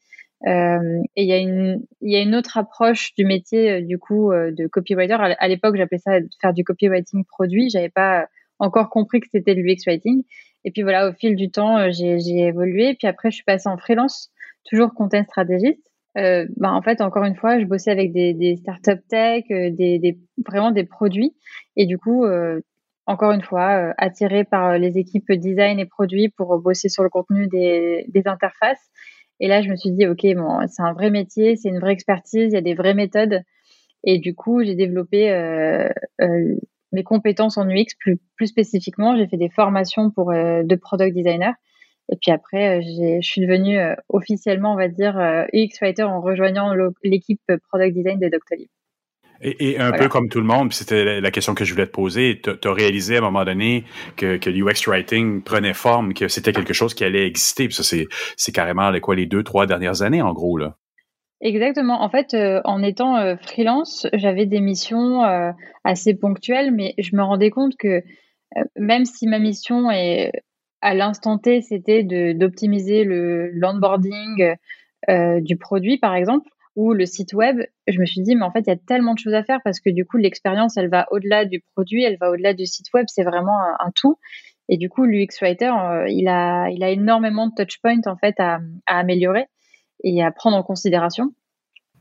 Euh, 0.46 1.00
et 1.16 1.24
il 1.24 1.80
y 2.02 2.16
a 2.16 2.20
une 2.20 2.34
autre 2.34 2.58
approche 2.58 3.14
du 3.14 3.24
métier 3.24 3.82
du 3.82 3.98
coup 3.98 4.30
de 4.32 4.66
copywriter. 4.66 5.16
À 5.38 5.48
l'époque, 5.48 5.76
j'appelais 5.76 5.98
ça 5.98 6.18
faire 6.40 6.52
du 6.52 6.64
copywriting 6.64 7.24
produit. 7.24 7.70
J'avais 7.70 7.88
pas 7.88 8.28
encore 8.58 8.90
compris 8.90 9.20
que 9.20 9.28
c'était 9.30 9.54
l'UX 9.54 9.86
writing. 9.86 10.22
Et 10.64 10.70
puis 10.70 10.82
voilà, 10.82 11.08
au 11.08 11.12
fil 11.12 11.36
du 11.36 11.50
temps, 11.50 11.90
j'ai 11.90 12.38
évolué. 12.38 12.94
Puis 12.94 13.08
après, 13.08 13.30
je 13.30 13.36
suis 13.36 13.44
passée 13.44 13.68
en 13.68 13.78
freelance, 13.78 14.30
toujours 14.64 14.94
content 14.94 15.22
stratégiste. 15.24 15.90
Euh, 16.16 16.46
bah, 16.56 16.72
en 16.72 16.82
fait, 16.82 17.00
encore 17.00 17.24
une 17.24 17.34
fois, 17.34 17.58
je 17.58 17.64
bossais 17.64 17.90
avec 17.90 18.12
des, 18.12 18.34
des 18.34 18.56
startup 18.56 19.00
tech, 19.08 19.44
vraiment 20.46 20.70
des 20.70 20.84
produits. 20.84 21.34
Et 21.76 21.86
du 21.86 21.98
coup, 21.98 22.24
euh, 22.24 22.60
encore 23.06 23.32
une 23.32 23.42
fois, 23.42 23.88
euh, 23.88 23.92
attiré 23.98 24.44
par 24.44 24.70
euh, 24.70 24.78
les 24.78 24.96
équipes 24.98 25.32
design 25.32 25.78
et 25.78 25.86
produits 25.86 26.28
pour 26.28 26.58
bosser 26.58 26.88
sur 26.88 27.02
le 27.02 27.10
contenu 27.10 27.48
des, 27.48 28.22
interfaces. 28.24 28.90
Et 29.40 29.48
là, 29.48 29.62
je 29.62 29.68
me 29.68 29.76
suis 29.76 29.90
dit, 29.90 30.06
OK, 30.06 30.24
bon, 30.36 30.66
c'est 30.68 30.82
un 30.82 30.92
vrai 30.92 31.10
métier, 31.10 31.56
c'est 31.56 31.68
une 31.68 31.80
vraie 31.80 31.92
expertise, 31.92 32.52
il 32.52 32.54
y 32.54 32.56
a 32.56 32.62
des 32.62 32.74
vraies 32.74 32.94
méthodes. 32.94 33.42
Et 34.04 34.18
du 34.18 34.34
coup, 34.34 34.62
j'ai 34.62 34.74
développé 34.74 35.30
euh, 35.32 35.88
mes 36.92 37.02
compétences 37.02 37.56
en 37.56 37.68
UX 37.68 37.94
plus, 37.98 38.18
plus 38.36 38.46
spécifiquement. 38.46 39.16
J'ai 39.16 39.26
fait 39.26 39.36
des 39.36 39.48
formations 39.48 40.10
pour 40.10 40.32
de 40.32 40.74
product 40.76 41.16
designer. 41.16 41.54
Et 42.12 42.16
puis 42.20 42.30
après, 42.30 42.82
je 42.82 43.20
suis 43.22 43.40
devenue 43.40 43.78
officiellement, 44.10 44.74
on 44.74 44.76
va 44.76 44.88
dire, 44.88 45.16
UX 45.54 45.78
writer 45.80 46.02
en 46.02 46.20
rejoignant 46.20 46.74
l'équipe 47.02 47.40
product 47.70 47.96
design 47.96 48.18
de 48.18 48.28
Doctolib. 48.28 48.68
Et, 49.40 49.78
un 49.78 49.92
peu 49.92 50.08
comme 50.08 50.28
tout 50.28 50.40
le 50.40 50.46
monde, 50.46 50.72
c'était 50.72 51.20
la 51.20 51.30
question 51.30 51.54
que 51.54 51.64
je 51.64 51.72
voulais 51.72 51.86
te 51.86 51.92
poser, 51.92 52.40
tu 52.40 52.68
as 52.68 52.72
réalisé 52.72 53.16
à 53.16 53.18
un 53.18 53.22
moment 53.22 53.44
donné 53.44 53.84
que, 54.16 54.36
que 54.36 54.48
l'UX 54.48 54.86
Writing 54.86 55.42
prenait 55.42 55.74
forme, 55.74 56.14
que 56.14 56.28
c'était 56.28 56.52
quelque 56.52 56.72
chose 56.72 56.94
qui 56.94 57.04
allait 57.04 57.26
exister. 57.26 57.66
Puis 57.66 57.74
ça, 57.74 57.82
c'est 58.36 58.52
carrément 58.52 58.90
les, 58.90 59.00
quoi, 59.00 59.14
les 59.14 59.26
deux, 59.26 59.42
trois 59.42 59.66
dernières 59.66 60.02
années, 60.02 60.22
en 60.22 60.32
gros. 60.32 60.56
là. 60.56 60.76
Exactement. 61.44 62.02
En 62.02 62.08
fait, 62.08 62.32
euh, 62.32 62.62
en 62.64 62.82
étant 62.82 63.18
euh, 63.18 63.36
freelance, 63.36 64.06
j'avais 64.14 64.46
des 64.46 64.60
missions 64.60 65.22
euh, 65.24 65.52
assez 65.84 66.14
ponctuelles, 66.14 66.72
mais 66.72 66.94
je 66.96 67.14
me 67.14 67.22
rendais 67.22 67.50
compte 67.50 67.76
que 67.76 68.02
même 68.76 69.04
si 69.04 69.26
ma 69.26 69.38
mission 69.38 69.90
est 69.90 70.32
à 70.80 70.94
l'instant 70.94 71.38
T, 71.38 71.60
c'était 71.60 72.02
d'optimiser 72.34 73.04
l'onboarding 73.04 74.54
du 75.08 75.56
produit, 75.56 75.98
par 75.98 76.14
exemple, 76.14 76.48
ou 76.76 76.92
le 76.92 77.06
site 77.06 77.32
web, 77.34 77.60
je 77.86 78.00
me 78.00 78.06
suis 78.06 78.20
dit, 78.22 78.34
mais 78.34 78.44
en 78.44 78.50
fait, 78.50 78.60
il 78.60 78.68
y 78.68 78.72
a 78.72 78.76
tellement 78.76 79.14
de 79.14 79.18
choses 79.18 79.34
à 79.34 79.44
faire 79.44 79.60
parce 79.62 79.80
que 79.80 79.90
du 79.90 80.04
coup, 80.04 80.16
l'expérience, 80.16 80.76
elle 80.76 80.88
va 80.88 81.06
au-delà 81.10 81.44
du 81.44 81.62
produit, 81.74 82.02
elle 82.02 82.16
va 82.18 82.30
au-delà 82.30 82.52
du 82.52 82.66
site 82.66 82.92
web, 82.92 83.06
c'est 83.08 83.22
vraiment 83.22 83.58
un, 83.78 83.90
tout. 83.94 84.18
Et 84.68 84.76
du 84.76 84.88
coup, 84.88 85.04
l'UX 85.04 85.38
Writer, 85.40 85.70
euh, 85.70 86.08
il, 86.08 86.26
a, 86.26 86.68
il 86.70 86.82
a 86.82 86.90
énormément 86.90 87.46
de 87.46 87.52
touchpoints 87.54 88.00
en 88.06 88.16
fait 88.16 88.34
à, 88.38 88.60
à 88.86 88.98
améliorer 88.98 89.46
et 90.02 90.22
à 90.22 90.32
prendre 90.32 90.56
en 90.56 90.62
considération. 90.62 91.32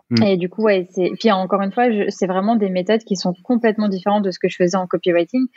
Mm. 0.09 0.23
Et 0.23 0.37
du 0.37 0.49
coup, 0.49 0.63
ouais, 0.63 0.87
c'est. 0.91 1.11
Puis 1.19 1.31
encore 1.31 1.61
une 1.61 1.71
fois, 1.71 1.85
c'est 2.09 2.27
vraiment 2.27 2.55
des 2.55 2.69
méthodes 2.69 3.03
qui 3.03 3.15
sont 3.15 3.33
complètement 3.43 3.89
différentes 3.89 4.23
de 4.23 4.31
ce 4.31 4.39
que 4.39 4.49
je 4.49 4.55
faisais 4.55 4.77
en 4.77 4.87
copywriting, 4.87 5.47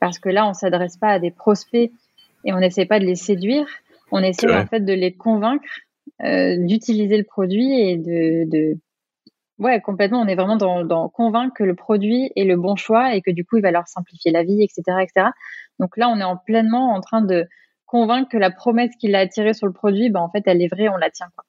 parce 0.00 0.18
que 0.18 0.28
là, 0.28 0.46
on 0.46 0.52
s'adresse 0.52 0.96
pas 0.96 1.10
à 1.10 1.18
des 1.18 1.30
prospects 1.30 1.90
et 2.44 2.52
on 2.52 2.58
n'essaie 2.58 2.86
pas 2.86 3.00
de 3.00 3.04
les 3.04 3.14
séduire, 3.14 3.66
on 4.12 4.22
essaie 4.22 4.52
en 4.52 4.66
fait 4.66 4.80
de 4.80 4.92
les 4.92 5.12
convaincre 5.14 5.64
euh, 6.22 6.56
d'utiliser 6.58 7.18
le 7.18 7.24
produit 7.24 7.80
et 7.80 7.96
de, 7.96 8.78
ouais 9.58 9.80
complètement 9.80 10.20
on 10.20 10.26
est 10.26 10.34
vraiment 10.34 10.56
dans, 10.56 11.10
que 11.50 11.64
le 11.64 11.74
produit 11.74 12.30
est 12.36 12.44
le 12.44 12.56
bon 12.56 12.76
choix 12.76 13.14
et 13.14 13.22
que 13.22 13.30
du 13.30 13.44
coup 13.44 13.56
il 13.56 13.62
va 13.62 13.70
leur 13.70 13.86
simplifier 13.88 14.32
la 14.32 14.42
vie 14.42 14.62
etc 14.62 14.98
etc 15.02 15.28
donc 15.78 15.96
là 15.96 16.08
on 16.08 16.18
est 16.18 16.24
en 16.24 16.36
pleinement 16.36 16.94
en 16.94 17.00
train 17.00 17.22
de 17.22 17.46
convaincre 17.84 18.30
que 18.30 18.38
la 18.38 18.50
promesse 18.50 18.94
qu'il 19.00 19.14
a 19.14 19.20
attirée 19.20 19.54
sur 19.54 19.66
le 19.66 19.72
produit 19.72 20.10
ben 20.10 20.20
en 20.20 20.30
fait 20.30 20.42
elle 20.46 20.62
est 20.62 20.68
vraie 20.68 20.88
on 20.88 20.96
la 20.96 21.10
tient 21.10 21.28
quoi 21.34 21.44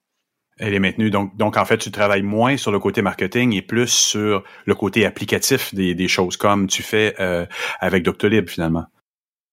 elle 0.60 0.74
est 0.74 0.80
maintenue. 0.80 1.12
Donc, 1.12 1.38
donc, 1.38 1.56
en 1.56 1.66
fait, 1.66 1.78
tu 1.78 1.92
travailles 1.92 2.24
moins 2.24 2.58
sur 2.58 2.72
le 2.72 2.80
côté 2.80 3.02
marketing 3.02 3.54
et 3.54 3.62
plus 3.62 3.90
sur 3.90 4.44
le 4.66 4.76
côté 4.76 5.06
applicatif 5.06 5.74
des, 5.74 5.94
des 5.94 6.08
choses, 6.08 6.36
comme 6.36 6.68
tu 6.68 6.82
fais 6.82 7.14
euh, 7.20 7.46
avec 7.80 8.04
Doctolib, 8.04 8.50
finalement. 8.50 8.86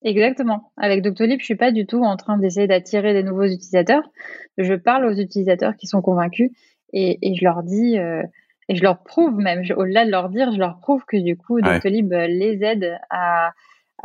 Exactement. 0.05 0.71
Avec 0.77 1.03
Doctolib, 1.03 1.41
je 1.41 1.45
suis 1.45 1.57
pas 1.57 1.73
du 1.73 1.87
tout 1.87 2.03
en 2.05 2.17
train 2.17 2.37
d'essayer 2.37 2.67
d'attirer 2.67 3.15
des 3.15 3.23
nouveaux 3.23 3.47
utilisateurs. 3.47 4.03
Je 4.59 4.75
parle 4.75 5.07
aux 5.07 5.19
utilisateurs 5.19 5.77
qui 5.77 5.87
sont 5.87 6.03
convaincus 6.03 6.51
et, 6.93 7.19
et 7.23 7.35
je 7.35 7.45
leur 7.45 7.63
dis 7.63 7.99
euh, 7.99 8.23
et 8.69 8.77
je 8.77 8.83
leur 8.83 9.03
prouve 9.03 9.37
même, 9.39 9.63
au-delà 9.77 10.05
de 10.05 10.11
leur 10.11 10.29
dire, 10.29 10.53
je 10.53 10.59
leur 10.59 10.79
prouve 10.79 11.05
que 11.07 11.17
du 11.17 11.37
coup 11.37 11.61
Doctolib 11.61 12.13
euh, 12.13 12.27
les 12.27 12.63
aide 12.65 12.99
à, 13.11 13.53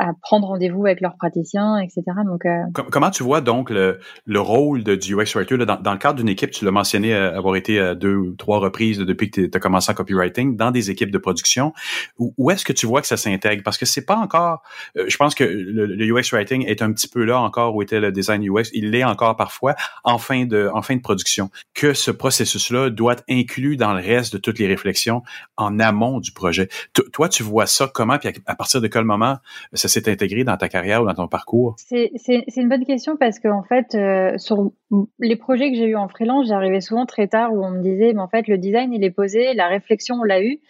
à 0.00 0.12
prendre 0.22 0.46
rendez-vous 0.46 0.86
avec 0.86 1.02
leurs 1.02 1.16
praticiens, 1.16 1.78
etc. 1.78 2.02
Donc, 2.24 2.46
euh... 2.46 2.82
comment 2.90 3.10
tu 3.10 3.22
vois 3.22 3.42
donc 3.42 3.68
le, 3.68 4.00
le 4.24 4.40
rôle 4.40 4.82
de, 4.82 4.94
du 4.94 5.14
UX 5.14 5.34
writer 5.34 5.58
dans, 5.58 5.76
dans, 5.76 5.92
le 5.92 5.98
cadre 5.98 6.14
d'une 6.14 6.28
équipe 6.28 6.50
Tu 6.52 6.64
l'as 6.64 6.70
mentionné 6.70 7.14
euh, 7.14 7.36
avoir 7.36 7.54
été 7.54 7.78
à 7.78 7.94
deux 7.94 8.14
ou 8.14 8.34
trois 8.34 8.60
reprises 8.60 8.98
depuis 8.98 9.30
que 9.30 9.42
tu 9.42 9.50
as 9.52 9.60
commencé 9.60 9.92
en 9.92 9.94
copywriting 9.94 10.56
dans 10.56 10.70
des 10.70 10.90
équipes 10.90 11.10
de 11.10 11.18
production. 11.18 11.74
Où, 12.18 12.32
où 12.38 12.50
est-ce 12.50 12.64
que 12.64 12.72
tu 12.72 12.86
vois 12.86 13.02
que 13.02 13.06
ça 13.06 13.18
s'intègre? 13.18 13.62
Parce 13.62 13.76
que 13.76 13.84
c'est 13.84 14.06
pas 14.06 14.16
encore. 14.16 14.62
Euh, 14.96 15.04
je 15.06 15.16
pense 15.18 15.34
que 15.34 15.44
le, 15.44 15.84
le, 15.84 16.18
UX 16.18 16.32
writing 16.32 16.64
est 16.66 16.80
un 16.80 16.92
petit 16.92 17.06
peu 17.08 17.22
là 17.24 17.38
encore 17.38 17.74
où 17.76 17.82
était 17.82 18.00
le 18.00 18.10
design 18.10 18.42
UX. 18.42 18.70
Il 18.72 18.92
l'est 18.92 19.04
encore 19.04 19.36
parfois 19.36 19.74
en 20.04 20.16
fin 20.16 20.46
de 20.46 20.70
en 20.72 20.80
fin 20.80 20.96
de 20.96 21.02
production. 21.02 21.50
Que 21.74 21.92
ce 21.92 22.10
processus-là 22.10 22.88
doit 22.88 23.12
être 23.12 23.24
inclus 23.28 23.76
dans 23.76 23.92
le 23.92 24.00
reste 24.00 24.32
de 24.32 24.38
toutes 24.38 24.58
les 24.58 24.66
réflexions 24.66 25.22
en 25.58 25.78
amont 25.78 26.20
du 26.20 26.32
projet. 26.32 26.70
toi, 27.12 27.28
tu 27.28 27.42
vois 27.42 27.66
ça 27.66 27.90
comment? 27.92 28.16
Puis 28.16 28.30
à, 28.46 28.54
partir 28.54 28.80
de 28.80 28.86
quel 28.86 29.04
moment 29.04 29.36
ça 29.74 29.89
s'est 29.90 30.10
intégré 30.10 30.44
dans 30.44 30.56
ta 30.56 30.68
carrière 30.68 31.02
ou 31.02 31.06
dans 31.06 31.14
ton 31.14 31.28
parcours? 31.28 31.76
C'est 31.76 32.10
une 32.56 32.68
bonne 32.68 32.84
question 32.84 33.16
parce 33.16 33.38
qu'en 33.38 33.62
fait, 33.62 33.94
euh, 33.94 34.36
sur 34.38 34.72
les 35.18 35.36
projets 35.36 35.70
que 35.70 35.76
j'ai 35.76 35.86
eu 35.86 35.96
en 35.96 36.08
freelance, 36.08 36.48
j'arrivais 36.48 36.80
souvent 36.80 37.06
très 37.06 37.28
tard 37.28 37.52
où 37.52 37.64
on 37.64 37.70
me 37.70 37.82
disait, 37.82 38.12
mais 38.12 38.20
en 38.20 38.28
fait, 38.28 38.48
le 38.48 38.58
design, 38.58 38.92
il 38.92 39.04
est 39.04 39.10
posé, 39.10 39.54
la 39.54 39.68
réflexion, 39.68 40.16
on 40.16 40.24
l'a 40.24 40.42
eu. 40.42 40.60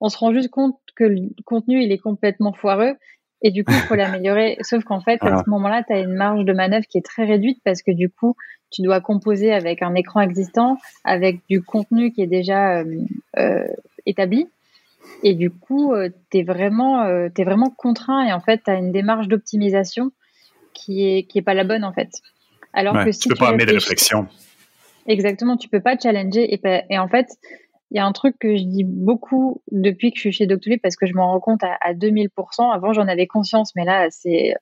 On 0.00 0.08
se 0.08 0.18
rend 0.18 0.32
juste 0.32 0.50
compte 0.50 0.78
que 0.96 1.04
le 1.04 1.28
contenu, 1.44 1.82
il 1.82 1.92
est 1.92 1.98
complètement 1.98 2.52
foireux. 2.52 2.94
Et 3.42 3.50
du 3.50 3.64
coup, 3.64 3.72
il 3.72 3.80
faut 3.80 3.94
l'améliorer. 3.94 4.56
Sauf 4.62 4.84
qu'en 4.84 5.00
fait, 5.00 5.22
à 5.22 5.42
ce 5.44 5.50
moment-là, 5.50 5.82
tu 5.86 5.92
as 5.92 6.00
une 6.00 6.14
marge 6.14 6.44
de 6.44 6.52
manœuvre 6.52 6.86
qui 6.86 6.98
est 6.98 7.04
très 7.04 7.24
réduite 7.24 7.60
parce 7.64 7.82
que 7.82 7.92
du 7.92 8.08
coup, 8.08 8.36
tu 8.70 8.82
dois 8.82 9.00
composer 9.00 9.52
avec 9.52 9.82
un 9.82 9.94
écran 9.94 10.20
existant, 10.20 10.78
avec 11.04 11.40
du 11.48 11.62
contenu 11.62 12.10
qui 12.12 12.22
est 12.22 12.26
déjà 12.26 12.78
euh, 12.78 12.84
euh, 13.38 13.66
établi. 14.06 14.48
Et 15.22 15.34
du 15.34 15.50
coup, 15.50 15.92
euh, 15.92 16.10
tu 16.30 16.38
es, 16.38 16.42
vraiment, 16.42 17.02
euh, 17.02 17.28
es 17.36 17.44
vraiment 17.44 17.70
contraint 17.70 18.26
et 18.26 18.32
en 18.32 18.40
fait, 18.40 18.62
tu 18.64 18.70
as 18.70 18.74
une 18.74 18.92
démarche 18.92 19.28
d'optimisation 19.28 20.10
qui 20.72 21.06
est, 21.06 21.24
qui 21.24 21.38
est 21.38 21.42
pas 21.42 21.54
la 21.54 21.64
bonne 21.64 21.84
en 21.84 21.92
fait. 21.92 22.10
Alors 22.72 23.04
que 23.04 23.12
si 23.12 23.20
tu 23.20 23.28
peux 23.28 23.36
pas 23.36 23.48
amener 23.48 23.66
de 23.66 23.74
réflexion. 23.74 24.26
Exactement, 25.06 25.56
tu 25.56 25.68
peux 25.68 25.80
pas 25.80 25.96
challenger. 25.96 26.52
Et, 26.52 26.60
et 26.90 26.98
en 26.98 27.08
fait, 27.08 27.28
il 27.90 27.96
y 27.96 28.00
a 28.00 28.06
un 28.06 28.12
truc 28.12 28.36
que 28.38 28.56
je 28.56 28.64
dis 28.64 28.84
beaucoup 28.84 29.62
depuis 29.70 30.10
que 30.10 30.16
je 30.16 30.22
suis 30.22 30.32
chez 30.32 30.46
Doctolib 30.46 30.80
parce 30.82 30.96
que 30.96 31.06
je 31.06 31.14
m'en 31.14 31.28
rends 31.30 31.40
compte 31.40 31.62
à, 31.62 31.76
à 31.80 31.94
2000%. 31.94 32.28
Avant, 32.72 32.92
j'en 32.92 33.06
avais 33.06 33.26
conscience, 33.26 33.72
mais 33.76 33.84
là, 33.84 34.08
c'est 34.10 34.54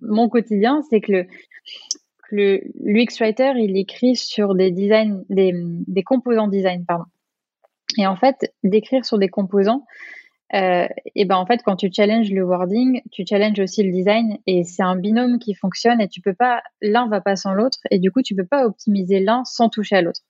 mon 0.00 0.28
quotidien, 0.28 0.82
c'est 0.90 1.00
que 1.00 1.12
le, 1.12 1.26
le 2.30 2.60
l'UX 2.80 3.18
Writer, 3.20 3.52
il 3.56 3.76
écrit 3.76 4.16
sur 4.16 4.54
des 4.54 4.70
designs, 4.70 5.24
des, 5.28 5.52
des 5.54 6.02
composants 6.02 6.48
design, 6.48 6.84
pardon. 6.84 7.04
Et 7.98 8.06
en 8.06 8.16
fait, 8.16 8.52
d'écrire 8.62 9.04
sur 9.04 9.18
des 9.18 9.28
composants, 9.28 9.84
euh, 10.54 10.86
et 11.14 11.24
ben 11.24 11.36
en 11.36 11.46
fait, 11.46 11.62
quand 11.64 11.76
tu 11.76 11.90
challenges 11.92 12.30
le 12.30 12.44
wording, 12.44 13.00
tu 13.10 13.24
challenges 13.28 13.58
aussi 13.58 13.82
le 13.82 13.90
design, 13.90 14.38
et 14.46 14.62
c'est 14.64 14.82
un 14.82 14.96
binôme 14.96 15.38
qui 15.38 15.54
fonctionne, 15.54 16.00
et 16.00 16.08
tu 16.08 16.20
peux 16.20 16.34
pas, 16.34 16.62
l'un 16.80 17.08
va 17.08 17.20
pas 17.20 17.36
sans 17.36 17.54
l'autre, 17.54 17.78
et 17.90 17.98
du 17.98 18.12
coup, 18.12 18.22
tu 18.22 18.34
peux 18.34 18.46
pas 18.46 18.66
optimiser 18.66 19.20
l'un 19.20 19.42
sans 19.44 19.68
toucher 19.68 19.96
à 19.96 20.02
l'autre. 20.02 20.20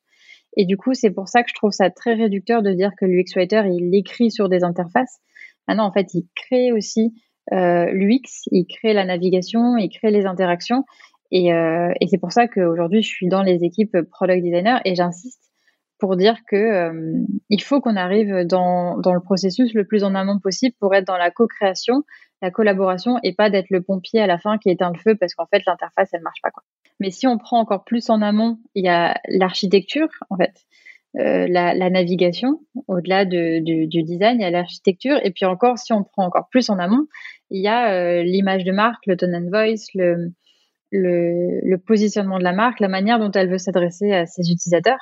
Et 0.57 0.67
du 0.67 0.77
coup, 0.77 0.95
c'est 0.95 1.11
pour 1.11 1.29
ça 1.29 1.43
que 1.43 1.51
je 1.51 1.55
trouve 1.55 1.73
ça 1.73 1.91
très 1.91 2.15
réducteur 2.15 2.63
de 2.63 2.73
dire 2.73 2.93
que 2.97 3.05
l'UX 3.05 3.35
Writer, 3.35 3.63
il 3.67 3.95
écrit 3.95 4.31
sur 4.31 4.49
des 4.49 4.63
interfaces. 4.63 5.19
Maintenant, 5.67 5.87
en 5.87 5.93
fait, 5.93 6.15
il 6.15 6.29
crée 6.37 6.73
aussi 6.73 7.13
euh, 7.53 7.87
l'UX, 7.93 8.47
il 8.53 8.65
crée 8.67 8.93
la 8.93 9.05
navigation, 9.05 9.77
il 9.77 9.89
crée 9.89 10.11
les 10.11 10.27
interactions. 10.27 10.85
Et, 11.33 11.53
euh, 11.53 11.93
et 12.01 12.07
c'est 12.07 12.19
pour 12.19 12.33
ça 12.33 12.47
qu'aujourd'hui, 12.47 13.03
je 13.03 13.09
suis 13.09 13.29
dans 13.29 13.43
les 13.43 13.65
équipes 13.65 13.97
product 14.11 14.43
designer 14.45 14.81
et 14.85 14.95
j'insiste 14.95 15.51
pour 15.99 16.17
dire 16.17 16.37
que 16.49 16.57
euh, 16.57 17.25
il 17.49 17.63
faut 17.63 17.81
qu'on 17.81 17.97
arrive 17.97 18.45
dans, 18.47 18.99
dans 18.99 19.15
le 19.15 19.21
processus 19.21 19.73
le 19.75 19.87
plus 19.87 20.05
en 20.05 20.15
amont 20.15 20.39
possible 20.39 20.75
pour 20.81 20.95
être 20.95 21.07
dans 21.07 21.17
la 21.17 21.31
co-création, 21.31 22.03
la 22.43 22.51
collaboration 22.51 23.19
et 23.23 23.35
pas 23.35 23.51
d'être 23.51 23.71
le 23.71 23.81
pompier 23.81 24.21
à 24.21 24.27
la 24.27 24.39
fin 24.39 24.59
qui 24.59 24.71
éteint 24.71 24.93
le 24.93 24.99
feu 24.99 25.17
parce 25.19 25.35
qu'en 25.35 25.47
fait 25.47 25.63
l'interface 25.67 26.11
elle 26.13 26.23
marche 26.23 26.43
pas 26.43 26.51
quoi. 26.51 26.63
Mais 27.01 27.11
si 27.11 27.27
on 27.27 27.39
prend 27.39 27.59
encore 27.59 27.85
plus 27.85 28.11
en 28.11 28.23
amont, 28.23 28.59
il 28.75 28.85
y 28.85 28.89
a 28.89 29.21
l'architecture 29.29 30.09
en 30.31 30.37
fait. 30.37 30.55
Euh, 31.17 31.47
la, 31.49 31.91
navigation, 31.91 32.61
au-delà 32.89 33.25
de, 33.25 33.61
du, 33.61 34.03
design, 34.03 34.41
il 34.41 34.43
y 34.43 34.45
a 34.45 34.51
l'architecture. 34.51 35.17
Et 35.23 35.31
puis 35.31 35.45
encore, 35.45 35.79
si 35.79 35.93
on 35.93 36.03
prend 36.03 36.27
encore 36.27 36.49
plus 36.51 36.71
en 36.71 36.79
amont, 36.81 37.07
il 37.51 37.63
y 37.63 37.69
a 37.69 37.93
euh, 37.93 38.23
l'image 38.25 38.65
de 38.65 38.73
marque, 38.73 39.07
le 39.07 39.17
tone 39.17 39.33
and 39.33 39.49
voice, 39.49 39.87
le, 39.95 40.33
le, 40.91 41.77
positionnement 41.77 42.39
de 42.39 42.45
la 42.45 42.53
marque, 42.53 42.81
la 42.81 42.89
manière 42.89 43.21
dont 43.21 43.31
elle 43.31 43.49
veut 43.49 43.59
s'adresser 43.59 44.13
à 44.13 44.27
ses 44.27 44.51
utilisateurs. 44.51 44.99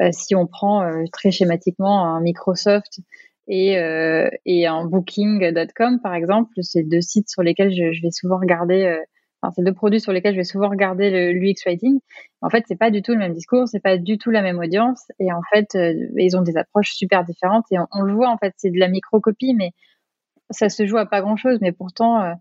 Euh, 0.00 0.08
si 0.12 0.34
on 0.34 0.46
prend 0.46 0.82
euh, 0.82 1.04
très 1.12 1.30
schématiquement 1.30 2.04
un 2.04 2.20
Microsoft 2.20 3.00
et, 3.48 3.78
euh, 3.78 4.28
et 4.46 4.66
un 4.66 4.84
Booking.com, 4.86 6.00
par 6.02 6.14
exemple, 6.14 6.52
c'est 6.62 6.82
deux 6.82 7.00
sites 7.00 7.28
sur 7.28 7.42
lesquels 7.42 7.72
je, 7.72 8.02
vais 8.02 8.10
souvent 8.10 8.38
regarder 8.38 8.98
Enfin, 9.44 9.54
c'est 9.56 9.64
deux 9.64 9.74
produits 9.74 10.00
sur 10.00 10.12
lesquels 10.12 10.34
je 10.34 10.38
vais 10.38 10.44
souvent 10.44 10.68
regarder 10.68 11.32
l'UX 11.32 11.64
writing. 11.66 11.98
En 12.42 12.48
fait, 12.48 12.64
c'est 12.68 12.78
pas 12.78 12.92
du 12.92 13.02
tout 13.02 13.10
le 13.10 13.18
même 13.18 13.32
discours, 13.32 13.66
c'est 13.66 13.80
pas 13.80 13.98
du 13.98 14.16
tout 14.16 14.30
la 14.30 14.40
même 14.40 14.60
audience, 14.60 15.02
et 15.18 15.32
en 15.32 15.40
fait, 15.52 15.76
ils 16.16 16.36
ont 16.36 16.42
des 16.42 16.56
approches 16.56 16.92
super 16.92 17.24
différentes. 17.24 17.64
Et 17.72 17.78
on, 17.80 17.88
on 17.90 18.02
le 18.02 18.14
voit, 18.14 18.28
en 18.28 18.38
fait, 18.38 18.54
c'est 18.56 18.70
de 18.70 18.78
la 18.78 18.86
microcopie, 18.86 19.54
mais 19.54 19.72
ça 20.50 20.68
se 20.68 20.86
joue 20.86 20.96
à 20.96 21.06
pas 21.06 21.22
grand 21.22 21.34
chose. 21.34 21.58
Mais 21.60 21.72
pourtant, 21.72 22.36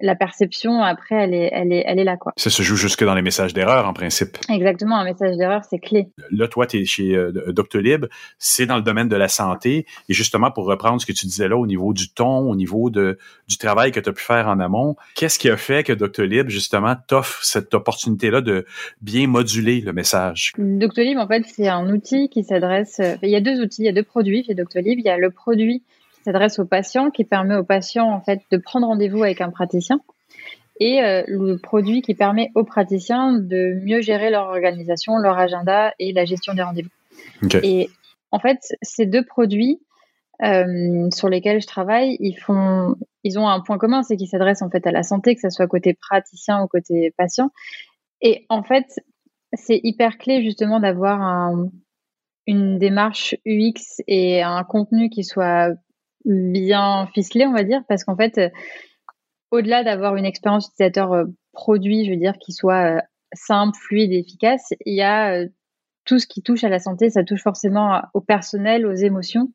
la 0.00 0.14
perception 0.14 0.82
après 0.82 1.14
elle 1.16 1.34
est 1.34 1.50
elle 1.52 1.72
est 1.72 1.84
elle 1.86 1.98
est 1.98 2.04
là 2.04 2.16
quoi. 2.16 2.32
Ça 2.36 2.50
se 2.50 2.62
joue 2.62 2.76
jusque 2.76 3.04
dans 3.04 3.14
les 3.14 3.22
messages 3.22 3.54
d'erreur 3.54 3.86
en 3.86 3.92
principe. 3.92 4.38
Exactement, 4.48 4.96
un 4.96 5.04
message 5.04 5.36
d'erreur 5.36 5.62
c'est 5.68 5.78
clé. 5.78 6.08
Là 6.30 6.48
toi 6.48 6.66
tu 6.66 6.78
es 6.78 6.84
chez 6.84 7.14
euh, 7.14 7.32
Doctolib, 7.52 8.06
c'est 8.38 8.66
dans 8.66 8.76
le 8.76 8.82
domaine 8.82 9.08
de 9.08 9.16
la 9.16 9.28
santé 9.28 9.86
et 10.08 10.14
justement 10.14 10.50
pour 10.50 10.66
reprendre 10.66 11.00
ce 11.00 11.06
que 11.06 11.12
tu 11.12 11.26
disais 11.26 11.48
là 11.48 11.56
au 11.56 11.66
niveau 11.66 11.92
du 11.92 12.12
ton, 12.12 12.50
au 12.50 12.56
niveau 12.56 12.90
de 12.90 13.18
du 13.48 13.56
travail 13.56 13.92
que 13.92 14.00
tu 14.00 14.08
as 14.08 14.12
pu 14.12 14.22
faire 14.22 14.48
en 14.48 14.58
amont, 14.60 14.96
qu'est-ce 15.14 15.38
qui 15.38 15.48
a 15.48 15.56
fait 15.56 15.84
que 15.84 15.92
Doctolib 15.92 16.48
justement 16.48 16.96
t'offre 17.08 17.44
cette 17.44 17.72
opportunité 17.74 18.30
là 18.30 18.40
de 18.40 18.66
bien 19.00 19.26
moduler 19.26 19.80
le 19.80 19.92
message? 19.92 20.52
Doctolib 20.58 21.18
en 21.18 21.28
fait, 21.28 21.44
c'est 21.46 21.68
un 21.68 21.88
outil 21.90 22.28
qui 22.28 22.42
s'adresse 22.44 23.00
euh, 23.00 23.16
il 23.22 23.30
y 23.30 23.36
a 23.36 23.40
deux 23.40 23.60
outils, 23.60 23.82
il 23.82 23.86
y 23.86 23.88
a 23.88 23.92
deux 23.92 24.02
produits 24.02 24.44
chez 24.44 24.54
Doctolib, 24.54 24.98
il 24.98 25.04
y 25.04 25.08
a 25.08 25.16
le 25.16 25.30
produit 25.30 25.82
s'adresse 26.24 26.58
aux 26.58 26.64
patients, 26.64 27.10
qui 27.10 27.24
permet 27.24 27.56
aux 27.56 27.64
patients 27.64 28.10
en 28.10 28.20
fait 28.20 28.40
de 28.50 28.56
prendre 28.56 28.86
rendez-vous 28.86 29.22
avec 29.22 29.40
un 29.40 29.50
praticien, 29.50 30.00
et 30.80 31.02
euh, 31.02 31.22
le 31.28 31.56
produit 31.56 32.02
qui 32.02 32.14
permet 32.14 32.50
aux 32.54 32.64
praticiens 32.64 33.32
de 33.32 33.78
mieux 33.84 34.00
gérer 34.00 34.30
leur 34.30 34.48
organisation, 34.48 35.16
leur 35.18 35.38
agenda 35.38 35.94
et 35.98 36.12
la 36.12 36.24
gestion 36.24 36.54
des 36.54 36.62
rendez-vous. 36.62 36.90
Et 37.62 37.90
en 38.32 38.40
fait, 38.40 38.58
ces 38.82 39.06
deux 39.06 39.24
produits 39.24 39.80
euh, 40.42 41.08
sur 41.14 41.28
lesquels 41.28 41.60
je 41.60 41.66
travaille, 41.66 42.16
ils 42.18 42.34
font, 42.34 42.96
ils 43.22 43.38
ont 43.38 43.46
un 43.48 43.60
point 43.60 43.78
commun, 43.78 44.02
c'est 44.02 44.16
qu'ils 44.16 44.28
s'adressent 44.28 44.62
en 44.62 44.70
fait 44.70 44.84
à 44.86 44.90
la 44.90 45.04
santé, 45.04 45.34
que 45.36 45.40
ce 45.40 45.50
soit 45.50 45.68
côté 45.68 45.94
praticien 45.94 46.60
ou 46.62 46.66
côté 46.66 47.12
patient. 47.16 47.50
Et 48.20 48.44
en 48.48 48.64
fait, 48.64 48.86
c'est 49.52 49.80
hyper 49.84 50.18
clé 50.18 50.42
justement 50.42 50.80
d'avoir 50.80 51.22
un, 51.22 51.70
une 52.46 52.78
démarche 52.78 53.36
UX 53.46 54.02
et 54.08 54.42
un 54.42 54.64
contenu 54.64 55.08
qui 55.08 55.22
soit 55.22 55.74
bien 56.24 57.06
ficelé, 57.14 57.46
on 57.46 57.52
va 57.52 57.64
dire, 57.64 57.82
parce 57.88 58.04
qu'en 58.04 58.16
fait, 58.16 58.38
euh, 58.38 58.48
au-delà 59.50 59.84
d'avoir 59.84 60.16
une 60.16 60.24
expérience 60.24 60.68
utilisateur 60.68 61.12
euh, 61.12 61.24
produit, 61.52 62.04
je 62.04 62.10
veux 62.10 62.16
dire, 62.16 62.34
qui 62.38 62.52
soit 62.52 62.96
euh, 62.96 63.00
simple, 63.34 63.76
fluide 63.78 64.12
et 64.12 64.18
efficace, 64.18 64.72
il 64.84 64.94
y 64.94 65.02
a 65.02 65.44
tout 66.04 66.18
ce 66.18 66.26
qui 66.26 66.42
touche 66.42 66.64
à 66.64 66.68
la 66.68 66.78
santé, 66.78 67.10
ça 67.10 67.24
touche 67.24 67.42
forcément 67.42 68.02
au 68.12 68.20
personnel, 68.20 68.86
aux 68.86 68.94
émotions. 68.94 69.52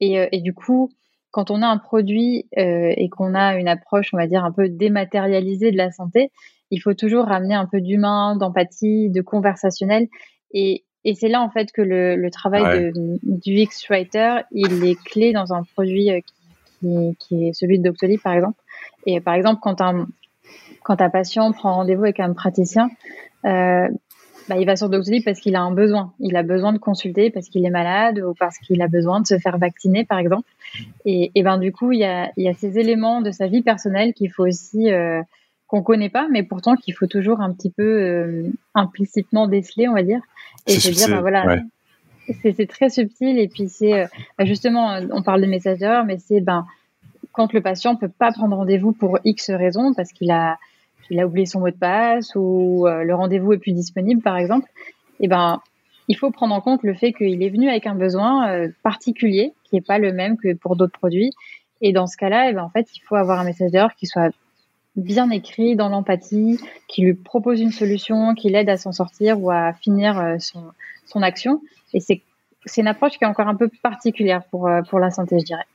Et, 0.00 0.40
du 0.40 0.52
coup, 0.52 0.90
quand 1.30 1.50
on 1.50 1.62
a 1.62 1.66
un 1.66 1.78
produit 1.78 2.48
et 2.56 3.08
qu'on 3.10 3.34
a 3.34 3.56
une 3.56 3.68
approche, 3.68 4.10
on 4.12 4.16
va 4.16 4.26
dire, 4.26 4.44
un 4.44 4.50
peu 4.50 4.68
dématérialisée 4.68 5.70
de 5.70 5.76
la 5.76 5.92
santé, 5.92 6.30
il 6.70 6.80
faut 6.80 6.94
toujours 6.94 7.26
ramener 7.26 7.54
un 7.54 7.66
peu 7.66 7.80
d'humain, 7.80 8.34
d'empathie, 8.36 9.10
de 9.10 9.20
conversationnel. 9.20 10.08
Et, 10.52 10.84
et 11.04 11.14
c'est 11.14 11.28
là 11.28 11.40
en 11.42 11.50
fait 11.50 11.72
que 11.72 11.82
le, 11.82 12.16
le 12.16 12.30
travail 12.30 12.92
de, 12.92 13.18
du 13.22 13.52
X-Writer, 13.52 14.40
il 14.52 14.84
est 14.84 15.02
clé 15.02 15.32
dans 15.32 15.52
un 15.52 15.64
produit 15.64 16.10
euh, 16.10 16.20
qui, 16.20 17.16
qui 17.18 17.48
est 17.48 17.52
celui 17.52 17.78
de 17.78 17.84
Doctolib 17.84 18.20
par 18.20 18.34
exemple. 18.34 18.58
Et 19.06 19.20
par 19.20 19.34
exemple, 19.34 19.60
quand 19.62 19.80
un, 19.80 20.06
quand 20.82 21.00
un 21.00 21.10
patient 21.10 21.52
prend 21.52 21.74
rendez-vous 21.76 22.04
avec 22.04 22.20
un 22.20 22.32
praticien, 22.32 22.90
euh, 23.44 23.88
bah, 24.48 24.56
il 24.58 24.66
va 24.66 24.76
sur 24.76 24.88
Doctolib 24.88 25.24
parce 25.24 25.40
qu'il 25.40 25.56
a 25.56 25.60
un 25.60 25.72
besoin. 25.72 26.12
Il 26.18 26.36
a 26.36 26.42
besoin 26.42 26.72
de 26.72 26.78
consulter 26.78 27.30
parce 27.30 27.48
qu'il 27.48 27.64
est 27.64 27.70
malade 27.70 28.20
ou 28.20 28.34
parce 28.34 28.58
qu'il 28.58 28.82
a 28.82 28.88
besoin 28.88 29.20
de 29.20 29.26
se 29.26 29.38
faire 29.38 29.58
vacciner, 29.58 30.04
par 30.04 30.18
exemple. 30.18 30.48
Et, 31.04 31.30
et 31.34 31.42
ben 31.42 31.58
du 31.58 31.72
coup, 31.72 31.92
il 31.92 32.00
y 32.00 32.04
a, 32.04 32.30
il 32.36 32.44
y 32.44 32.48
a 32.48 32.54
ces 32.54 32.78
éléments 32.78 33.20
de 33.20 33.30
sa 33.30 33.46
vie 33.46 33.62
personnelle 33.62 34.14
qu'il 34.14 34.30
faut 34.30 34.46
aussi 34.46 34.90
euh, 34.90 35.22
qu'on 35.66 35.82
connaît 35.82 36.10
pas, 36.10 36.28
mais 36.30 36.42
pourtant 36.42 36.76
qu'il 36.76 36.94
faut 36.94 37.06
toujours 37.06 37.40
un 37.40 37.52
petit 37.52 37.70
peu 37.70 37.82
euh, 37.82 38.50
implicitement 38.74 39.46
déceler, 39.46 39.88
on 39.88 39.94
va 39.94 40.02
dire. 40.02 40.20
Et 40.66 40.78
se 40.78 40.90
dire, 40.90 41.08
bah, 41.08 41.20
voilà, 41.20 41.62
c'est 42.42 42.68
très 42.68 42.90
subtil. 42.90 43.38
Et 43.38 43.48
puis 43.48 43.68
c'est 43.68 43.94
euh, 43.94 44.06
bah, 44.38 44.44
justement, 44.44 44.98
on 45.10 45.22
parle 45.22 45.40
de 45.40 45.46
message 45.46 45.78
d'erreur, 45.78 46.04
mais 46.04 46.18
c'est 46.18 46.40
ben 46.40 46.66
quand 47.32 47.52
le 47.52 47.60
patient 47.60 47.96
peut 47.96 48.08
pas 48.08 48.32
prendre 48.32 48.56
rendez-vous 48.56 48.92
pour 48.92 49.18
X 49.24 49.50
raisons 49.50 49.94
parce 49.94 50.12
qu'il 50.12 50.30
a 50.30 50.58
il 51.10 51.20
a 51.20 51.26
oublié 51.26 51.46
son 51.46 51.60
mot 51.60 51.70
de 51.70 51.76
passe 51.76 52.32
ou 52.36 52.86
euh, 52.86 53.02
le 53.02 53.14
rendez-vous 53.14 53.52
est 53.52 53.58
plus 53.58 53.72
disponible, 53.72 54.22
par 54.22 54.36
exemple. 54.36 54.68
Et 55.20 55.28
ben 55.28 55.60
il 56.08 56.16
faut 56.16 56.30
prendre 56.30 56.54
en 56.54 56.60
compte 56.60 56.82
le 56.82 56.94
fait 56.94 57.12
qu'il 57.12 57.42
est 57.42 57.48
venu 57.48 57.68
avec 57.68 57.86
un 57.86 57.94
besoin 57.94 58.68
particulier 58.82 59.52
qui 59.64 59.76
est 59.76 59.86
pas 59.86 59.98
le 59.98 60.12
même 60.12 60.36
que 60.36 60.52
pour 60.54 60.76
d'autres 60.76 60.98
produits. 60.98 61.32
Et 61.80 61.92
dans 61.92 62.06
ce 62.06 62.16
cas-là, 62.16 62.48
et 62.48 62.52
ben, 62.54 62.62
en 62.62 62.70
fait, 62.70 62.88
il 62.94 63.00
faut 63.00 63.16
avoir 63.16 63.40
un 63.40 63.44
message 63.44 63.70
d'erreur 63.70 63.94
qui 63.94 64.06
soit 64.06 64.32
bien 64.96 65.30
écrit, 65.30 65.76
dans 65.76 65.88
l'empathie, 65.88 66.58
qui 66.88 67.02
lui 67.02 67.14
propose 67.14 67.60
une 67.60 67.72
solution, 67.72 68.34
qui 68.34 68.50
l'aide 68.50 68.68
à 68.68 68.76
s'en 68.76 68.92
sortir 68.92 69.40
ou 69.40 69.50
à 69.50 69.72
finir 69.72 70.18
euh, 70.18 70.36
son, 70.38 71.22
action. 71.22 71.60
Et 71.94 72.00
c'est 72.00 72.22
une 72.76 72.86
approche 72.86 73.18
qui 73.18 73.24
est 73.24 73.26
encore 73.26 73.48
un 73.48 73.54
peu 73.54 73.68
particulière 73.82 74.42
pour, 74.50 74.66
euh, 74.66 74.82
pour 74.82 74.98
la 74.98 75.10
santé, 75.10 75.38
je 75.38 75.44
dirais. 75.44 75.66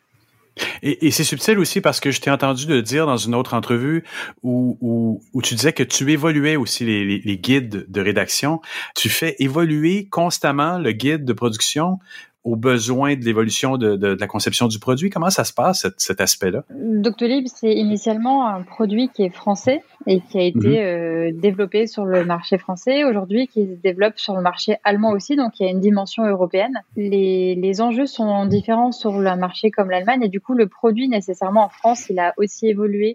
Et, 0.81 1.11
c'est 1.11 1.23
subtil 1.23 1.59
aussi 1.59 1.81
parce 1.81 1.99
que 1.99 2.11
je 2.11 2.21
t'ai 2.21 2.31
entendu 2.31 2.65
de 2.65 2.81
dire 2.81 3.05
dans 3.05 3.17
une 3.17 3.35
autre 3.35 3.53
entrevue 3.53 4.03
où, 4.43 5.19
où, 5.33 5.41
tu 5.41 5.55
disais 5.55 5.73
que 5.73 5.83
tu 5.83 6.11
évoluais 6.11 6.55
aussi 6.55 6.85
les, 6.85 7.37
guides 7.37 7.85
de 7.87 8.01
rédaction. 8.01 8.61
Tu 8.95 9.09
fais 9.09 9.35
évoluer 9.39 10.07
constamment 10.07 10.77
le 10.77 10.91
guide 10.91 11.25
de 11.25 11.33
production 11.33 11.99
aux 12.47 12.55
besoins 12.55 13.13
de 13.19 13.25
l'évolution 13.25 13.77
de, 13.77 13.97
de, 13.97 14.15
de, 14.15 14.19
la 14.19 14.27
conception 14.27 14.67
du 14.67 14.79
produit? 14.79 15.09
Comment 15.09 15.29
ça 15.29 15.43
se 15.43 15.53
passe, 15.53 15.81
cet, 15.81 15.95
cet 15.99 16.21
aspect-là? 16.21 16.63
Doctolib, 16.71 17.45
c'est 17.47 17.73
initialement 17.73 18.47
un 18.47 18.61
produit 18.61 19.09
qui 19.13 19.23
est 19.23 19.35
français 19.43 19.83
et 20.05 20.21
qui 20.21 20.37
a 20.37 20.43
été 20.43 20.69
mm 20.69 20.71
-hmm. 20.71 20.85
euh, 20.85 21.31
développé 21.47 21.79
sur 21.87 22.05
le 22.13 22.19
marché 22.23 22.57
français, 22.65 22.97
aujourd'hui 23.09 23.41
qui 23.51 23.61
se 23.71 23.75
développe 23.87 24.17
sur 24.25 24.33
le 24.37 24.43
marché 24.51 24.71
allemand 24.89 25.11
aussi, 25.17 25.33
donc 25.41 25.51
il 25.59 25.63
y 25.65 25.67
a 25.69 25.71
une 25.77 25.85
dimension 25.89 26.21
européenne. 26.35 26.75
Les, 26.95 27.55
les 27.65 27.75
enjeux 27.85 28.09
sont 28.17 28.33
différents 28.57 28.93
sur 29.01 29.11
un 29.35 29.39
marché 29.47 29.65
comme 29.75 29.89
l'Allemagne 29.93 30.21
et 30.27 30.31
du 30.35 30.39
coup, 30.45 30.55
le 30.63 30.67
produit 30.79 31.07
nécessairement 31.17 31.63
en 31.69 31.73
France, 31.79 32.01
il 32.11 32.17
a 32.27 32.29
aussi 32.41 32.63
évolué 32.75 33.09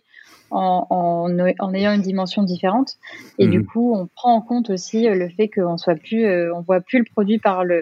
en, 0.50 0.86
en, 0.90 1.28
en, 1.64 1.70
ayant 1.78 1.92
une 1.98 2.06
dimension 2.12 2.42
différente. 2.54 2.90
Et 3.40 3.46
mmh. 3.46 3.54
du 3.56 3.60
coup, 3.70 3.86
on 3.98 4.02
prend 4.18 4.32
en 4.38 4.42
compte 4.50 4.68
aussi 4.74 4.98
le 5.22 5.28
fait 5.36 5.48
qu'on 5.54 5.78
soit 5.84 5.98
plus, 6.06 6.24
euh, 6.26 6.58
on 6.58 6.60
voit 6.68 6.82
plus 6.88 6.98
le 7.04 7.08
produit 7.14 7.38
par 7.48 7.58
le, 7.70 7.78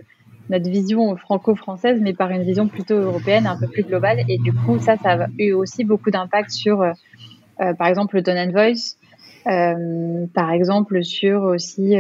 notre 0.51 0.69
vision 0.69 1.17
franco-française, 1.17 2.01
mais 2.03 2.13
par 2.13 2.31
une 2.31 2.43
vision 2.43 2.67
plutôt 2.67 2.97
européenne, 2.97 3.47
un 3.47 3.57
peu 3.57 3.69
plus 3.69 3.85
globale. 3.85 4.25
Et 4.29 4.37
du 4.37 4.53
coup, 4.53 4.79
ça, 4.81 4.97
ça 4.97 5.13
a 5.13 5.27
eu 5.39 5.53
aussi 5.53 5.85
beaucoup 5.85 6.11
d'impact 6.11 6.51
sur, 6.51 6.83
euh, 6.83 6.91
euh, 7.61 7.73
par 7.75 7.87
exemple, 7.87 8.17
le 8.17 8.25
tone 8.25 8.37
and 8.37 8.51
voice, 8.51 8.97
euh, 9.47 10.27
par 10.35 10.51
exemple, 10.51 11.05
sur 11.05 11.43
aussi 11.43 11.97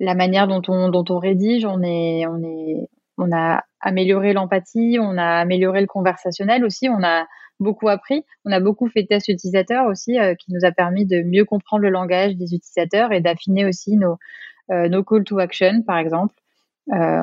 la 0.00 0.14
manière 0.14 0.46
dont 0.46 0.62
on, 0.68 1.18
rédige. 1.18 1.64
On 1.64 3.32
a 3.32 3.62
amélioré 3.80 4.32
l'empathie, 4.34 4.98
on 5.00 5.16
a 5.16 5.40
amélioré 5.40 5.80
le 5.80 5.86
conversationnel 5.86 6.64
aussi, 6.64 6.88
on 6.90 7.02
a 7.02 7.26
beaucoup 7.58 7.88
appris. 7.88 8.24
On 8.44 8.52
a 8.52 8.60
beaucoup 8.60 8.88
fait 8.88 9.02
de 9.02 9.08
tests 9.08 9.28
utilisateurs 9.28 9.86
aussi, 9.86 10.18
qui 10.38 10.52
nous 10.52 10.64
a 10.64 10.72
permis 10.72 11.06
de 11.06 11.22
mieux 11.22 11.46
comprendre 11.46 11.84
le 11.84 11.90
langage 11.90 12.36
des 12.36 12.54
utilisateurs 12.54 13.12
et 13.12 13.20
d'affiner 13.20 13.64
aussi 13.64 13.96
nos, 13.96 14.18
nos 14.68 15.02
call 15.02 15.24
to 15.24 15.38
action, 15.38 15.82
par 15.86 15.96
exemple. 15.96 16.34
Euh, 16.92 17.22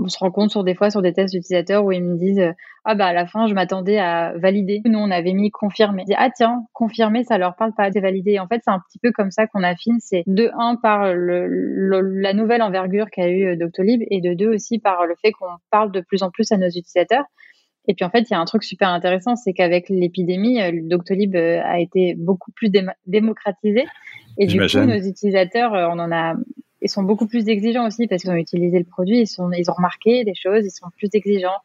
on 0.00 0.08
se 0.08 0.18
rend 0.18 0.30
compte 0.30 0.50
sur 0.50 0.64
des 0.64 0.74
fois 0.74 0.90
sur 0.90 1.02
des 1.02 1.12
tests 1.12 1.34
d'utilisateurs 1.34 1.84
où 1.84 1.92
ils 1.92 2.02
me 2.02 2.16
disent 2.16 2.54
ah 2.84 2.94
bah 2.94 3.06
à 3.06 3.12
la 3.12 3.26
fin 3.26 3.46
je 3.48 3.54
m'attendais 3.54 3.98
à 3.98 4.32
valider. 4.36 4.80
Nous 4.84 4.98
on 4.98 5.10
avait 5.10 5.32
mis 5.32 5.50
confirmer. 5.50 6.04
Ah 6.16 6.30
tiens 6.34 6.64
confirmer 6.72 7.24
ça 7.24 7.36
leur 7.36 7.56
parle 7.56 7.74
pas 7.74 7.90
de 7.90 8.00
valider 8.00 8.38
en 8.38 8.46
fait 8.46 8.60
c'est 8.64 8.70
un 8.70 8.80
petit 8.88 8.98
peu 8.98 9.10
comme 9.12 9.30
ça 9.30 9.46
qu'on 9.46 9.62
affine. 9.62 9.96
C'est 10.00 10.22
de 10.26 10.50
un 10.58 10.76
par 10.76 11.12
le, 11.12 12.00
la 12.20 12.32
nouvelle 12.32 12.62
envergure 12.62 13.10
qu'a 13.10 13.28
eu 13.28 13.56
Doctolib 13.56 14.02
et 14.10 14.20
de 14.20 14.34
deux 14.34 14.54
aussi 14.54 14.78
par 14.78 15.04
le 15.04 15.14
fait 15.20 15.32
qu'on 15.32 15.46
parle 15.70 15.90
de 15.90 16.00
plus 16.00 16.22
en 16.22 16.30
plus 16.30 16.50
à 16.52 16.56
nos 16.56 16.68
utilisateurs. 16.68 17.24
Et 17.88 17.94
puis 17.94 18.04
en 18.04 18.10
fait 18.10 18.20
il 18.20 18.32
y 18.32 18.34
a 18.34 18.40
un 18.40 18.44
truc 18.44 18.62
super 18.62 18.88
intéressant 18.88 19.34
c'est 19.34 19.52
qu'avec 19.52 19.88
l'épidémie 19.88 20.60
Doctolib 20.88 21.34
a 21.34 21.80
été 21.80 22.14
beaucoup 22.16 22.52
plus 22.52 22.70
démocratisé. 23.06 23.84
Et 24.38 24.46
du 24.46 24.60
coup 24.60 24.78
nos 24.78 25.00
utilisateurs 25.00 25.72
on 25.72 25.98
en 25.98 26.12
a 26.12 26.34
ils 26.80 26.88
sont 26.88 27.02
beaucoup 27.02 27.26
plus 27.26 27.48
exigeants 27.48 27.86
aussi 27.86 28.06
parce 28.06 28.22
qu'ils 28.22 28.30
ont 28.30 28.36
utilisé 28.36 28.78
le 28.78 28.84
produit, 28.84 29.20
ils, 29.20 29.26
sont, 29.26 29.50
ils 29.52 29.70
ont 29.70 29.74
remarqué 29.74 30.24
des 30.24 30.34
choses, 30.34 30.64
ils 30.64 30.70
sont 30.70 30.86
plus 30.96 31.08
exigeants. 31.12 31.58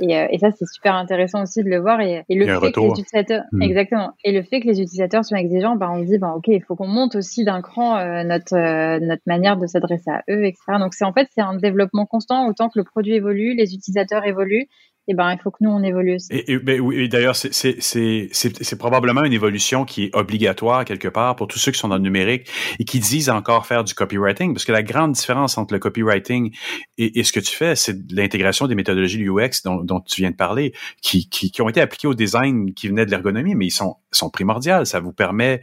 Et, 0.00 0.16
euh, 0.16 0.26
et 0.30 0.38
ça, 0.38 0.50
c'est 0.50 0.66
super 0.66 0.94
intéressant 0.94 1.42
aussi 1.42 1.62
de 1.62 1.68
le 1.68 1.78
voir. 1.78 2.00
Et, 2.00 2.24
et 2.28 2.34
le 2.34 2.46
fait 2.58 2.72
que 2.72 2.80
les 2.80 2.88
utilisateurs, 2.88 3.42
hmm. 3.52 3.62
exactement. 3.62 4.12
Et 4.24 4.32
le 4.32 4.42
fait 4.42 4.60
que 4.60 4.66
les 4.66 4.80
utilisateurs 4.80 5.24
soient 5.24 5.38
exigeants, 5.38 5.76
bah, 5.76 5.90
on 5.92 6.00
se 6.00 6.06
dit, 6.06 6.18
bah, 6.18 6.32
ok, 6.36 6.48
il 6.48 6.62
faut 6.62 6.74
qu'on 6.74 6.88
monte 6.88 7.16
aussi 7.16 7.44
d'un 7.44 7.60
cran 7.60 7.98
euh, 7.98 8.24
notre 8.24 8.56
euh, 8.56 8.98
notre 9.00 9.22
manière 9.26 9.58
de 9.58 9.66
s'adresser 9.66 10.10
à 10.10 10.22
eux, 10.30 10.46
etc. 10.46 10.78
Donc 10.78 10.94
c'est 10.94 11.04
en 11.04 11.12
fait 11.12 11.28
c'est 11.34 11.42
un 11.42 11.56
développement 11.56 12.06
constant. 12.06 12.48
Autant 12.48 12.68
que 12.68 12.78
le 12.78 12.84
produit 12.84 13.14
évolue, 13.14 13.54
les 13.54 13.74
utilisateurs 13.74 14.24
évoluent, 14.24 14.68
eh 15.10 15.14
ben, 15.14 15.32
il 15.32 15.38
faut 15.42 15.50
que 15.50 15.58
nous, 15.60 15.70
on 15.70 15.82
évolue. 15.82 16.18
Et, 16.30 16.58
ben, 16.58 16.80
oui, 16.80 17.08
d'ailleurs, 17.08 17.34
c'est 17.34 18.78
probablement 18.78 19.24
une 19.24 19.32
évolution 19.32 19.84
qui 19.84 20.04
est 20.04 20.14
obligatoire 20.14 20.84
quelque 20.84 21.08
part 21.08 21.34
pour 21.34 21.48
tous 21.48 21.58
ceux 21.58 21.72
qui 21.72 21.78
sont 21.80 21.88
dans 21.88 21.96
le 21.96 22.02
numérique 22.02 22.48
et 22.78 22.84
qui 22.84 23.00
disent 23.00 23.28
encore 23.28 23.66
faire 23.66 23.82
du 23.82 23.92
copywriting, 23.92 24.54
parce 24.54 24.64
que 24.64 24.70
la 24.70 24.84
grande 24.84 25.12
différence 25.12 25.58
entre 25.58 25.74
le 25.74 25.80
copywriting 25.80 26.54
et, 26.96 27.24
ce 27.24 27.32
que 27.32 27.40
tu 27.40 27.54
fais, 27.54 27.74
c'est 27.74 27.96
l'intégration 28.12 28.68
des 28.68 28.76
méthodologies 28.76 29.26
UX 29.28 29.62
dont, 29.64 29.82
dont, 29.82 30.00
tu 30.00 30.20
viens 30.20 30.30
de 30.30 30.36
parler, 30.36 30.72
qui, 31.02 31.28
ont 31.60 31.68
été 31.68 31.80
appliquées 31.80 32.08
au 32.08 32.14
design 32.14 32.72
qui 32.72 32.88
venait 32.88 33.04
de 33.04 33.10
l'ergonomie, 33.10 33.56
mais 33.56 33.66
ils 33.66 33.72
sont, 33.72 33.96
sont 34.12 34.30
primordiales. 34.30 34.86
Ça 34.86 35.00
vous 35.00 35.12
permet 35.12 35.60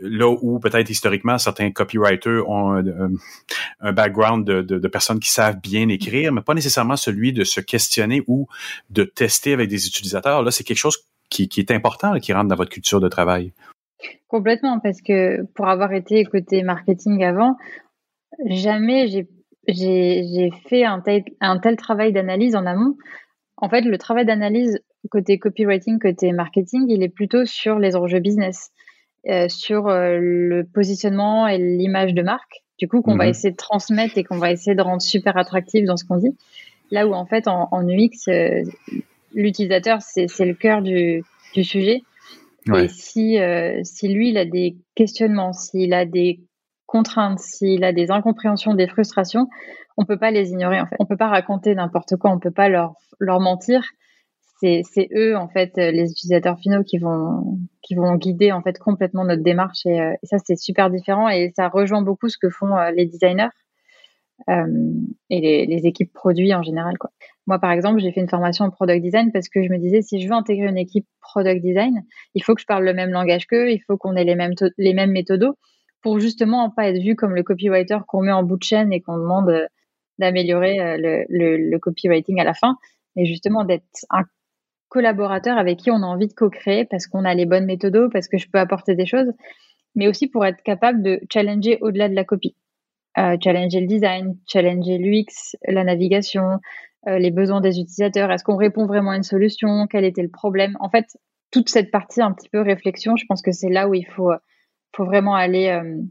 là 0.00 0.28
où 0.28 0.58
peut-être 0.58 0.90
historiquement 0.90 1.38
certains 1.38 1.70
copywriters 1.70 2.48
ont 2.48 2.82
un, 3.80 3.92
background 3.92 4.44
de, 4.44 4.88
personnes 4.88 5.20
qui 5.20 5.30
savent 5.30 5.60
bien 5.60 5.88
écrire, 5.88 6.32
mais 6.32 6.40
pas 6.40 6.54
nécessairement 6.54 6.96
celui 6.96 7.32
de 7.32 7.44
se 7.44 7.60
questionner 7.60 8.22
ou 8.26 8.46
de 8.90 9.04
tester 9.04 9.52
avec 9.52 9.68
des 9.68 9.86
utilisateurs. 9.86 10.42
Là, 10.42 10.50
c'est 10.50 10.64
quelque 10.64 10.78
chose 10.78 11.04
qui, 11.28 11.48
est 11.56 11.70
important, 11.70 12.18
qui 12.18 12.32
rentre 12.32 12.48
dans 12.48 12.56
votre 12.56 12.70
culture 12.70 13.00
de 13.00 13.08
travail. 13.08 13.52
Complètement, 14.28 14.80
parce 14.80 15.00
que 15.00 15.42
pour 15.54 15.68
avoir 15.68 15.92
été 15.92 16.24
côté 16.24 16.62
marketing 16.62 17.22
avant, 17.24 17.56
jamais 18.46 19.06
j'ai 19.68 20.50
fait 20.68 20.84
un 20.84 21.00
tel 21.00 21.76
travail 21.76 22.12
d'analyse 22.12 22.56
en 22.56 22.66
amont. 22.66 22.96
En 23.56 23.68
fait, 23.68 23.82
le 23.82 23.96
travail 23.96 24.26
d'analyse 24.26 24.80
côté 25.10 25.38
copywriting, 25.38 25.98
côté 25.98 26.32
marketing, 26.32 26.86
il 26.88 27.02
est 27.02 27.08
plutôt 27.08 27.44
sur 27.44 27.78
les 27.78 27.96
enjeux 27.96 28.20
business. 28.20 28.72
Euh, 29.28 29.48
sur 29.48 29.86
euh, 29.86 30.18
le 30.18 30.64
positionnement 30.64 31.46
et 31.46 31.56
l'image 31.56 32.12
de 32.12 32.22
marque, 32.22 32.64
du 32.78 32.88
coup, 32.88 33.02
qu'on 33.02 33.16
va 33.16 33.24
mhm. 33.24 33.30
essayer 33.30 33.50
de 33.52 33.56
transmettre 33.56 34.18
et 34.18 34.24
qu'on 34.24 34.38
va 34.38 34.50
essayer 34.50 34.74
de 34.74 34.82
rendre 34.82 35.00
super 35.00 35.36
attractif 35.36 35.84
dans 35.84 35.96
ce 35.96 36.04
qu'on 36.04 36.16
dit. 36.16 36.36
Là 36.90 37.06
où, 37.06 37.14
en 37.14 37.24
fait, 37.24 37.46
en, 37.46 37.88
UX, 37.88 38.28
euh, 38.28 38.64
l'utilisateur, 39.32 40.00
c'est 40.02 40.26
le 40.44 40.54
cœur 40.54 40.82
du, 40.82 41.22
du 41.54 41.62
sujet. 41.62 42.02
Et 42.74 42.88
si, 42.88 43.38
si 43.82 44.08
lui, 44.08 44.28
il 44.30 44.38
a 44.38 44.44
des 44.44 44.76
questionnements, 44.94 45.52
s'il 45.52 45.94
a 45.94 46.04
des 46.04 46.40
contraintes, 46.86 47.38
s'il 47.38 47.82
a 47.84 47.92
des 47.92 48.10
incompréhensions, 48.10 48.74
des 48.74 48.86
frustrations, 48.86 49.48
on 49.96 50.04
peut 50.04 50.18
pas 50.18 50.30
les 50.30 50.50
ignorer 50.50 50.80
en 50.80 50.86
fait. 50.86 50.96
On 50.98 51.06
peut 51.06 51.16
pas 51.16 51.28
raconter 51.28 51.74
n'importe 51.74 52.16
quoi, 52.16 52.30
on 52.30 52.38
peut 52.38 52.50
pas 52.50 52.68
leur, 52.68 52.94
leur 53.18 53.40
mentir 53.40 53.82
c'est 54.62 55.08
eux 55.14 55.36
en 55.36 55.48
fait 55.48 55.76
euh, 55.78 55.90
les 55.90 56.10
utilisateurs 56.10 56.58
finaux 56.58 56.84
qui 56.84 56.98
vont 56.98 57.58
qui 57.82 57.94
vont 57.94 58.14
guider 58.14 58.52
en 58.52 58.62
fait 58.62 58.78
complètement 58.78 59.24
notre 59.24 59.42
démarche 59.42 59.84
et, 59.86 60.00
euh, 60.00 60.14
ça 60.22 60.36
c'est 60.44 60.56
super 60.56 60.90
différent 60.90 61.28
et 61.28 61.52
ça 61.56 61.68
rejoint 61.68 62.02
beaucoup 62.02 62.28
ce 62.28 62.38
que 62.38 62.48
font 62.48 62.76
euh, 62.76 62.90
les 62.90 63.06
designers 63.06 63.48
et 65.30 65.66
les, 65.68 65.86
équipes 65.86 66.12
produits 66.12 66.52
en 66.52 66.64
général 66.64 66.98
quoi. 66.98 67.10
Moi 67.46 67.60
par 67.60 67.70
exemple 67.70 68.00
j'ai 68.00 68.10
fait 68.10 68.20
une 68.20 68.28
formation 68.28 68.64
en 68.64 68.70
product 68.70 69.00
design 69.00 69.30
parce 69.30 69.48
que 69.48 69.62
je 69.62 69.68
me 69.68 69.78
disais 69.78 70.02
si 70.02 70.20
je 70.20 70.26
veux 70.26 70.34
intégrer 70.34 70.66
une 70.66 70.78
équipe 70.78 71.06
product 71.20 71.62
design 71.62 72.02
il 72.34 72.42
faut 72.42 72.54
que 72.54 72.60
je 72.60 72.66
parle 72.66 72.84
le 72.84 72.92
même 72.92 73.10
langage 73.10 73.46
qu'eux 73.46 73.70
il 73.70 73.80
faut 73.86 73.96
qu'on 73.96 74.16
ait 74.16 74.24
les 74.24 74.34
mêmes 74.34 74.54
les 74.78 74.94
mêmes 74.94 75.12
méthodos 75.12 75.56
pour 76.02 76.18
justement 76.18 76.70
pas 76.70 76.88
être 76.88 77.00
vu 77.00 77.14
comme 77.14 77.36
le 77.36 77.44
copywriter 77.44 77.98
qu'on 78.08 78.22
met 78.22 78.32
en 78.32 78.42
bout 78.42 78.56
de 78.56 78.64
chaîne 78.64 78.92
et 78.92 79.00
qu'on 79.00 79.16
demande 79.16 79.68
d'améliorer 80.18 80.98
le, 80.98 81.24
le, 81.28 81.56
le 81.56 81.78
copywriting 81.78 82.40
à 82.40 82.44
la 82.44 82.54
fin 82.54 82.76
mais 83.14 83.26
justement 83.26 83.64
d'être 83.64 83.84
un 84.10 84.24
collaborateurs 84.92 85.56
avec 85.56 85.78
qui 85.78 85.90
on 85.90 86.02
a 86.02 86.06
envie 86.06 86.28
de 86.28 86.34
co-créer 86.34 86.84
parce 86.84 87.06
qu'on 87.06 87.24
a 87.24 87.32
les 87.32 87.46
bonnes 87.46 87.64
méthodos, 87.64 88.10
parce 88.10 88.28
que 88.28 88.36
je 88.36 88.46
peux 88.50 88.58
apporter 88.58 88.94
des 88.94 89.06
choses, 89.06 89.32
mais 89.94 90.06
aussi 90.06 90.26
pour 90.26 90.44
être 90.44 90.62
capable 90.62 91.02
de 91.02 91.18
challenger 91.32 91.78
au-delà 91.80 92.10
de 92.10 92.14
la 92.14 92.24
copie. 92.24 92.54
Euh, 93.16 93.38
challenger 93.42 93.80
le 93.80 93.86
design, 93.86 94.36
challenger 94.46 94.98
l'UX, 94.98 95.56
la 95.66 95.84
navigation, 95.84 96.60
euh, 97.08 97.18
les 97.18 97.30
besoins 97.30 97.62
des 97.62 97.80
utilisateurs. 97.80 98.30
Est-ce 98.30 98.44
qu'on 98.44 98.56
répond 98.56 98.84
vraiment 98.84 99.12
à 99.12 99.16
une 99.16 99.22
solution? 99.22 99.86
Quel 99.90 100.04
était 100.04 100.22
le 100.22 100.30
problème? 100.30 100.76
En 100.78 100.90
fait, 100.90 101.06
toute 101.50 101.70
cette 101.70 101.90
partie 101.90 102.20
un 102.20 102.32
petit 102.32 102.50
peu 102.50 102.60
réflexion, 102.60 103.16
je 103.16 103.24
pense 103.26 103.40
que 103.40 103.50
c'est 103.50 103.70
là 103.70 103.88
où 103.88 103.94
il 103.94 104.06
faut, 104.06 104.30
faut 104.94 105.06
vraiment 105.06 105.34
aller 105.34 105.68
euh, 105.68 106.02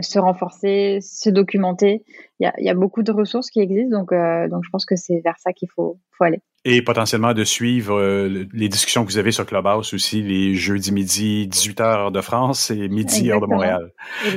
se 0.00 0.18
renforcer, 0.18 0.98
se 1.00 1.30
documenter. 1.30 2.02
Il 2.40 2.50
y 2.58 2.68
a, 2.68 2.74
beaucoup 2.74 3.02
de 3.02 3.12
ressources 3.12 3.50
qui 3.50 3.60
existent, 3.60 3.98
donc, 3.98 4.10
donc 4.50 4.64
je 4.64 4.70
pense 4.70 4.84
que 4.84 4.96
c'est 4.96 5.20
vers 5.24 5.38
ça 5.38 5.52
qu'il 5.52 5.68
faut, 5.74 5.98
faut 6.12 6.24
aller 6.24 6.40
et 6.64 6.82
potentiellement 6.82 7.32
de 7.32 7.44
suivre 7.44 7.98
euh, 7.98 8.46
les 8.52 8.68
discussions 8.68 9.04
que 9.04 9.10
vous 9.10 9.18
avez 9.18 9.32
sur 9.32 9.46
Clubhouse 9.46 9.94
aussi 9.94 10.22
les 10.22 10.54
jeudis 10.54 10.92
midi 10.92 11.48
18h 11.50 11.82
heure 11.82 12.10
de 12.10 12.20
France 12.20 12.70
et 12.70 12.88
midi 12.88 13.30
heure 13.30 13.40
de 13.40 13.46
Montréal. 13.46 13.92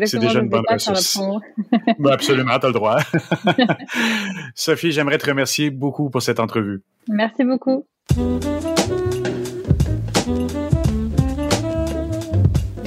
C'est 0.05 0.19
déjà 0.19 0.39
une 0.39 0.49
bonne 0.49 0.63
ressource. 0.69 1.19
ben 1.99 2.11
absolument, 2.11 2.57
tu 2.59 2.65
as 2.65 2.69
le 2.69 2.73
droit. 2.73 2.99
Sophie, 4.55 4.91
j'aimerais 4.91 5.17
te 5.17 5.25
remercier 5.25 5.71
beaucoup 5.71 6.09
pour 6.09 6.21
cette 6.21 6.39
entrevue. 6.39 6.83
Merci 7.09 7.43
beaucoup. 7.43 7.85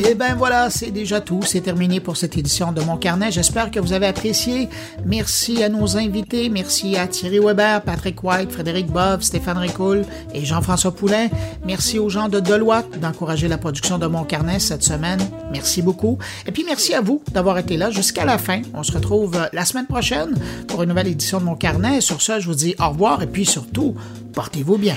Et 0.07 0.15
ben 0.15 0.35
voilà, 0.37 0.69
c'est 0.69 0.91
déjà 0.91 1.23
tout. 1.23 1.41
C'est 1.43 1.63
terminé 1.63 1.99
pour 1.99 2.19
cette 2.19 2.37
édition 2.37 2.73
de 2.73 2.83
Mon 2.83 2.99
Carnet. 2.99 3.33
J'espère 3.33 3.71
que 3.71 3.81
vous 3.81 3.95
avez 3.95 4.07
apprécié. 4.07 4.69
Merci 5.07 5.63
à 5.65 5.71
nos 5.71 5.97
invités. 5.97 6.51
Merci 6.51 6.97
à 6.97 7.07
Thierry 7.07 7.39
Weber, 7.39 7.81
Patrick 7.81 8.23
White, 8.23 8.53
Frédéric 8.53 8.89
Bove, 8.89 9.23
Stéphane 9.23 9.57
Ricoul 9.57 10.05
et 10.35 10.45
Jean-François 10.45 10.95
Poulain. 10.95 11.29
Merci 11.65 11.99
aux 11.99 12.11
gens 12.11 12.29
de 12.29 12.39
Deloitte 12.39 13.01
d'encourager 13.01 13.49
la 13.49 13.57
production 13.57 13.97
de 13.97 14.07
Mon 14.07 14.25
Carnet 14.25 14.59
cette 14.59 14.83
semaine. 14.83 15.21
Merci 15.51 15.81
beaucoup. 15.81 16.19
Et 16.47 16.53
puis 16.53 16.65
merci 16.67 16.93
à 16.93 17.01
vous 17.01 17.23
d'avoir 17.33 17.57
été 17.57 17.79
là 17.79 17.91
jusqu'à 17.91 18.27
la 18.27 18.37
fin. 18.37 18.61
On 18.75 18.83
se 18.83 18.93
retrouve 18.93 19.49
la 19.55 19.65
semaine 19.65 19.87
prochaine 19.87 20.35
pour 20.69 20.83
une 20.83 20.91
nouvelle 20.91 21.09
édition 21.09 21.39
de 21.39 21.45
Mon 21.45 21.57
Carnet. 21.57 22.03
Sur 22.03 22.21
ce, 22.21 22.41
je 22.41 22.47
vous 22.47 22.55
dis 22.55 22.75
au 22.79 22.91
revoir 22.91 23.23
et 23.23 23.27
puis 23.27 23.47
surtout, 23.47 23.95
portez-vous 24.35 24.77
bien. 24.77 24.97